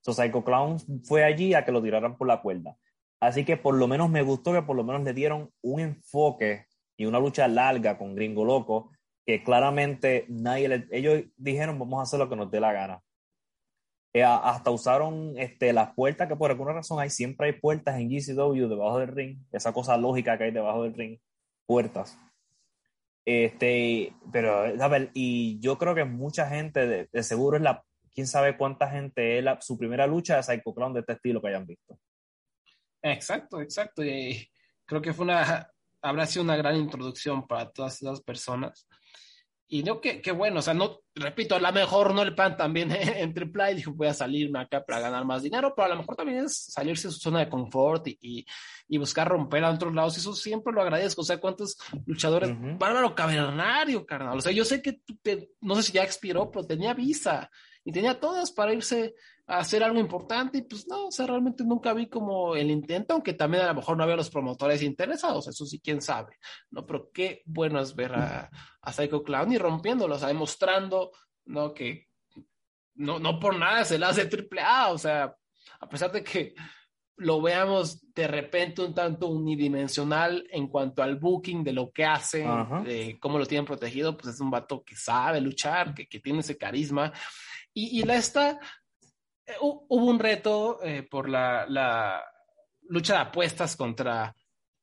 So 0.00 0.12
Psycho 0.12 0.42
Clown 0.42 0.78
fue 1.04 1.24
allí 1.24 1.54
a 1.54 1.64
que 1.64 1.72
lo 1.72 1.82
tiraran 1.82 2.16
por 2.16 2.26
la 2.26 2.40
cuerda. 2.40 2.76
Así 3.20 3.44
que 3.44 3.56
por 3.56 3.74
lo 3.74 3.86
menos 3.86 4.08
me 4.10 4.22
gustó 4.22 4.52
que 4.52 4.62
por 4.62 4.76
lo 4.76 4.82
menos 4.82 5.02
le 5.02 5.12
dieron 5.12 5.50
un 5.62 5.80
enfoque 5.80 6.66
y 6.96 7.04
una 7.04 7.20
lucha 7.20 7.46
larga 7.48 7.98
con 7.98 8.14
Gringo 8.14 8.44
Loco, 8.44 8.90
que 9.30 9.44
claramente 9.44 10.24
nadie 10.28 10.68
le, 10.68 10.88
ellos 10.90 11.22
dijeron 11.36 11.78
vamos 11.78 12.00
a 12.00 12.02
hacer 12.02 12.18
lo 12.18 12.28
que 12.28 12.34
nos 12.34 12.50
dé 12.50 12.58
la 12.58 12.72
gana. 12.72 13.00
Eh, 14.12 14.24
hasta 14.24 14.72
usaron 14.72 15.38
este, 15.38 15.72
las 15.72 15.94
puertas, 15.94 16.26
que 16.26 16.34
por 16.34 16.50
alguna 16.50 16.72
razón 16.72 16.98
hay, 16.98 17.10
siempre 17.10 17.46
hay 17.46 17.52
puertas 17.52 18.00
en 18.00 18.08
GCW 18.08 18.66
debajo 18.66 18.98
del 18.98 19.14
ring, 19.14 19.38
esa 19.52 19.72
cosa 19.72 19.96
lógica 19.96 20.36
que 20.36 20.44
hay 20.44 20.50
debajo 20.50 20.82
del 20.82 20.94
ring, 20.94 21.20
puertas. 21.64 22.18
Este, 23.24 24.12
pero, 24.32 24.62
a 24.64 24.98
y 25.14 25.60
yo 25.60 25.78
creo 25.78 25.94
que 25.94 26.04
mucha 26.04 26.48
gente, 26.48 27.08
de, 27.12 27.22
seguro 27.22 27.56
es 27.56 27.62
la, 27.62 27.84
quién 28.12 28.26
sabe 28.26 28.56
cuánta 28.56 28.90
gente 28.90 29.38
es 29.38 29.44
la, 29.44 29.60
su 29.60 29.78
primera 29.78 30.08
lucha 30.08 30.34
de 30.34 30.42
Psycho 30.42 30.74
Clown 30.74 30.92
de 30.92 31.00
este 31.00 31.12
estilo 31.12 31.40
que 31.40 31.48
hayan 31.48 31.66
visto. 31.66 31.96
Exacto, 33.00 33.60
exacto. 33.60 34.02
Y 34.02 34.50
creo 34.84 35.00
que 35.00 35.12
fue 35.12 35.24
una, 35.24 35.70
habrá 36.02 36.26
sido 36.26 36.42
una 36.42 36.56
gran 36.56 36.74
introducción 36.74 37.46
para 37.46 37.70
todas 37.70 38.02
esas 38.02 38.20
personas. 38.22 38.88
Y 39.72 39.84
no, 39.84 40.00
que, 40.00 40.32
bueno, 40.32 40.58
o 40.58 40.62
sea, 40.62 40.74
no, 40.74 40.98
repito, 41.14 41.54
a 41.54 41.60
lo 41.60 41.72
mejor 41.72 42.12
no 42.12 42.24
le 42.24 42.32
pan 42.32 42.56
también 42.56 42.90
en 42.90 43.32
triple 43.32 43.70
y 43.70 43.76
dijo, 43.76 43.92
voy 43.92 44.08
a 44.08 44.14
salirme 44.14 44.58
acá 44.58 44.84
para 44.84 44.98
ganar 44.98 45.24
más 45.24 45.44
dinero, 45.44 45.72
pero 45.76 45.86
a 45.86 45.88
lo 45.90 45.96
mejor 45.96 46.16
también 46.16 46.44
es 46.44 46.72
salirse 46.72 47.06
de 47.06 47.14
su 47.14 47.20
zona 47.20 47.38
de 47.38 47.48
confort 47.48 48.08
y, 48.08 48.44
y, 48.88 48.98
buscar 48.98 49.28
romper 49.28 49.62
a 49.62 49.70
otros 49.70 49.94
lados. 49.94 50.16
Y 50.16 50.20
eso 50.20 50.34
siempre 50.34 50.72
lo 50.72 50.82
agradezco. 50.82 51.20
O 51.20 51.24
sea, 51.24 51.38
cuántos 51.38 51.78
luchadores, 52.04 52.50
bárbaro 52.80 53.14
cavernario, 53.14 54.04
carnal. 54.04 54.38
O 54.38 54.40
sea, 54.40 54.50
yo 54.50 54.64
sé 54.64 54.82
que, 54.82 55.00
no 55.60 55.76
sé 55.76 55.84
si 55.84 55.92
ya 55.92 56.02
expiró, 56.02 56.50
pero 56.50 56.66
tenía 56.66 56.92
visa 56.92 57.48
y 57.84 57.92
tenía 57.92 58.18
todas 58.18 58.50
para 58.50 58.74
irse 58.74 59.14
hacer 59.58 59.82
algo 59.82 59.98
importante 59.98 60.58
y 60.58 60.62
pues 60.62 60.86
no, 60.86 61.08
o 61.08 61.10
sea, 61.10 61.26
realmente 61.26 61.64
nunca 61.64 61.92
vi 61.92 62.08
como 62.08 62.54
el 62.54 62.70
intento, 62.70 63.14
aunque 63.14 63.32
también 63.32 63.64
a 63.64 63.68
lo 63.68 63.74
mejor 63.74 63.96
no 63.96 64.04
había 64.04 64.16
los 64.16 64.30
promotores 64.30 64.80
interesados, 64.82 65.48
eso 65.48 65.66
sí, 65.66 65.80
quién 65.80 66.00
sabe, 66.00 66.36
¿no? 66.70 66.86
Pero 66.86 67.10
qué 67.12 67.42
bueno 67.46 67.80
es 67.80 67.94
ver 67.96 68.14
a, 68.14 68.48
a 68.80 68.92
Psycho 68.92 69.22
Clown 69.24 69.52
y 69.52 69.58
rompiéndolo, 69.58 70.14
o 70.14 70.18
sea, 70.18 70.28
demostrando, 70.28 71.10
¿no? 71.46 71.74
Que 71.74 72.06
no, 72.94 73.18
no 73.18 73.40
por 73.40 73.58
nada 73.58 73.84
se 73.84 73.98
le 73.98 74.06
hace 74.06 74.26
triple 74.26 74.60
A, 74.60 74.88
o 74.92 74.98
sea, 74.98 75.34
a 75.80 75.88
pesar 75.88 76.12
de 76.12 76.22
que 76.22 76.54
lo 77.16 77.42
veamos 77.42 78.00
de 78.14 78.26
repente 78.26 78.82
un 78.82 78.94
tanto 78.94 79.28
unidimensional 79.28 80.46
en 80.50 80.68
cuanto 80.68 81.02
al 81.02 81.16
booking 81.16 81.62
de 81.62 81.72
lo 81.72 81.90
que 81.90 82.04
hace, 82.04 82.46
de 82.84 83.18
cómo 83.20 83.38
lo 83.38 83.46
tienen 83.46 83.66
protegido, 83.66 84.16
pues 84.16 84.34
es 84.34 84.40
un 84.40 84.50
vato 84.50 84.82
que 84.82 84.96
sabe 84.96 85.40
luchar, 85.40 85.92
que, 85.92 86.06
que 86.06 86.20
tiene 86.20 86.38
ese 86.38 86.56
carisma. 86.56 87.12
Y, 87.74 88.00
y 88.00 88.04
la 88.04 88.16
esta, 88.16 88.58
hubo 89.60 90.04
un 90.04 90.18
reto 90.18 90.82
eh, 90.82 91.02
por 91.02 91.28
la, 91.28 92.24
lucha 92.88 93.14
de 93.14 93.20
apuestas 93.20 93.76
contra 93.76 94.34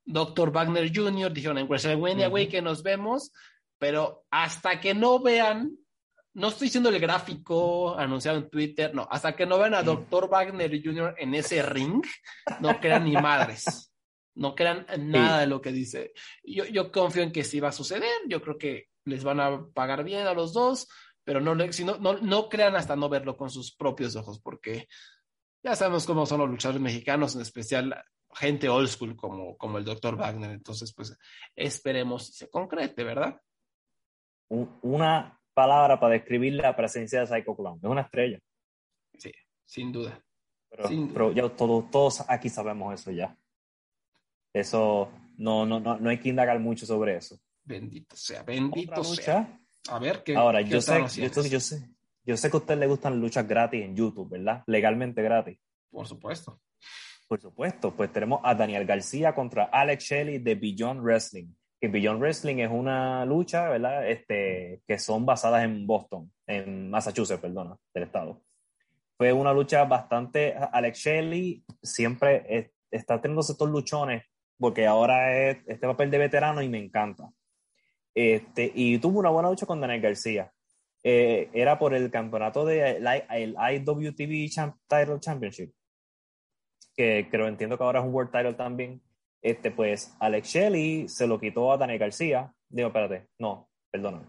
Dr. 0.05 0.51
Wagner 0.51 0.91
Jr., 0.93 1.31
dijeron 1.33 1.57
en 1.57 1.67
WrestleMania, 1.67 2.29
güey, 2.29 2.47
que 2.47 2.61
nos 2.61 2.81
vemos, 2.83 3.33
pero 3.77 4.25
hasta 4.31 4.79
que 4.79 4.93
no 4.93 5.19
vean, 5.19 5.77
no 6.33 6.47
estoy 6.47 6.67
diciendo 6.67 6.89
el 6.89 6.99
gráfico 6.99 7.97
anunciado 7.97 8.37
en 8.37 8.49
Twitter, 8.49 8.93
no, 8.95 9.07
hasta 9.11 9.35
que 9.35 9.45
no 9.45 9.59
vean 9.59 9.73
a 9.73 9.83
Dr. 9.83 10.29
Wagner 10.29 10.81
Jr. 10.81 11.15
en 11.17 11.35
ese 11.35 11.61
ring, 11.61 12.01
no 12.61 12.79
crean 12.79 13.03
ni 13.03 13.13
madres. 13.13 13.91
No 14.37 14.53
crean 14.53 14.85
nada 14.99 15.39
de 15.39 15.47
lo 15.47 15.59
que 15.59 15.71
dice. 15.71 16.13
Yo, 16.43 16.65
yo 16.65 16.91
confío 16.91 17.23
en 17.23 17.31
que 17.31 17.43
sí 17.43 17.59
va 17.59 17.69
a 17.69 17.71
suceder. 17.71 18.13
Yo 18.27 18.39
creo 18.39 18.55
que 18.55 18.89
les 19.03 19.23
van 19.23 19.39
a 19.39 19.65
pagar 19.73 20.03
bien 20.03 20.27
a 20.27 20.35
los 20.35 20.53
dos 20.53 20.87
pero 21.27 21.41
no, 21.41 21.53
no, 21.53 22.13
no, 22.21 22.47
crean 22.47 22.77
hasta 22.77 22.95
no 22.95 23.09
verlo 23.09 23.35
con 23.35 23.49
sus 23.49 23.75
propios 23.75 24.15
ojos, 24.15 24.39
porque 24.39 24.87
ya 25.61 25.75
sabemos 25.75 26.05
cómo 26.05 26.25
son 26.25 26.39
los 26.39 26.49
luchadores 26.49 26.81
mexicanos, 26.81 27.35
en 27.35 27.41
especial 27.41 28.01
gente 28.33 28.69
old 28.69 28.87
school 28.87 29.17
como, 29.17 29.57
como 29.57 29.77
el 29.77 29.83
doctor 29.83 30.15
Wagner. 30.15 30.51
Entonces, 30.51 30.93
pues 30.93 31.19
esperemos 31.53 32.27
se 32.27 32.49
concrete, 32.49 33.03
¿verdad? 33.03 33.41
Una 34.47 35.37
palabra 35.53 35.99
para 35.99 36.13
describir 36.13 36.53
la 36.53 36.73
presencia 36.77 37.19
de 37.19 37.27
Psycho 37.27 37.57
Clown. 37.57 37.79
Es 37.83 37.89
una 37.89 38.03
estrella. 38.03 38.39
Sí, 39.17 39.33
sin 39.65 39.91
duda. 39.91 40.23
Pero, 40.69 41.33
ya 41.33 41.49
todos, 41.49 41.91
todos 41.91 42.23
aquí 42.29 42.47
sabemos 42.47 42.93
eso 42.93 43.11
ya. 43.11 43.37
Eso 44.53 45.11
no, 45.35 45.65
no, 45.65 45.81
no, 45.81 45.97
no 45.99 46.09
hay 46.09 46.19
que 46.19 46.29
indagar 46.29 46.57
mucho 46.61 46.85
sobre 46.85 47.17
eso. 47.17 47.37
Bendito 47.65 48.15
sea, 48.15 48.43
bendito 48.43 49.03
sea. 49.03 49.59
A 49.89 49.99
ver, 49.99 50.23
¿qué 50.23 50.35
Ahora, 50.35 50.61
yo, 50.61 50.81
sé, 50.81 50.99
yo, 51.15 51.27
yo, 51.43 51.59
sé, 51.59 51.89
yo 52.23 52.37
sé 52.37 52.49
que 52.49 52.57
a 52.57 52.59
usted 52.59 52.77
le 52.77 52.87
gustan 52.87 53.19
luchas 53.19 53.47
gratis 53.47 53.83
en 53.83 53.95
YouTube, 53.95 54.29
¿verdad? 54.29 54.63
Legalmente 54.67 55.21
gratis. 55.21 55.59
Por 55.89 56.07
supuesto. 56.07 56.59
Por 57.27 57.41
supuesto, 57.41 57.93
pues 57.95 58.11
tenemos 58.11 58.39
a 58.43 58.55
Daniel 58.55 58.85
García 58.85 59.35
contra 59.35 59.65
Alex 59.65 60.03
Shelley 60.05 60.39
de 60.39 60.55
Beyond 60.55 61.01
Wrestling. 61.01 61.47
Que 61.79 61.89
Beyond 61.89 62.21
Wrestling 62.21 62.57
es 62.57 62.71
una 62.71 63.25
lucha, 63.25 63.69
¿verdad? 63.69 64.09
Este, 64.09 64.81
que 64.87 64.97
son 64.97 65.25
basadas 65.25 65.63
en 65.63 65.85
Boston, 65.85 66.31
en 66.47 66.89
Massachusetts, 66.89 67.41
perdona, 67.41 67.75
del 67.93 68.03
estado. 68.03 68.41
Fue 69.17 69.33
una 69.33 69.51
lucha 69.51 69.83
bastante. 69.83 70.55
Alex 70.71 70.99
Shelley 70.99 71.63
siempre 71.81 72.71
está 72.89 73.19
teniendo 73.19 73.41
estos 73.41 73.69
luchones 73.69 74.23
porque 74.59 74.87
ahora 74.87 75.37
es 75.37 75.57
este 75.67 75.87
papel 75.87 76.09
de 76.11 76.17
veterano 76.17 76.61
y 76.61 76.69
me 76.69 76.79
encanta. 76.79 77.29
Este, 78.19 78.71
y 78.73 78.97
tuvo 78.97 79.19
una 79.19 79.29
buena 79.29 79.47
lucha 79.47 79.67
con 79.67 79.79
Daniel 79.79 80.01
García. 80.01 80.51
Eh, 81.03 81.51
era 81.53 81.77
por 81.77 81.93
el 81.93 82.09
campeonato 82.09 82.65
de 82.65 82.99
IWTV 82.99 84.73
Title 84.87 85.19
Championship, 85.19 85.71
que 86.95 87.27
creo, 87.29 87.47
entiendo 87.47 87.77
que 87.77 87.83
ahora 87.83 87.99
es 87.99 88.05
un 88.07 88.15
World 88.15 88.31
Title 88.31 88.55
también. 88.55 89.03
Este, 89.39 89.69
pues 89.69 90.15
Alex 90.19 90.47
Shelley 90.47 91.07
se 91.07 91.27
lo 91.27 91.39
quitó 91.39 91.71
a 91.71 91.77
Daniel 91.77 91.99
García. 91.99 92.51
Digo, 92.67 92.87
espérate, 92.87 93.27
no, 93.37 93.69
perdóname. 93.91 94.25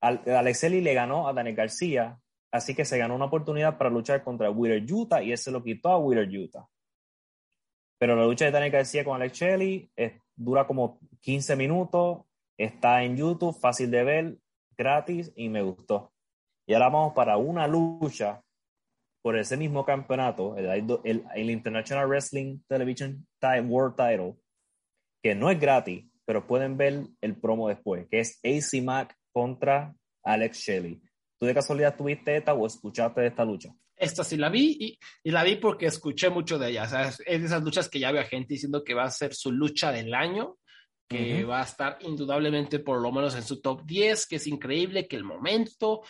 Alex 0.00 0.62
Shelley 0.62 0.80
le 0.80 0.94
ganó 0.94 1.26
a 1.26 1.32
Daniel 1.32 1.56
García, 1.56 2.16
así 2.52 2.72
que 2.72 2.84
se 2.84 2.98
ganó 2.98 3.16
una 3.16 3.24
oportunidad 3.24 3.76
para 3.76 3.90
luchar 3.90 4.22
contra 4.22 4.48
Wheeler 4.48 4.86
Utah 4.92 5.24
y 5.24 5.32
él 5.32 5.38
se 5.38 5.50
lo 5.50 5.60
quitó 5.60 5.88
a 5.88 5.98
Wheeler 5.98 6.28
Utah. 6.28 6.68
Pero 7.98 8.14
la 8.14 8.26
lucha 8.26 8.44
de 8.44 8.52
Daniel 8.52 8.70
García 8.70 9.04
con 9.04 9.20
Alex 9.20 9.36
Shelley 9.36 9.90
dura 10.36 10.68
como 10.68 11.00
15 11.20 11.56
minutos 11.56 12.26
Está 12.58 13.02
en 13.02 13.16
YouTube, 13.16 13.58
fácil 13.58 13.90
de 13.90 14.04
ver, 14.04 14.38
gratis 14.76 15.32
y 15.36 15.48
me 15.48 15.62
gustó. 15.62 16.12
Y 16.66 16.74
ahora 16.74 16.88
vamos 16.88 17.12
para 17.14 17.36
una 17.36 17.66
lucha 17.66 18.40
por 19.22 19.38
ese 19.38 19.56
mismo 19.56 19.84
campeonato, 19.84 20.54
el, 20.56 21.50
International 21.50 22.06
Wrestling 22.06 22.60
Television 22.68 23.26
World 23.42 23.96
Title, 23.96 24.34
que 25.22 25.34
no 25.34 25.50
es 25.50 25.58
gratis, 25.58 26.04
pero 26.26 26.46
pueden 26.46 26.76
ver 26.76 27.06
el 27.22 27.40
promo 27.40 27.68
después, 27.68 28.06
que 28.10 28.20
es 28.20 28.38
AC 28.44 28.82
Mac 28.82 29.16
contra 29.32 29.94
Alex 30.22 30.58
Shelley. 30.58 31.00
¿Tú 31.40 31.46
de 31.46 31.54
casualidad 31.54 31.96
tuviste 31.96 32.36
esta 32.36 32.52
o 32.52 32.66
escuchaste 32.66 33.22
de 33.22 33.28
esta 33.28 33.44
lucha? 33.44 33.70
Esta 33.96 34.24
sí 34.24 34.36
la 34.36 34.50
vi 34.50 34.98
y, 35.22 35.30
la 35.30 35.42
vi 35.42 35.56
porque 35.56 35.86
escuché 35.86 36.28
mucho 36.28 36.58
de 36.58 36.70
ella. 36.70 36.84
Es 36.84 37.18
de 37.40 37.46
esas 37.46 37.62
luchas 37.62 37.88
que 37.88 38.00
ya 38.00 38.12
veo 38.12 38.24
gente 38.24 38.54
diciendo 38.54 38.84
que 38.84 38.92
va 38.92 39.04
a 39.04 39.10
ser 39.10 39.34
su 39.34 39.52
lucha 39.52 39.90
del 39.90 40.12
año 40.12 40.58
que 41.08 41.44
va 41.44 41.60
a 41.60 41.64
estar 41.64 41.98
indudablemente 42.00 42.78
por 42.78 43.00
lo 43.00 43.12
menos 43.12 43.34
en 43.34 43.42
su 43.42 43.60
top 43.60 43.84
10, 43.84 44.26
que 44.26 44.36
es 44.36 44.46
increíble, 44.46 45.06
que 45.06 45.16
el 45.16 45.24
momento. 45.24 46.02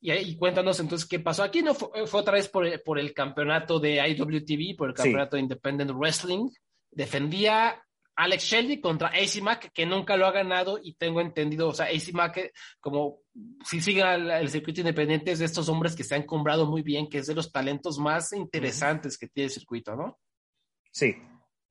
Y, 0.00 0.36
cuéntanos 0.36 0.80
entonces 0.80 1.08
qué 1.08 1.20
pasó. 1.20 1.42
Aquí 1.42 1.62
no 1.62 1.74
fue, 1.74 1.88
otra 2.12 2.34
vez 2.34 2.48
por, 2.48 2.82
por, 2.82 2.98
el 2.98 3.14
campeonato 3.14 3.78
de 3.78 4.06
IWTV, 4.08 4.76
por 4.76 4.88
el 4.88 4.94
campeonato 4.94 5.36
de 5.36 5.42
Independent 5.42 5.92
Wrestling. 5.92 6.48
Defendía 6.90 7.82
Alex 8.16 8.44
Shelley 8.44 8.80
contra 8.80 9.08
AC 9.08 9.40
Mack, 9.40 9.72
que 9.72 9.86
nunca 9.86 10.16
lo 10.16 10.26
ha 10.26 10.32
ganado 10.32 10.78
y 10.82 10.94
tengo 10.94 11.20
entendido, 11.20 11.68
o 11.68 11.74
sea, 11.74 11.86
AC 11.86 12.12
Mack, 12.12 12.52
como 12.78 13.20
si 13.64 13.80
sigue 13.80 14.02
el, 14.02 14.48
circuito 14.50 14.80
independiente, 14.80 15.32
es 15.32 15.38
de 15.38 15.46
estos 15.46 15.68
hombres 15.68 15.96
que 15.96 16.04
se 16.04 16.14
han 16.14 16.24
comprado 16.24 16.66
muy 16.66 16.82
bien, 16.82 17.08
que 17.08 17.18
es 17.18 17.26
de 17.26 17.34
los 17.34 17.50
talentos 17.50 17.98
más 17.98 18.32
interesantes 18.32 19.16
que 19.16 19.28
tiene 19.28 19.46
el 19.46 19.52
circuito, 19.52 19.96
¿no? 19.96 20.18
Sí, 20.90 21.16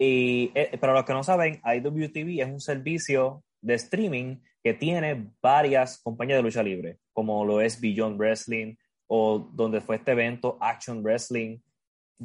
y 0.04 0.52
eh, 0.56 0.80
para 0.80 0.94
los 0.94 1.06
que 1.06 1.14
no 1.14 1.24
saben, 1.24 1.62
IWTV 1.64 2.42
es 2.42 2.48
un 2.48 2.60
servicio 2.60 3.44
de 3.62 3.76
streaming 3.76 4.38
que 4.64 4.74
tiene 4.74 5.30
varias 5.44 6.02
compañías 6.02 6.40
de 6.40 6.42
lucha 6.42 6.64
libre, 6.64 6.98
como 7.14 7.46
lo 7.46 7.62
es 7.62 7.80
Beyond 7.80 8.18
Wrestling 8.18 8.78
o 9.06 9.38
donde 9.54 9.80
fue 9.80 9.98
este 9.98 10.14
evento 10.14 10.58
Action 10.60 11.04
Wrestling. 11.04 11.60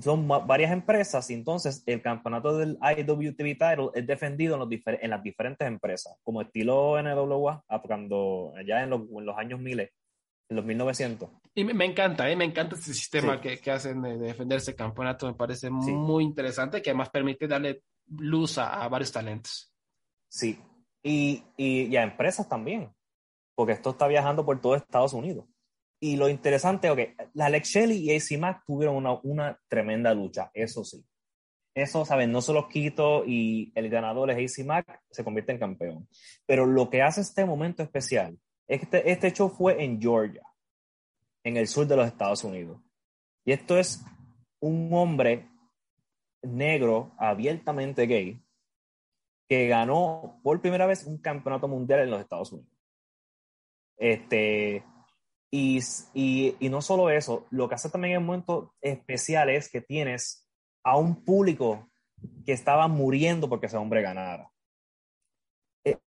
Son 0.00 0.26
varias 0.26 0.72
empresas 0.72 1.28
y 1.28 1.34
entonces 1.34 1.82
el 1.84 2.00
campeonato 2.00 2.56
del 2.56 2.78
IWTV 2.80 3.58
title 3.58 3.90
es 3.92 4.06
defendido 4.06 4.54
en, 4.54 4.60
los 4.60 4.70
en 4.86 5.10
las 5.10 5.22
diferentes 5.22 5.68
empresas, 5.68 6.16
como 6.22 6.40
estilo 6.40 6.96
NWA, 7.02 7.62
cuando 7.86 8.54
ya 8.66 8.84
en 8.84 8.88
los, 8.88 9.02
en 9.02 9.26
los 9.26 9.36
años 9.36 9.60
miles 9.60 9.90
en 10.48 10.56
los 10.56 10.64
1900. 10.64 11.28
Y 11.58 11.64
me, 11.64 11.86
encanta, 11.86 12.30
¿eh? 12.30 12.36
me 12.36 12.44
encanta 12.44 12.76
este 12.76 12.92
sistema 12.92 13.40
que, 13.40 13.58
que, 13.58 13.70
hacen 13.70 14.02
de 14.02 14.18
defender 14.18 14.58
ese 14.58 14.76
campeonato, 14.76 15.26
me 15.26 15.32
parece 15.32 15.70
muy 15.70 16.22
interesante, 16.22 16.82
que 16.82 16.90
además 16.90 17.08
permite 17.08 17.48
darle 17.48 17.82
luz 18.08 18.58
a, 18.58 18.86
varios 18.88 19.10
talentos. 19.10 19.72
Sí, 20.28 20.60
y, 21.02 21.42
y, 21.56 21.96
a 21.96 22.02
empresas 22.02 22.46
también. 22.46 22.92
porque 23.54 23.72
esto 23.72 23.90
está 23.90 24.06
viajando 24.06 24.44
por 24.44 24.60
todo 24.60 24.74
Estados 24.74 25.14
Unidos. 25.14 25.46
Y 25.98 26.16
lo 26.16 26.28
interesante, 26.28 26.90
ok, 26.90 27.00
la 27.32 27.46
Alex 27.46 27.70
Shelley 27.70 27.98
y 27.98 28.14
AC 28.14 28.38
Mack 28.38 28.62
tuvieron 28.66 28.94
una, 28.94 29.14
una 29.22 29.58
tremenda 29.66 30.12
lucha, 30.12 30.50
eso 30.52 30.84
sí. 30.84 31.06
Eso, 31.74 32.04
¿saben? 32.04 32.32
No 32.32 32.42
se 32.42 32.52
los 32.52 32.68
quito 32.68 33.24
y 33.26 33.72
el 33.74 33.88
ganador 33.88 34.30
es 34.30 34.58
AC 34.58 34.66
Mack, 34.66 35.00
se 35.10 35.24
convierte 35.24 35.52
en 35.52 35.58
campeón. 35.58 36.08
Pero 36.44 36.66
lo 36.66 36.90
que 36.90 37.00
hace 37.00 37.22
este 37.22 37.46
momento 37.46 37.82
especial 37.82 38.38
este, 38.68 39.10
este 39.10 39.32
show 39.32 39.48
fue 39.48 39.82
en 39.82 40.00
Georgia, 40.00 40.42
en 41.46 41.56
el 41.56 41.68
sur 41.68 41.86
de 41.86 41.94
los 41.94 42.08
Estados 42.08 42.42
Unidos. 42.42 42.80
Y 43.44 43.52
esto 43.52 43.78
es 43.78 44.04
un 44.58 44.92
hombre 44.92 45.48
negro, 46.42 47.12
abiertamente 47.18 48.08
gay, 48.08 48.42
que 49.48 49.68
ganó 49.68 50.40
por 50.42 50.60
primera 50.60 50.86
vez 50.86 51.06
un 51.06 51.18
campeonato 51.18 51.68
mundial 51.68 52.00
en 52.00 52.10
los 52.10 52.20
Estados 52.20 52.50
Unidos. 52.50 52.76
Este, 53.96 54.82
y, 55.48 55.78
y, 56.14 56.68
no 56.68 56.82
solo 56.82 57.10
eso, 57.10 57.46
lo 57.50 57.68
que 57.68 57.76
hace 57.76 57.90
también 57.90 58.16
en 58.16 58.26
momento 58.26 58.74
especial 58.80 59.48
es 59.48 59.70
que 59.70 59.80
tienes 59.80 60.50
a 60.82 60.96
un 60.96 61.24
público 61.24 61.88
que 62.44 62.54
estaba 62.54 62.88
muriendo 62.88 63.48
porque 63.48 63.66
ese 63.66 63.76
hombre 63.76 64.02
ganara. 64.02 64.50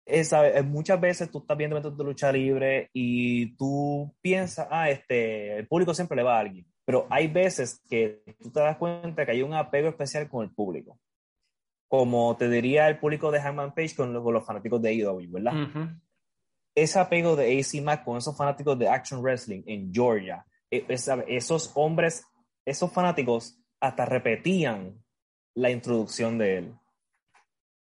E, 0.09 0.19
esa, 0.19 0.43
muchas 0.63 0.99
veces 0.99 1.31
tú 1.31 1.39
estás 1.39 1.57
viendo 1.57 1.75
eventos 1.75 1.97
de 1.97 2.03
lucha 2.03 2.31
libre 2.31 2.89
y 2.93 3.55
tú 3.55 4.13
piensas, 4.21 4.67
ah, 4.69 4.89
este, 4.89 5.57
el 5.57 5.67
público 5.67 5.93
siempre 5.93 6.17
le 6.17 6.23
va 6.23 6.37
a 6.37 6.41
alguien. 6.41 6.65
Pero 6.85 7.05
hay 7.09 7.27
veces 7.27 7.81
que 7.89 8.23
tú 8.41 8.51
te 8.51 8.59
das 8.59 8.77
cuenta 8.77 9.25
que 9.25 9.31
hay 9.31 9.41
un 9.41 9.53
apego 9.53 9.89
especial 9.89 10.27
con 10.27 10.43
el 10.43 10.51
público. 10.51 10.99
Como 11.87 12.35
te 12.37 12.49
diría 12.49 12.87
el 12.87 12.99
público 12.99 13.31
de 13.31 13.41
Hangman 13.41 13.73
Page 13.73 13.95
con 13.95 14.13
los, 14.13 14.23
con 14.23 14.33
los 14.33 14.45
fanáticos 14.45 14.81
de 14.81 14.89
AEW, 14.89 15.31
¿verdad? 15.31 15.53
Uh 15.53 16.09
ese 16.75 16.99
apego 16.99 17.35
de 17.35 17.59
AC 17.59 17.81
Mack 17.81 18.03
con 18.03 18.17
esos 18.17 18.35
fanáticos 18.35 18.77
de 18.77 18.87
Action 18.87 19.21
Wrestling 19.21 19.63
en 19.65 19.93
Georgia, 19.93 20.45
e, 20.71 20.85
esos 20.87 21.71
hombres, 21.75 22.25
esos 22.65 22.91
fanáticos 22.91 23.59
hasta 23.79 24.05
repetían 24.05 25.03
la 25.55 25.71
introducción 25.71 26.37
de 26.37 26.57
él. 26.57 26.75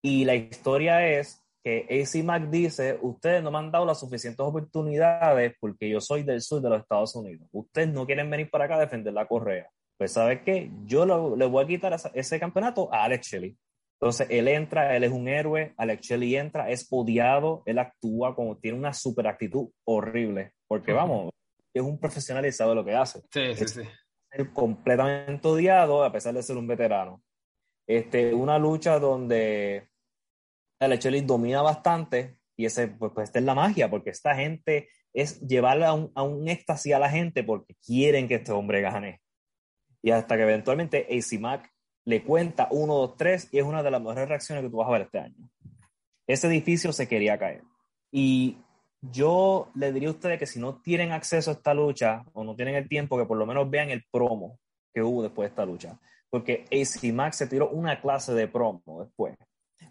Y 0.01 0.25
la 0.25 0.35
historia 0.35 1.05
es 1.07 1.38
que 1.63 1.85
AC 1.89 2.23
Mack 2.23 2.49
dice, 2.49 2.97
ustedes 3.01 3.43
no 3.43 3.51
me 3.51 3.57
han 3.57 3.71
dado 3.71 3.85
las 3.85 3.99
suficientes 3.99 4.39
oportunidades 4.39 5.55
porque 5.59 5.89
yo 5.89 5.99
soy 5.99 6.23
del 6.23 6.41
sur 6.41 6.61
de 6.61 6.69
los 6.69 6.81
Estados 6.81 7.15
Unidos. 7.15 7.47
Ustedes 7.51 7.89
no 7.89 8.05
quieren 8.05 8.29
venir 8.29 8.49
para 8.49 8.65
acá 8.65 8.75
a 8.75 8.79
defender 8.79 9.13
la 9.13 9.27
correa. 9.27 9.69
Pues 9.97 10.13
¿sabes 10.13 10.41
qué? 10.45 10.71
Yo 10.85 11.05
le 11.35 11.45
voy 11.45 11.63
a 11.63 11.67
quitar 11.67 11.95
ese 12.13 12.39
campeonato 12.39 12.93
a 12.93 13.03
Alex 13.03 13.27
Shelley. 13.27 13.57
Entonces, 14.01 14.27
él 14.29 14.47
entra, 14.47 14.95
él 14.95 15.03
es 15.03 15.11
un 15.11 15.27
héroe, 15.27 15.73
Alex 15.75 16.07
Shelley 16.07 16.37
entra, 16.37 16.69
es 16.69 16.87
odiado, 16.89 17.63
él 17.65 17.79
actúa 17.79 18.33
como, 18.33 18.57
tiene 18.57 18.77
una 18.77 18.93
super 18.93 19.27
actitud 19.27 19.67
horrible, 19.83 20.53
porque 20.69 20.93
vamos, 20.93 21.33
es 21.73 21.81
un 21.81 21.99
profesional 21.99 22.45
y 22.45 22.53
sabe 22.53 22.75
lo 22.75 22.85
que 22.85 22.95
hace. 22.95 23.21
Sí, 23.29 23.55
sí, 23.55 23.67
sí. 23.67 23.81
Es 24.31 24.47
completamente 24.49 25.45
odiado 25.45 26.01
a 26.01 26.11
pesar 26.13 26.33
de 26.33 26.43
ser 26.43 26.55
un 26.55 26.67
veterano. 26.67 27.21
Este, 27.85 28.33
una 28.33 28.57
lucha 28.57 28.99
donde 28.99 29.89
Alex 30.79 31.03
Shelley 31.03 31.21
domina 31.21 31.61
bastante 31.61 32.37
y 32.55 32.65
ese, 32.65 32.87
pues, 32.87 33.11
pues 33.13 33.29
esta 33.29 33.39
es 33.39 33.45
la 33.45 33.55
magia, 33.55 33.89
porque 33.89 34.09
esta 34.09 34.35
gente 34.35 34.89
es 35.13 35.39
llevarle 35.41 35.85
a 35.85 35.93
un, 35.93 36.11
a 36.15 36.23
un 36.23 36.47
éxtasis 36.47 36.93
a 36.93 36.99
la 36.99 37.09
gente 37.09 37.43
porque 37.43 37.75
quieren 37.85 38.27
que 38.27 38.35
este 38.35 38.51
hombre 38.51 38.81
gane. 38.81 39.21
Y 40.01 40.11
hasta 40.11 40.35
que 40.35 40.43
eventualmente 40.43 41.07
AC 41.09 41.39
Mac 41.39 41.69
le 42.05 42.23
cuenta 42.23 42.67
1, 42.71 42.93
2, 42.93 43.17
3 43.17 43.49
y 43.51 43.59
es 43.59 43.63
una 43.63 43.83
de 43.83 43.91
las 43.91 44.01
mejores 44.01 44.27
reacciones 44.27 44.63
que 44.63 44.69
tú 44.69 44.77
vas 44.77 44.87
a 44.87 44.91
ver 44.91 45.01
este 45.01 45.19
año. 45.19 45.35
Ese 46.27 46.47
edificio 46.47 46.91
se 46.91 47.07
quería 47.07 47.37
caer. 47.37 47.63
Y 48.11 48.57
yo 49.01 49.69
le 49.75 49.91
diría 49.91 50.09
a 50.09 50.13
ustedes 50.13 50.39
que 50.39 50.45
si 50.45 50.59
no 50.59 50.81
tienen 50.81 51.11
acceso 51.11 51.51
a 51.51 51.53
esta 51.53 51.73
lucha 51.73 52.23
o 52.33 52.43
no 52.43 52.55
tienen 52.55 52.75
el 52.75 52.87
tiempo, 52.87 53.17
que 53.17 53.25
por 53.25 53.37
lo 53.37 53.45
menos 53.45 53.69
vean 53.69 53.89
el 53.89 54.03
promo 54.11 54.59
que 54.93 55.01
hubo 55.01 55.23
después 55.23 55.47
de 55.47 55.49
esta 55.49 55.65
lucha. 55.65 55.99
Porque 56.29 56.65
AC 56.71 57.13
Max 57.13 57.37
se 57.37 57.47
tiró 57.47 57.69
una 57.69 58.01
clase 58.01 58.33
de 58.33 58.47
promo 58.47 59.03
después, 59.03 59.35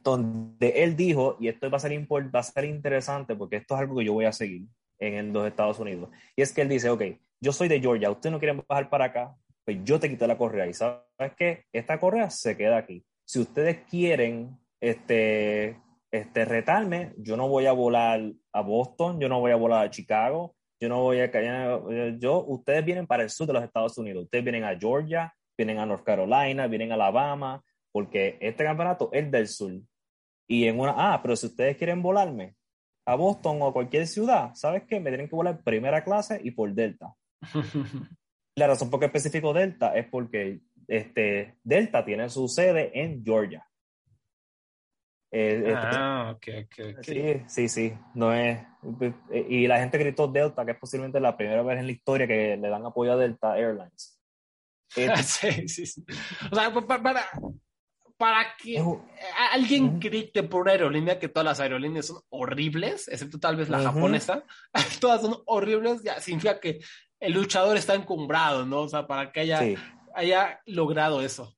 donde 0.03 0.83
él 0.83 0.97
dijo, 0.97 1.37
y 1.41 1.49
esto 1.49 1.71
va 1.71 1.77
a 1.77 1.81
ser, 1.81 1.93
va 2.01 2.41
a 2.41 2.43
ser 2.43 2.65
interesante 2.65 3.35
porque 3.37 3.57
esto 3.57 3.75
es 3.75 3.81
algo 3.81 3.97
que 3.97 4.05
yo 4.05 4.13
voy 4.13 4.25
a 4.25 4.33
seguir 4.33 4.63
en 4.99 5.33
los 5.33 5.47
Estados 5.47 5.79
Unidos, 5.79 6.11
y 6.35 6.43
es 6.43 6.53
que 6.53 6.63
él 6.63 6.69
dice, 6.69 6.91
ok, 6.91 7.03
yo 7.41 7.53
soy 7.53 7.69
de 7.69 7.81
Georgia, 7.81 8.11
ustedes 8.11 8.33
no 8.33 8.39
quieren 8.39 8.65
bajar 8.69 8.91
para 8.91 9.07
acá, 9.07 9.37
pues 9.65 9.79
yo 9.85 10.01
te 10.01 10.09
quité 10.09 10.27
la 10.27 10.39
correa. 10.39 10.67
Y 10.67 10.73
sabes 10.73 11.35
que 11.37 11.65
esta 11.73 12.01
correa 12.01 12.31
se 12.31 12.57
queda 12.57 12.79
aquí. 12.79 13.05
Si 13.27 13.39
ustedes 13.39 13.81
quieren 13.89 14.59
este, 14.81 15.79
este, 16.11 16.45
retarme, 16.47 17.13
yo 17.19 17.37
no 17.37 17.49
voy 17.49 17.67
a 17.67 17.73
volar 17.73 18.33
a 18.53 18.61
Boston, 18.63 19.21
yo 19.21 19.29
no 19.29 19.41
voy 19.41 19.53
a 19.53 19.57
volar 19.57 19.85
a 19.85 19.91
Chicago, 19.91 20.57
yo 20.81 20.89
no 20.89 21.03
voy 21.03 21.21
a 21.21 21.31
yo, 22.19 22.45
ustedes 22.47 22.85
vienen 22.85 23.07
para 23.07 23.25
el 23.25 23.29
sur 23.31 23.47
de 23.47 23.53
los 23.53 23.63
Estados 23.63 23.99
Unidos, 23.99 24.25
ustedes 24.25 24.43
vienen 24.45 24.65
a 24.65 24.79
Georgia, 24.79 25.35
vienen 25.57 25.79
a 25.79 25.85
North 25.85 26.05
Carolina, 26.05 26.67
vienen 26.67 26.93
a 26.93 26.95
Alabama, 26.95 27.63
porque 27.99 28.39
este 28.41 28.63
campeonato 28.63 29.11
es 29.13 29.29
del 29.29 29.49
sur. 29.49 29.73
Y 30.49 30.69
en 30.69 30.79
una, 30.79 30.95
ah, 30.97 31.21
pero 31.21 31.35
si 31.35 31.47
ustedes 31.47 31.77
quieren 31.77 32.01
volarme 32.01 32.55
a 33.05 33.17
Boston 33.17 33.61
o 33.61 33.67
a 33.67 33.73
cualquier 33.73 34.07
ciudad, 34.07 34.55
¿sabes 34.55 34.85
qué? 34.87 35.01
Me 35.01 35.11
tienen 35.11 35.29
que 35.29 35.35
volar 35.35 35.65
primera 35.65 36.05
clase 36.05 36.41
y 36.45 36.53
por 36.53 36.73
Delta. 36.73 37.13
La 38.55 38.69
razón 38.69 38.89
por 38.89 39.01
qué 39.01 39.07
específico 39.07 39.53
Delta 39.53 39.97
es 39.97 40.07
porque 40.07 40.61
este, 40.87 41.59
Delta 41.65 42.05
tiene 42.05 42.29
su 42.29 42.47
sede 42.47 42.93
en 42.95 43.25
Georgia. 43.25 43.67
Eh, 45.33 45.57
este, 45.57 45.73
ah, 45.75 46.37
ok, 46.37 46.47
ok, 46.67 47.03
Sí, 47.03 47.43
sí, 47.49 47.69
sí. 47.69 47.93
No 48.15 48.33
es, 48.33 48.61
y 49.49 49.67
la 49.67 49.81
gente 49.81 49.99
gritó 49.99 50.29
Delta, 50.29 50.65
que 50.65 50.71
es 50.71 50.79
posiblemente 50.79 51.19
la 51.19 51.37
primera 51.37 51.63
vez 51.65 51.81
en 51.81 51.87
la 51.87 51.93
historia 51.93 52.29
que 52.29 52.57
le 52.57 52.69
dan 52.69 52.87
apoyo 52.87 53.15
a 53.15 53.17
Delta 53.17 53.59
Airlines. 53.59 54.15
Este, 54.97 55.23
sí, 55.23 55.69
sí, 55.69 55.87
sí. 55.87 56.05
O 56.51 56.55
sea, 56.55 56.73
para, 56.73 57.29
para 58.19 58.57
que 58.61 58.85
alguien 59.53 60.01
grite 60.01 60.43
por 60.43 60.63
una 60.63 60.73
aerolínea 60.73 61.21
que 61.21 61.29
todas 61.29 61.45
las 61.45 61.61
aerolíneas 61.61 62.07
son 62.07 62.21
horribles, 62.31 63.07
excepto 63.07 63.39
tal 63.39 63.57
vez 63.57 63.69
la 63.69 63.81
japonesa, 63.81 64.45
todas 65.01 65.23
son 65.23 65.37
horribles, 65.47 66.03
ya 66.03 66.21
significa 66.21 66.59
que 66.59 66.81
el 67.21 67.33
luchador 67.33 67.77
está 67.77 67.95
encumbrado, 67.95 68.67
¿no? 68.67 68.81
O 68.81 68.89
sea, 68.89 69.07
para 69.07 69.31
que 69.31 69.41
haya, 69.41 69.61
haya 70.15 70.61
logrado 70.67 71.23
eso. 71.23 71.57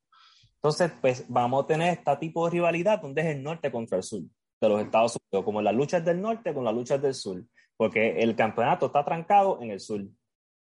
Entonces, 0.56 0.92
pues 1.00 1.24
vamos 1.28 1.64
a 1.64 1.66
tener 1.66 1.94
este 1.94 2.16
tipo 2.18 2.44
de 2.44 2.52
rivalidad 2.52 3.00
donde 3.00 3.22
es 3.22 3.28
el 3.28 3.42
norte 3.42 3.72
contra 3.72 3.96
el 3.96 4.02
sur 4.02 4.20
de 4.20 4.68
los 4.68 4.82
Estados 4.82 5.16
Unidos, 5.16 5.44
como 5.46 5.62
las 5.62 5.74
luchas 5.74 6.04
del 6.04 6.20
norte 6.20 6.52
con 6.52 6.64
las 6.64 6.74
luchas 6.74 7.00
del 7.00 7.14
sur, 7.14 7.42
porque 7.78 8.20
el 8.20 8.36
campeonato 8.36 8.86
está 8.86 9.02
trancado 9.02 9.58
en 9.62 9.70
el 9.70 9.80
sur. 9.80 10.02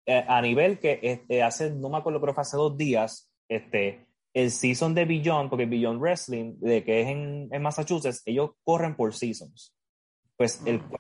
Eh, 0.07 0.25
a 0.27 0.41
nivel 0.41 0.79
que 0.79 0.99
este, 1.03 1.43
hace, 1.43 1.71
no 1.71 1.91
me 1.91 1.99
acuerdo, 1.99 2.19
pero 2.19 2.33
fue 2.33 2.41
hace 2.41 2.57
dos 2.57 2.77
días, 2.79 3.31
este, 3.47 4.07
el 4.35 4.51
season 4.51 4.95
de 4.95 5.05
Beyond, 5.05 5.51
porque 5.51 5.67
Beyond 5.67 6.01
Wrestling, 6.01 6.55
de 6.59 6.85
que 6.85 7.03
es 7.03 7.09
en, 7.09 7.49
en 7.51 7.63
Massachusetts, 7.63 8.23
ellos 8.25 8.53
corren 8.65 8.97
por 8.97 9.15
seasons. 9.15 9.75
Pues 10.37 10.63
el 10.65 10.79
mm 10.79 10.97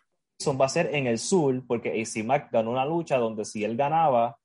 va 0.50 0.66
a 0.66 0.68
ser 0.68 0.94
en 0.94 1.06
el 1.06 1.18
sur, 1.18 1.64
porque 1.66 2.02
AC 2.02 2.24
Mac 2.24 2.50
ganó 2.50 2.72
una 2.72 2.84
lucha 2.84 3.16
donde 3.18 3.44
si 3.44 3.62
él 3.62 3.76
ganaba, 3.76 4.36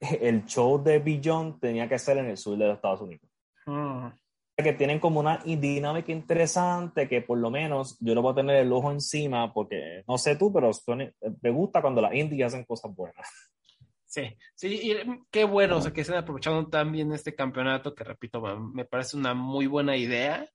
el 0.20 0.44
show 0.46 0.82
de 0.82 0.98
Beyond 0.98 1.60
tenía 1.60 1.88
que 1.88 1.98
ser 1.98 2.18
en 2.18 2.26
el 2.26 2.36
sur 2.36 2.58
de 2.58 2.66
los 2.66 2.76
Estados 2.76 3.00
Unidos. 3.00 3.28
Mm. 3.66 4.08
Que 4.56 4.72
tienen 4.72 4.98
como 4.98 5.20
una 5.20 5.36
dinámica 5.44 6.10
interesante 6.12 7.06
que 7.08 7.20
por 7.20 7.36
lo 7.36 7.50
menos 7.50 7.98
yo 8.00 8.14
lo 8.14 8.22
voy 8.22 8.32
a 8.32 8.36
tener 8.36 8.56
el 8.56 8.72
ojo 8.72 8.90
encima 8.90 9.52
porque 9.52 10.02
no 10.08 10.16
sé 10.16 10.36
tú, 10.36 10.50
pero 10.50 10.70
me 11.42 11.50
gusta 11.50 11.82
cuando 11.82 12.00
las 12.00 12.14
indias 12.14 12.54
hacen 12.54 12.64
cosas 12.64 12.94
buenas. 12.94 13.26
Sí, 14.16 14.34
sí, 14.54 14.80
y 14.82 14.96
qué 15.30 15.44
bueno, 15.44 15.76
o 15.76 15.82
sea, 15.82 15.92
que 15.92 16.00
estén 16.00 16.16
aprovechando 16.16 16.70
también 16.70 17.12
este 17.12 17.34
campeonato, 17.34 17.94
que 17.94 18.02
repito, 18.02 18.40
me 18.40 18.86
parece 18.86 19.14
una 19.14 19.34
muy 19.34 19.66
buena 19.66 19.94
idea. 19.94 20.48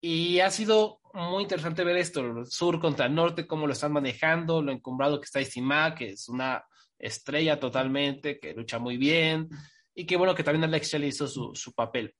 Y 0.00 0.38
ha 0.38 0.48
sido 0.48 1.00
muy 1.12 1.42
interesante 1.42 1.82
ver 1.82 1.96
esto, 1.96 2.20
el 2.20 2.46
sur 2.46 2.78
contra 2.78 3.06
el 3.06 3.14
norte, 3.16 3.48
cómo 3.48 3.66
lo 3.66 3.72
están 3.72 3.90
manejando, 3.90 4.62
lo 4.62 4.70
encumbrado 4.70 5.18
que 5.18 5.24
está 5.24 5.40
Isima, 5.40 5.92
que 5.96 6.10
es 6.10 6.28
una 6.28 6.64
estrella 6.96 7.58
totalmente, 7.58 8.38
que 8.38 8.54
lucha 8.54 8.78
muy 8.78 8.96
bien, 8.96 9.48
y 9.92 10.06
qué 10.06 10.16
bueno 10.16 10.32
que 10.32 10.44
también 10.44 10.62
Alex 10.62 10.92
Shelley 10.92 11.08
hizo 11.08 11.26
su, 11.26 11.50
su 11.52 11.72
papel. 11.72 12.14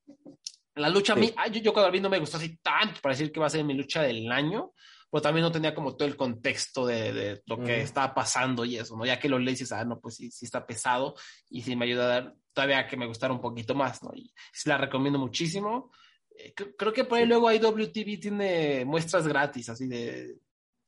La 0.75 0.89
lucha 0.89 1.13
a 1.13 1.17
mí, 1.17 1.33
yo, 1.53 1.61
yo 1.61 1.73
cuando 1.73 1.93
vi 1.93 2.01
no 2.01 2.11
me 2.11 2.19
gustó 2.19 2.39
así 2.39 2.57
tanto 2.57 3.01
para 3.01 3.15
decir 3.15 3.31
que 3.31 3.39
va 3.39 3.47
a 3.47 3.51
ser 3.51 3.63
mi 3.63 3.75
lucha 3.75 4.03
del 4.03 4.33
año, 4.33 4.73
pero 5.15 5.23
también 5.23 5.45
no 5.45 5.53
tenía 5.53 5.77
como 5.77 5.95
todo 5.95 6.09
el 6.09 6.17
contexto 6.17 6.85
de, 6.85 7.13
de 7.13 7.43
lo 7.47 7.63
que 7.63 7.83
estaba 7.83 8.13
pasando 8.13 8.65
y 8.65 8.79
eso, 8.79 8.97
¿no? 8.97 9.07
Ya 9.07 9.21
que 9.21 9.29
lo 9.29 9.39
lees 9.39 9.71
ah, 9.71 9.85
no, 9.85 10.01
pues 10.01 10.17
sí, 10.17 10.29
sí 10.33 10.45
está 10.45 10.67
pesado 10.67 11.15
y 11.49 11.63
sí 11.63 11.77
me 11.77 11.85
ayuda 11.85 12.05
a 12.05 12.09
dar 12.09 12.35
todavía 12.53 12.89
que 12.89 12.97
me 12.97 13.07
gustara 13.07 13.33
un 13.33 13.41
poquito 13.41 13.77
más, 13.77 14.03
¿no? 14.03 14.11
Y 14.13 14.35
sí 14.53 14.69
la 14.69 14.77
recomiendo 14.77 15.21
muchísimo. 15.21 15.93
Eh, 16.37 16.53
creo 16.53 16.93
que 16.93 17.05
por 17.05 17.19
ahí 17.19 17.27
luego 17.27 17.53
IWTV 17.53 18.19
tiene 18.21 18.85
muestras 18.85 19.29
gratis, 19.29 19.69
así 19.69 19.87
de 19.87 20.37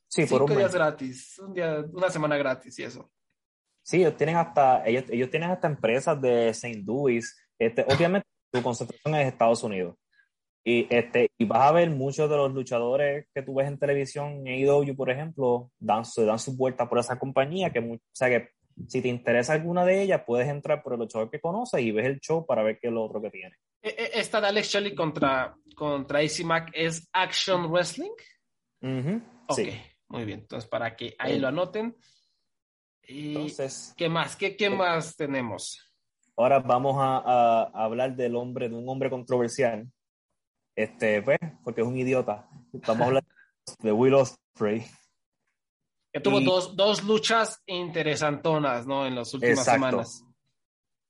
sí, 0.08 0.26
cinco 0.26 0.56
días 0.56 0.74
gratis, 0.74 1.38
un 1.38 1.54
día, 1.54 1.84
una 1.92 2.10
semana 2.10 2.36
gratis 2.36 2.76
y 2.80 2.82
eso. 2.82 3.08
Sí, 3.84 3.98
ellos 3.98 4.16
tienen 4.16 4.38
hasta, 4.38 4.84
ellos, 4.88 5.04
ellos 5.08 5.30
tienen 5.30 5.52
hasta 5.52 5.68
empresas 5.68 6.20
de 6.20 6.48
St. 6.48 6.82
Louis. 6.84 7.32
Este, 7.56 7.84
obviamente 7.84 8.26
su 8.52 8.60
concentración 8.60 9.14
es 9.14 9.28
Estados 9.28 9.62
Unidos. 9.62 9.94
Y, 10.68 10.84
este, 10.90 11.30
y 11.38 11.44
vas 11.44 11.62
a 11.62 11.70
ver 11.70 11.90
muchos 11.90 12.28
de 12.28 12.36
los 12.36 12.52
luchadores 12.52 13.28
que 13.32 13.42
tú 13.42 13.54
ves 13.54 13.68
en 13.68 13.78
televisión, 13.78 14.44
en 14.44 14.68
AEW, 14.68 14.96
por 14.96 15.08
ejemplo, 15.10 15.70
dan, 15.78 16.04
se 16.04 16.24
dan 16.24 16.40
su 16.40 16.56
vuelta 16.56 16.88
por 16.88 16.98
esa 16.98 17.20
compañía, 17.20 17.70
que, 17.70 17.78
o 17.78 18.00
sea, 18.12 18.28
que 18.28 18.48
si 18.88 19.00
te 19.00 19.06
interesa 19.06 19.52
alguna 19.52 19.84
de 19.84 20.02
ellas, 20.02 20.22
puedes 20.26 20.48
entrar 20.48 20.82
por 20.82 20.94
el 20.94 20.98
luchador 20.98 21.30
que 21.30 21.40
conoces 21.40 21.80
y 21.80 21.92
ves 21.92 22.06
el 22.06 22.18
show 22.18 22.44
para 22.44 22.64
ver 22.64 22.80
qué 22.80 22.88
es 22.88 22.92
lo 22.92 23.04
otro 23.04 23.22
que 23.22 23.30
tiene. 23.30 23.54
E, 23.80 23.90
e, 23.90 24.10
esta 24.18 24.40
de 24.40 24.48
Alex 24.48 24.68
Shelley 24.68 24.92
contra, 24.96 25.54
contra 25.76 26.18
AC 26.18 26.44
Mac 26.44 26.72
es 26.74 27.08
Action 27.12 27.70
Wrestling. 27.70 28.10
sí. 29.50 29.70
muy 30.08 30.24
bien. 30.24 30.40
Entonces, 30.40 30.68
para 30.68 30.96
que 30.96 31.14
ahí 31.16 31.38
lo 31.38 31.46
anoten. 31.46 31.96
Entonces, 33.02 33.94
¿qué 33.96 34.08
más? 34.08 34.34
¿Qué, 34.34 34.56
qué 34.56 34.68
más 34.68 35.14
tenemos? 35.14 35.80
Ahora 36.36 36.58
vamos 36.58 36.96
a, 36.98 37.18
a, 37.18 37.84
hablar 37.84 38.16
del 38.16 38.34
hombre, 38.34 38.68
de 38.68 38.74
un 38.74 38.88
hombre 38.88 39.08
controversial 39.08 39.88
este, 40.76 41.22
pues, 41.22 41.38
porque 41.64 41.80
es 41.80 41.86
un 41.86 41.96
idiota. 41.96 42.48
Estamos 42.72 43.06
hablando 43.06 43.28
de 43.80 43.92
Will 43.92 44.14
Ospreay. 44.14 44.84
Que 46.12 46.20
tuvo 46.20 46.40
dos, 46.40 46.76
dos, 46.76 47.02
luchas 47.02 47.62
interesantonas, 47.66 48.86
¿no? 48.86 49.06
En 49.06 49.14
las 49.14 49.32
últimas 49.34 49.64
semanas. 49.64 50.22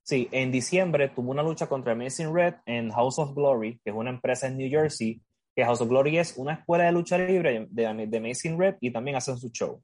Sí, 0.03 0.29
en 0.31 0.53
diciembre 0.53 1.09
tuvo 1.09 1.33
una 1.33 1.43
lucha 1.43 1.69
contra 1.69 1.93
Amazing 1.93 2.33
Red 2.33 2.55
en 2.65 2.91
House 2.91 3.19
of 3.19 3.35
Glory, 3.35 3.81
que 3.85 3.91
es 3.91 3.97
una 3.97 4.11
empresa 4.11 4.47
en 4.47 4.57
New 4.57 4.71
Jersey, 4.71 5.21
que 5.55 5.65
House 5.65 5.81
of 5.81 5.89
Glory 5.89 6.19
es 6.19 6.37
una 6.37 6.55
escuela 6.55 6.85
de 6.85 6.93
lucha 6.93 7.19
libre 7.19 7.67
de, 7.71 8.07
de 8.07 8.17
Amazing 8.17 8.59
Red 8.59 8.77
y 8.81 8.93
también 8.93 9.17
hacen 9.17 9.37
su 9.37 9.51
show. 9.51 9.83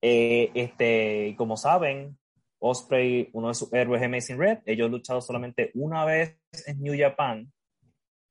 Eh, 0.00 0.50
este, 0.54 1.34
como 1.36 1.56
saben, 1.56 2.18
Osprey, 2.60 3.30
uno 3.32 3.48
de 3.48 3.54
sus 3.54 3.72
héroes 3.72 4.00
de 4.00 4.06
Amazing 4.06 4.38
Red, 4.38 4.58
ellos 4.66 4.86
han 4.86 4.92
luchado 4.92 5.20
solamente 5.20 5.70
una 5.74 6.04
vez 6.04 6.38
en 6.66 6.80
New 6.80 6.94
Japan 6.96 7.52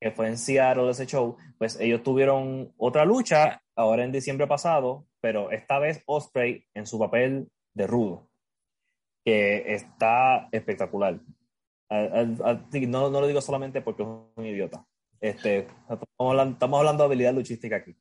que 0.03 0.11
fue 0.11 0.27
en 0.27 0.37
Seattle 0.37 0.89
ese 0.89 1.05
show, 1.05 1.37
pues 1.57 1.79
ellos 1.79 2.03
tuvieron 2.03 2.73
otra 2.77 3.05
lucha 3.05 3.63
ahora 3.73 4.03
en 4.03 4.11
diciembre 4.11 4.47
pasado, 4.47 5.07
pero 5.21 5.49
esta 5.49 5.79
vez 5.79 6.03
Osprey 6.05 6.65
en 6.73 6.85
su 6.85 6.99
papel 6.99 7.49
de 7.73 7.87
rudo, 7.87 8.27
que 9.23 9.73
está 9.73 10.49
espectacular. 10.51 11.21
No, 11.89 13.09
no 13.09 13.21
lo 13.21 13.27
digo 13.27 13.39
solamente 13.39 13.81
porque 13.81 14.03
es 14.03 14.09
un 14.35 14.45
idiota. 14.45 14.85
Este, 15.21 15.67
estamos, 15.89 16.11
hablando, 16.19 16.97
de 16.97 17.03
habilidad 17.05 17.33
luchística 17.33 17.77
aquí. 17.77 17.95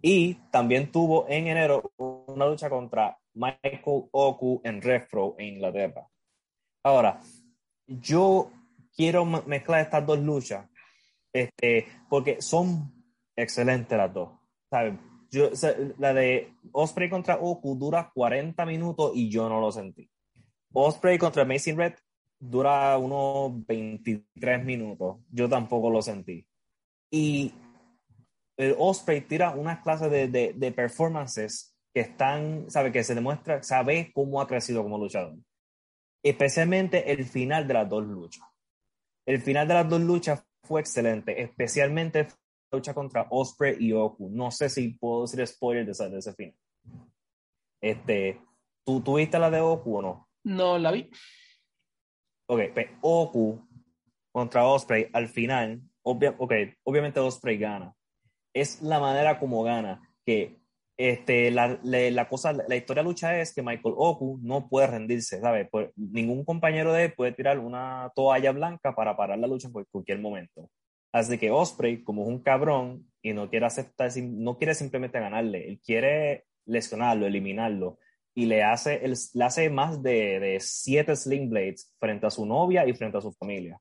Y 0.00 0.34
también 0.50 0.90
tuvo 0.90 1.26
en 1.28 1.48
enero 1.48 1.92
una 1.98 2.46
lucha 2.46 2.70
contra 2.70 3.18
Michael 3.34 4.08
Oku 4.10 4.62
en 4.64 4.80
Refro 4.80 5.34
en 5.36 5.56
Inglaterra. 5.56 6.08
Ahora, 6.82 7.20
yo 7.86 8.50
quiero 8.96 9.26
mezclar 9.26 9.82
estas 9.82 10.06
dos 10.06 10.18
luchas 10.20 10.66
este, 11.34 11.88
porque 12.08 12.40
son 12.40 12.94
excelentes 13.36 13.98
las 13.98 14.14
dos. 14.14 14.30
Yo, 15.30 15.50
la 15.98 16.14
de 16.14 16.54
Osprey 16.72 17.10
contra 17.10 17.36
Oku 17.36 17.76
dura 17.76 18.10
40 18.14 18.64
minutos 18.64 19.12
y 19.14 19.28
yo 19.28 19.48
no 19.48 19.60
lo 19.60 19.72
sentí. 19.72 20.08
Osprey 20.72 21.18
contra 21.18 21.42
Amazing 21.42 21.76
Red 21.76 21.94
dura 22.38 22.96
unos 22.98 23.66
23 23.66 24.64
minutos. 24.64 25.18
Yo 25.30 25.48
tampoco 25.48 25.90
lo 25.90 26.02
sentí. 26.02 26.46
Y 27.10 27.52
el 28.56 28.76
Osprey 28.78 29.22
tira 29.22 29.50
unas 29.50 29.82
clases 29.82 30.10
de, 30.10 30.28
de, 30.28 30.52
de 30.54 30.72
performances 30.72 31.76
que 31.92 32.00
están, 32.00 32.70
sabe, 32.70 32.92
que 32.92 33.04
se 33.04 33.14
demuestra, 33.14 33.62
sabe 33.62 34.12
cómo 34.14 34.40
ha 34.40 34.46
crecido 34.46 34.82
como 34.82 34.98
luchador. 34.98 35.36
Especialmente 36.22 37.12
el 37.12 37.24
final 37.24 37.66
de 37.66 37.74
las 37.74 37.88
dos 37.88 38.04
luchas. 38.04 38.46
El 39.26 39.40
final 39.40 39.66
de 39.66 39.74
las 39.74 39.88
dos 39.88 40.00
luchas 40.00 40.44
fue 40.64 40.80
excelente, 40.80 41.40
especialmente 41.42 42.24
la 42.24 42.78
lucha 42.78 42.94
contra 42.94 43.26
Osprey 43.30 43.76
y 43.78 43.92
Oku. 43.92 44.28
No 44.30 44.50
sé 44.50 44.68
si 44.68 44.88
puedo 44.90 45.22
decir 45.22 45.46
spoiler 45.46 45.84
de 45.84 45.92
ese, 45.92 46.08
de 46.08 46.18
ese 46.18 46.34
fin. 46.34 46.54
Este, 47.80 48.40
¿tú 48.84 49.00
tuviste 49.00 49.38
la 49.38 49.50
de 49.50 49.60
Oku 49.60 49.98
o 49.98 50.02
no? 50.02 50.28
No 50.44 50.78
la 50.78 50.90
vi. 50.90 51.10
Ok, 52.46 52.60
pues 52.72 52.88
Oku 53.00 53.66
contra 54.32 54.66
Osprey 54.66 55.08
al 55.12 55.28
final, 55.28 55.80
okay, 56.02 56.74
obviamente 56.82 57.20
Osprey 57.20 57.56
gana. 57.56 57.94
Es 58.52 58.82
la 58.82 59.00
manera 59.00 59.38
como 59.38 59.62
gana, 59.62 60.00
que 60.24 60.58
este, 60.96 61.50
la, 61.50 61.78
la, 61.82 62.28
cosa, 62.28 62.52
la 62.52 62.76
historia 62.76 63.02
lucha 63.02 63.40
es 63.40 63.52
que 63.52 63.62
Michael 63.62 63.94
Oku 63.96 64.38
no 64.42 64.68
puede 64.68 64.86
rendirse, 64.86 65.40
¿sabes? 65.40 65.68
Pues, 65.70 65.90
ningún 65.96 66.44
compañero 66.44 66.92
de 66.92 67.06
él 67.06 67.14
puede 67.14 67.32
tirar 67.32 67.58
una 67.58 68.12
toalla 68.14 68.52
blanca 68.52 68.94
para 68.94 69.16
parar 69.16 69.38
la 69.38 69.48
lucha 69.48 69.68
en 69.68 69.86
cualquier 69.90 70.20
momento. 70.20 70.70
Así 71.12 71.38
que 71.38 71.50
Osprey, 71.50 72.02
como 72.02 72.22
es 72.22 72.28
un 72.28 72.42
cabrón 72.42 73.10
y 73.22 73.32
no 73.32 73.48
quiere 73.48 73.66
aceptar, 73.66 74.10
no 74.16 74.56
quiere 74.56 74.74
simplemente 74.74 75.20
ganarle, 75.20 75.68
él 75.68 75.80
quiere 75.84 76.44
lesionarlo, 76.66 77.26
eliminarlo, 77.26 77.98
y 78.34 78.46
le 78.46 78.62
hace, 78.64 79.00
le 79.34 79.44
hace 79.44 79.70
más 79.70 80.02
de, 80.02 80.40
de 80.40 80.58
siete 80.60 81.14
sling 81.14 81.50
blades 81.50 81.92
frente 81.98 82.26
a 82.26 82.30
su 82.30 82.44
novia 82.46 82.86
y 82.86 82.94
frente 82.94 83.18
a 83.18 83.20
su 83.20 83.32
familia. 83.32 83.80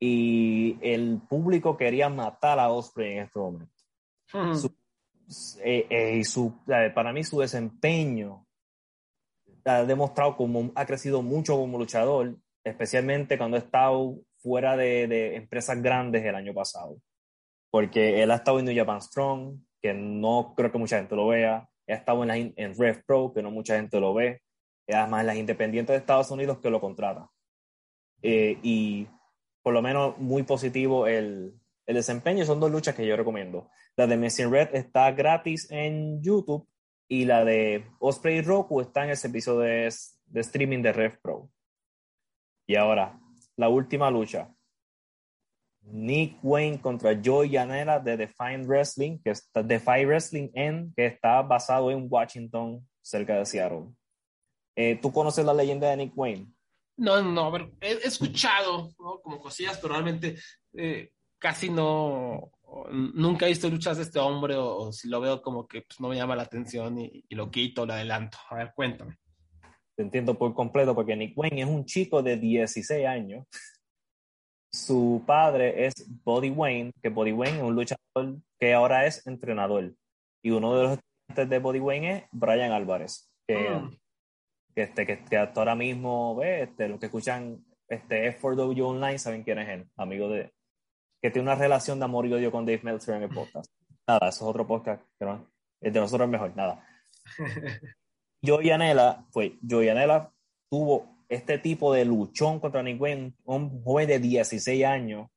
Y 0.00 0.76
el 0.82 1.20
público 1.28 1.76
quería 1.76 2.08
matar 2.08 2.58
a 2.58 2.68
Osprey 2.68 3.12
en 3.12 3.22
este 3.24 3.38
momento. 3.38 3.72
Eh, 5.62 5.86
eh, 5.90 6.24
su, 6.24 6.54
para 6.94 7.12
mí 7.12 7.24
su 7.24 7.40
desempeño 7.40 8.46
ha 9.64 9.84
demostrado 9.84 10.36
como 10.36 10.70
ha 10.74 10.86
crecido 10.86 11.22
mucho 11.22 11.56
como 11.56 11.78
luchador, 11.78 12.36
especialmente 12.64 13.36
cuando 13.36 13.56
ha 13.56 13.60
estado 13.60 14.18
fuera 14.38 14.76
de, 14.76 15.08
de, 15.08 15.36
empresas 15.36 15.82
grandes 15.82 16.24
el 16.24 16.34
año 16.34 16.54
pasado. 16.54 16.98
Porque 17.70 18.22
él 18.22 18.30
ha 18.30 18.36
estado 18.36 18.60
en 18.60 18.66
New 18.66 18.76
Japan 18.76 19.02
Strong, 19.02 19.58
que 19.82 19.92
no 19.92 20.54
creo 20.56 20.70
que 20.70 20.78
mucha 20.78 20.98
gente 20.98 21.16
lo 21.16 21.28
vea. 21.28 21.68
Ha 21.88 21.92
estado 21.92 22.22
en, 22.22 22.28
la, 22.28 22.36
en 22.36 22.78
Rev 22.78 23.04
Pro, 23.04 23.32
que 23.34 23.42
no 23.42 23.50
mucha 23.50 23.76
gente 23.76 23.98
lo 23.98 24.14
ve. 24.14 24.40
Además 24.88 25.22
en 25.22 25.26
las 25.26 25.36
independientes 25.36 25.92
de 25.94 25.98
Estados 25.98 26.30
Unidos 26.30 26.58
que 26.58 26.70
lo 26.70 26.80
contratan. 26.80 27.26
Eh, 28.22 28.58
y 28.62 29.08
por 29.62 29.74
lo 29.74 29.82
menos 29.82 30.16
muy 30.18 30.44
positivo 30.44 31.08
el, 31.08 31.52
el 31.86 31.94
desempeño. 31.94 32.44
Son 32.44 32.60
dos 32.60 32.70
luchas 32.70 32.94
que 32.94 33.06
yo 33.06 33.16
recomiendo. 33.16 33.70
La 33.96 34.06
de 34.06 34.16
Missing 34.16 34.50
Red 34.50 34.74
está 34.74 35.10
gratis 35.12 35.70
en 35.70 36.22
YouTube 36.22 36.68
y 37.08 37.24
la 37.24 37.44
de 37.44 37.86
Osprey 38.00 38.42
Roku 38.42 38.80
está 38.80 39.04
en 39.04 39.10
el 39.10 39.16
servicio 39.16 39.58
de, 39.58 39.86
streaming 39.86 40.82
de 40.82 40.92
Rev 40.92 41.20
Pro. 41.20 41.50
Y 42.66 42.76
ahora, 42.76 43.18
la 43.56 43.68
última 43.68 44.10
lucha. 44.10 44.52
Nick 45.88 46.38
Wayne 46.42 46.80
contra 46.80 47.16
Joey 47.24 47.52
Janela 47.52 48.00
de 48.00 48.16
Define 48.16 48.66
Wrestling, 48.66 49.20
que 49.22 49.30
está 49.30 49.62
Defy 49.62 50.04
Wrestling 50.04 50.50
en, 50.52 50.92
que 50.96 51.06
está 51.06 51.42
basado 51.42 51.92
en 51.92 52.08
Washington, 52.10 52.84
cerca 53.00 53.38
de 53.38 53.46
Seattle. 53.46 53.84
Eh, 54.74 54.98
¿Tú 55.00 55.12
conoces 55.12 55.44
la 55.44 55.54
leyenda 55.54 55.88
de 55.88 55.96
Nick 55.96 56.12
Wayne? 56.18 56.48
No, 56.96 57.22
no, 57.22 57.54
a 57.54 57.70
he, 57.80 57.92
escuchado 58.04 58.92
como 58.96 59.40
cosillas, 59.40 59.78
pero 59.78 59.94
realmente 59.94 60.36
eh, 60.74 61.12
casi 61.46 61.70
no, 61.70 62.50
nunca 62.90 63.46
he 63.46 63.50
visto 63.50 63.70
luchas 63.70 63.98
de 63.98 64.02
este 64.02 64.18
hombre 64.18 64.56
o, 64.56 64.92
si 64.92 65.08
lo 65.08 65.20
veo 65.20 65.40
como 65.40 65.68
que 65.68 65.82
pues, 65.82 66.00
no 66.00 66.08
me 66.08 66.16
llama 66.16 66.34
la 66.34 66.42
atención 66.42 66.98
y, 66.98 67.24
lo 67.30 67.52
quito, 67.52 67.86
lo 67.86 67.92
adelanto. 67.92 68.36
A 68.50 68.56
ver, 68.56 68.72
cuéntame. 68.74 69.16
Te 69.96 70.02
entiendo 70.02 70.36
por 70.36 70.52
completo 70.54 70.92
porque 70.92 71.14
Nick 71.14 71.38
Wayne 71.38 71.62
es 71.62 71.68
un 71.68 71.84
chico 71.84 72.20
de 72.20 72.36
16 72.36 73.06
años. 73.06 73.46
Su 74.72 75.22
padre 75.24 75.86
es 75.86 75.94
Body 76.24 76.50
Wayne, 76.50 76.90
que 77.00 77.10
Body 77.10 77.30
Wayne 77.30 77.58
es 77.58 77.62
un 77.62 77.76
luchador 77.76 78.42
que 78.58 78.74
ahora 78.74 79.06
es 79.06 79.24
entrenador. 79.24 79.94
Y 80.42 80.50
uno 80.50 80.76
de 80.76 80.82
los 80.82 80.92
estudiantes 80.98 81.48
de 81.48 81.58
Body 81.60 81.78
Wayne 81.78 82.12
es 82.12 82.24
Brian 82.32 82.72
Álvarez, 82.72 83.30
que, 83.46 83.70
mm. 83.70 83.96
que, 84.74 84.82
este, 84.82 85.06
que, 85.06 85.36
hasta 85.36 85.60
ahora 85.60 85.76
mismo, 85.76 86.34
ve, 86.34 86.64
este, 86.64 86.88
los 86.88 86.98
que 86.98 87.06
escuchan 87.06 87.64
este 87.88 88.36
F4W 88.36 88.84
Online 88.84 89.18
saben 89.20 89.44
quién 89.44 89.60
es 89.60 89.68
él, 89.68 89.88
amigo 89.96 90.28
de, 90.28 90.55
que 91.20 91.30
tiene 91.30 91.48
una 91.48 91.54
relación 91.54 91.98
de 91.98 92.04
amor 92.04 92.26
y 92.26 92.32
odio 92.32 92.50
con 92.50 92.64
Dave 92.64 92.80
Meltzer 92.82 93.16
en 93.16 93.24
el 93.24 93.28
podcast. 93.30 93.70
Nada, 94.06 94.28
eso 94.28 94.44
es 94.44 94.50
otro 94.50 94.66
podcast, 94.66 95.02
pero 95.18 95.50
el 95.80 95.92
de 95.92 96.00
nosotros 96.00 96.26
es 96.26 96.30
mejor, 96.30 96.56
nada. 96.56 96.86
Joey 98.44 98.70
Anela, 98.70 99.26
fue, 99.30 99.58
Joey 99.68 99.88
Anela 99.88 100.32
tuvo 100.70 101.16
este 101.28 101.58
tipo 101.58 101.92
de 101.92 102.04
luchón 102.04 102.60
contra 102.60 102.82
Nick 102.82 103.00
Wayne, 103.00 103.34
un 103.44 103.82
joven 103.82 104.08
de 104.08 104.18
16 104.20 104.84
años, 104.84 105.28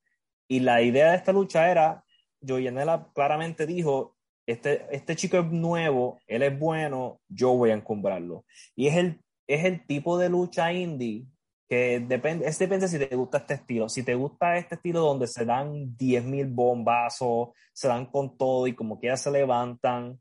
y 0.48 0.60
la 0.60 0.82
idea 0.82 1.12
de 1.12 1.18
esta 1.18 1.34
lucha 1.34 1.72
era, 1.72 2.04
Joey 2.46 2.68
Anela 2.68 3.10
claramente 3.14 3.66
dijo, 3.66 4.16
este, 4.46 4.88
este 4.92 5.16
chico 5.16 5.38
es 5.38 5.46
nuevo, 5.46 6.20
él 6.28 6.44
es 6.44 6.58
bueno, 6.58 7.22
yo 7.28 7.54
voy 7.54 7.70
a 7.70 7.76
encumbrarlo. 7.76 8.46
Y 8.76 8.88
es 8.88 8.96
el, 8.96 9.22
es 9.48 9.66
el 9.66 9.86
tipo 9.86 10.18
de 10.18 10.30
lucha 10.30 10.74
indie 10.74 11.26
que 11.70 12.00
depende, 12.00 12.48
es 12.48 12.58
depende 12.58 12.88
si 12.88 12.98
te 12.98 13.16
gusta 13.16 13.38
este 13.38 13.54
estilo. 13.54 13.88
Si 13.90 14.04
te 14.04 14.16
gusta 14.16 14.58
este 14.58 14.76
estilo 14.76 15.02
donde 15.02 15.28
se 15.28 15.46
dan 15.46 15.96
10.000 15.96 16.48
bombazos, 16.52 17.50
se 17.74 17.88
dan 17.88 18.08
con 18.08 18.38
todo 18.38 18.66
y 18.66 18.74
como 18.74 19.00
quiera 19.00 19.16
se 19.16 19.30
levantan, 19.30 20.20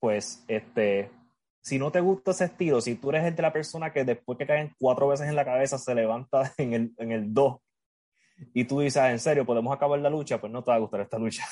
pues 0.00 0.44
este, 0.48 1.10
si 1.60 1.78
no 1.78 1.92
te 1.92 2.00
gusta 2.00 2.30
ese 2.30 2.46
estilo, 2.46 2.80
si 2.80 2.94
tú 2.94 3.10
eres 3.10 3.24
el 3.24 3.34
la 3.36 3.52
persona 3.52 3.92
que 3.92 4.04
después 4.04 4.38
que 4.38 4.46
caen 4.46 4.74
cuatro 4.78 5.08
veces 5.08 5.28
en 5.28 5.36
la 5.36 5.44
cabeza 5.44 5.76
se 5.76 5.94
levanta 5.94 6.52
en 6.58 6.72
el, 6.72 6.94
en 6.96 7.12
el 7.12 7.34
2, 7.34 7.56
y 8.54 8.64
tú 8.64 8.80
dices, 8.80 8.96
ah, 9.02 9.10
en 9.10 9.18
serio, 9.18 9.44
podemos 9.44 9.74
acabar 9.74 9.98
la 9.98 10.08
lucha, 10.08 10.40
pues 10.40 10.52
no 10.52 10.62
te 10.64 10.70
va 10.70 10.76
a 10.76 10.80
gustar 10.80 11.00
esta 11.00 11.18
lucha. 11.18 11.44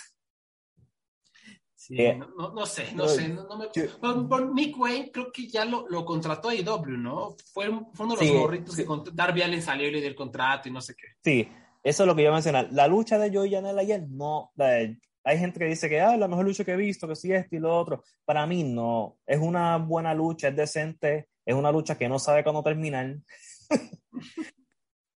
Sí, 1.86 1.94
eh, 2.00 2.18
no, 2.18 2.52
no, 2.52 2.66
sé, 2.66 2.92
no, 2.96 3.06
sé. 3.06 3.28
No, 3.28 3.46
me... 3.56 4.28
por, 4.28 4.52
Nick 4.52 4.76
Wayne 4.76 5.12
creo 5.12 5.30
que 5.30 5.46
ya 5.46 5.64
lo, 5.64 5.86
lo 5.88 6.04
contrató 6.04 6.48
a 6.48 6.54
IW, 6.56 6.96
¿no? 6.98 7.36
Fue, 7.52 7.70
fue 7.92 8.06
uno 8.06 8.16
de 8.16 8.26
los 8.26 8.40
gorritos 8.40 8.74
que 8.74 8.84
Darby 9.12 9.42
Allen 9.42 9.62
salió 9.62 9.86
y 9.88 10.00
del 10.00 10.16
contrato 10.16 10.68
y 10.68 10.72
no 10.72 10.80
sé 10.80 10.96
qué. 10.96 11.06
Sí, 11.22 11.48
eso 11.84 12.02
es 12.02 12.06
lo 12.08 12.16
que 12.16 12.22
iba 12.22 12.32
a 12.32 12.34
mencionar. 12.34 12.70
La 12.72 12.88
lucha 12.88 13.20
de 13.20 13.32
Joey 13.32 13.52
Janela 13.52 13.82
ayer 13.82 14.04
no. 14.08 14.50
hay 14.56 15.38
gente 15.38 15.60
que 15.60 15.66
dice 15.66 15.88
que 15.88 16.00
ah, 16.00 16.16
la 16.16 16.26
mejor 16.26 16.44
lucha 16.44 16.64
que 16.64 16.72
he 16.72 16.76
visto, 16.76 17.06
que 17.06 17.14
sí, 17.14 17.32
esto 17.32 17.54
y 17.54 17.60
lo 17.60 17.78
otro. 17.78 18.02
Para 18.24 18.44
mí 18.48 18.64
no. 18.64 19.18
Es 19.24 19.38
una 19.38 19.76
buena 19.76 20.12
lucha, 20.12 20.48
es 20.48 20.56
decente. 20.56 21.28
Es 21.44 21.54
una 21.54 21.70
lucha 21.70 21.96
que 21.96 22.08
no 22.08 22.18
sabe 22.18 22.42
cuándo 22.42 22.64
terminar. 22.64 23.14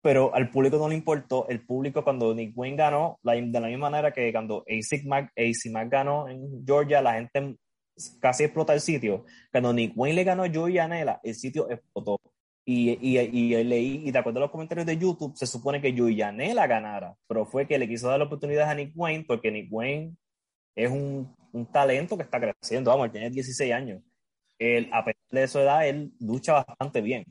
pero 0.09 0.35
al 0.35 0.49
público 0.49 0.79
no 0.79 0.89
le 0.89 0.95
importó. 0.95 1.47
El 1.51 1.61
público 1.67 2.03
cuando 2.03 2.35
Nick 2.35 2.57
Wayne 2.57 2.79
ganó, 2.79 3.21
de 3.23 3.61
la 3.61 3.69
misma 3.69 3.91
manera 3.91 4.11
que 4.11 4.33
cuando 4.33 4.65
AC 4.67 5.05
Mac, 5.05 5.31
AC 5.37 5.71
ganó 5.91 6.27
en 6.31 6.65
Georgia, 6.67 7.03
la 7.03 7.13
gente 7.13 7.59
casi 8.19 8.45
explota 8.45 8.73
el 8.73 8.81
sitio. 8.81 9.27
Cuando 9.53 9.71
Nick 9.75 9.93
Wayne 9.95 10.17
le 10.17 10.25
ganó 10.25 10.45
a 10.45 10.51
Joey 10.51 10.79
Anela, 10.79 11.21
el 11.23 11.35
sitio 11.35 11.69
explotó. 11.71 12.19
Y, 12.65 12.93
y, 13.03 13.19
y, 13.19 13.65
leí, 13.65 14.09
y 14.09 14.11
de 14.11 14.19
acuerdo 14.19 14.39
a 14.39 14.43
los 14.45 14.51
comentarios 14.51 14.87
de 14.87 14.97
YouTube, 14.97 15.37
se 15.37 15.47
supone 15.47 15.79
que 15.83 15.95
Joey 15.95 16.23
Anela 16.23 16.67
ganara, 16.67 17.15
pero 17.27 17.45
fue 17.45 17.67
que 17.67 17.79
le 17.79 17.87
quiso 17.87 18.09
dar 18.09 18.19
la 18.19 18.25
oportunidad 18.25 18.71
a 18.71 18.75
Nick 18.75 18.93
Wayne 18.97 19.27
porque 19.29 19.51
Nick 19.51 19.71
Wayne 19.71 20.17
es 20.75 20.91
un, 20.91 21.37
un 21.53 21.67
talento 21.67 22.17
que 22.17 22.23
está 22.23 22.41
creciendo. 22.41 22.91
Vamos, 22.91 23.13
tiene 23.13 23.29
16 23.29 23.75
años. 23.75 24.03
Él, 24.59 24.89
a 24.91 25.05
pesar 25.05 25.21
de 25.33 25.49
su 25.49 25.59
edad, 25.59 25.87
él 25.87 26.15
lucha 26.19 26.65
bastante 26.65 27.03
bien. 27.03 27.27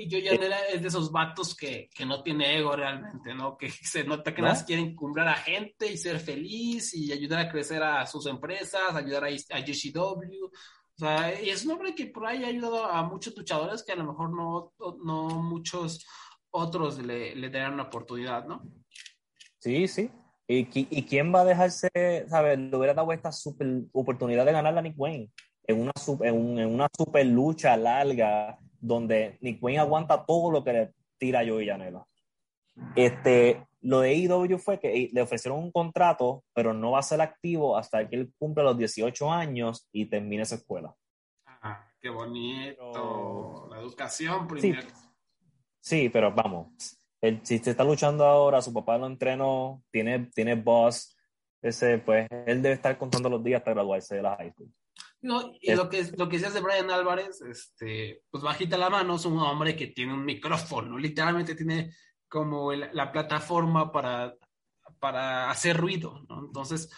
Y 0.00 0.08
yo 0.08 0.20
ya 0.20 0.30
es 0.72 0.80
de 0.80 0.86
esos 0.86 1.10
vatos 1.10 1.56
que, 1.56 1.90
que, 1.92 2.06
no 2.06 2.22
tiene 2.22 2.56
ego 2.56 2.76
realmente, 2.76 3.34
¿no? 3.34 3.58
Que 3.58 3.68
se 3.82 4.04
nota 4.04 4.32
que 4.32 4.40
¿No? 4.40 4.46
más 4.46 4.62
quieren 4.62 4.94
cumplir 4.94 5.26
a 5.26 5.34
gente 5.34 5.90
y 5.90 5.96
ser 5.96 6.20
feliz 6.20 6.94
y 6.94 7.12
ayudar 7.12 7.40
a 7.40 7.50
crecer 7.50 7.82
a 7.82 8.06
sus 8.06 8.26
empresas, 8.26 8.94
ayudar 8.94 9.24
a, 9.24 9.26
a 9.26 9.60
GCW. 9.60 10.44
O 10.44 10.98
sea, 10.98 11.42
y 11.42 11.50
es 11.50 11.64
un 11.64 11.72
hombre 11.72 11.96
que 11.96 12.06
por 12.06 12.26
ahí 12.26 12.44
ha 12.44 12.46
ayudado 12.46 12.84
a 12.86 13.02
muchos 13.02 13.36
luchadores 13.36 13.82
que 13.82 13.90
a 13.90 13.96
lo 13.96 14.04
mejor 14.04 14.30
no, 14.30 14.72
no 15.04 15.42
muchos 15.42 16.06
otros 16.50 17.00
le, 17.00 17.34
le 17.34 17.50
darán 17.50 17.74
una 17.74 17.84
oportunidad, 17.84 18.46
¿no? 18.46 18.62
Sí, 19.58 19.88
sí. 19.88 20.12
¿Y, 20.46 20.68
¿Y, 20.72 21.02
quién 21.02 21.34
va 21.34 21.40
a 21.40 21.44
dejarse, 21.44 21.90
sabes, 22.28 22.56
le 22.56 22.74
hubiera 22.74 22.94
dado 22.94 23.12
esta 23.12 23.32
super 23.32 23.66
oportunidad 23.92 24.46
de 24.46 24.52
ganar 24.52 24.78
a 24.78 24.80
Nick 24.80 24.94
Wayne 24.96 25.30
en 25.66 25.80
una, 25.80 25.92
en, 26.20 26.58
en 26.58 26.74
una 26.74 26.88
super 26.96 27.26
lucha 27.26 27.76
larga 27.76 28.58
donde 28.80 29.38
Nick 29.40 29.62
Wayne 29.62 29.80
aguanta 29.80 30.24
todo 30.24 30.50
lo 30.50 30.64
que 30.64 30.72
le 30.72 30.92
tira 31.18 31.46
Joey 31.46 31.66
Janela. 31.66 32.06
Este, 32.94 33.66
lo 33.80 34.00
de 34.00 34.10
AEW 34.10 34.58
fue 34.58 34.78
que 34.78 35.10
le 35.12 35.22
ofrecieron 35.22 35.58
un 35.58 35.72
contrato, 35.72 36.44
pero 36.52 36.72
no 36.72 36.92
va 36.92 37.00
a 37.00 37.02
ser 37.02 37.20
activo 37.20 37.76
hasta 37.76 38.08
que 38.08 38.16
él 38.16 38.32
cumpla 38.38 38.62
los 38.62 38.78
18 38.78 39.32
años 39.32 39.88
y 39.92 40.06
termine 40.06 40.42
esa 40.42 40.56
escuela. 40.56 40.94
Ah, 41.46 41.88
qué 42.00 42.08
bonito. 42.08 43.68
La 43.70 43.80
educación 43.80 44.46
primero. 44.46 44.88
Sí, 45.80 46.08
pero 46.08 46.32
vamos. 46.32 46.98
El, 47.20 47.44
si 47.44 47.58
se 47.58 47.70
está 47.70 47.84
luchando 47.84 48.24
ahora, 48.24 48.62
su 48.62 48.72
papá 48.72 48.98
lo 48.98 49.06
entrenó, 49.06 49.82
tiene, 49.90 50.30
tiene 50.34 50.54
boss, 50.54 51.16
ese, 51.62 51.98
pues 51.98 52.28
él 52.46 52.62
debe 52.62 52.74
estar 52.74 52.96
contando 52.96 53.28
los 53.28 53.42
días 53.42 53.62
para 53.62 53.74
graduarse 53.74 54.16
de 54.16 54.22
la 54.22 54.36
high 54.36 54.52
school. 54.52 54.72
No, 55.20 55.52
y 55.60 55.74
lo 55.74 55.88
que, 55.88 56.10
lo 56.16 56.28
que 56.28 56.38
se 56.38 56.46
hace 56.46 56.60
Brian 56.60 56.90
Álvarez, 56.90 57.40
este, 57.42 58.22
pues 58.30 58.42
bajita 58.42 58.76
la 58.78 58.88
mano, 58.88 59.16
es 59.16 59.24
un 59.24 59.38
hombre 59.38 59.74
que 59.74 59.88
tiene 59.88 60.14
un 60.14 60.24
micrófono, 60.24 60.96
literalmente 60.96 61.56
tiene 61.56 61.92
como 62.28 62.72
la 62.72 63.10
plataforma 63.10 63.90
para, 63.90 64.34
para 64.98 65.50
hacer 65.50 65.76
ruido, 65.76 66.24
¿no? 66.28 66.40
Entonces, 66.40 66.90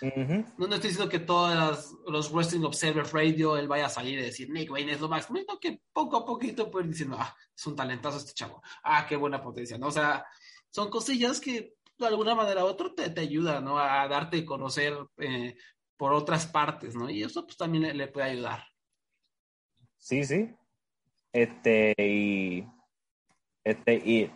no, 0.58 0.74
estoy 0.74 0.90
diciendo 0.90 1.08
que 1.08 1.20
todos 1.20 1.94
los 2.06 2.32
Wrestling 2.32 2.64
Observer 2.64 3.06
Radio 3.12 3.56
él 3.56 3.68
vaya 3.68 3.86
a 3.86 3.90
salir 3.90 4.18
y 4.18 4.22
decir, 4.22 4.50
Nick 4.50 4.70
Wayne 4.70 4.92
es 4.92 5.00
lo 5.00 5.08
máximo, 5.08 5.38
sino 5.38 5.58
que 5.58 5.80
poco 5.92 6.16
a 6.18 6.26
poquito 6.26 6.70
puede 6.70 6.86
ir 6.86 6.92
diciendo, 6.92 7.16
ah, 7.18 7.34
es 7.56 7.66
un 7.66 7.76
talentazo 7.76 8.18
este 8.18 8.32
chavo, 8.32 8.62
ah, 8.82 9.06
qué 9.08 9.16
buena 9.16 9.40
potencia, 9.40 9.78
¿no? 9.78 9.88
O 9.88 9.92
sea, 9.92 10.24
son 10.70 10.90
cosillas 10.90 11.40
que 11.40 11.74
de 11.98 12.06
alguna 12.06 12.34
manera 12.34 12.64
u 12.64 12.68
otra 12.68 12.92
te, 12.94 13.10
te 13.10 13.20
ayudan, 13.20 13.64
¿no? 13.64 13.78
A 13.78 14.08
darte 14.08 14.38
a 14.38 14.46
conocer 14.46 14.96
eh, 15.18 15.56
por 16.00 16.14
otras 16.14 16.46
partes, 16.46 16.96
¿no? 16.96 17.10
Y 17.10 17.22
eso 17.22 17.44
pues 17.44 17.58
también 17.58 17.94
le, 17.94 18.08
puede 18.08 18.30
ayudar. 18.30 18.64
Sí, 19.98 20.24
sí. 20.24 20.50
Este, 21.30 21.92
y, 21.98 22.66
este, 23.62 23.96
y, 23.96 24.30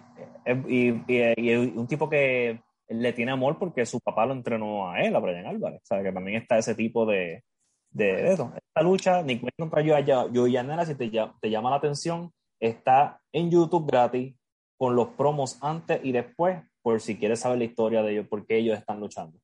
y, 0.45 1.55
un 1.55 1.86
tipo 1.86 2.11
que 2.11 2.61
le 2.89 3.12
tiene 3.15 3.32
amor 3.32 3.59
porque 3.59 3.86
su 3.86 3.99
papá 3.99 4.27
lo 4.27 4.35
entrenó 4.35 4.91
a 4.91 5.01
él, 5.01 5.16
a 5.16 5.20
Brian 5.20 5.47
Álvarez. 5.47 5.81
O 5.85 5.86
sea, 5.86 6.03
que 6.03 6.12
también 6.12 6.43
está 6.43 6.59
ese 6.59 6.74
tipo 6.74 7.07
de, 7.07 7.43
de, 7.91 8.35
eso. 8.35 8.53
Esta 8.55 8.82
lucha, 8.82 9.23
ni 9.23 9.41
cuenta 9.41 9.81
yo 9.81 9.97
allá, 9.97 10.27
yo 10.31 10.47
y 10.47 10.59
Anela, 10.59 10.85
si 10.85 10.95
te, 10.95 11.11
te 11.11 11.51
llama 11.51 11.70
la 11.70 11.77
atención, 11.77 12.31
está 12.61 13.23
en 13.32 13.51
YouTube 13.51 13.91
gratis 13.91 14.36
con 14.77 14.95
los 14.95 15.09
promos 15.15 15.59
antes 15.62 15.99
y 16.05 16.12
después, 16.12 16.62
por 16.82 17.01
si 17.01 17.16
quieres 17.16 17.41
saber 17.41 17.57
la 17.57 17.65
historia 17.65 18.03
de 18.03 18.12
ellos, 18.12 18.28
por 18.28 18.47
qué 18.47 18.59
ellos 18.59 18.78
están 18.78 19.01
luchando. 19.01 19.39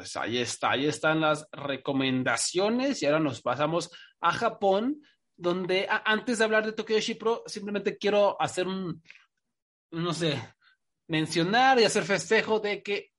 Pues 0.00 0.16
ahí 0.16 0.38
está, 0.38 0.70
ahí 0.70 0.86
están 0.86 1.20
las 1.20 1.46
recomendaciones 1.52 3.02
y 3.02 3.04
ahora 3.04 3.20
nos 3.20 3.42
pasamos 3.42 3.90
a 4.22 4.32
Japón, 4.32 5.02
donde 5.36 5.86
antes 6.06 6.38
de 6.38 6.44
hablar 6.44 6.64
de 6.64 6.72
Tokyo 6.72 6.96
Pro, 7.18 7.42
simplemente 7.44 7.98
quiero 7.98 8.40
hacer 8.40 8.66
un, 8.66 9.02
no 9.90 10.14
sé, 10.14 10.40
mencionar 11.06 11.78
y 11.78 11.84
hacer 11.84 12.04
festejo 12.04 12.60
de 12.60 12.82
que 12.82 13.10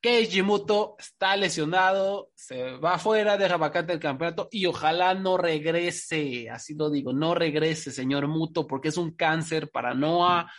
Keiji 0.00 0.40
Muto 0.40 0.96
está 0.98 1.36
lesionado, 1.36 2.30
se 2.34 2.78
va 2.78 2.94
afuera, 2.94 3.36
deja 3.36 3.58
vacante 3.58 3.92
el 3.92 4.00
campeonato 4.00 4.48
y 4.50 4.64
ojalá 4.64 5.12
no 5.12 5.36
regrese, 5.36 6.48
así 6.48 6.74
lo 6.74 6.88
digo, 6.88 7.12
no 7.12 7.34
regrese, 7.34 7.90
señor 7.90 8.28
Muto, 8.28 8.66
porque 8.66 8.88
es 8.88 8.96
un 8.96 9.14
cáncer 9.14 9.70
para 9.70 9.92
Noah, 9.92 10.50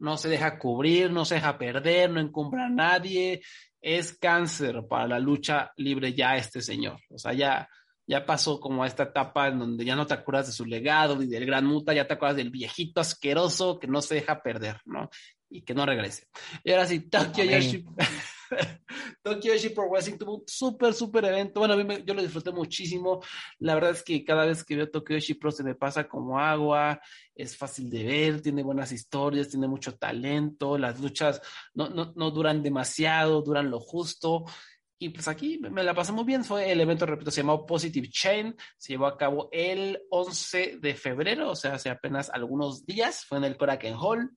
no 0.00 0.16
se 0.16 0.28
deja 0.28 0.58
cubrir, 0.58 1.12
no 1.12 1.24
se 1.24 1.36
deja 1.36 1.56
perder, 1.56 2.10
no 2.10 2.18
encumbra 2.18 2.66
a 2.66 2.70
nadie, 2.70 3.40
es 3.80 4.16
cáncer 4.18 4.86
para 4.88 5.06
la 5.06 5.18
lucha 5.18 5.72
libre 5.76 6.14
ya 6.14 6.36
este 6.36 6.60
señor. 6.60 6.98
O 7.10 7.18
sea, 7.18 7.32
ya, 7.32 7.68
ya 8.06 8.26
pasó 8.26 8.60
como 8.60 8.82
a 8.82 8.86
esta 8.86 9.04
etapa 9.04 9.48
en 9.48 9.58
donde 9.58 9.84
ya 9.84 9.96
no 9.96 10.06
te 10.06 10.14
acuerdas 10.14 10.48
de 10.48 10.52
su 10.52 10.64
legado 10.64 11.22
y 11.22 11.26
del 11.26 11.46
gran 11.46 11.66
muta, 11.66 11.94
ya 11.94 12.06
te 12.06 12.14
acuerdas 12.14 12.36
del 12.36 12.50
viejito 12.50 13.00
asqueroso 13.00 13.78
que 13.78 13.86
no 13.86 14.02
se 14.02 14.16
deja 14.16 14.42
perder, 14.42 14.80
¿no? 14.84 15.08
Y 15.48 15.62
que 15.62 15.74
no 15.74 15.86
regrese. 15.86 16.26
Y 16.64 16.72
ahora 16.72 16.86
sí, 16.86 17.00
Tokyo 17.00 17.44
Yoshi. 17.44 17.84
Tokyo 19.22 19.52
Pro 19.74 19.88
Wrestling 19.90 20.18
tuvo 20.18 20.36
un 20.36 20.44
súper, 20.46 20.94
súper 20.94 21.24
evento. 21.26 21.60
Bueno, 21.60 21.74
a 21.74 21.76
mí 21.76 22.02
yo 22.04 22.14
lo 22.14 22.22
disfruté 22.22 22.50
muchísimo. 22.50 23.20
La 23.58 23.74
verdad 23.74 23.90
es 23.90 24.02
que 24.02 24.24
cada 24.24 24.46
vez 24.46 24.64
que 24.64 24.76
veo 24.76 24.90
Tokyo 24.90 25.18
Pro 25.40 25.50
se 25.50 25.64
me 25.64 25.74
pasa 25.74 26.08
como 26.08 26.38
agua. 26.38 27.00
Es 27.34 27.56
fácil 27.56 27.88
de 27.88 28.04
ver, 28.04 28.42
tiene 28.42 28.62
buenas 28.62 28.92
historias, 28.92 29.48
tiene 29.48 29.68
mucho 29.68 29.96
talento. 29.96 30.76
Las 30.76 31.00
luchas 31.00 31.40
no, 31.74 31.88
no, 31.88 32.12
no 32.16 32.30
duran 32.30 32.62
demasiado, 32.62 33.42
duran 33.42 33.70
lo 33.70 33.80
justo. 33.80 34.44
Y 35.02 35.08
pues 35.08 35.28
aquí 35.28 35.58
me 35.58 35.82
la 35.82 35.94
pasé 35.94 36.12
muy 36.12 36.24
bien. 36.24 36.44
Fue 36.44 36.70
el 36.70 36.80
evento, 36.80 37.06
repito, 37.06 37.30
se 37.30 37.40
llamó 37.40 37.64
Positive 37.64 38.08
Chain. 38.10 38.54
Se 38.76 38.92
llevó 38.92 39.06
a 39.06 39.16
cabo 39.16 39.48
el 39.50 39.98
11 40.10 40.76
de 40.78 40.94
febrero, 40.94 41.52
o 41.52 41.56
sea, 41.56 41.74
hace 41.74 41.88
apenas 41.88 42.28
algunos 42.28 42.84
días. 42.84 43.24
Fue 43.24 43.38
en 43.38 43.44
el 43.44 43.56
Korakuen 43.56 43.94
Hall. 43.98 44.30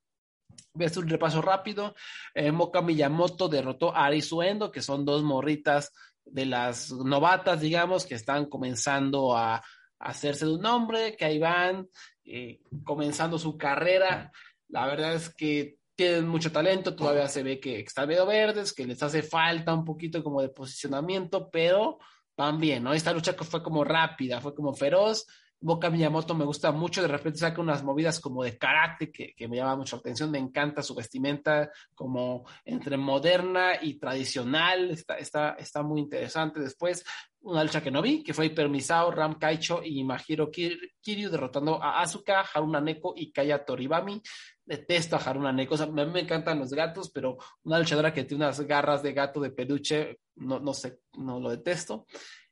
Voy 0.74 0.86
a 0.86 0.88
hacer 0.88 1.04
un 1.04 1.10
repaso 1.10 1.42
rápido. 1.42 1.96
Eh, 2.34 2.52
Moka 2.52 2.82
Miyamoto 2.82 3.48
derrotó 3.48 3.96
a 3.96 4.06
Arisuendo, 4.06 4.72
que 4.72 4.82
son 4.82 5.06
dos 5.06 5.24
morritas 5.24 5.92
de 6.26 6.46
las 6.46 6.92
novatas, 6.92 7.60
digamos, 7.62 8.06
que 8.06 8.16
están 8.16 8.46
comenzando 8.46 9.36
a, 9.36 9.64
hacerse 10.00 10.46
de 10.46 10.56
un 10.56 10.62
nombre, 10.62 11.16
que 11.16 11.24
ahí 11.24 11.40
van 11.40 11.88
eh, 12.26 12.60
comenzando 12.84 13.40
su 13.40 13.58
carrera. 13.58 14.32
La 14.68 14.86
verdad 14.86 15.14
es 15.14 15.34
que 15.34 15.78
tienen 15.96 16.28
mucho 16.28 16.52
talento, 16.52 16.96
todavía 16.96 17.28
se 17.28 17.44
ve 17.44 17.60
que 17.60 17.80
están 17.80 18.08
medio 18.08 18.26
verdes, 18.26 18.74
que 18.74 18.86
les 18.86 19.02
hace 19.02 19.24
falta 19.24 19.74
un 19.74 19.86
poquito 19.86 20.22
como 20.22 20.42
de 20.42 20.50
posicionamiento, 20.50 21.50
pero 21.50 22.00
van 22.36 22.60
bien, 22.60 22.84
¿no? 22.84 22.94
Esta 22.94 23.14
lucha 23.14 23.34
fue 23.34 23.64
como 23.64 23.84
rápida, 23.84 24.42
fue 24.42 24.56
como 24.56 24.74
feroz, 24.74 25.26
Boca 25.66 25.90
Miyamoto 25.90 26.36
me 26.36 26.44
gusta 26.44 26.74
mucho, 26.74 27.02
de 27.02 27.08
repente 27.08 27.40
saca 27.40 27.62
unas 27.62 27.84
movidas 27.84 28.20
como 28.20 28.44
de 28.44 28.58
karate 28.58 29.10
que, 29.10 29.34
que, 29.34 29.48
me 29.48 29.56
llama 29.56 29.78
mucho 29.78 29.96
la 29.96 30.02
atención, 30.02 30.30
me 30.30 30.38
encanta 30.38 30.84
su 30.84 30.94
vestimenta 30.94 31.72
como 31.96 32.46
entre 32.66 32.98
moderna 32.98 33.82
y 33.82 33.98
tradicional, 33.98 34.92
está, 34.92 35.18
está, 35.18 35.52
está 35.54 35.82
muy 35.82 36.02
interesante. 36.02 36.60
Después, 36.60 37.06
una 37.44 37.64
lucha 37.64 37.82
que 37.82 37.92
no 37.92 38.02
vi, 38.02 38.24
que 38.24 38.34
fue 38.34 38.48
Hipermisao, 38.48 39.10
Ram 39.10 39.40
Kaicho 39.40 39.82
y 39.82 40.04
Mahiro 40.04 40.52
Kiryu 40.52 41.30
derrotando 41.30 41.82
a 41.82 42.02
Asuka, 42.02 42.42
Haruna 42.42 42.82
Neko 42.82 43.14
y 43.16 43.32
Kaya 43.32 43.64
Toribami. 43.64 44.22
Detesto 44.66 45.16
a 45.16 45.20
Haruna 45.20 45.54
Neko, 45.54 45.76
o 45.76 45.78
sea, 45.78 45.88
me, 45.88 46.06
me 46.06 46.20
encantan 46.20 46.60
los 46.60 46.72
gatos, 46.72 47.10
pero 47.10 47.38
una 47.64 47.80
luchadora 47.80 48.14
que 48.14 48.26
tiene 48.26 48.44
unas 48.44 48.60
garras 48.60 49.02
de 49.02 49.14
gato 49.14 49.40
de 49.40 49.52
peluche, 49.52 50.20
no, 50.36 50.60
no 50.60 50.74
sé, 50.74 51.00
no 51.14 51.40
lo 51.40 51.50
detesto. 51.50 52.06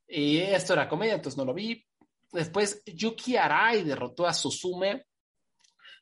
Y 0.07 0.37
esto 0.37 0.71
era 0.71 0.87
comedia, 0.87 1.15
entonces 1.15 1.37
no 1.37 1.43
lo 1.43 1.53
vi. 1.53 1.85
Después 2.31 2.81
Yuki 2.85 3.35
Arai 3.35 3.83
derrotó 3.83 4.25
a 4.25 4.33
Susume. 4.33 5.05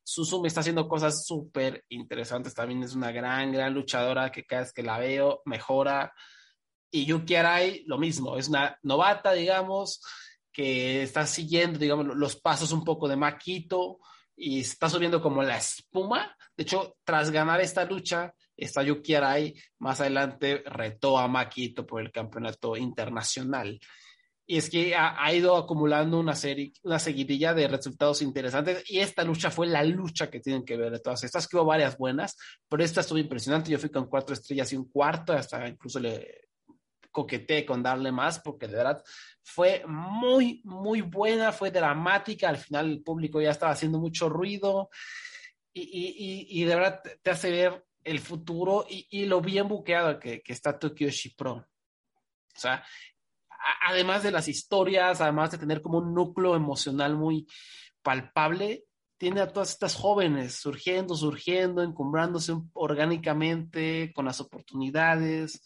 Susumi 0.04 0.48
está 0.48 0.62
haciendo 0.62 0.88
cosas 0.88 1.26
súper 1.26 1.86
interesantes. 1.90 2.54
También 2.54 2.84
es 2.84 2.94
una 2.94 3.12
gran, 3.12 3.52
gran 3.52 3.74
luchadora 3.74 4.32
que 4.32 4.46
cada 4.46 4.64
vez 4.64 4.74
que 4.74 4.84
la 4.84 5.00
veo 5.00 5.42
mejora. 5.46 6.14
Y 6.92 7.06
Yuki 7.06 7.36
Arai, 7.36 7.84
lo 7.86 7.98
mismo, 7.98 8.38
es 8.38 8.48
una 8.48 8.78
novata, 8.82 9.34
digamos, 9.34 10.02
que 10.52 11.04
está 11.04 11.26
siguiendo, 11.26 11.78
digamos, 11.78 12.08
los 12.16 12.36
pasos 12.36 12.72
un 12.72 12.84
poco 12.84 13.08
de 13.08 13.16
Maquito 13.16 14.00
y 14.36 14.62
está 14.62 14.90
subiendo 14.90 15.22
como 15.22 15.44
la 15.44 15.58
espuma. 15.58 16.36
De 16.56 16.64
hecho, 16.64 16.98
tras 17.04 17.30
ganar 17.30 17.62
esta 17.62 17.86
lucha, 17.86 18.34
esta 18.56 18.82
Yuki 18.82 19.14
Arai 19.16 19.54
más 19.80 20.02
adelante 20.02 20.64
retó 20.66 21.18
a 21.18 21.28
Maquito 21.28 21.86
por 21.86 22.02
el 22.02 22.12
campeonato 22.12 22.76
internacional. 22.76 23.80
Y 24.52 24.58
es 24.58 24.68
que 24.72 24.96
ha, 24.96 25.32
ido 25.32 25.56
acumulando 25.56 26.20
una 26.20 26.36
serie, 26.36 26.74
una 26.82 26.98
seguidilla 26.98 27.54
de 27.54 27.68
resultados 27.68 28.24
interesantes. 28.24 28.84
Y 28.90 28.98
esta 28.98 29.24
lucha 29.24 29.52
fue 29.52 29.68
la 29.68 29.84
lucha 29.84 30.32
que 30.32 30.40
tienen 30.40 30.66
que 30.66 30.76
ver 30.76 30.92
de 30.92 31.00
todas 31.00 31.24
estas, 31.24 31.48
que 31.48 31.56
hubo 31.56 31.66
varias 31.66 32.00
buenas, 32.00 32.36
pero 32.68 32.84
esta 32.84 33.02
estuvo 33.02 33.20
impresionante. 33.20 33.70
Yo 33.70 33.78
fui 33.78 33.92
con 33.92 34.08
cuatro 34.10 34.34
estrellas 34.34 34.74
y 34.74 34.76
un 34.76 34.90
cuarto, 34.90 35.34
hasta 35.34 35.68
incluso 35.68 36.00
le 36.00 36.48
coqueteé 37.12 37.64
con 37.64 37.84
darle 37.84 38.12
más, 38.12 38.40
porque 38.40 38.66
de 38.66 38.78
verdad 38.78 39.04
fue 39.44 39.84
muy, 39.86 40.62
muy 40.64 41.02
buena, 41.02 41.52
fue 41.52 41.70
dramática. 41.70 42.50
Al 42.50 42.58
final 42.58 42.90
el 42.90 43.04
público 43.04 43.40
ya 43.40 43.52
estaba 43.52 43.74
haciendo 43.74 44.00
mucho 44.00 44.30
ruido. 44.30 44.90
Y, 45.72 45.82
y, 45.84 46.60
y, 46.60 46.64
de 46.64 46.74
verdad 46.74 47.04
te 47.22 47.30
hace 47.30 47.52
ver 47.52 47.86
el 48.04 48.20
futuro 48.20 48.88
y, 48.90 49.06
y 49.12 49.28
lo 49.28 49.42
bien 49.42 49.68
buqueado 49.68 50.20
que, 50.20 50.42
que 50.42 50.54
está 50.54 50.80
Tokyo 50.80 51.08
Pro. 51.38 51.54
O 51.54 52.60
sea, 52.60 52.84
además 53.82 54.24
de 54.24 54.32
las 54.32 54.48
historias, 54.48 55.22
además 55.22 55.52
de 55.52 55.58
tener 55.58 55.82
como 55.82 56.00
un 56.00 56.14
núcleo 56.14 56.56
emocional 56.56 57.16
muy 57.16 57.48
palpable, 58.02 58.86
tiene 59.18 59.42
a 59.42 59.48
todas 59.48 59.72
estas 59.72 59.96
jóvenes 59.96 60.56
surgiendo, 60.56 61.14
surgiendo, 61.16 61.84
encumbrándose 61.84 62.54
orgánicamente 62.74 64.14
con 64.16 64.26
las 64.26 64.40
oportunidades 64.40 65.62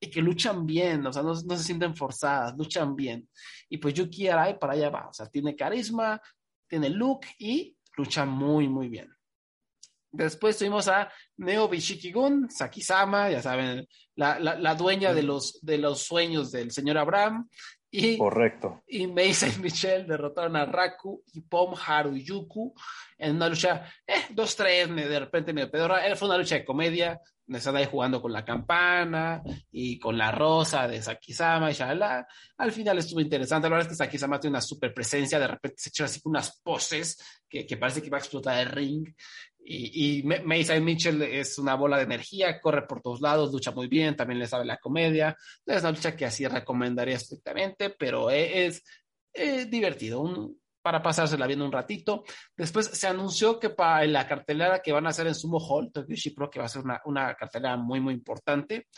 y 0.00 0.10
que 0.10 0.22
luchan 0.22 0.66
bien, 0.66 1.06
o 1.06 1.12
sea, 1.12 1.22
no, 1.22 1.34
se 1.34 1.58
sienten 1.58 1.94
forzadas, 1.94 2.56
luchan 2.56 2.96
bien. 2.96 3.28
Y 3.68 3.78
pues 3.78 3.94
Yuki 3.94 4.28
Arai 4.28 4.58
para 4.58 4.72
allá 4.72 4.90
va, 4.90 5.08
o 5.08 5.12
sea, 5.12 5.26
tiene 5.26 5.54
carisma, 5.54 6.20
tiene 6.66 6.88
look 6.88 7.20
y 7.38 7.76
lucha 7.96 8.24
muy, 8.24 8.68
muy 8.68 8.88
bien. 8.88 9.14
Después 10.14 10.56
tuvimos 10.56 10.86
a 10.86 11.10
Neo 11.38 11.68
Bishiki-gun, 11.68 12.48
Sakisama, 12.48 13.30
ya 13.30 13.42
saben, 13.42 13.88
la, 14.14 14.38
la, 14.38 14.74
dueña 14.76 15.12
de 15.12 15.24
los, 15.24 15.58
de 15.60 15.76
los 15.78 16.02
sueños 16.02 16.52
del 16.52 16.70
señor 16.70 16.98
Abraham. 16.98 17.48
Y, 17.90 18.16
Correcto. 18.16 18.82
Y 18.86 19.08
Meisa 19.08 19.48
y 19.56 19.58
Michelle 19.60 20.04
derrotaron 20.04 20.54
a 20.54 20.66
Raku 20.66 21.24
y 21.32 21.40
Pom 21.40 21.74
Haruyuku 21.74 22.74
en 23.18 23.36
una 23.36 23.48
lucha, 23.48 23.90
eh, 24.06 24.26
dos, 24.30 24.54
tres, 24.54 24.94
de 24.94 25.18
repente 25.18 25.52
medio 25.52 25.70
pedorra. 25.70 26.14
Fue 26.14 26.28
una 26.28 26.38
lucha 26.38 26.56
de 26.56 26.64
comedia, 26.64 27.20
me 27.46 27.58
están 27.58 27.76
ahí 27.76 27.86
jugando 27.90 28.22
con 28.22 28.32
la 28.32 28.44
campana 28.44 29.42
y 29.70 29.98
con 29.98 30.16
la 30.16 30.30
rosa 30.30 30.88
de 30.88 31.02
Sakisama 31.02 31.70
y 31.70 31.74
shalala. 31.74 32.26
Al 32.56 32.72
final 32.72 32.98
estuvo 32.98 33.20
interesante. 33.20 33.68
La 33.68 33.76
verdad 33.76 33.92
es 33.92 33.98
que 33.98 34.04
Sakisama 34.04 34.40
tiene 34.40 34.54
una 34.54 34.60
super 34.60 34.94
presencia, 34.94 35.38
de 35.38 35.48
repente 35.48 35.76
se 35.78 35.90
echó 35.90 36.04
así 36.04 36.20
unas 36.24 36.60
poses 36.62 37.18
que, 37.48 37.66
que 37.66 37.76
parece 37.76 38.00
que 38.00 38.10
va 38.10 38.18
a 38.18 38.20
explotar 38.20 38.60
el 38.60 38.70
ring. 38.70 39.06
Y, 39.66 40.18
y 40.18 40.22
Mason 40.22 40.84
Mitchell 40.84 41.22
es 41.22 41.58
una 41.58 41.74
bola 41.74 41.96
de 41.96 42.04
energía, 42.04 42.60
corre 42.60 42.86
por 42.86 43.00
todos 43.00 43.22
lados, 43.22 43.50
lucha 43.50 43.70
muy 43.70 43.88
bien, 43.88 44.14
también 44.14 44.38
le 44.38 44.46
sabe 44.46 44.66
la 44.66 44.76
comedia. 44.76 45.36
Es 45.64 45.80
una 45.80 45.92
lucha 45.92 46.14
que 46.14 46.26
así 46.26 46.46
recomendaría 46.46 47.16
estrictamente, 47.16 47.90
pero 47.90 48.30
es, 48.30 48.82
divertido, 49.70 50.52
para 50.82 51.02
pasársela 51.02 51.46
viendo 51.46 51.64
un 51.64 51.72
ratito. 51.72 52.24
Después 52.54 52.86
se 52.86 53.06
anunció 53.06 53.58
que 53.58 53.70
para 53.70 54.04
la 54.06 54.28
cartelera 54.28 54.82
que 54.82 54.92
van 54.92 55.06
a 55.06 55.10
hacer 55.10 55.26
en 55.26 55.34
Sumo 55.34 55.58
Hall, 55.58 55.90
Tokyo 55.90 56.32
Pro, 56.36 56.50
que 56.50 56.58
va 56.58 56.66
a 56.66 56.68
ser 56.68 56.82
una, 56.82 57.00
una 57.06 57.34
cartelera 57.34 57.78
muy, 57.78 58.00
muy 58.00 58.12
importante, 58.12 58.88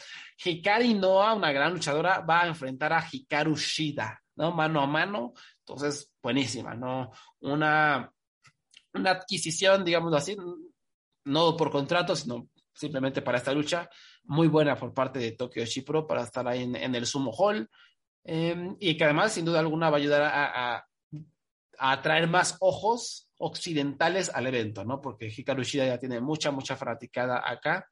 Hikari 0.45 0.95
Noa, 0.95 1.35
una 1.35 1.53
gran 1.53 1.75
luchadora, 1.75 2.21
va 2.21 2.43
a 2.43 2.49
enfrentar 2.49 2.93
a 2.93 3.07
Hikaru 3.09 3.57
Shida, 3.57 4.21
¿no? 4.35 4.51
Mano 4.51 4.81
a 4.81 4.87
mano. 4.89 5.33
Entonces, 5.61 6.13
buenísima, 6.21 6.75
¿no? 6.75 7.13
Una 7.41 8.13
una 8.97 9.11
adquisición, 9.13 9.85
digamos 9.85 10.13
así, 10.15 10.37
no 11.25 11.57
por 11.57 11.71
contrato, 11.71 12.15
sino 12.17 12.49
simplemente 12.75 13.23
para 13.23 13.39
esta 13.39 13.53
lucha, 13.53 13.89
muy 14.25 14.49
buena 14.49 14.77
por 14.77 14.93
parte 14.93 15.19
de 15.19 15.33
Tokyo 15.33 15.65
Pro 15.85 16.07
para 16.07 16.23
estar 16.23 16.47
ahí 16.47 16.63
en, 16.63 16.95
el 16.95 17.07
Sumo 17.07 17.33
Hall. 17.33 17.69
Em, 18.25 18.77
y 18.81 18.97
que 18.97 19.05
además, 19.05 19.33
sin 19.33 19.45
duda 19.45 19.61
alguna, 19.61 19.89
va 19.91 19.97
a 19.97 20.01
ayudar 20.01 20.23
a, 20.23 20.87
atraer 21.79 22.27
más 22.27 22.57
ojos 22.61 23.29
occidentales 23.39 24.31
al 24.35 24.47
evento, 24.47 24.83
¿no? 24.83 25.01
Porque 25.01 25.27
Hikaru 25.35 25.63
Shida 25.63 25.87
ya 25.87 25.99
tiene 25.99 26.21
mucha, 26.21 26.51
mucha 26.51 26.75
fanaticada 26.75 27.43
acá. 27.47 27.87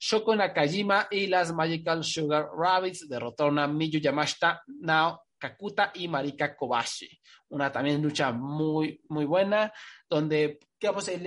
Shoko 0.00 0.34
Nakajima 0.34 1.06
y 1.08 1.28
las 1.28 1.52
Magical 1.52 2.02
Sugar 2.02 2.48
Rabbits 2.52 3.08
derrotaron 3.08 3.60
a 3.60 3.68
Miyu 3.68 4.00
Yamashita, 4.00 4.62
Nao 4.80 5.22
Kakuta 5.42 5.90
y 5.94 6.06
Marika 6.06 6.54
Kobashi. 6.54 7.08
Una 7.48 7.72
también 7.72 8.00
lucha 8.00 8.30
muy, 8.30 9.02
muy 9.08 9.24
buena, 9.24 9.72
donde, 10.08 10.60
digamos, 10.80 11.08
el, 11.08 11.26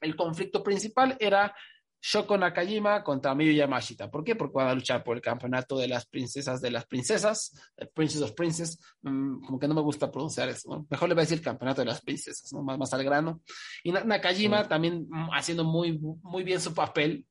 el, 0.00 0.16
conflicto 0.16 0.60
principal 0.60 1.16
era 1.20 1.54
Shoko 2.02 2.36
Nakajima 2.36 3.04
contra 3.04 3.32
Miyu 3.32 3.52
Yamashita. 3.52 4.10
¿Por 4.10 4.24
qué? 4.24 4.34
Porque 4.34 4.56
van 4.56 4.68
a 4.68 4.74
luchar 4.74 5.04
por 5.04 5.16
el 5.16 5.22
campeonato 5.22 5.78
de 5.78 5.86
las 5.86 6.06
princesas 6.06 6.60
de 6.60 6.72
las 6.72 6.84
princesas, 6.86 7.52
el 7.76 7.88
Princess 7.90 8.22
of 8.22 8.32
Princess, 8.32 8.78
mm, 9.02 9.46
como 9.46 9.58
que 9.60 9.68
no 9.68 9.74
me 9.74 9.80
gusta 9.80 10.10
pronunciar 10.10 10.48
eso, 10.48 10.84
mejor 10.90 11.08
le 11.08 11.14
voy 11.14 11.22
a 11.22 11.26
decir 11.26 11.40
campeonato 11.40 11.80
de 11.80 11.86
las 11.86 12.02
princesas, 12.02 12.52
¿no? 12.52 12.62
más, 12.62 12.76
más 12.76 12.92
al 12.92 13.04
grano. 13.04 13.40
Y 13.84 13.92
Nakajima 13.92 14.66
también 14.66 15.06
mm, 15.08 15.30
haciendo 15.32 15.62
muy, 15.62 15.96
muy 15.98 16.42
bien 16.42 16.60
su 16.60 16.74
papel, 16.74 17.24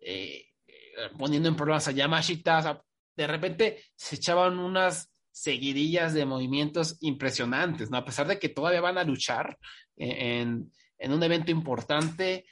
eh, 0.00 0.46
eh, 0.66 1.10
poniendo 1.18 1.50
en 1.50 1.54
problemas 1.54 1.86
a 1.86 1.92
Yamashita, 1.92 2.82
de 3.16 3.26
repente 3.26 3.84
se 3.96 4.16
echaban 4.16 4.58
unas 4.58 5.10
seguidillas 5.30 6.14
de 6.14 6.24
movimientos 6.24 6.96
impresionantes, 7.00 7.90
¿no? 7.90 7.98
A 7.98 8.04
pesar 8.04 8.26
de 8.26 8.38
que 8.38 8.48
todavía 8.48 8.80
van 8.80 8.98
a 8.98 9.04
luchar 9.04 9.58
en, 9.96 10.70
un 10.98 11.22
evento 11.22 11.50
importante, 11.50 12.46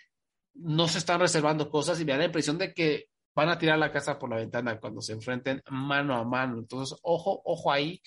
no 0.55 0.87
se 0.89 0.99
están 0.99 1.21
reservando 1.21 1.71
cosas 1.71 2.01
y 2.01 2.05
me 2.05 2.13
da 2.13 2.19
la 2.19 2.25
impresión 2.27 2.59
de 2.59 2.75
que 2.75 3.09
van 3.35 3.49
a 3.49 3.59
tirar 3.59 3.79
la 3.79 3.91
casa 3.91 4.19
por 4.19 4.31
la 4.31 4.37
ventana 4.37 4.79
cuando 4.79 5.01
se 5.01 5.13
enfrenten 5.13 5.63
mano 5.71 6.15
a 6.15 6.25
mano. 6.25 6.59
Entonces, 6.59 6.99
ojo, 7.03 7.41
ojo 7.45 7.73
ahí, 7.73 8.01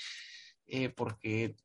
eh, 0.67 0.89
porque 0.89 1.55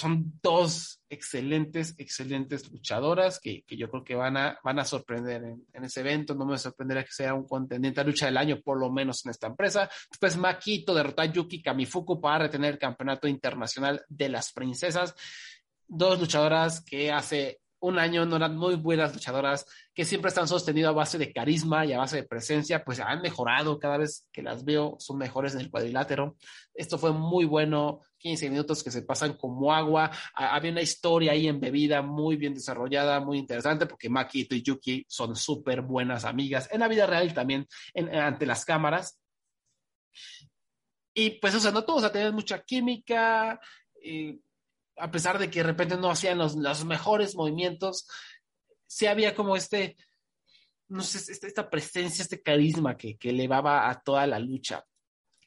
son 0.00 0.32
dos 0.42 1.02
excelentes, 1.08 1.94
excelentes 1.98 2.70
luchadoras 2.70 3.38
que, 3.38 3.64
yo 3.68 3.90
creo 3.90 4.02
que 4.02 4.14
van 4.14 4.36
a, 4.36 4.58
van 4.64 4.78
a 4.78 4.84
sorprender 4.84 5.42
en, 5.44 5.84
ese 5.84 6.00
evento. 6.00 6.34
No 6.34 6.46
me 6.46 6.58
sorprendería 6.58 7.04
que 7.04 7.12
sea 7.12 7.34
un 7.34 7.46
contendiente 7.46 8.00
a 8.00 8.04
lucha 8.04 8.26
del 8.26 8.36
año, 8.36 8.60
por 8.60 8.78
lo 8.78 8.90
menos 8.90 9.24
en 9.24 9.30
esta 9.30 9.48
empresa. 9.48 9.90
Después, 10.10 10.36
Makito 10.36 10.94
derrotó 10.94 11.22
a 11.22 11.26
Yuki 11.26 11.62
Kamifuku 11.62 12.20
para 12.20 12.44
retener 12.44 12.72
el 12.74 12.78
campeonato 12.78 13.28
internacional 13.28 14.04
de 14.08 14.28
las 14.28 14.52
princesas. 14.52 15.14
Dos 15.86 16.18
luchadoras 16.18 16.80
que 16.82 17.12
hace 17.12 17.59
un 17.80 17.98
año 17.98 18.26
no 18.26 18.36
eran 18.36 18.56
muy 18.56 18.76
buenas 18.76 19.12
luchadoras, 19.12 19.66
que 19.94 20.04
siempre 20.04 20.28
están 20.28 20.46
sostenidas 20.46 20.90
a 20.90 20.94
base 20.94 21.18
de 21.18 21.32
carisma 21.32 21.84
y 21.86 21.92
a 21.92 21.98
base 21.98 22.16
de 22.16 22.22
presencia, 22.24 22.84
pues 22.84 23.00
han 23.00 23.22
mejorado 23.22 23.78
cada 23.78 23.96
vez 23.96 24.28
que 24.32 24.42
las 24.42 24.64
veo, 24.64 24.96
son 24.98 25.18
mejores 25.18 25.54
en 25.54 25.60
el 25.60 25.70
cuadrilátero. 25.70 26.36
Esto 26.74 26.98
fue 26.98 27.12
muy 27.12 27.46
bueno, 27.46 28.00
15 28.18 28.50
minutos 28.50 28.84
que 28.84 28.90
se 28.90 29.02
pasan 29.02 29.34
como 29.34 29.72
agua. 29.72 30.10
Había 30.34 30.72
una 30.72 30.82
historia 30.82 31.32
ahí 31.32 31.48
embebida 31.48 32.02
muy 32.02 32.36
bien 32.36 32.54
desarrollada, 32.54 33.20
muy 33.20 33.38
interesante, 33.38 33.86
porque 33.86 34.10
Makito 34.10 34.54
y 34.54 34.62
Yuki 34.62 35.04
son 35.08 35.34
súper 35.34 35.80
buenas 35.80 36.24
amigas 36.24 36.68
en 36.70 36.80
la 36.80 36.88
vida 36.88 37.06
real 37.06 37.28
y 37.28 37.34
también 37.34 37.66
ante 37.94 38.46
las 38.46 38.64
cámaras. 38.64 39.18
Y 41.14 41.30
pues, 41.40 41.54
o 41.54 41.60
sea, 41.60 41.70
no 41.70 41.84
todos, 41.84 42.04
o 42.04 42.10
sea, 42.10 42.32
mucha 42.32 42.62
química. 42.62 43.58
Y 44.02 44.40
a 45.00 45.10
pesar 45.10 45.38
de 45.38 45.50
que 45.50 45.60
de 45.60 45.66
repente 45.66 45.96
no 45.96 46.10
hacían 46.10 46.38
los, 46.38 46.56
mejores 46.84 47.34
movimientos, 47.34 48.06
sí 48.86 49.06
había 49.06 49.34
como 49.34 49.56
este, 49.56 49.96
no 50.88 51.02
sé, 51.02 51.32
este, 51.32 51.46
esta 51.46 51.68
presencia, 51.68 52.22
este 52.22 52.42
carisma 52.42 52.96
que, 52.96 53.16
elevaba 53.22 53.88
a 53.88 54.00
toda 54.00 54.26
la 54.26 54.38
lucha. 54.38 54.84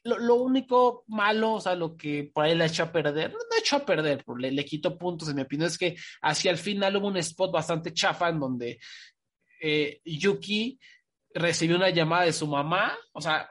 Lo, 0.02 0.34
único 0.34 1.04
malo, 1.06 1.54
o 1.54 1.60
sea, 1.60 1.74
lo 1.74 1.96
que 1.96 2.30
por 2.34 2.44
ahí 2.44 2.54
le 2.54 2.66
echó 2.66 2.82
a 2.82 2.92
perder, 2.92 3.32
no, 3.32 3.38
echó 3.58 3.76
a 3.76 3.86
perder, 3.86 4.22
le, 4.36 4.50
le 4.50 4.64
quitó 4.64 4.98
puntos, 4.98 5.28
en 5.30 5.36
mi 5.36 5.42
opinión, 5.42 5.68
es 5.68 5.78
que 5.78 5.96
hacia 6.20 6.50
el 6.50 6.58
final 6.58 6.96
hubo 6.96 7.08
un 7.08 7.16
spot 7.16 7.50
bastante 7.50 7.94
chafa 7.94 8.28
en 8.28 8.38
donde 8.38 8.78
eh, 9.62 10.02
Yuki 10.04 10.78
recibió 11.32 11.76
una 11.76 11.88
llamada 11.88 12.24
de 12.24 12.34
su 12.34 12.46
mamá, 12.46 12.96
o 13.12 13.20
sea, 13.20 13.50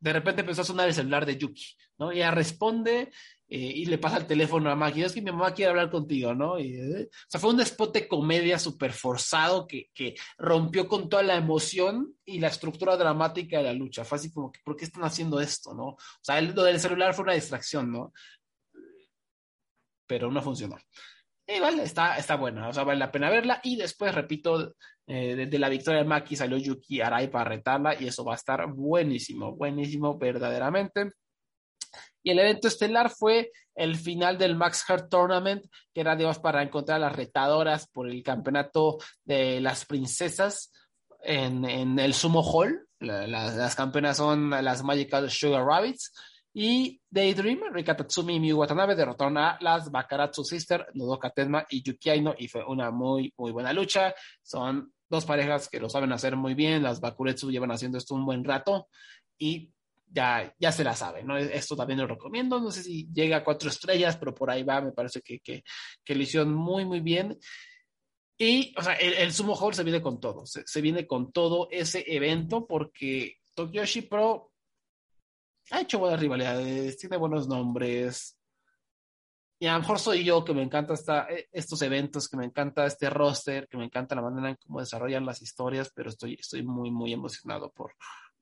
de 0.00 0.12
repente 0.12 0.40
empezó 0.40 0.62
a 0.62 0.64
sonar 0.64 0.88
el 0.88 0.94
celular 0.94 1.24
de 1.24 1.38
Yuki, 1.38 1.76
¿no? 1.98 2.10
Ella 2.10 2.32
responde 2.32 3.12
eh, 3.54 3.58
y 3.58 3.84
le 3.84 3.98
pasa 3.98 4.16
el 4.16 4.26
teléfono 4.26 4.70
a 4.70 4.74
Maggie, 4.74 5.04
es 5.04 5.12
que 5.12 5.20
mi 5.20 5.30
mamá 5.30 5.52
quiere 5.52 5.68
hablar 5.68 5.90
contigo, 5.90 6.34
¿no? 6.34 6.58
Y, 6.58 6.74
eh, 6.74 7.10
o 7.12 7.28
sea, 7.28 7.38
fue 7.38 7.50
un 7.50 7.60
spot 7.60 7.92
de 7.92 8.08
comedia 8.08 8.58
súper 8.58 8.94
forzado 8.94 9.66
que, 9.66 9.90
que, 9.92 10.14
rompió 10.38 10.88
con 10.88 11.10
toda 11.10 11.22
la 11.22 11.36
emoción 11.36 12.16
y 12.24 12.38
la 12.38 12.48
estructura 12.48 12.96
dramática 12.96 13.58
de 13.58 13.64
la 13.64 13.74
lucha. 13.74 14.06
Fue 14.06 14.16
así 14.16 14.32
como 14.32 14.50
que, 14.50 14.60
¿por 14.64 14.74
qué 14.74 14.86
están 14.86 15.04
haciendo 15.04 15.38
esto, 15.38 15.74
no? 15.74 15.88
O 15.88 15.98
sea, 16.22 16.40
lo 16.40 16.62
del 16.62 16.80
celular 16.80 17.12
fue 17.12 17.24
una 17.24 17.34
distracción, 17.34 17.92
¿no? 17.92 18.14
Pero 20.06 20.30
no 20.30 20.40
funcionó. 20.40 20.78
Y 21.46 21.60
vale, 21.60 21.82
está, 21.82 22.16
está 22.16 22.36
buena, 22.36 22.68
o 22.68 22.72
sea, 22.72 22.84
vale 22.84 23.00
la 23.00 23.12
pena 23.12 23.28
verla. 23.28 23.60
Y 23.64 23.76
después, 23.76 24.14
repito, 24.14 24.76
eh, 25.06 25.46
la 25.58 25.68
victoria 25.68 26.00
de 26.00 26.08
Maki 26.08 26.36
salió 26.36 26.56
Yuki 26.56 27.02
Arai 27.02 27.30
para 27.30 27.50
retarla 27.50 28.00
y 28.00 28.06
eso 28.06 28.24
va 28.24 28.32
a 28.32 28.36
estar 28.36 28.66
buenísimo, 28.72 29.54
buenísimo 29.54 30.16
verdaderamente. 30.16 31.10
Y 32.22 32.30
el 32.30 32.38
evento 32.38 32.68
estelar 32.68 33.10
fue 33.10 33.50
el 33.74 33.96
final 33.96 34.38
del 34.38 34.56
Max 34.56 34.84
Heart 34.86 35.08
Tournament, 35.08 35.64
que 35.92 36.00
era, 36.00 36.16
digamos, 36.16 36.38
para 36.38 36.62
encontrar 36.62 36.96
a 36.96 37.06
las 37.06 37.16
retadoras 37.16 37.88
por 37.88 38.08
el 38.08 38.22
campeonato 38.22 38.98
de 39.24 39.60
las 39.60 39.84
princesas 39.84 40.72
en, 41.22 41.98
el 41.98 42.14
Sumo 42.14 42.42
Hall. 42.42 42.86
La, 43.00 43.26
la, 43.26 43.50
las 43.50 43.74
campeonas 43.74 44.16
son 44.16 44.50
las 44.50 44.82
Magical 44.82 45.30
Sugar 45.30 45.64
Rabbits. 45.64 46.12
Y 46.54 47.00
Daydream, 47.08 47.60
Rika 47.72 47.96
Tatsumi 47.96 48.36
y 48.36 48.40
Miyu 48.40 48.58
Watanabe 48.58 48.94
derrotaron 48.94 49.38
a 49.38 49.56
las 49.60 49.90
Bakaratsu 49.90 50.44
Sister, 50.44 50.86
Nodoka 50.92 51.30
Tenma 51.30 51.64
y 51.70 51.82
Yuki 51.82 52.10
Aino, 52.10 52.34
y 52.36 52.46
fue 52.46 52.62
una 52.64 52.90
muy, 52.90 53.32
muy 53.38 53.52
buena 53.52 53.72
lucha. 53.72 54.14
Son 54.42 54.92
dos 55.08 55.24
parejas 55.24 55.70
que 55.70 55.80
lo 55.80 55.88
saben 55.88 56.12
hacer 56.12 56.36
muy 56.36 56.54
bien. 56.54 56.82
Las 56.82 57.00
Bakuretsu 57.00 57.50
llevan 57.50 57.70
haciendo 57.70 57.96
esto 57.96 58.14
un 58.14 58.26
buen 58.26 58.44
rato 58.44 58.88
y 59.38 59.71
ya, 60.12 60.54
ya 60.58 60.72
se 60.72 60.84
la 60.84 60.94
saben, 60.94 61.26
¿no? 61.26 61.36
Esto 61.36 61.74
también 61.74 62.00
lo 62.00 62.06
recomiendo. 62.06 62.60
No 62.60 62.70
sé 62.70 62.82
si 62.82 63.08
llega 63.12 63.38
a 63.38 63.44
cuatro 63.44 63.70
estrellas, 63.70 64.16
pero 64.16 64.34
por 64.34 64.50
ahí 64.50 64.62
va. 64.62 64.80
Me 64.80 64.92
parece 64.92 65.22
que, 65.22 65.40
que, 65.40 65.64
que 66.04 66.14
lo 66.14 66.22
hicieron 66.22 66.52
muy, 66.52 66.84
muy 66.84 67.00
bien. 67.00 67.38
Y, 68.38 68.74
o 68.76 68.82
sea, 68.82 68.94
el, 68.94 69.14
el 69.14 69.32
Sumo 69.32 69.54
Hall 69.54 69.74
se 69.74 69.84
viene 69.84 70.02
con 70.02 70.20
todo. 70.20 70.44
Se, 70.46 70.80
viene 70.80 71.06
con 71.06 71.32
todo 71.32 71.68
ese 71.70 72.04
evento 72.06 72.66
porque 72.66 73.38
Tokyoshi 73.54 74.02
Pro 74.02 74.52
ha 75.70 75.80
hecho 75.80 75.98
buenas 75.98 76.20
rivalidades, 76.20 76.98
tiene 76.98 77.16
buenos 77.16 77.48
nombres. 77.48 78.38
Y 79.58 79.66
a 79.66 79.74
lo 79.74 79.80
mejor 79.80 79.98
soy 80.00 80.24
yo 80.24 80.44
que 80.44 80.54
me 80.54 80.62
encanta 80.62 80.94
esta, 80.94 81.28
estos 81.52 81.80
eventos, 81.82 82.28
que 82.28 82.36
me 82.36 82.44
encanta 82.44 82.84
este 82.84 83.08
roster, 83.08 83.68
que 83.68 83.76
me 83.76 83.84
encanta 83.84 84.16
la 84.16 84.22
manera 84.22 84.50
en 84.50 84.56
cómo 84.56 84.80
desarrollan 84.80 85.24
las 85.24 85.40
historias, 85.40 85.92
pero 85.94 86.10
estoy, 86.10 86.34
estoy 86.34 86.64
muy, 86.64 86.90
muy 86.90 87.12
emocionado 87.12 87.70
por, 87.70 87.94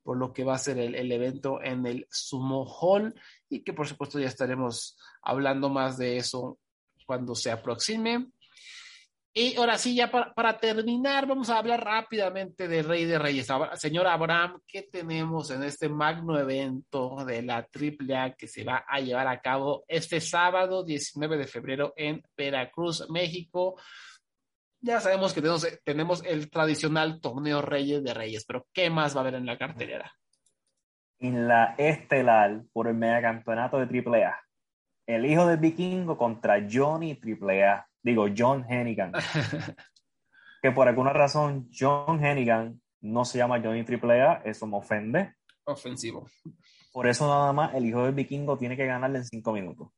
por 0.02 0.16
lo 0.16 0.32
que 0.32 0.44
va 0.44 0.54
a 0.54 0.58
ser 0.58 0.78
el, 0.78 0.94
el, 0.94 1.12
evento 1.12 1.62
en 1.62 1.86
el 1.86 2.06
Sumo 2.10 2.64
Hall 2.64 3.14
y 3.48 3.62
que 3.62 3.72
por 3.72 3.86
supuesto 3.86 4.18
ya 4.18 4.28
estaremos 4.28 4.98
hablando 5.22 5.68
más 5.68 5.98
de 5.98 6.16
eso 6.16 6.58
cuando 7.06 7.34
se 7.34 7.50
aproxime. 7.50 8.30
Y 9.32 9.56
ahora 9.56 9.78
sí, 9.78 9.94
ya 9.94 10.10
para, 10.10 10.58
terminar, 10.58 11.24
vamos 11.24 11.50
a 11.50 11.58
hablar 11.58 11.84
rápidamente 11.84 12.66
de 12.66 12.82
Rey 12.82 13.04
de 13.04 13.16
Reyes. 13.16 13.46
Señor 13.74 14.08
Abraham, 14.08 14.60
¿qué 14.66 14.82
tenemos 14.82 15.52
en 15.52 15.62
este 15.62 15.88
magno 15.88 16.36
evento 16.36 17.24
de 17.24 17.42
la 17.42 17.58
AAA 17.58 18.34
que 18.34 18.48
se 18.48 18.64
va 18.64 18.84
a 18.88 18.98
llevar 18.98 19.28
a 19.28 19.40
cabo 19.40 19.84
este 19.86 20.20
sábado 20.20 20.82
19 20.82 21.36
de 21.36 21.46
febrero 21.46 21.92
en 21.96 22.20
Veracruz, 22.36 23.08
México? 23.08 23.76
Ya 24.80 25.00
sabemos 25.00 25.34
que 25.34 25.40
tenemos, 25.40 25.66
tenemos 25.84 26.24
el 26.24 26.50
tradicional 26.50 27.20
torneo 27.20 27.60
Reyes 27.62 28.02
de 28.02 28.14
Reyes, 28.14 28.44
pero 28.46 28.66
¿qué 28.72 28.88
más 28.90 29.14
va 29.14 29.20
a 29.20 29.22
haber 29.22 29.34
en 29.34 29.46
la 29.46 29.58
cartelera? 29.58 30.12
En 31.18 31.48
la 31.48 31.74
estelar 31.76 32.62
por 32.72 32.88
el 32.88 32.94
megacampeonato 32.94 33.78
de 33.78 34.02
AAA. 34.02 34.40
El 35.06 35.26
hijo 35.26 35.46
del 35.46 35.58
vikingo 35.58 36.16
contra 36.16 36.66
Johnny 36.70 37.18
AAA 37.20 37.90
digo, 38.02 38.26
John 38.36 38.64
Hennigan. 38.68 39.12
que 40.62 40.72
por 40.72 40.88
alguna 40.88 41.12
razón 41.12 41.68
John 41.76 42.24
Hennigan 42.24 42.80
no 43.00 43.24
se 43.24 43.38
llama 43.38 43.60
Johnny 43.62 43.84
AAA, 43.84 44.42
eso 44.44 44.66
me 44.66 44.76
ofende. 44.76 45.34
Ofensivo. 45.64 46.26
Por 46.92 47.06
eso 47.06 47.26
nada 47.26 47.52
más 47.52 47.74
el 47.74 47.86
hijo 47.86 48.04
del 48.04 48.14
vikingo 48.14 48.58
tiene 48.58 48.76
que 48.76 48.86
ganarle 48.86 49.18
en 49.18 49.24
cinco 49.24 49.52
minutos. 49.52 49.88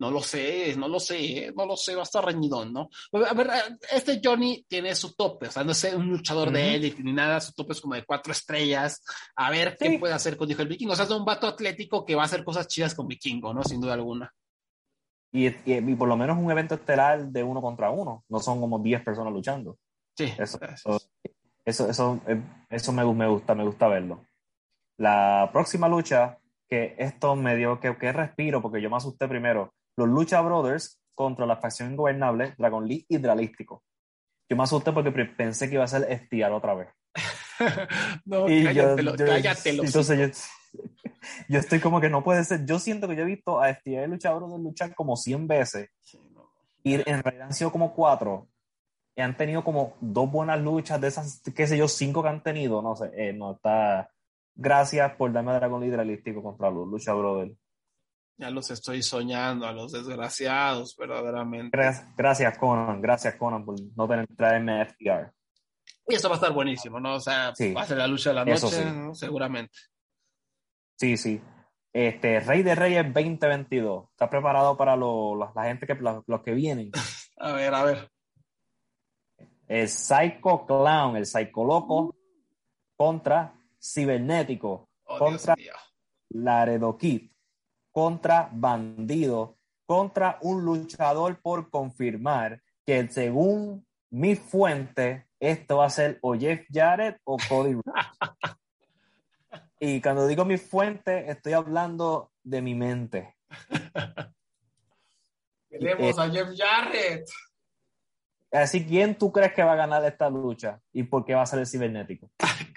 No 0.00 0.10
lo 0.10 0.20
sé, 0.20 0.76
no 0.76 0.86
lo 0.86 1.00
sé, 1.00 1.52
no 1.56 1.66
lo 1.66 1.76
sé, 1.76 1.94
va 1.94 2.02
a 2.02 2.04
estar 2.04 2.24
reñidón, 2.24 2.72
¿no? 2.72 2.88
A 3.12 3.34
ver, 3.34 3.50
este 3.92 4.20
Johnny 4.22 4.64
tiene 4.68 4.94
su 4.94 5.14
tope, 5.14 5.48
o 5.48 5.50
sea, 5.50 5.64
no 5.64 5.72
es 5.72 5.84
un 5.92 6.08
luchador 6.08 6.48
uh 6.48 6.50
-huh. 6.52 6.54
de 6.54 6.74
élite 6.76 7.02
ni 7.02 7.12
nada, 7.12 7.40
su 7.40 7.52
tope 7.52 7.72
es 7.72 7.80
como 7.80 7.94
de 7.94 8.04
cuatro 8.04 8.32
estrellas. 8.32 9.02
A 9.34 9.50
ver 9.50 9.76
sí. 9.78 9.90
qué 9.90 9.98
puede 9.98 10.14
hacer 10.14 10.36
con 10.36 10.48
del 10.48 10.68
Vikingo. 10.68 10.92
O 10.92 10.96
sea, 10.96 11.04
es 11.04 11.10
un 11.10 11.24
vato 11.24 11.46
atlético 11.46 12.04
que 12.04 12.14
va 12.14 12.22
a 12.22 12.26
hacer 12.26 12.44
cosas 12.44 12.68
chidas 12.68 12.94
con 12.94 13.06
Vikingo, 13.08 13.52
¿no? 13.52 13.62
Sin 13.62 13.80
duda 13.80 13.94
alguna. 13.94 14.32
Y, 15.32 15.46
y, 15.46 15.54
y, 15.66 15.94
por 15.94 16.08
lo 16.08 16.16
menos 16.16 16.38
un 16.38 16.50
evento 16.50 16.74
estelar 16.74 17.26
de 17.26 17.42
uno 17.42 17.60
contra 17.60 17.90
uno, 17.90 18.24
no 18.28 18.38
son 18.38 18.60
como 18.60 18.78
10 18.78 19.04
personas 19.04 19.32
luchando. 19.32 19.78
Sí. 20.16 20.32
Eso, 20.38 20.58
eso, 20.62 21.00
eso, 21.64 21.90
eso, 21.90 22.20
eso 22.70 22.92
me, 22.92 23.04
me, 23.04 23.28
gusta, 23.28 23.54
me 23.54 23.64
gusta 23.64 23.88
verlo. 23.88 24.24
La 24.96 25.50
próxima 25.52 25.86
lucha, 25.88 26.38
que 26.68 26.96
esto 26.98 27.36
me 27.36 27.56
dio 27.56 27.78
que, 27.78 27.96
que 27.98 28.12
respiro, 28.12 28.62
porque 28.62 28.80
yo 28.80 28.88
me 28.90 28.96
asusté 28.96 29.28
primero, 29.28 29.74
los 29.98 30.08
Lucha 30.08 30.40
Brothers 30.40 31.00
contra 31.12 31.44
la 31.44 31.56
facción 31.56 31.90
ingobernable 31.90 32.54
Dragon 32.56 32.86
League 32.86 33.04
Hidralístico. 33.08 33.82
Yo 34.48 34.56
me 34.56 34.62
asusté 34.62 34.92
porque 34.92 35.10
pensé 35.10 35.68
que 35.68 35.74
iba 35.74 35.82
a 35.82 35.88
ser 35.88 36.06
estirar 36.08 36.52
otra 36.52 36.74
vez. 36.74 36.88
no, 38.24 38.48
y 38.48 38.62
cállatelo, 38.62 39.16
yo, 39.16 39.24
yo, 39.24 39.26
cállatelo. 39.26 39.82
Entonces 39.82 40.46
yo, 40.72 40.80
yo, 41.48 41.58
estoy 41.58 41.80
como 41.80 42.00
que 42.00 42.08
no 42.08 42.22
puede 42.22 42.44
ser. 42.44 42.64
Yo 42.64 42.78
siento 42.78 43.08
que 43.08 43.16
yo 43.16 43.22
he 43.22 43.26
visto 43.26 43.60
a 43.60 43.74
FTA 43.74 44.04
y 44.04 44.06
Lucha 44.06 44.32
Brothers 44.32 44.62
luchar 44.62 44.94
como 44.94 45.16
100 45.16 45.48
veces. 45.48 45.90
Y 46.84 46.94
en 46.94 47.22
realidad 47.22 47.48
han 47.48 47.52
sido 47.52 47.72
como 47.72 47.92
cuatro. 47.92 48.46
Y 49.16 49.20
han 49.20 49.36
tenido 49.36 49.64
como 49.64 49.96
dos 50.00 50.30
buenas 50.30 50.60
luchas 50.60 51.00
de 51.00 51.08
esas, 51.08 51.42
qué 51.56 51.66
sé 51.66 51.76
yo, 51.76 51.88
cinco 51.88 52.22
que 52.22 52.28
han 52.28 52.44
tenido. 52.44 52.80
No 52.80 52.94
sé, 52.94 53.10
eh, 53.16 53.32
no 53.32 53.56
está. 53.56 54.08
Gracias 54.54 55.12
por 55.16 55.32
darme 55.32 55.52
Dragon 55.54 55.80
League 55.80 55.92
Hidralístico 55.92 56.40
contra 56.40 56.70
los 56.70 56.86
Lucha 56.86 57.12
Brothers. 57.12 57.58
Ya 58.38 58.50
los 58.50 58.70
estoy 58.70 59.02
soñando 59.02 59.66
a 59.66 59.72
los 59.72 59.90
desgraciados, 59.90 60.96
verdaderamente. 60.96 61.76
Gracias, 61.76 62.06
gracias 62.16 62.56
Conan, 62.56 63.02
gracias 63.02 63.34
Conan 63.34 63.64
por 63.64 63.74
no 63.96 64.06
tener 64.06 64.28
traerme 64.28 64.80
a 64.80 64.86
FTR. 64.86 65.32
Y 66.06 66.14
eso 66.14 66.28
va 66.28 66.36
a 66.36 66.38
estar 66.38 66.52
buenísimo, 66.52 67.00
¿no? 67.00 67.16
O 67.16 67.20
sea, 67.20 67.52
sí, 67.56 67.72
va 67.72 67.82
a 67.82 67.86
ser 67.86 67.98
la 67.98 68.06
lucha 68.06 68.30
de 68.30 68.36
la 68.36 68.44
noche, 68.44 68.68
sí. 68.68 68.84
¿no? 68.84 69.12
seguramente. 69.12 69.76
Sí, 70.96 71.16
sí. 71.16 71.40
Este, 71.92 72.38
Rey 72.38 72.62
de 72.62 72.76
Reyes 72.76 73.12
2022. 73.12 74.10
¿Está 74.12 74.30
preparado 74.30 74.76
para 74.76 74.94
lo, 74.94 75.34
la, 75.34 75.50
la, 75.56 75.64
gente 75.64 75.86
que 75.86 75.96
los, 75.96 76.22
los 76.28 76.42
que 76.42 76.52
vienen? 76.52 76.92
a 77.38 77.52
ver, 77.52 77.74
a 77.74 77.82
ver. 77.82 78.10
El 79.66 79.88
Psycho 79.88 80.64
Clown, 80.64 81.16
el 81.16 81.26
Psycho 81.26 81.64
Loco, 81.64 82.14
contra 82.96 83.52
Cibernético, 83.82 84.88
oh, 85.06 85.18
contra 85.18 85.56
Laredo 86.30 86.96
Kid 86.96 87.32
contra 87.98 88.48
Bandido, 88.52 89.58
contra 89.84 90.38
un 90.42 90.64
luchador 90.64 91.40
por 91.40 91.68
confirmar 91.68 92.62
que 92.86 93.08
según 93.08 93.84
mi 94.08 94.36
fuente, 94.36 95.26
esto 95.40 95.78
va 95.78 95.86
a 95.86 95.90
ser 95.90 96.20
o 96.22 96.36
Jeff 96.36 96.64
Jarrett 96.72 97.18
o 97.24 97.36
Cody 97.48 97.74
y 99.80 100.00
cuando 100.00 100.28
digo 100.28 100.44
mi 100.44 100.58
fuente, 100.58 101.28
estoy 101.28 101.54
hablando 101.54 102.30
de 102.44 102.62
mi 102.62 102.76
mente. 102.76 103.34
Queremos 105.68 106.18
eh, 106.18 106.20
a 106.20 106.30
Jeff 106.30 106.50
Jarrett. 106.56 107.28
Así, 108.52 108.86
¿quién 108.86 109.18
tú 109.18 109.32
crees 109.32 109.52
que 109.52 109.64
va 109.64 109.72
a 109.72 109.76
ganar 109.76 110.04
esta 110.04 110.30
lucha? 110.30 110.80
¿Y 110.92 111.02
por 111.02 111.24
qué 111.24 111.34
va 111.34 111.42
a 111.42 111.46
ser 111.46 111.58
el 111.58 111.66
cibernético? 111.66 112.30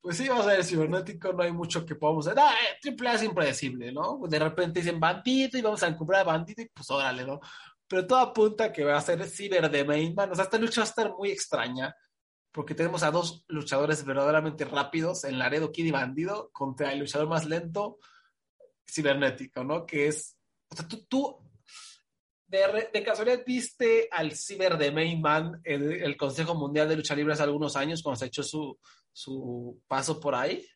Pues 0.00 0.16
sí, 0.16 0.28
vamos 0.28 0.46
a 0.46 0.50
ver, 0.50 0.64
cibernético, 0.64 1.32
no 1.32 1.42
hay 1.42 1.52
mucho 1.52 1.84
que 1.84 1.94
podamos 1.94 2.26
hacer. 2.26 2.38
Ah, 2.40 2.52
eh, 2.52 2.78
triple 2.80 3.10
A 3.10 3.14
es 3.14 3.22
impredecible, 3.22 3.92
¿no? 3.92 4.18
De 4.26 4.38
repente 4.38 4.80
dicen 4.80 4.98
bandito 4.98 5.58
y 5.58 5.62
vamos 5.62 5.82
a 5.82 5.88
encubrir 5.88 6.20
a 6.20 6.24
bandito 6.24 6.62
y 6.62 6.68
pues 6.68 6.90
órale, 6.90 7.26
¿no? 7.26 7.38
Pero 7.86 8.06
todo 8.06 8.18
apunta 8.18 8.72
que 8.72 8.82
va 8.82 8.96
a 8.96 9.02
ser 9.02 9.22
ciber 9.28 9.70
de 9.70 9.84
mainman. 9.84 10.30
O 10.30 10.34
sea, 10.34 10.44
esta 10.44 10.56
lucha 10.56 10.80
va 10.80 10.86
a 10.86 10.88
estar 10.88 11.12
muy 11.12 11.30
extraña 11.30 11.94
porque 12.50 12.74
tenemos 12.74 13.02
a 13.02 13.10
dos 13.10 13.44
luchadores 13.48 14.04
verdaderamente 14.04 14.64
rápidos 14.64 15.24
en 15.24 15.38
Laredo 15.38 15.70
Kid 15.70 15.86
y 15.86 15.90
Bandido 15.90 16.50
contra 16.52 16.92
el 16.92 17.00
luchador 17.00 17.28
más 17.28 17.44
lento 17.44 17.98
cibernético, 18.88 19.64
¿no? 19.64 19.84
Que 19.84 20.08
es, 20.08 20.36
o 20.70 20.76
sea, 20.76 20.88
tú, 20.88 21.04
tú 21.08 21.36
de, 22.46 22.88
de, 22.92 23.02
casualidad 23.04 23.42
viste 23.46 24.08
al 24.10 24.32
ciber 24.32 24.78
de 24.78 24.90
Mainman 24.90 25.60
en 25.62 25.92
el 25.92 26.16
Consejo 26.16 26.54
Mundial 26.54 26.88
de 26.88 26.96
Lucha 26.96 27.14
Libre 27.14 27.34
hace 27.34 27.44
algunos 27.44 27.76
años 27.76 28.02
cuando 28.02 28.18
se 28.18 28.26
echó 28.26 28.42
su, 28.42 28.76
su 29.12 29.80
paso 29.86 30.20
por 30.20 30.34
ahí? 30.34 30.66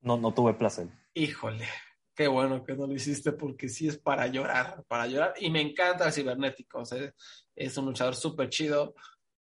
No, 0.00 0.16
no 0.16 0.32
tuve 0.32 0.54
placer. 0.54 0.88
Híjole, 1.14 1.66
qué 2.14 2.28
bueno 2.28 2.64
que 2.64 2.74
no 2.74 2.86
lo 2.86 2.94
hiciste 2.94 3.32
porque 3.32 3.68
sí 3.68 3.88
es 3.88 3.98
para 3.98 4.26
llorar, 4.26 4.84
para 4.88 5.06
llorar. 5.06 5.34
Y 5.40 5.50
me 5.50 5.60
encanta 5.60 6.06
el 6.06 6.12
cibernético, 6.12 6.80
o 6.80 6.84
sea, 6.84 7.12
es 7.54 7.76
un 7.76 7.86
luchador 7.86 8.14
súper 8.14 8.48
chido, 8.48 8.94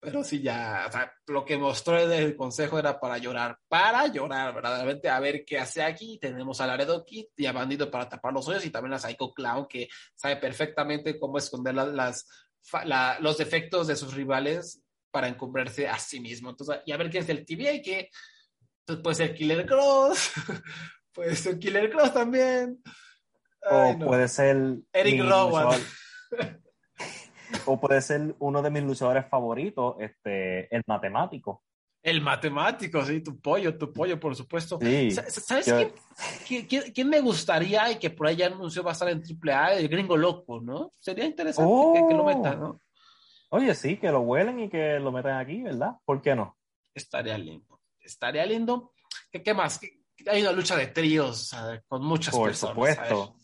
pero 0.01 0.25
sí 0.25 0.41
ya, 0.41 0.87
o 0.89 0.93
sea, 0.93 1.13
lo 1.27 1.45
que 1.45 1.59
mostró 1.59 1.99
el 1.99 2.35
consejo 2.35 2.79
era 2.79 2.99
para 2.99 3.19
llorar, 3.19 3.59
para 3.69 4.07
llorar, 4.07 4.55
verdaderamente, 4.55 5.11
a 5.11 5.21
ver 5.21 5.45
qué 5.45 5.59
hace 5.59 5.83
aquí. 5.83 6.19
Tenemos 6.19 6.61
a 6.61 6.67
Laredo 6.67 7.05
Kid 7.05 7.27
y 7.37 7.47
a 7.47 7.53
Bandido 7.53 7.91
para 7.91 8.09
tapar 8.09 8.33
los 8.33 8.49
hoyos 8.49 8.65
y 8.65 8.71
también 8.71 8.95
a 8.95 8.99
Psycho 8.99 9.33
Clown 9.35 9.67
que 9.69 9.89
sabe 10.15 10.37
perfectamente 10.37 11.19
cómo 11.19 11.37
esconder 11.37 11.75
las, 11.75 11.89
las 11.89 12.27
la, 12.85 13.19
los 13.21 13.37
defectos 13.37 13.87
de 13.87 13.97
sus 13.97 14.15
rivales 14.15 14.83
para 15.11 15.29
encumbrarse 15.29 15.89
a 15.89 15.99
sí 15.99 16.21
mismo. 16.21 16.51
Entonces, 16.51 16.79
y 16.87 16.93
a 16.93 16.97
ver 16.97 17.11
quién 17.11 17.23
es 17.23 17.29
el 17.29 17.45
TVA, 17.45 17.83
que 17.83 18.11
entonces 18.81 19.03
puede 19.03 19.15
ser 19.17 19.35
Killer 19.35 19.67
Cross, 19.67 20.33
puede 21.13 21.37
ser 21.37 21.59
Killer 21.59 21.91
Cross 21.91 22.13
también. 22.15 22.83
Ay, 23.63 23.95
o 23.95 23.99
no. 23.99 24.07
puede 24.07 24.29
ser 24.29 24.79
Eric 24.93 25.23
Rowan. 25.23 25.81
o 27.67 27.81
puede 27.81 28.01
ser 28.01 28.35
uno 28.39 28.63
de 28.63 28.71
mis 28.71 28.83
luchadores 28.83 29.27
favoritos, 29.29 29.97
este, 30.01 30.75
el 30.75 30.83
matemático. 30.87 31.63
El 32.03 32.23
matemático, 32.23 33.05
sí, 33.05 33.21
tu 33.21 33.39
pollo, 33.39 33.77
tu 33.77 33.93
pollo, 33.93 34.19
por 34.19 34.35
supuesto. 34.35 34.79
Sí, 34.81 35.11
¿Sabes 35.11 35.67
yo- 35.67 35.93
quién, 36.49 36.67
quién- 36.67 37.09
me 37.11 37.21
gustaría 37.21 37.91
y 37.91 37.99
que 37.99 38.09
por 38.09 38.27
ahí 38.27 38.37
ya 38.37 38.47
anunció 38.47 38.83
va 38.83 38.93
a 38.93 38.95
estar 38.95 39.11
en 39.11 39.23
AAA? 39.23 39.75
El 39.75 39.89
gringo 39.89 40.17
loco, 40.17 40.63
¿no? 40.63 40.91
Sería 40.99 41.27
interesante 41.27 41.71
que, 42.01 42.09
que 42.09 42.15
lo 42.15 42.25
meta, 42.25 42.55
¿no? 42.55 42.81
Oye, 43.51 43.75
sí, 43.75 43.97
que 43.97 44.11
lo 44.11 44.21
huelen 44.21 44.61
y 44.61 44.69
que 44.69 44.99
lo 45.01 45.11
metan 45.13 45.39
aquí, 45.39 45.63
¿verdad? 45.63 45.93
¿Por 46.05 46.23
qué 46.23 46.35
no? 46.35 46.57
Estaría 46.95 47.37
lindo. 47.37 47.81
Estaría 48.01 48.47
lindo. 48.47 48.93
¿Qué, 49.31 49.43
qué 49.43 49.55
más? 49.55 49.79
¿Qué- 49.79 50.01
hay 50.27 50.43
una 50.43 50.53
lucha 50.53 50.77
de 50.77 50.87
tríos 50.89 51.51
con 51.89 52.05
muchas 52.05 52.35
Por 52.35 52.49
personas. 52.49 52.75
supuesto. 52.75 53.37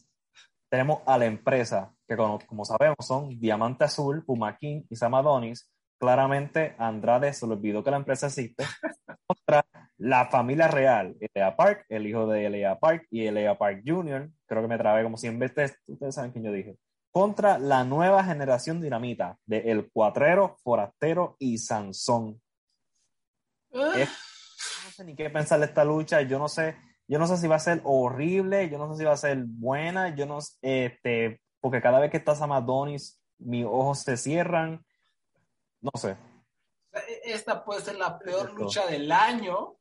Tenemos 0.68 1.00
a 1.06 1.16
la 1.16 1.24
empresa, 1.26 1.92
que 2.06 2.16
como, 2.16 2.38
como 2.46 2.64
sabemos 2.64 2.98
son 3.00 3.38
Diamante 3.40 3.84
Azul, 3.84 4.24
Puma 4.24 4.56
King 4.56 4.82
y 4.90 4.96
Sam 4.96 5.14
Adonis. 5.14 5.72
Claramente 5.98 6.74
Andrade 6.78 7.32
se 7.32 7.46
le 7.46 7.54
olvidó 7.54 7.82
que 7.82 7.90
la 7.90 7.96
empresa 7.96 8.26
existe. 8.26 8.64
Contra 9.26 9.64
la 9.96 10.26
familia 10.26 10.68
real, 10.68 11.16
Elia 11.18 11.56
Park, 11.56 11.86
el 11.88 12.06
hijo 12.06 12.26
de 12.26 12.44
Elia 12.46 12.78
Park 12.78 13.06
y 13.10 13.24
Elia 13.24 13.56
Park 13.56 13.82
Jr. 13.86 14.30
Creo 14.46 14.62
que 14.62 14.68
me 14.68 14.76
trabé 14.76 15.02
como 15.02 15.16
100 15.16 15.38
veces. 15.38 15.78
Ustedes 15.86 16.14
saben 16.14 16.32
quién 16.32 16.44
yo 16.44 16.52
dije. 16.52 16.76
Contra 17.16 17.58
la 17.58 17.82
nueva 17.82 18.22
generación 18.24 18.78
dinamita 18.78 19.38
de 19.46 19.70
El 19.70 19.90
Cuatrero, 19.90 20.58
Forastero 20.62 21.34
y 21.38 21.56
Sansón. 21.56 22.42
Es- 23.70 24.10
no 24.84 24.90
sé 24.90 25.02
ni 25.02 25.16
qué 25.16 25.30
pensar 25.30 25.58
de 25.60 25.64
esta 25.64 25.82
lucha. 25.82 26.20
Yo 26.20 26.38
no 26.38 26.46
sé, 26.46 26.76
yo 27.08 27.18
no 27.18 27.26
sé 27.26 27.38
si 27.38 27.48
va 27.48 27.56
a 27.56 27.58
ser 27.58 27.80
horrible, 27.84 28.68
yo 28.68 28.76
no 28.76 28.92
sé 28.92 28.98
si 28.98 29.04
va 29.06 29.12
a 29.12 29.16
ser 29.16 29.38
buena, 29.46 30.14
yo 30.14 30.26
no 30.26 30.42
sé, 30.42 30.58
este, 30.60 31.40
porque 31.58 31.80
cada 31.80 32.00
vez 32.00 32.10
que 32.10 32.18
está 32.18 32.34
Sam 32.34 32.52
Adonis, 32.52 33.18
mis 33.38 33.64
ojos 33.64 34.00
se 34.00 34.18
cierran. 34.18 34.84
No 35.80 35.92
sé. 35.94 36.18
Esta 37.24 37.64
puede 37.64 37.80
ser 37.80 37.96
la 37.96 38.18
peor 38.18 38.40
Correcto. 38.40 38.62
lucha 38.62 38.86
del 38.88 39.10
año, 39.10 39.78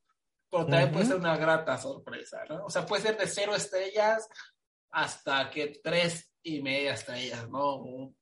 pero 0.49 0.68
también 0.68 0.90
puede 0.90 1.03
Ujú. 1.03 1.12
ser 1.16 1.20
una 1.20 1.36
grata 1.36 1.78
sorpresa, 1.78 2.45
¿no? 2.48 2.64
O 2.64 2.70
sea, 2.70 2.86
puede 2.86 3.02
ser 3.02 3.18
de 3.18 3.28
cero 3.28 3.53
estrellas 3.53 4.26
hasta 4.90 5.49
que 5.52 5.82
tres 5.84 6.32
y 6.45 6.61
media 6.61 6.93
estrellas, 6.93 7.49
¿no? 7.49 8.13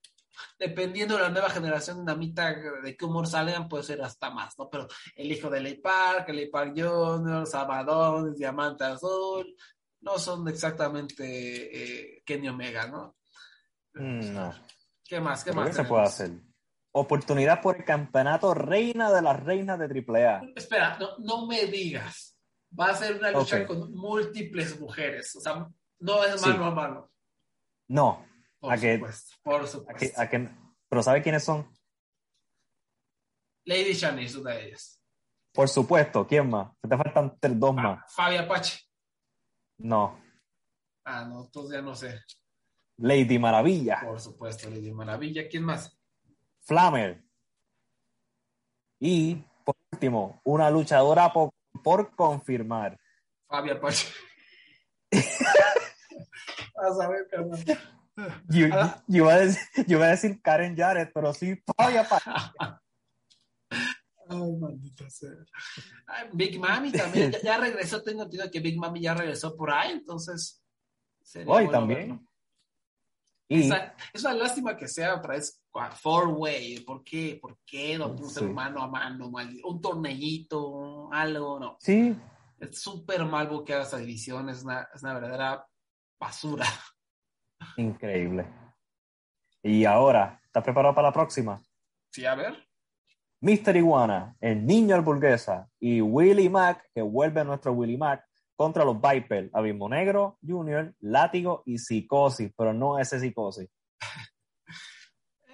Dependiendo 0.57 1.15
de 1.15 1.23
la 1.23 1.29
nueva 1.29 1.49
generación 1.49 1.99
dinamita 1.99 2.55
de 2.81 2.95
qué 2.97 3.05
humor 3.05 3.27
salgan, 3.27 3.67
puede 3.67 3.83
ser 3.83 4.01
hasta 4.01 4.31
más, 4.31 4.57
¿no? 4.57 4.69
Pero 4.69 4.87
el 5.15 5.31
hijo 5.31 5.49
de 5.49 5.59
Ley 5.61 5.75
Park, 5.75 6.29
Ley 6.29 6.49
Park 6.49 6.73
Jr., 6.75 7.45
Sabadón, 7.45 8.33
Diamante 8.33 8.85
Azul, 8.85 9.55
no 10.01 10.17
son 10.17 10.47
exactamente 10.47 12.15
eh, 12.15 12.23
Kenny 12.25 12.47
Omega, 12.47 12.87
¿no? 12.87 13.15
Mm, 13.93 14.33
No. 14.33 14.53
¿Qué 15.05 15.19
más? 15.19 15.43
¿Qué 15.43 15.51
más? 15.51 15.67
que 15.67 15.73
se 15.75 15.83
puede 15.83 16.03
hacer. 16.03 16.31
Oportunidad 16.93 17.61
por 17.61 17.75
el 17.75 17.83
campeonato 17.85 18.53
reina 18.53 19.11
de 19.11 19.21
las 19.21 19.43
reinas 19.43 19.77
de 19.77 19.85
AAA. 19.87 20.43
Espera, 20.55 20.97
no, 20.97 21.17
no 21.19 21.45
me 21.45 21.65
digas. 21.65 22.37
Va 22.79 22.87
a 22.87 22.95
ser 22.95 23.17
una 23.17 23.31
lucha 23.31 23.67
con 23.67 23.93
múltiples 23.93 24.79
mujeres. 24.79 25.35
O 25.35 25.41
sea, 25.41 25.67
no 25.99 26.23
es 26.23 26.39
Sí. 26.41 26.49
mano 26.49 26.65
a 26.65 26.71
mano. 26.71 27.12
No. 27.87 28.25
Por 28.59 28.77
supuesto. 28.79 29.35
Por 29.43 29.61
¿A 29.61 29.67
supuesto. 29.67 30.21
a 30.21 30.29
Pero 30.89 31.03
¿sabe 31.03 31.21
quiénes 31.21 31.43
son? 31.43 31.69
Lady 33.65 33.93
Shani 33.93 34.25
es 34.25 34.35
una 34.35 34.51
de 34.51 34.67
ellas. 34.67 35.01
Por 35.53 35.69
supuesto. 35.69 36.25
¿Quién 36.27 36.49
más? 36.49 36.71
Te 36.81 36.97
faltan 36.97 37.37
tres, 37.39 37.59
dos 37.59 37.75
más. 37.75 38.13
Fabi 38.13 38.37
Apache. 38.37 38.79
No. 39.77 40.19
Ah, 41.05 41.25
no, 41.25 41.45
entonces 41.45 41.75
ya 41.75 41.81
no 41.81 41.95
sé. 41.95 42.21
Lady 42.97 43.37
Maravilla. 43.37 44.01
Por 44.01 44.19
supuesto, 44.19 44.69
Lady 44.69 44.91
Maravilla. 44.91 45.47
¿Quién 45.49 45.63
más? 45.63 45.97
Flamer. 46.61 47.23
Y 48.99 49.35
por 49.65 49.75
último, 49.91 50.39
una 50.43 50.69
luchadora 50.69 51.31
por, 51.33 51.51
por 51.83 52.15
confirmar. 52.15 52.97
Fabi 53.47 53.71
Apache. 53.71 54.07
Vas 56.75 56.99
a 56.99 57.09
ver, 57.09 57.27
carnal. 57.29 57.63
Yo, 58.47 58.67
yo 58.67 59.23
iba 59.23 59.33
a 59.33 59.39
decir, 59.39 59.61
yo 59.87 59.97
iba 59.97 60.05
a 60.05 60.09
decir 60.11 60.39
Karen 60.41 60.75
Jarrett, 60.77 61.11
pero 61.13 61.33
sí, 61.33 61.55
Fabia 61.77 62.07
Pa- 62.07 62.21
Ay, 64.29 64.51
maldita 64.57 65.09
sea. 65.09 65.31
Ay, 66.07 66.29
Big 66.33 66.59
Mami 66.59 66.91
también. 66.91 67.31
Ya, 67.31 67.41
ya 67.41 67.57
regresó. 67.57 68.01
Tengo 68.01 68.23
entendido 68.23 68.49
que 68.49 68.59
Big 68.61 68.77
Mami 68.79 69.01
ya 69.01 69.13
regresó 69.13 69.55
por 69.55 69.71
ahí. 69.71 69.91
Entonces. 69.91 70.63
Hoy 71.45 71.69
también. 71.69 72.25
Y 73.49 73.65
Esa- 73.65 73.93
es 74.13 74.21
una 74.23 74.33
lástima 74.33 74.77
que 74.77 74.87
sea 74.87 75.15
otra 75.15 75.33
vez 75.35 75.61
four 76.01 76.27
way. 76.29 76.79
¿Por 76.79 77.03
qué? 77.03 77.37
¿Por 77.41 77.59
qué 77.65 77.97
no 77.97 78.15
pudo 78.15 78.29
ser 78.29 78.43
Sí. 78.43 78.49
mano 78.49 78.81
a 78.81 78.87
mano? 78.87 79.29
mal- 79.29 79.59
Un 79.65 79.81
torneillito, 79.81 81.11
algo, 81.11 81.59
no. 81.59 81.77
sí, 81.79 82.15
Es 82.59 82.79
súper 82.81 83.25
mal 83.25 83.49
buqueada 83.49 83.83
esta 83.83 83.97
división. 83.97 84.47
Es 84.49 84.63
una, 84.63 84.87
es 84.95 85.03
una 85.03 85.13
verdadera 85.15 85.67
basura. 86.23 86.65
increíble. 87.77 88.47
Y 89.61 89.85
ahora, 89.85 90.39
¿estás 90.45 90.63
preparado 90.63 90.95
para 90.95 91.09
la 91.09 91.13
próxima? 91.13 91.61
Sí, 92.11 92.25
a 92.25 92.35
ver. 92.35 92.67
Mr. 93.41 93.75
Iguana, 93.75 94.35
el 94.39 94.65
niño 94.65 94.95
hamburguesa 94.95 95.69
y 95.79 95.99
Willie 95.99 96.49
Mac, 96.49 96.89
que 96.93 97.01
vuelve 97.01 97.41
a 97.41 97.43
nuestro 97.43 97.73
Willie 97.73 97.97
Mac, 97.97 98.25
contra 98.55 98.85
los 98.85 99.01
Viper, 99.01 99.49
Abismo 99.53 99.89
Negro, 99.89 100.37
Junior, 100.41 100.95
Látigo 101.01 101.63
y 101.65 101.77
Psicosis, 101.77 102.51
pero 102.57 102.73
no 102.73 102.99
ese 102.99 103.19
Psicosis. 103.19 103.69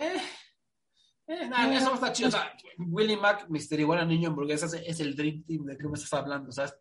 Eh, 0.01 0.15
eh, 1.27 1.49
nada, 1.49 1.75
eso 1.75 1.93
está 1.93 2.13
chido. 2.13 2.29
O 2.29 2.31
sea, 2.31 2.53
Willie 2.77 3.17
Mac, 3.17 3.47
Mr. 3.49 3.81
Iguana, 3.81 4.05
Niño 4.05 4.29
Hamburguesa, 4.29 4.65
es, 4.65 4.73
es 4.75 4.99
el 5.01 5.13
Dream 5.13 5.43
Team 5.43 5.65
de 5.65 5.77
que 5.77 5.87
me 5.89 5.95
estás 5.95 6.13
hablando. 6.13 6.47
O 6.47 6.53
sea, 6.53 6.71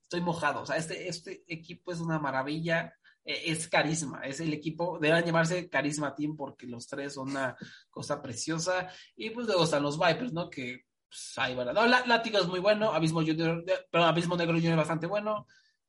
estoy 0.00 0.22
mojado. 0.22 0.62
O 0.62 0.66
sea, 0.66 0.76
este, 0.76 1.06
este 1.06 1.44
equipo 1.46 1.92
es 1.92 2.00
una 2.00 2.18
maravilla. 2.18 2.94
Eh, 3.24 3.42
es 3.46 3.68
carisma. 3.68 4.20
Es 4.24 4.40
el 4.40 4.52
equipo, 4.52 4.98
deben 4.98 5.24
llamarse 5.24 5.68
Carisma 5.68 6.14
Team 6.14 6.36
porque 6.36 6.66
los 6.66 6.86
tres 6.86 7.14
son 7.14 7.30
una 7.30 7.56
cosa 7.90 8.20
preciosa. 8.20 8.88
Y 9.16 9.30
pues 9.30 9.46
luego 9.46 9.64
están 9.64 9.82
los 9.82 9.98
Vipers, 9.98 10.32
¿no? 10.32 10.50
Que 10.50 10.82
pues, 11.08 11.32
ahí 11.38 11.54
van. 11.54 11.72
No, 11.74 11.86
Lá- 11.86 12.04
Látigo 12.06 12.38
es 12.38 12.46
muy 12.46 12.60
bueno. 12.60 12.92
Abismo 12.92 13.20
Junior, 13.20 13.64
perdón, 13.90 14.08
Abismo 14.08 14.36
Negro 14.36 14.54
Junior 14.54 14.72
es 14.72 14.78
bastante 14.78 15.06
bueno. 15.06 15.46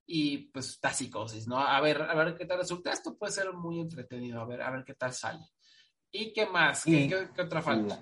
Y 0.07 0.49
pues 0.51 0.69
está 0.69 0.91
psicosis, 0.93 1.47
¿no? 1.47 1.57
A 1.59 1.81
ver, 1.81 2.01
a 2.01 2.13
ver 2.13 2.35
qué 2.35 2.45
tal 2.45 2.59
resulta. 2.59 2.91
Esto 2.91 3.17
puede 3.17 3.31
ser 3.33 3.51
muy 3.53 3.79
entretenido. 3.79 4.39
A 4.39 4.45
ver, 4.45 4.61
a 4.61 4.69
ver 4.71 4.83
qué 4.85 4.93
tal 4.93 5.11
sale. 5.13 5.39
¿Y 6.11 6.31
qué 6.31 6.45
más? 6.45 6.83
¿Qué, 6.85 6.91
Y- 6.91 7.09
qué- 7.09 7.29
qué 7.35 7.41
otra 7.41 7.61
falta? 7.61 7.99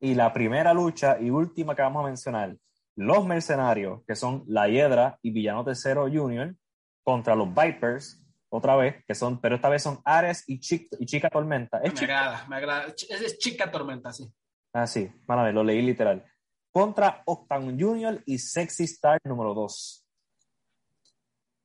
Y 0.00 0.14
la 0.14 0.32
primera 0.32 0.74
lucha 0.74 1.18
y 1.20 1.30
última 1.30 1.74
que 1.74 1.82
vamos 1.82 2.02
a 2.04 2.08
mencionar, 2.08 2.56
los 2.96 3.24
mercenarios, 3.26 4.02
que 4.06 4.16
son 4.16 4.42
La 4.48 4.66
Hiedra 4.68 5.18
y 5.22 5.30
Villano 5.30 5.62
Tercero 5.64 6.08
Junior, 6.10 6.54
contra 7.02 7.34
los 7.36 7.48
Vipers, 7.54 8.22
otra 8.48 8.76
vez, 8.76 9.04
que 9.06 9.14
son, 9.14 9.40
pero 9.40 9.56
esta 9.56 9.68
vez 9.68 9.82
son 9.82 10.00
Ares 10.04 10.44
y, 10.46 10.58
Chic- 10.60 10.88
y 10.98 11.06
Chica 11.06 11.28
Tormenta. 11.30 11.78
Es 11.78 11.92
Me 11.92 11.98
Chica, 12.00 12.18
agrada, 12.20 12.46
me 12.48 12.56
agrada. 12.56 12.84
Es, 12.86 13.10
es 13.10 13.38
chica 13.38 13.70
tormenta, 13.70 14.12
sí. 14.12 14.30
ah, 14.72 14.86
sí, 14.86 15.10
mala, 15.26 15.50
lo 15.52 15.64
leí 15.64 15.82
literal. 15.82 16.24
Contra 16.70 17.22
Octagon 17.26 17.78
Junior 17.80 18.22
y 18.26 18.38
Sexy 18.38 18.84
Star 18.84 19.18
número 19.24 19.54
2. 19.54 20.02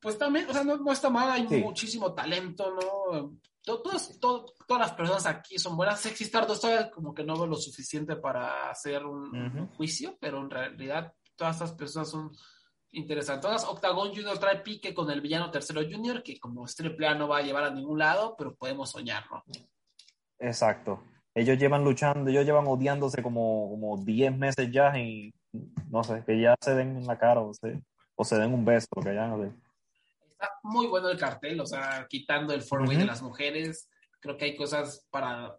Pues 0.01 0.17
también, 0.17 0.49
o 0.49 0.53
sea, 0.53 0.63
no, 0.63 0.77
no 0.77 0.91
está 0.91 1.09
mal, 1.09 1.29
hay 1.29 1.47
Sí. 1.47 1.57
muchísimo 1.57 2.13
talento, 2.13 2.73
¿no? 2.73 3.37
To- 3.63 3.81
todas, 3.83 4.19
to- 4.19 4.45
todas 4.67 4.87
las 4.87 4.93
personas 4.93 5.25
aquí 5.27 5.59
son 5.59 5.77
buenas. 5.77 5.99
Sexy 5.99 6.23
Star 6.23 6.47
2 6.47 6.59
todavía 6.59 6.89
como 6.89 7.13
que 7.13 7.23
no 7.23 7.35
veo 7.35 7.45
lo 7.45 7.55
suficiente 7.55 8.15
para 8.15 8.71
hacer 8.71 9.05
un 9.05 9.67
juicio, 9.75 10.17
pero 10.19 10.39
en 10.39 10.49
realidad 10.49 11.13
todas 11.35 11.57
estas 11.57 11.73
personas 11.73 12.09
son 12.09 12.31
interesantes. 12.91 13.41
Todas, 13.41 13.65
Octagon 13.65 14.09
Junior 14.09 14.38
trae 14.38 14.59
pique 14.59 14.93
con 14.93 15.09
el 15.09 15.22
villano 15.22 15.51
tercero 15.51 15.81
Junior, 15.81 16.23
que 16.23 16.39
como 16.39 16.65
es 16.65 16.76
triple 16.76 17.07
A 17.07 17.15
no 17.15 17.27
va 17.27 17.38
a 17.38 17.41
llevar 17.41 17.63
a 17.63 17.72
ningún 17.72 17.99
lado, 17.99 18.35
pero 18.38 18.55
podemos 18.55 18.91
soñar, 18.91 19.26
¿no? 19.31 19.43
Exacto. 20.39 21.03
Ellos 21.34 21.57
llevan 21.57 21.84
luchando, 21.84 22.30
ellos 22.30 22.45
llevan 22.45 22.68
odiándose 22.68 23.23
como, 23.23 23.69
como 23.69 23.97
10 23.97 24.38
meses 24.38 24.69
ya 24.72 24.97
y 24.97 25.34
no 25.89 26.03
sé, 26.03 26.23
que 26.26 26.39
ya 26.39 26.55
se 26.61 26.76
den 26.76 26.97
en 26.97 27.07
la 27.07 27.18
cara 27.18 27.41
o 27.41 27.53
se, 27.53 27.81
o 28.15 28.23
se 28.23 28.38
den 28.38 28.53
un 28.53 28.65
beso, 28.65 28.88
que 29.01 29.13
ya 29.13 29.27
no 29.27 29.41
sé. 29.43 29.51
Está 30.30 30.51
muy 30.63 30.88
bueno 30.88 31.09
el 31.09 31.18
cartel, 31.18 31.59
o 31.59 31.65
sea, 31.65 32.05
quitando 32.09 32.53
el 32.53 32.61
four-way 32.61 32.95
Ujú. 32.95 32.99
de 32.99 33.05
las 33.05 33.22
mujeres, 33.22 33.89
creo 34.19 34.38
que 34.38 34.45
hay 34.45 34.55
cosas 34.55 35.07
para, 35.09 35.57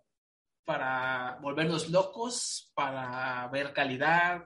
para 0.65 1.39
volvernos 1.41 1.91
locos, 1.91 2.71
para 2.75 3.49
ver 3.49 3.73
calidad, 3.73 4.43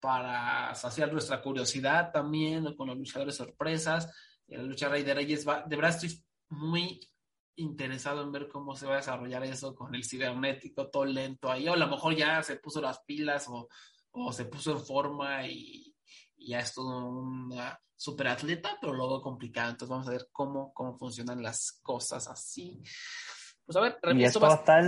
para 0.00 0.74
saciar 0.74 1.12
nuestra 1.12 1.42
curiosidad 1.42 2.10
también 2.12 2.74
con 2.74 2.88
los 2.88 2.96
luchadores 2.96 3.36
sorpresas. 3.36 4.12
La 4.46 4.62
lucha 4.62 4.88
Rey 4.88 5.02
de 5.02 5.14
Reyes, 5.14 5.46
va, 5.46 5.62
de 5.62 5.76
verdad 5.76 5.94
estoy 5.94 6.24
muy 6.48 7.00
interesado 7.56 8.22
en 8.22 8.32
ver 8.32 8.48
cómo 8.48 8.76
se 8.76 8.86
va 8.86 8.94
a 8.94 8.98
desarrollar 8.98 9.42
eso 9.44 9.74
con 9.74 9.94
el 9.94 10.04
cibernético 10.04 10.88
todo 10.88 11.04
lento 11.04 11.50
ahí, 11.50 11.68
o 11.68 11.72
a 11.72 11.76
lo 11.76 11.88
mejor 11.88 12.14
ya 12.14 12.42
se 12.42 12.56
puso 12.56 12.80
las 12.80 13.00
pilas 13.00 13.46
o, 13.48 13.68
o 14.12 14.32
se 14.32 14.44
puso 14.44 14.72
en 14.72 14.80
forma 14.84 15.46
y, 15.46 15.94
y 16.36 16.50
ya 16.50 16.60
es 16.60 16.72
todo 16.72 17.08
una 17.08 17.78
super 17.96 18.28
atleta, 18.28 18.78
pero 18.80 18.92
veo 18.92 19.20
complicado. 19.20 19.70
Entonces 19.70 19.90
vamos 19.90 20.08
a 20.08 20.12
ver 20.12 20.28
cómo, 20.32 20.72
cómo 20.72 20.96
funcionan 20.96 21.42
las 21.42 21.80
cosas 21.82 22.28
así. 22.28 22.80
Pues 23.66 23.76
a 23.76 23.80
ver, 23.80 23.98
y 24.16 24.24
esto 24.24 24.40
va 24.40 24.52
a 24.52 24.56
estar 24.56 24.84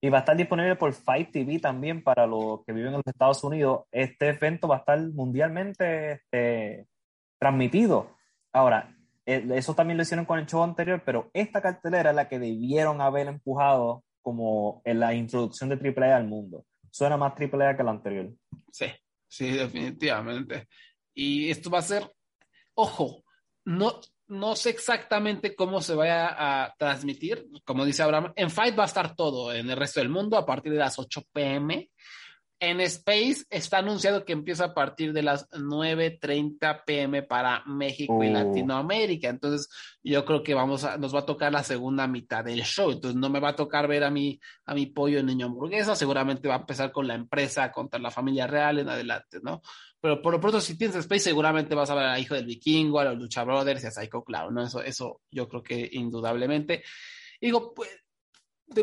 y 0.00 0.08
va 0.08 0.18
a 0.18 0.20
estar 0.20 0.36
disponible 0.36 0.76
por 0.76 0.92
Fight 0.94 1.30
TV 1.30 1.58
también 1.58 2.02
para 2.02 2.26
los 2.26 2.64
que 2.64 2.72
viven 2.72 2.88
en 2.88 2.94
los 2.94 3.06
Estados 3.06 3.44
Unidos. 3.44 3.82
Este 3.92 4.28
evento 4.30 4.66
va 4.66 4.76
a 4.76 4.78
estar 4.78 4.98
mundialmente 4.98 6.12
este, 6.12 6.86
transmitido. 7.38 8.16
Ahora, 8.52 8.96
eh, 9.26 9.46
eso 9.54 9.74
también 9.74 9.98
lo 9.98 10.02
hicieron 10.02 10.24
con 10.24 10.38
el 10.38 10.46
show 10.46 10.62
anterior, 10.62 11.02
pero 11.04 11.30
esta 11.34 11.60
cartelera 11.60 12.10
es 12.10 12.16
la 12.16 12.28
que 12.28 12.38
debieron 12.38 13.00
haber 13.00 13.28
empujado 13.28 14.02
como 14.22 14.80
en 14.84 15.00
la 15.00 15.14
introducción 15.14 15.68
de 15.68 15.76
AAA 15.76 16.16
al 16.16 16.26
mundo. 16.26 16.64
Suena 16.90 17.16
más 17.16 17.34
AAA 17.38 17.76
que 17.76 17.82
la 17.82 17.90
anterior. 17.90 18.30
Sí, 18.72 18.86
sí, 19.28 19.50
definitivamente. 19.50 20.66
Y 21.14 21.50
esto 21.50 21.70
va 21.70 21.80
a 21.80 21.82
ser, 21.82 22.10
ojo, 22.74 23.22
no, 23.66 24.00
no 24.30 24.54
sé 24.54 24.70
exactamente 24.70 25.56
cómo 25.56 25.82
se 25.82 25.94
vaya 25.94 26.28
a 26.28 26.74
transmitir. 26.78 27.48
Como 27.64 27.84
dice 27.84 28.02
Abraham, 28.02 28.32
en 28.36 28.50
Fight 28.50 28.78
va 28.78 28.84
a 28.84 28.86
estar 28.86 29.16
todo 29.16 29.52
en 29.52 29.68
el 29.68 29.76
resto 29.76 30.00
del 30.00 30.08
mundo 30.08 30.36
a 30.36 30.46
partir 30.46 30.72
de 30.72 30.78
las 30.78 30.98
8 30.98 31.22
pm. 31.32 31.90
En 32.62 32.80
Space 32.82 33.44
está 33.48 33.78
anunciado 33.78 34.24
que 34.24 34.34
empieza 34.34 34.66
a 34.66 34.74
partir 34.74 35.12
de 35.12 35.22
las 35.22 35.48
9.30 35.50 36.84
pm 36.84 37.22
para 37.22 37.64
México 37.64 38.22
y 38.22 38.28
uh. 38.28 38.32
Latinoamérica. 38.32 39.30
Entonces, 39.30 39.68
yo 40.02 40.24
creo 40.24 40.42
que 40.42 40.54
vamos 40.54 40.84
a, 40.84 40.96
nos 40.96 41.14
va 41.14 41.20
a 41.20 41.26
tocar 41.26 41.50
la 41.50 41.64
segunda 41.64 42.06
mitad 42.06 42.44
del 42.44 42.62
show. 42.62 42.92
Entonces, 42.92 43.18
no 43.18 43.30
me 43.30 43.40
va 43.40 43.48
a 43.48 43.56
tocar 43.56 43.88
ver 43.88 44.04
a 44.04 44.10
mi, 44.10 44.38
a 44.66 44.74
mi 44.74 44.86
pollo 44.86 45.22
niño 45.22 45.46
hamburguesa. 45.46 45.96
Seguramente 45.96 46.48
va 46.48 46.56
a 46.56 46.60
empezar 46.60 46.92
con 46.92 47.08
la 47.08 47.14
empresa 47.14 47.72
contra 47.72 47.98
la 47.98 48.10
familia 48.10 48.46
real 48.46 48.78
en 48.78 48.90
adelante, 48.90 49.38
¿no? 49.42 49.62
Pero 50.00 50.22
por 50.22 50.32
lo 50.32 50.40
pronto, 50.40 50.60
si 50.60 50.78
tienes 50.78 50.96
Space, 50.96 51.24
seguramente 51.24 51.74
vas 51.74 51.90
a 51.90 51.94
ver 51.94 52.06
a 52.06 52.18
Hijo 52.18 52.34
del 52.34 52.46
Vikingo, 52.46 53.00
a 53.00 53.04
los 53.04 53.18
Lucha 53.18 53.44
Brothers 53.44 53.84
y 53.84 53.86
a 53.86 53.90
Psycho 53.90 54.24
Clown, 54.24 54.54
¿no? 54.54 54.62
Eso, 54.64 54.82
eso 54.82 55.20
yo 55.30 55.48
creo 55.48 55.62
que 55.62 55.88
indudablemente. 55.92 56.82
Digo, 57.40 57.74
pues, 57.74 57.90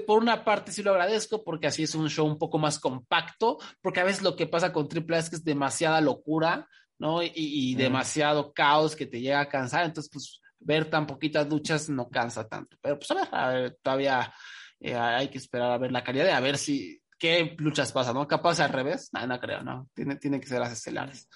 por 0.05 0.21
una 0.21 0.43
parte 0.43 0.71
sí 0.71 0.83
lo 0.83 0.91
agradezco 0.91 1.43
porque 1.43 1.67
así 1.67 1.83
es 1.83 1.95
un 1.95 2.09
show 2.09 2.27
un 2.27 2.37
poco 2.37 2.57
más 2.57 2.79
compacto, 2.79 3.57
porque 3.81 3.99
a 3.99 4.03
veces 4.03 4.21
lo 4.21 4.35
que 4.35 4.47
pasa 4.47 4.73
con 4.73 4.87
Triple 4.87 5.17
es 5.17 5.29
que 5.29 5.37
es 5.37 5.43
demasiada 5.43 6.01
locura, 6.01 6.67
¿no? 6.99 7.21
Y, 7.23 7.75
demasiado 7.75 8.53
caos 8.53 8.95
que 8.95 9.05
te 9.05 9.21
llega 9.21 9.39
a 9.39 9.49
cansar, 9.49 9.85
entonces 9.85 10.11
pues 10.11 10.41
ver 10.59 10.89
tan 10.89 11.05
poquitas 11.05 11.47
luchas 11.47 11.89
no 11.89 12.09
cansa 12.09 12.47
tanto, 12.47 12.77
pero 12.81 12.97
pues 12.97 13.11
a 13.31 13.49
ver, 13.49 13.77
todavía 13.81 14.33
eh, 14.79 14.95
hay 14.95 15.29
que 15.29 15.37
esperar 15.37 15.71
a 15.71 15.77
ver 15.77 15.91
la 15.91 16.03
calidad, 16.03 16.25
de 16.25 16.31
a 16.31 16.39
ver 16.39 16.57
si, 16.57 16.99
qué 17.17 17.55
luchas 17.57 17.91
pasan, 17.91 18.15
¿no? 18.15 18.27
Capaz 18.27 18.59
al 18.59 18.71
revés, 18.71 19.09
no, 19.13 19.25
no 19.25 19.39
creo, 19.39 19.63
¿no? 19.63 19.89
Tiene, 19.93 20.15
tiene 20.17 20.39
que 20.39 20.47
ser 20.47 20.59
las 20.59 20.73
estelares. 20.73 21.29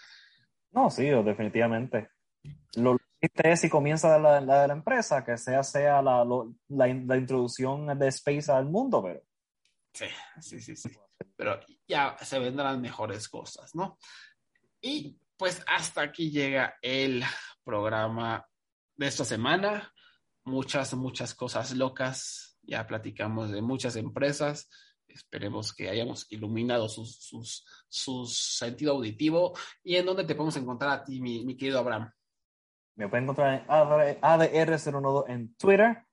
No, 0.72 0.90
sí, 0.90 1.06
definitivamente. 1.06 2.10
Lo, 2.76 2.98
es 3.22 3.60
si 3.60 3.70
comienza 3.70 4.18
la, 4.18 4.42
la, 4.42 4.62
de 4.62 4.68
la 4.68 4.74
empresa, 4.74 5.24
que 5.24 5.38
sea, 5.38 5.64
sea 5.64 6.02
la, 6.02 6.26
la, 6.26 6.88
la, 6.88 7.18
introducción 7.18 7.98
de 8.00 8.08
Space 8.08 8.52
al 8.52 8.66
mundo, 8.66 9.04
pero. 9.04 9.22
Sí, 9.94 10.06
sí, 10.40 10.62
sí, 10.62 10.76
sí. 10.76 10.90
Pero 11.36 11.60
ya 11.88 12.18
se 12.20 12.40
vendrán 12.40 12.82
mejores 12.82 13.28
cosas, 13.30 13.76
¿no? 13.76 14.00
Y 14.82 15.20
pues 15.38 15.64
hasta 15.68 16.02
aquí 16.02 16.32
llega 16.32 16.76
el 16.82 17.24
programa 17.64 18.46
de 18.96 19.08
esta 19.08 19.26
semana. 19.26 19.94
Muchas, 20.44 20.94
muchas 20.96 21.36
cosas 21.36 21.76
locas. 21.76 22.58
Ya 22.64 22.88
platicamos 22.88 23.52
de 23.52 23.62
muchas 23.62 23.96
empresas. 23.98 24.70
Esperemos 25.14 25.74
que 25.74 25.90
hayamos 25.90 26.32
iluminado 26.32 26.88
sus, 26.90 27.16
sus, 27.16 27.66
su 27.88 28.26
sentido 28.26 28.94
auditivo. 28.94 29.54
¿Y 29.84 29.96
en 29.96 30.06
dónde 30.06 30.24
te 30.24 30.36
podemos 30.36 30.58
encontrar 30.58 30.92
a 30.92 31.04
ti, 31.04 31.22
mi, 31.22 31.56
querido 31.58 31.80
Abraham? 31.80 32.12
Me 32.96 33.08
pueden 33.08 33.24
encontrar 33.24 33.62
en 33.62 33.68
ADR012 33.68 35.26
en 35.30 35.56
Twitter. 35.56 36.04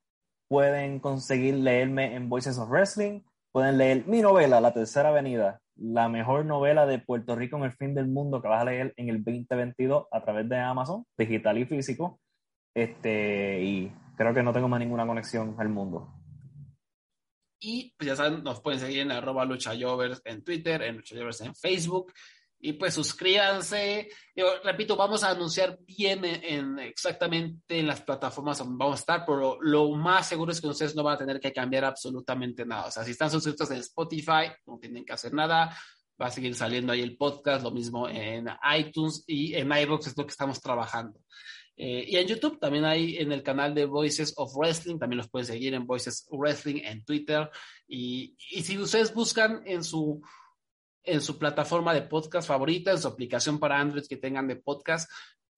Pueden 0.49 1.01
conseguir 1.01 1.55
leerme 1.55 2.15
en 2.15 2.29
Voices 2.29 2.59
of 2.59 2.71
Wrestling. 2.71 3.23
Pueden 3.53 3.79
leer 3.79 4.07
mi 4.07 4.21
novela, 4.21 4.61
La 4.61 4.73
Tercera 4.73 5.09
Avenida, 5.09 5.61
la 5.77 6.09
mejor 6.09 6.45
novela 6.45 6.87
de 6.87 6.99
Puerto 6.99 7.35
Rico 7.35 7.57
en 7.57 7.65
el 7.65 7.73
fin 7.73 7.95
del 7.95 8.07
mundo 8.07 8.43
que 8.43 8.49
vas 8.49 8.63
a 8.63 8.67
leer 8.67 8.93
en 8.97 9.09
el 9.09 9.25
2022 9.25 10.07
a 10.11 10.23
través 10.23 10.49
de 10.49 10.59
Amazon, 10.59 11.05
digital 11.17 11.59
y 11.59 11.65
físico. 11.65 12.21
Este, 12.75 13.63
y 13.63 13.93
creo 14.17 14.35
que 14.35 14.43
no 14.43 14.53
tengo 14.53 14.69
más 14.69 14.81
ninguna 14.81 15.07
conexión 15.07 15.57
al 15.59 15.69
mundo. 15.69 16.18
Y 17.61 17.95
pues 17.97 18.07
ya 18.09 18.17
saben, 18.17 18.43
nos 18.43 18.61
pueden 18.61 18.81
seguir 18.81 19.01
en 19.01 19.13
arroba 19.13 19.45
luchayovers 19.45 20.21
en 20.25 20.45
Twitter, 20.45 20.83
en 20.83 20.97
luchayovers 20.97 21.41
en 21.41 21.55
Facebook. 21.55 22.13
Y 22.61 22.73
pues 22.73 22.95
suscríbanse. 22.95 24.09
Yo, 24.35 24.47
repito, 24.65 24.97
vamos 24.97 25.23
a 25.23 25.31
anunciar 25.31 25.79
bien 25.87 26.25
en, 26.25 26.79
exactamente 26.81 27.79
en 27.79 27.87
las 27.87 28.03
plataformas 28.03 28.59
donde 28.59 28.77
vamos 28.77 28.97
a 28.97 29.01
estar, 29.01 29.25
pero 29.25 29.59
lo 29.61 29.91
más 29.91 30.29
seguro 30.29 30.51
es 30.51 30.61
que 30.61 30.67
ustedes 30.67 30.97
no 30.97 31.05
van 31.05 31.15
a 31.15 31.19
tener 31.19 31.39
que 31.39 31.53
cambiar 31.53 31.85
absolutamente 31.85 32.67
nada. 32.67 32.87
O 32.87 32.91
sea, 32.91 33.05
si 33.05 33.13
están 33.13 33.31
suscritos 33.31 33.71
en 33.71 33.79
Spotify, 33.79 34.51
no 34.67 34.79
tienen 34.79 35.05
que 35.05 35.13
hacer 35.13 35.33
nada. 35.33 35.77
Va 36.21 36.27
a 36.27 36.31
seguir 36.33 36.57
saliendo 36.57 36.93
ahí 36.93 37.01
el 37.01 37.17
podcast, 37.17 37.63
lo 37.63 37.71
mismo 37.71 38.09
en 38.09 38.49
iTunes 38.77 39.23
y 39.29 39.55
en 39.55 39.71
iVoox 39.71 40.09
es 40.09 40.17
lo 40.17 40.27
que 40.27 40.33
estamos 40.33 40.61
trabajando. 40.61 41.21
Eh, 41.81 42.05
y 42.09 42.17
en 42.17 42.27
YouTube 42.27 42.59
también 42.59 42.85
hay 42.85 43.17
en 43.19 43.31
el 43.31 43.43
canal 43.43 43.75
de 43.75 43.85
Voices 43.87 44.35
of 44.37 44.53
Wrestling, 44.57 44.99
también 44.99 45.19
los 45.19 45.31
pueden 45.31 45.47
seguir 45.47 45.73
en 45.75 45.87
Voices 45.87 46.27
Wrestling 46.31 46.83
en 46.85 47.05
Twitter. 47.05 47.49
Y, 47.87 48.37
y 48.51 48.63
si 48.63 48.77
ustedes 48.77 49.15
buscan 49.15 49.63
en 49.65 49.85
su 49.85 50.21
en 51.09 51.21
su 51.21 51.39
plataforma 51.39 51.95
de 51.95 52.03
podcast 52.03 52.47
favorita, 52.47 52.91
en 52.91 52.99
su 52.99 53.09
aplicación 53.09 53.59
para 53.59 53.81
Android 53.81 54.07
que 54.09 54.17
tengan 54.17 54.47
de 54.47 54.57
podcast. 54.57 55.11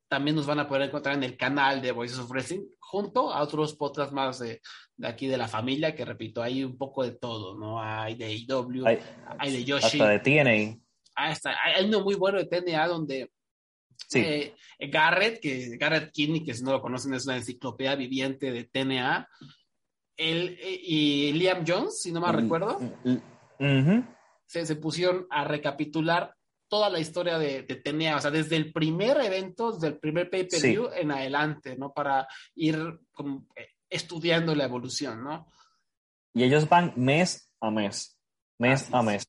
También 0.08 0.36
nos 0.36 0.46
van 0.46 0.58
a 0.58 0.68
poder 0.68 0.82
encontrar 0.88 1.14
en 1.14 1.22
el 1.22 1.36
canal 1.36 1.80
de 1.80 1.92
Voices 1.92 2.18
of 2.18 2.30
Wrestling, 2.30 2.66
junto 2.78 3.32
a 3.32 3.42
otros 3.42 3.74
podcasts 3.74 4.12
más 4.12 4.40
de, 4.40 4.60
de 4.96 5.08
aquí 5.08 5.28
de 5.28 5.36
la 5.36 5.46
familia, 5.46 5.94
que 5.94 6.04
repito, 6.04 6.42
hay 6.42 6.64
un 6.64 6.76
poco 6.76 7.04
de 7.04 7.12
todo, 7.12 7.56
¿no? 7.56 7.80
Hay 7.80 8.16
de 8.16 8.26
AEW, 8.26 8.86
hay, 9.38 9.52
de 9.52 9.64
Yoshi. 9.64 10.00
Hasta 10.00 10.08
de 10.08 10.18
TNA. 10.18 10.80
Ah, 11.16 11.34
hay 11.76 11.84
uno 11.84 12.00
muy 12.00 12.14
bueno 12.14 12.38
de 12.38 12.46
TNA 12.46 12.88
donde 12.88 13.30
sí. 14.10 14.18
Eh, 14.18 14.54
Garrett, 14.90 15.40
que 15.40 15.76
Garrett 15.76 16.10
Kinney, 16.12 16.44
que 16.44 16.54
si 16.54 16.62
no 16.62 16.72
lo 16.72 16.80
conocen 16.80 17.14
es 17.14 17.26
una 17.26 17.36
enciclopedia 17.36 17.94
viviente 17.94 18.50
de 18.50 18.64
TNA, 18.64 19.28
él, 20.16 20.58
eh, 20.60 20.80
y 20.82 21.32
Liam 21.32 21.64
Jones, 21.66 22.00
si 22.02 22.12
no 22.12 22.20
me 22.20 22.32
mm, 22.32 22.36
recuerdo. 22.36 22.78
Uh 23.58 24.02
se, 24.46 24.74
pusieron 24.76 25.26
a 25.30 25.44
recapitular 25.44 26.34
toda 26.66 26.90
la 26.90 26.98
historia 26.98 27.38
de, 27.38 27.62
de 27.62 27.76
TNA, 27.76 28.16
o 28.16 28.20
sea, 28.20 28.32
desde 28.32 28.56
el 28.56 28.72
primer 28.72 29.20
evento, 29.20 29.72
desde 29.72 29.88
el 29.88 29.98
primer 29.98 30.28
pay-per-view 30.28 30.88
en 30.92 31.12
adelante, 31.12 31.76
¿no? 31.76 31.92
Para 31.92 32.26
ir 32.56 32.76
eh, 33.54 33.68
estudiando 33.88 34.54
la 34.56 34.64
evolución, 34.64 35.22
¿no? 35.22 35.46
Y 36.34 36.42
ellos 36.42 36.68
van 36.68 36.92
mes 36.96 37.52
a 37.60 37.70
mes, 37.70 38.18
mes 38.58 38.92
a 38.92 39.02
mes. 39.02 39.24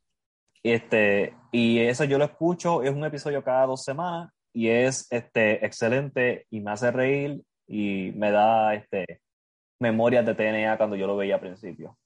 Este, 0.64 1.36
y 1.52 1.80
eso 1.80 2.04
yo 2.06 2.18
lo 2.18 2.26
escucho, 2.26 2.82
es 2.82 2.92
un 2.92 3.06
episodio 3.06 3.44
cada 3.44 3.68
dos 3.68 3.84
semanas 3.84 4.32
y 4.54 4.70
es 4.70 5.08
este, 5.12 5.66
excelente 5.66 6.46
y 6.50 6.60
me 6.60 6.72
hace 6.72 6.92
reír 6.92 7.42
y 7.68 8.12
me 8.16 8.32
da 8.32 8.76
este, 8.76 9.22
memorias 9.80 10.26
de 10.26 10.36
TNA 10.36 10.78
cuando 10.78 10.96
yo 10.96 11.08
lo 11.08 11.18
veía 11.18 11.36
al 11.36 11.42
principio 11.42 11.98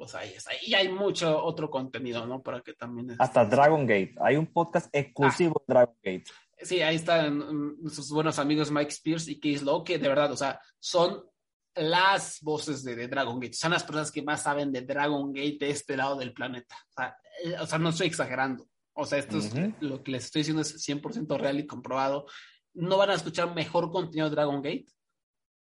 pues 0.00 0.14
ahí 0.14 0.32
está. 0.32 0.52
Y 0.62 0.72
hay 0.72 0.88
mucho 0.88 1.44
otro 1.44 1.68
contenido, 1.68 2.26
¿no? 2.26 2.42
Para 2.42 2.62
que 2.62 2.72
también... 2.72 3.14
Hasta 3.18 3.44
Dragon 3.44 3.86
Gate. 3.86 4.14
Hay 4.22 4.36
un 4.36 4.46
podcast 4.46 4.88
exclusivo 4.94 5.62
de 5.68 5.74
Dragon 5.74 5.94
Gate. 6.02 6.24
Sí, 6.62 6.80
ahí 6.80 6.96
están 6.96 7.38
nuestros 7.82 8.08
buenos 8.10 8.38
amigos 8.38 8.70
Mike 8.70 8.88
Spears 8.92 9.28
y 9.28 9.38
Keith 9.38 9.60
Lowe, 9.60 9.84
que 9.84 9.98
de 9.98 10.08
verdad, 10.08 10.32
o 10.32 10.38
sea, 10.38 10.58
son 10.78 11.22
las 11.74 12.40
voces 12.40 12.82
de, 12.82 13.08
Dragon 13.08 13.38
Gate. 13.38 13.52
Son 13.52 13.72
las 13.72 13.84
personas 13.84 14.10
que 14.10 14.22
más 14.22 14.42
saben 14.42 14.72
de 14.72 14.80
Dragon 14.80 15.34
Gate 15.34 15.58
de 15.60 15.68
este 15.68 15.98
lado 15.98 16.16
del 16.16 16.32
planeta. 16.32 16.76
O 16.88 16.92
sea, 16.94 17.16
eh, 17.44 17.78
no 17.78 17.90
estoy 17.90 18.06
exagerando. 18.06 18.66
O 18.94 19.06
sea, 19.06 19.18
esto 19.18 19.38
es 19.38 19.52
lo 19.80 20.02
que 20.02 20.12
les 20.12 20.26
estoy 20.26 20.40
diciendo 20.40 20.62
es 20.62 20.86
100% 20.86 21.38
real 21.38 21.60
y 21.60 21.66
comprobado. 21.66 22.26
No 22.74 22.96
van 22.96 23.10
a 23.10 23.14
escuchar 23.14 23.54
mejor 23.54 23.90
contenido 23.90 24.28
de 24.28 24.34
Dragon 24.34 24.62
Gate 24.62 24.86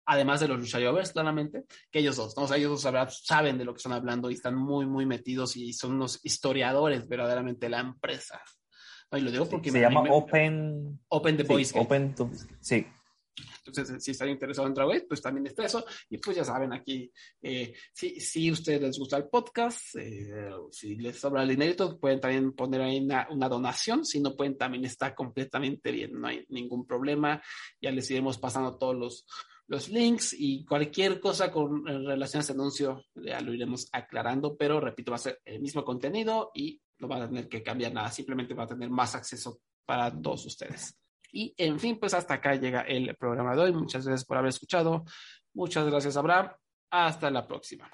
además 0.06 0.40
de 0.40 0.48
los 0.48 0.58
luchadores, 0.58 1.12
claramente, 1.12 1.64
que 1.90 1.98
ellos 1.98 2.16
dos, 2.16 2.36
¿no? 2.36 2.44
O 2.44 2.48
sea, 2.48 2.56
ellos 2.56 2.82
dos 2.82 3.18
saben 3.24 3.58
de 3.58 3.64
lo 3.64 3.74
que 3.74 3.78
están 3.78 3.92
hablando 3.92 4.30
y 4.30 4.34
están 4.34 4.54
muy, 4.54 4.86
muy 4.86 5.04
metidos 5.04 5.56
y 5.56 5.72
son 5.72 5.94
unos 5.94 6.20
historiadores 6.22 7.08
verdaderamente 7.08 7.66
de 7.66 7.70
la 7.70 7.80
empresa. 7.80 8.40
Y 9.12 9.20
lo 9.20 9.30
digo 9.30 9.48
porque... 9.48 9.70
Se 9.70 9.80
llama 9.80 10.02
Open... 10.10 11.00
Open 11.08 11.36
the 11.36 11.42
Voice. 11.42 11.78
open 11.78 12.14
sí. 12.60 12.86
Entonces, 13.66 14.02
si 14.02 14.12
están 14.12 14.28
interesados 14.28 14.68
en 14.68 14.74
Dragon 14.74 15.02
pues 15.08 15.20
también 15.20 15.46
está 15.46 15.64
eso. 15.64 15.84
Y 16.08 16.18
pues 16.18 16.36
ya 16.36 16.44
saben, 16.44 16.72
aquí, 16.72 17.10
eh, 17.42 17.74
si, 17.92 18.20
si 18.20 18.48
a 18.48 18.52
ustedes 18.52 18.80
les 18.80 18.98
gusta 18.98 19.16
el 19.16 19.28
podcast, 19.28 19.96
eh, 19.96 20.50
si 20.70 20.96
les 20.96 21.18
sobra 21.18 21.42
el 21.42 21.48
dinero, 21.48 21.98
pueden 21.98 22.20
también 22.20 22.52
poner 22.52 22.82
ahí 22.82 22.98
una, 23.00 23.48
donación. 23.48 24.04
Si 24.04 24.20
no 24.20 24.36
pueden, 24.36 24.56
también 24.56 24.84
está 24.84 25.14
completamente 25.14 25.90
bien, 25.90 26.20
no 26.20 26.28
hay 26.28 26.44
ningún 26.48 26.86
problema. 26.86 27.42
Ya 27.80 27.90
les 27.90 28.10
iremos 28.10 28.38
pasando 28.38 28.76
todos 28.76 28.96
los, 28.96 29.26
los 29.66 29.88
links 29.88 30.34
y 30.38 30.64
cualquier 30.64 31.20
cosa 31.20 31.50
con 31.50 31.84
relación 31.84 32.40
a 32.40 32.44
ese 32.44 32.52
anuncio 32.52 33.04
ya 33.14 33.40
lo 33.40 33.52
iremos 33.52 33.88
aclarando, 33.92 34.56
pero 34.56 34.80
repito, 34.80 35.10
va 35.10 35.16
a 35.16 35.20
ser 35.20 35.40
el 35.44 35.60
mismo 35.60 35.84
contenido 35.84 36.50
y 36.54 36.80
no 36.98 37.08
va 37.08 37.22
a 37.22 37.28
tener 37.28 37.48
que 37.48 37.62
cambiar 37.62 37.92
nada, 37.92 38.10
simplemente 38.10 38.54
va 38.54 38.64
a 38.64 38.68
tener 38.68 38.90
más 38.90 39.14
acceso 39.14 39.60
para 39.84 40.10
todos 40.20 40.46
ustedes. 40.46 40.96
Y 41.32 41.54
en 41.56 41.78
fin, 41.78 41.98
pues 41.98 42.14
hasta 42.14 42.34
acá 42.34 42.54
llega 42.54 42.82
el 42.82 43.14
programa 43.16 43.54
de 43.54 43.62
hoy. 43.62 43.72
Muchas 43.72 44.06
gracias 44.06 44.26
por 44.26 44.36
haber 44.36 44.50
escuchado. 44.50 45.04
Muchas 45.54 45.86
gracias, 45.86 46.16
Abraham. 46.16 46.50
Hasta 46.90 47.30
la 47.30 47.46
próxima. 47.46 47.90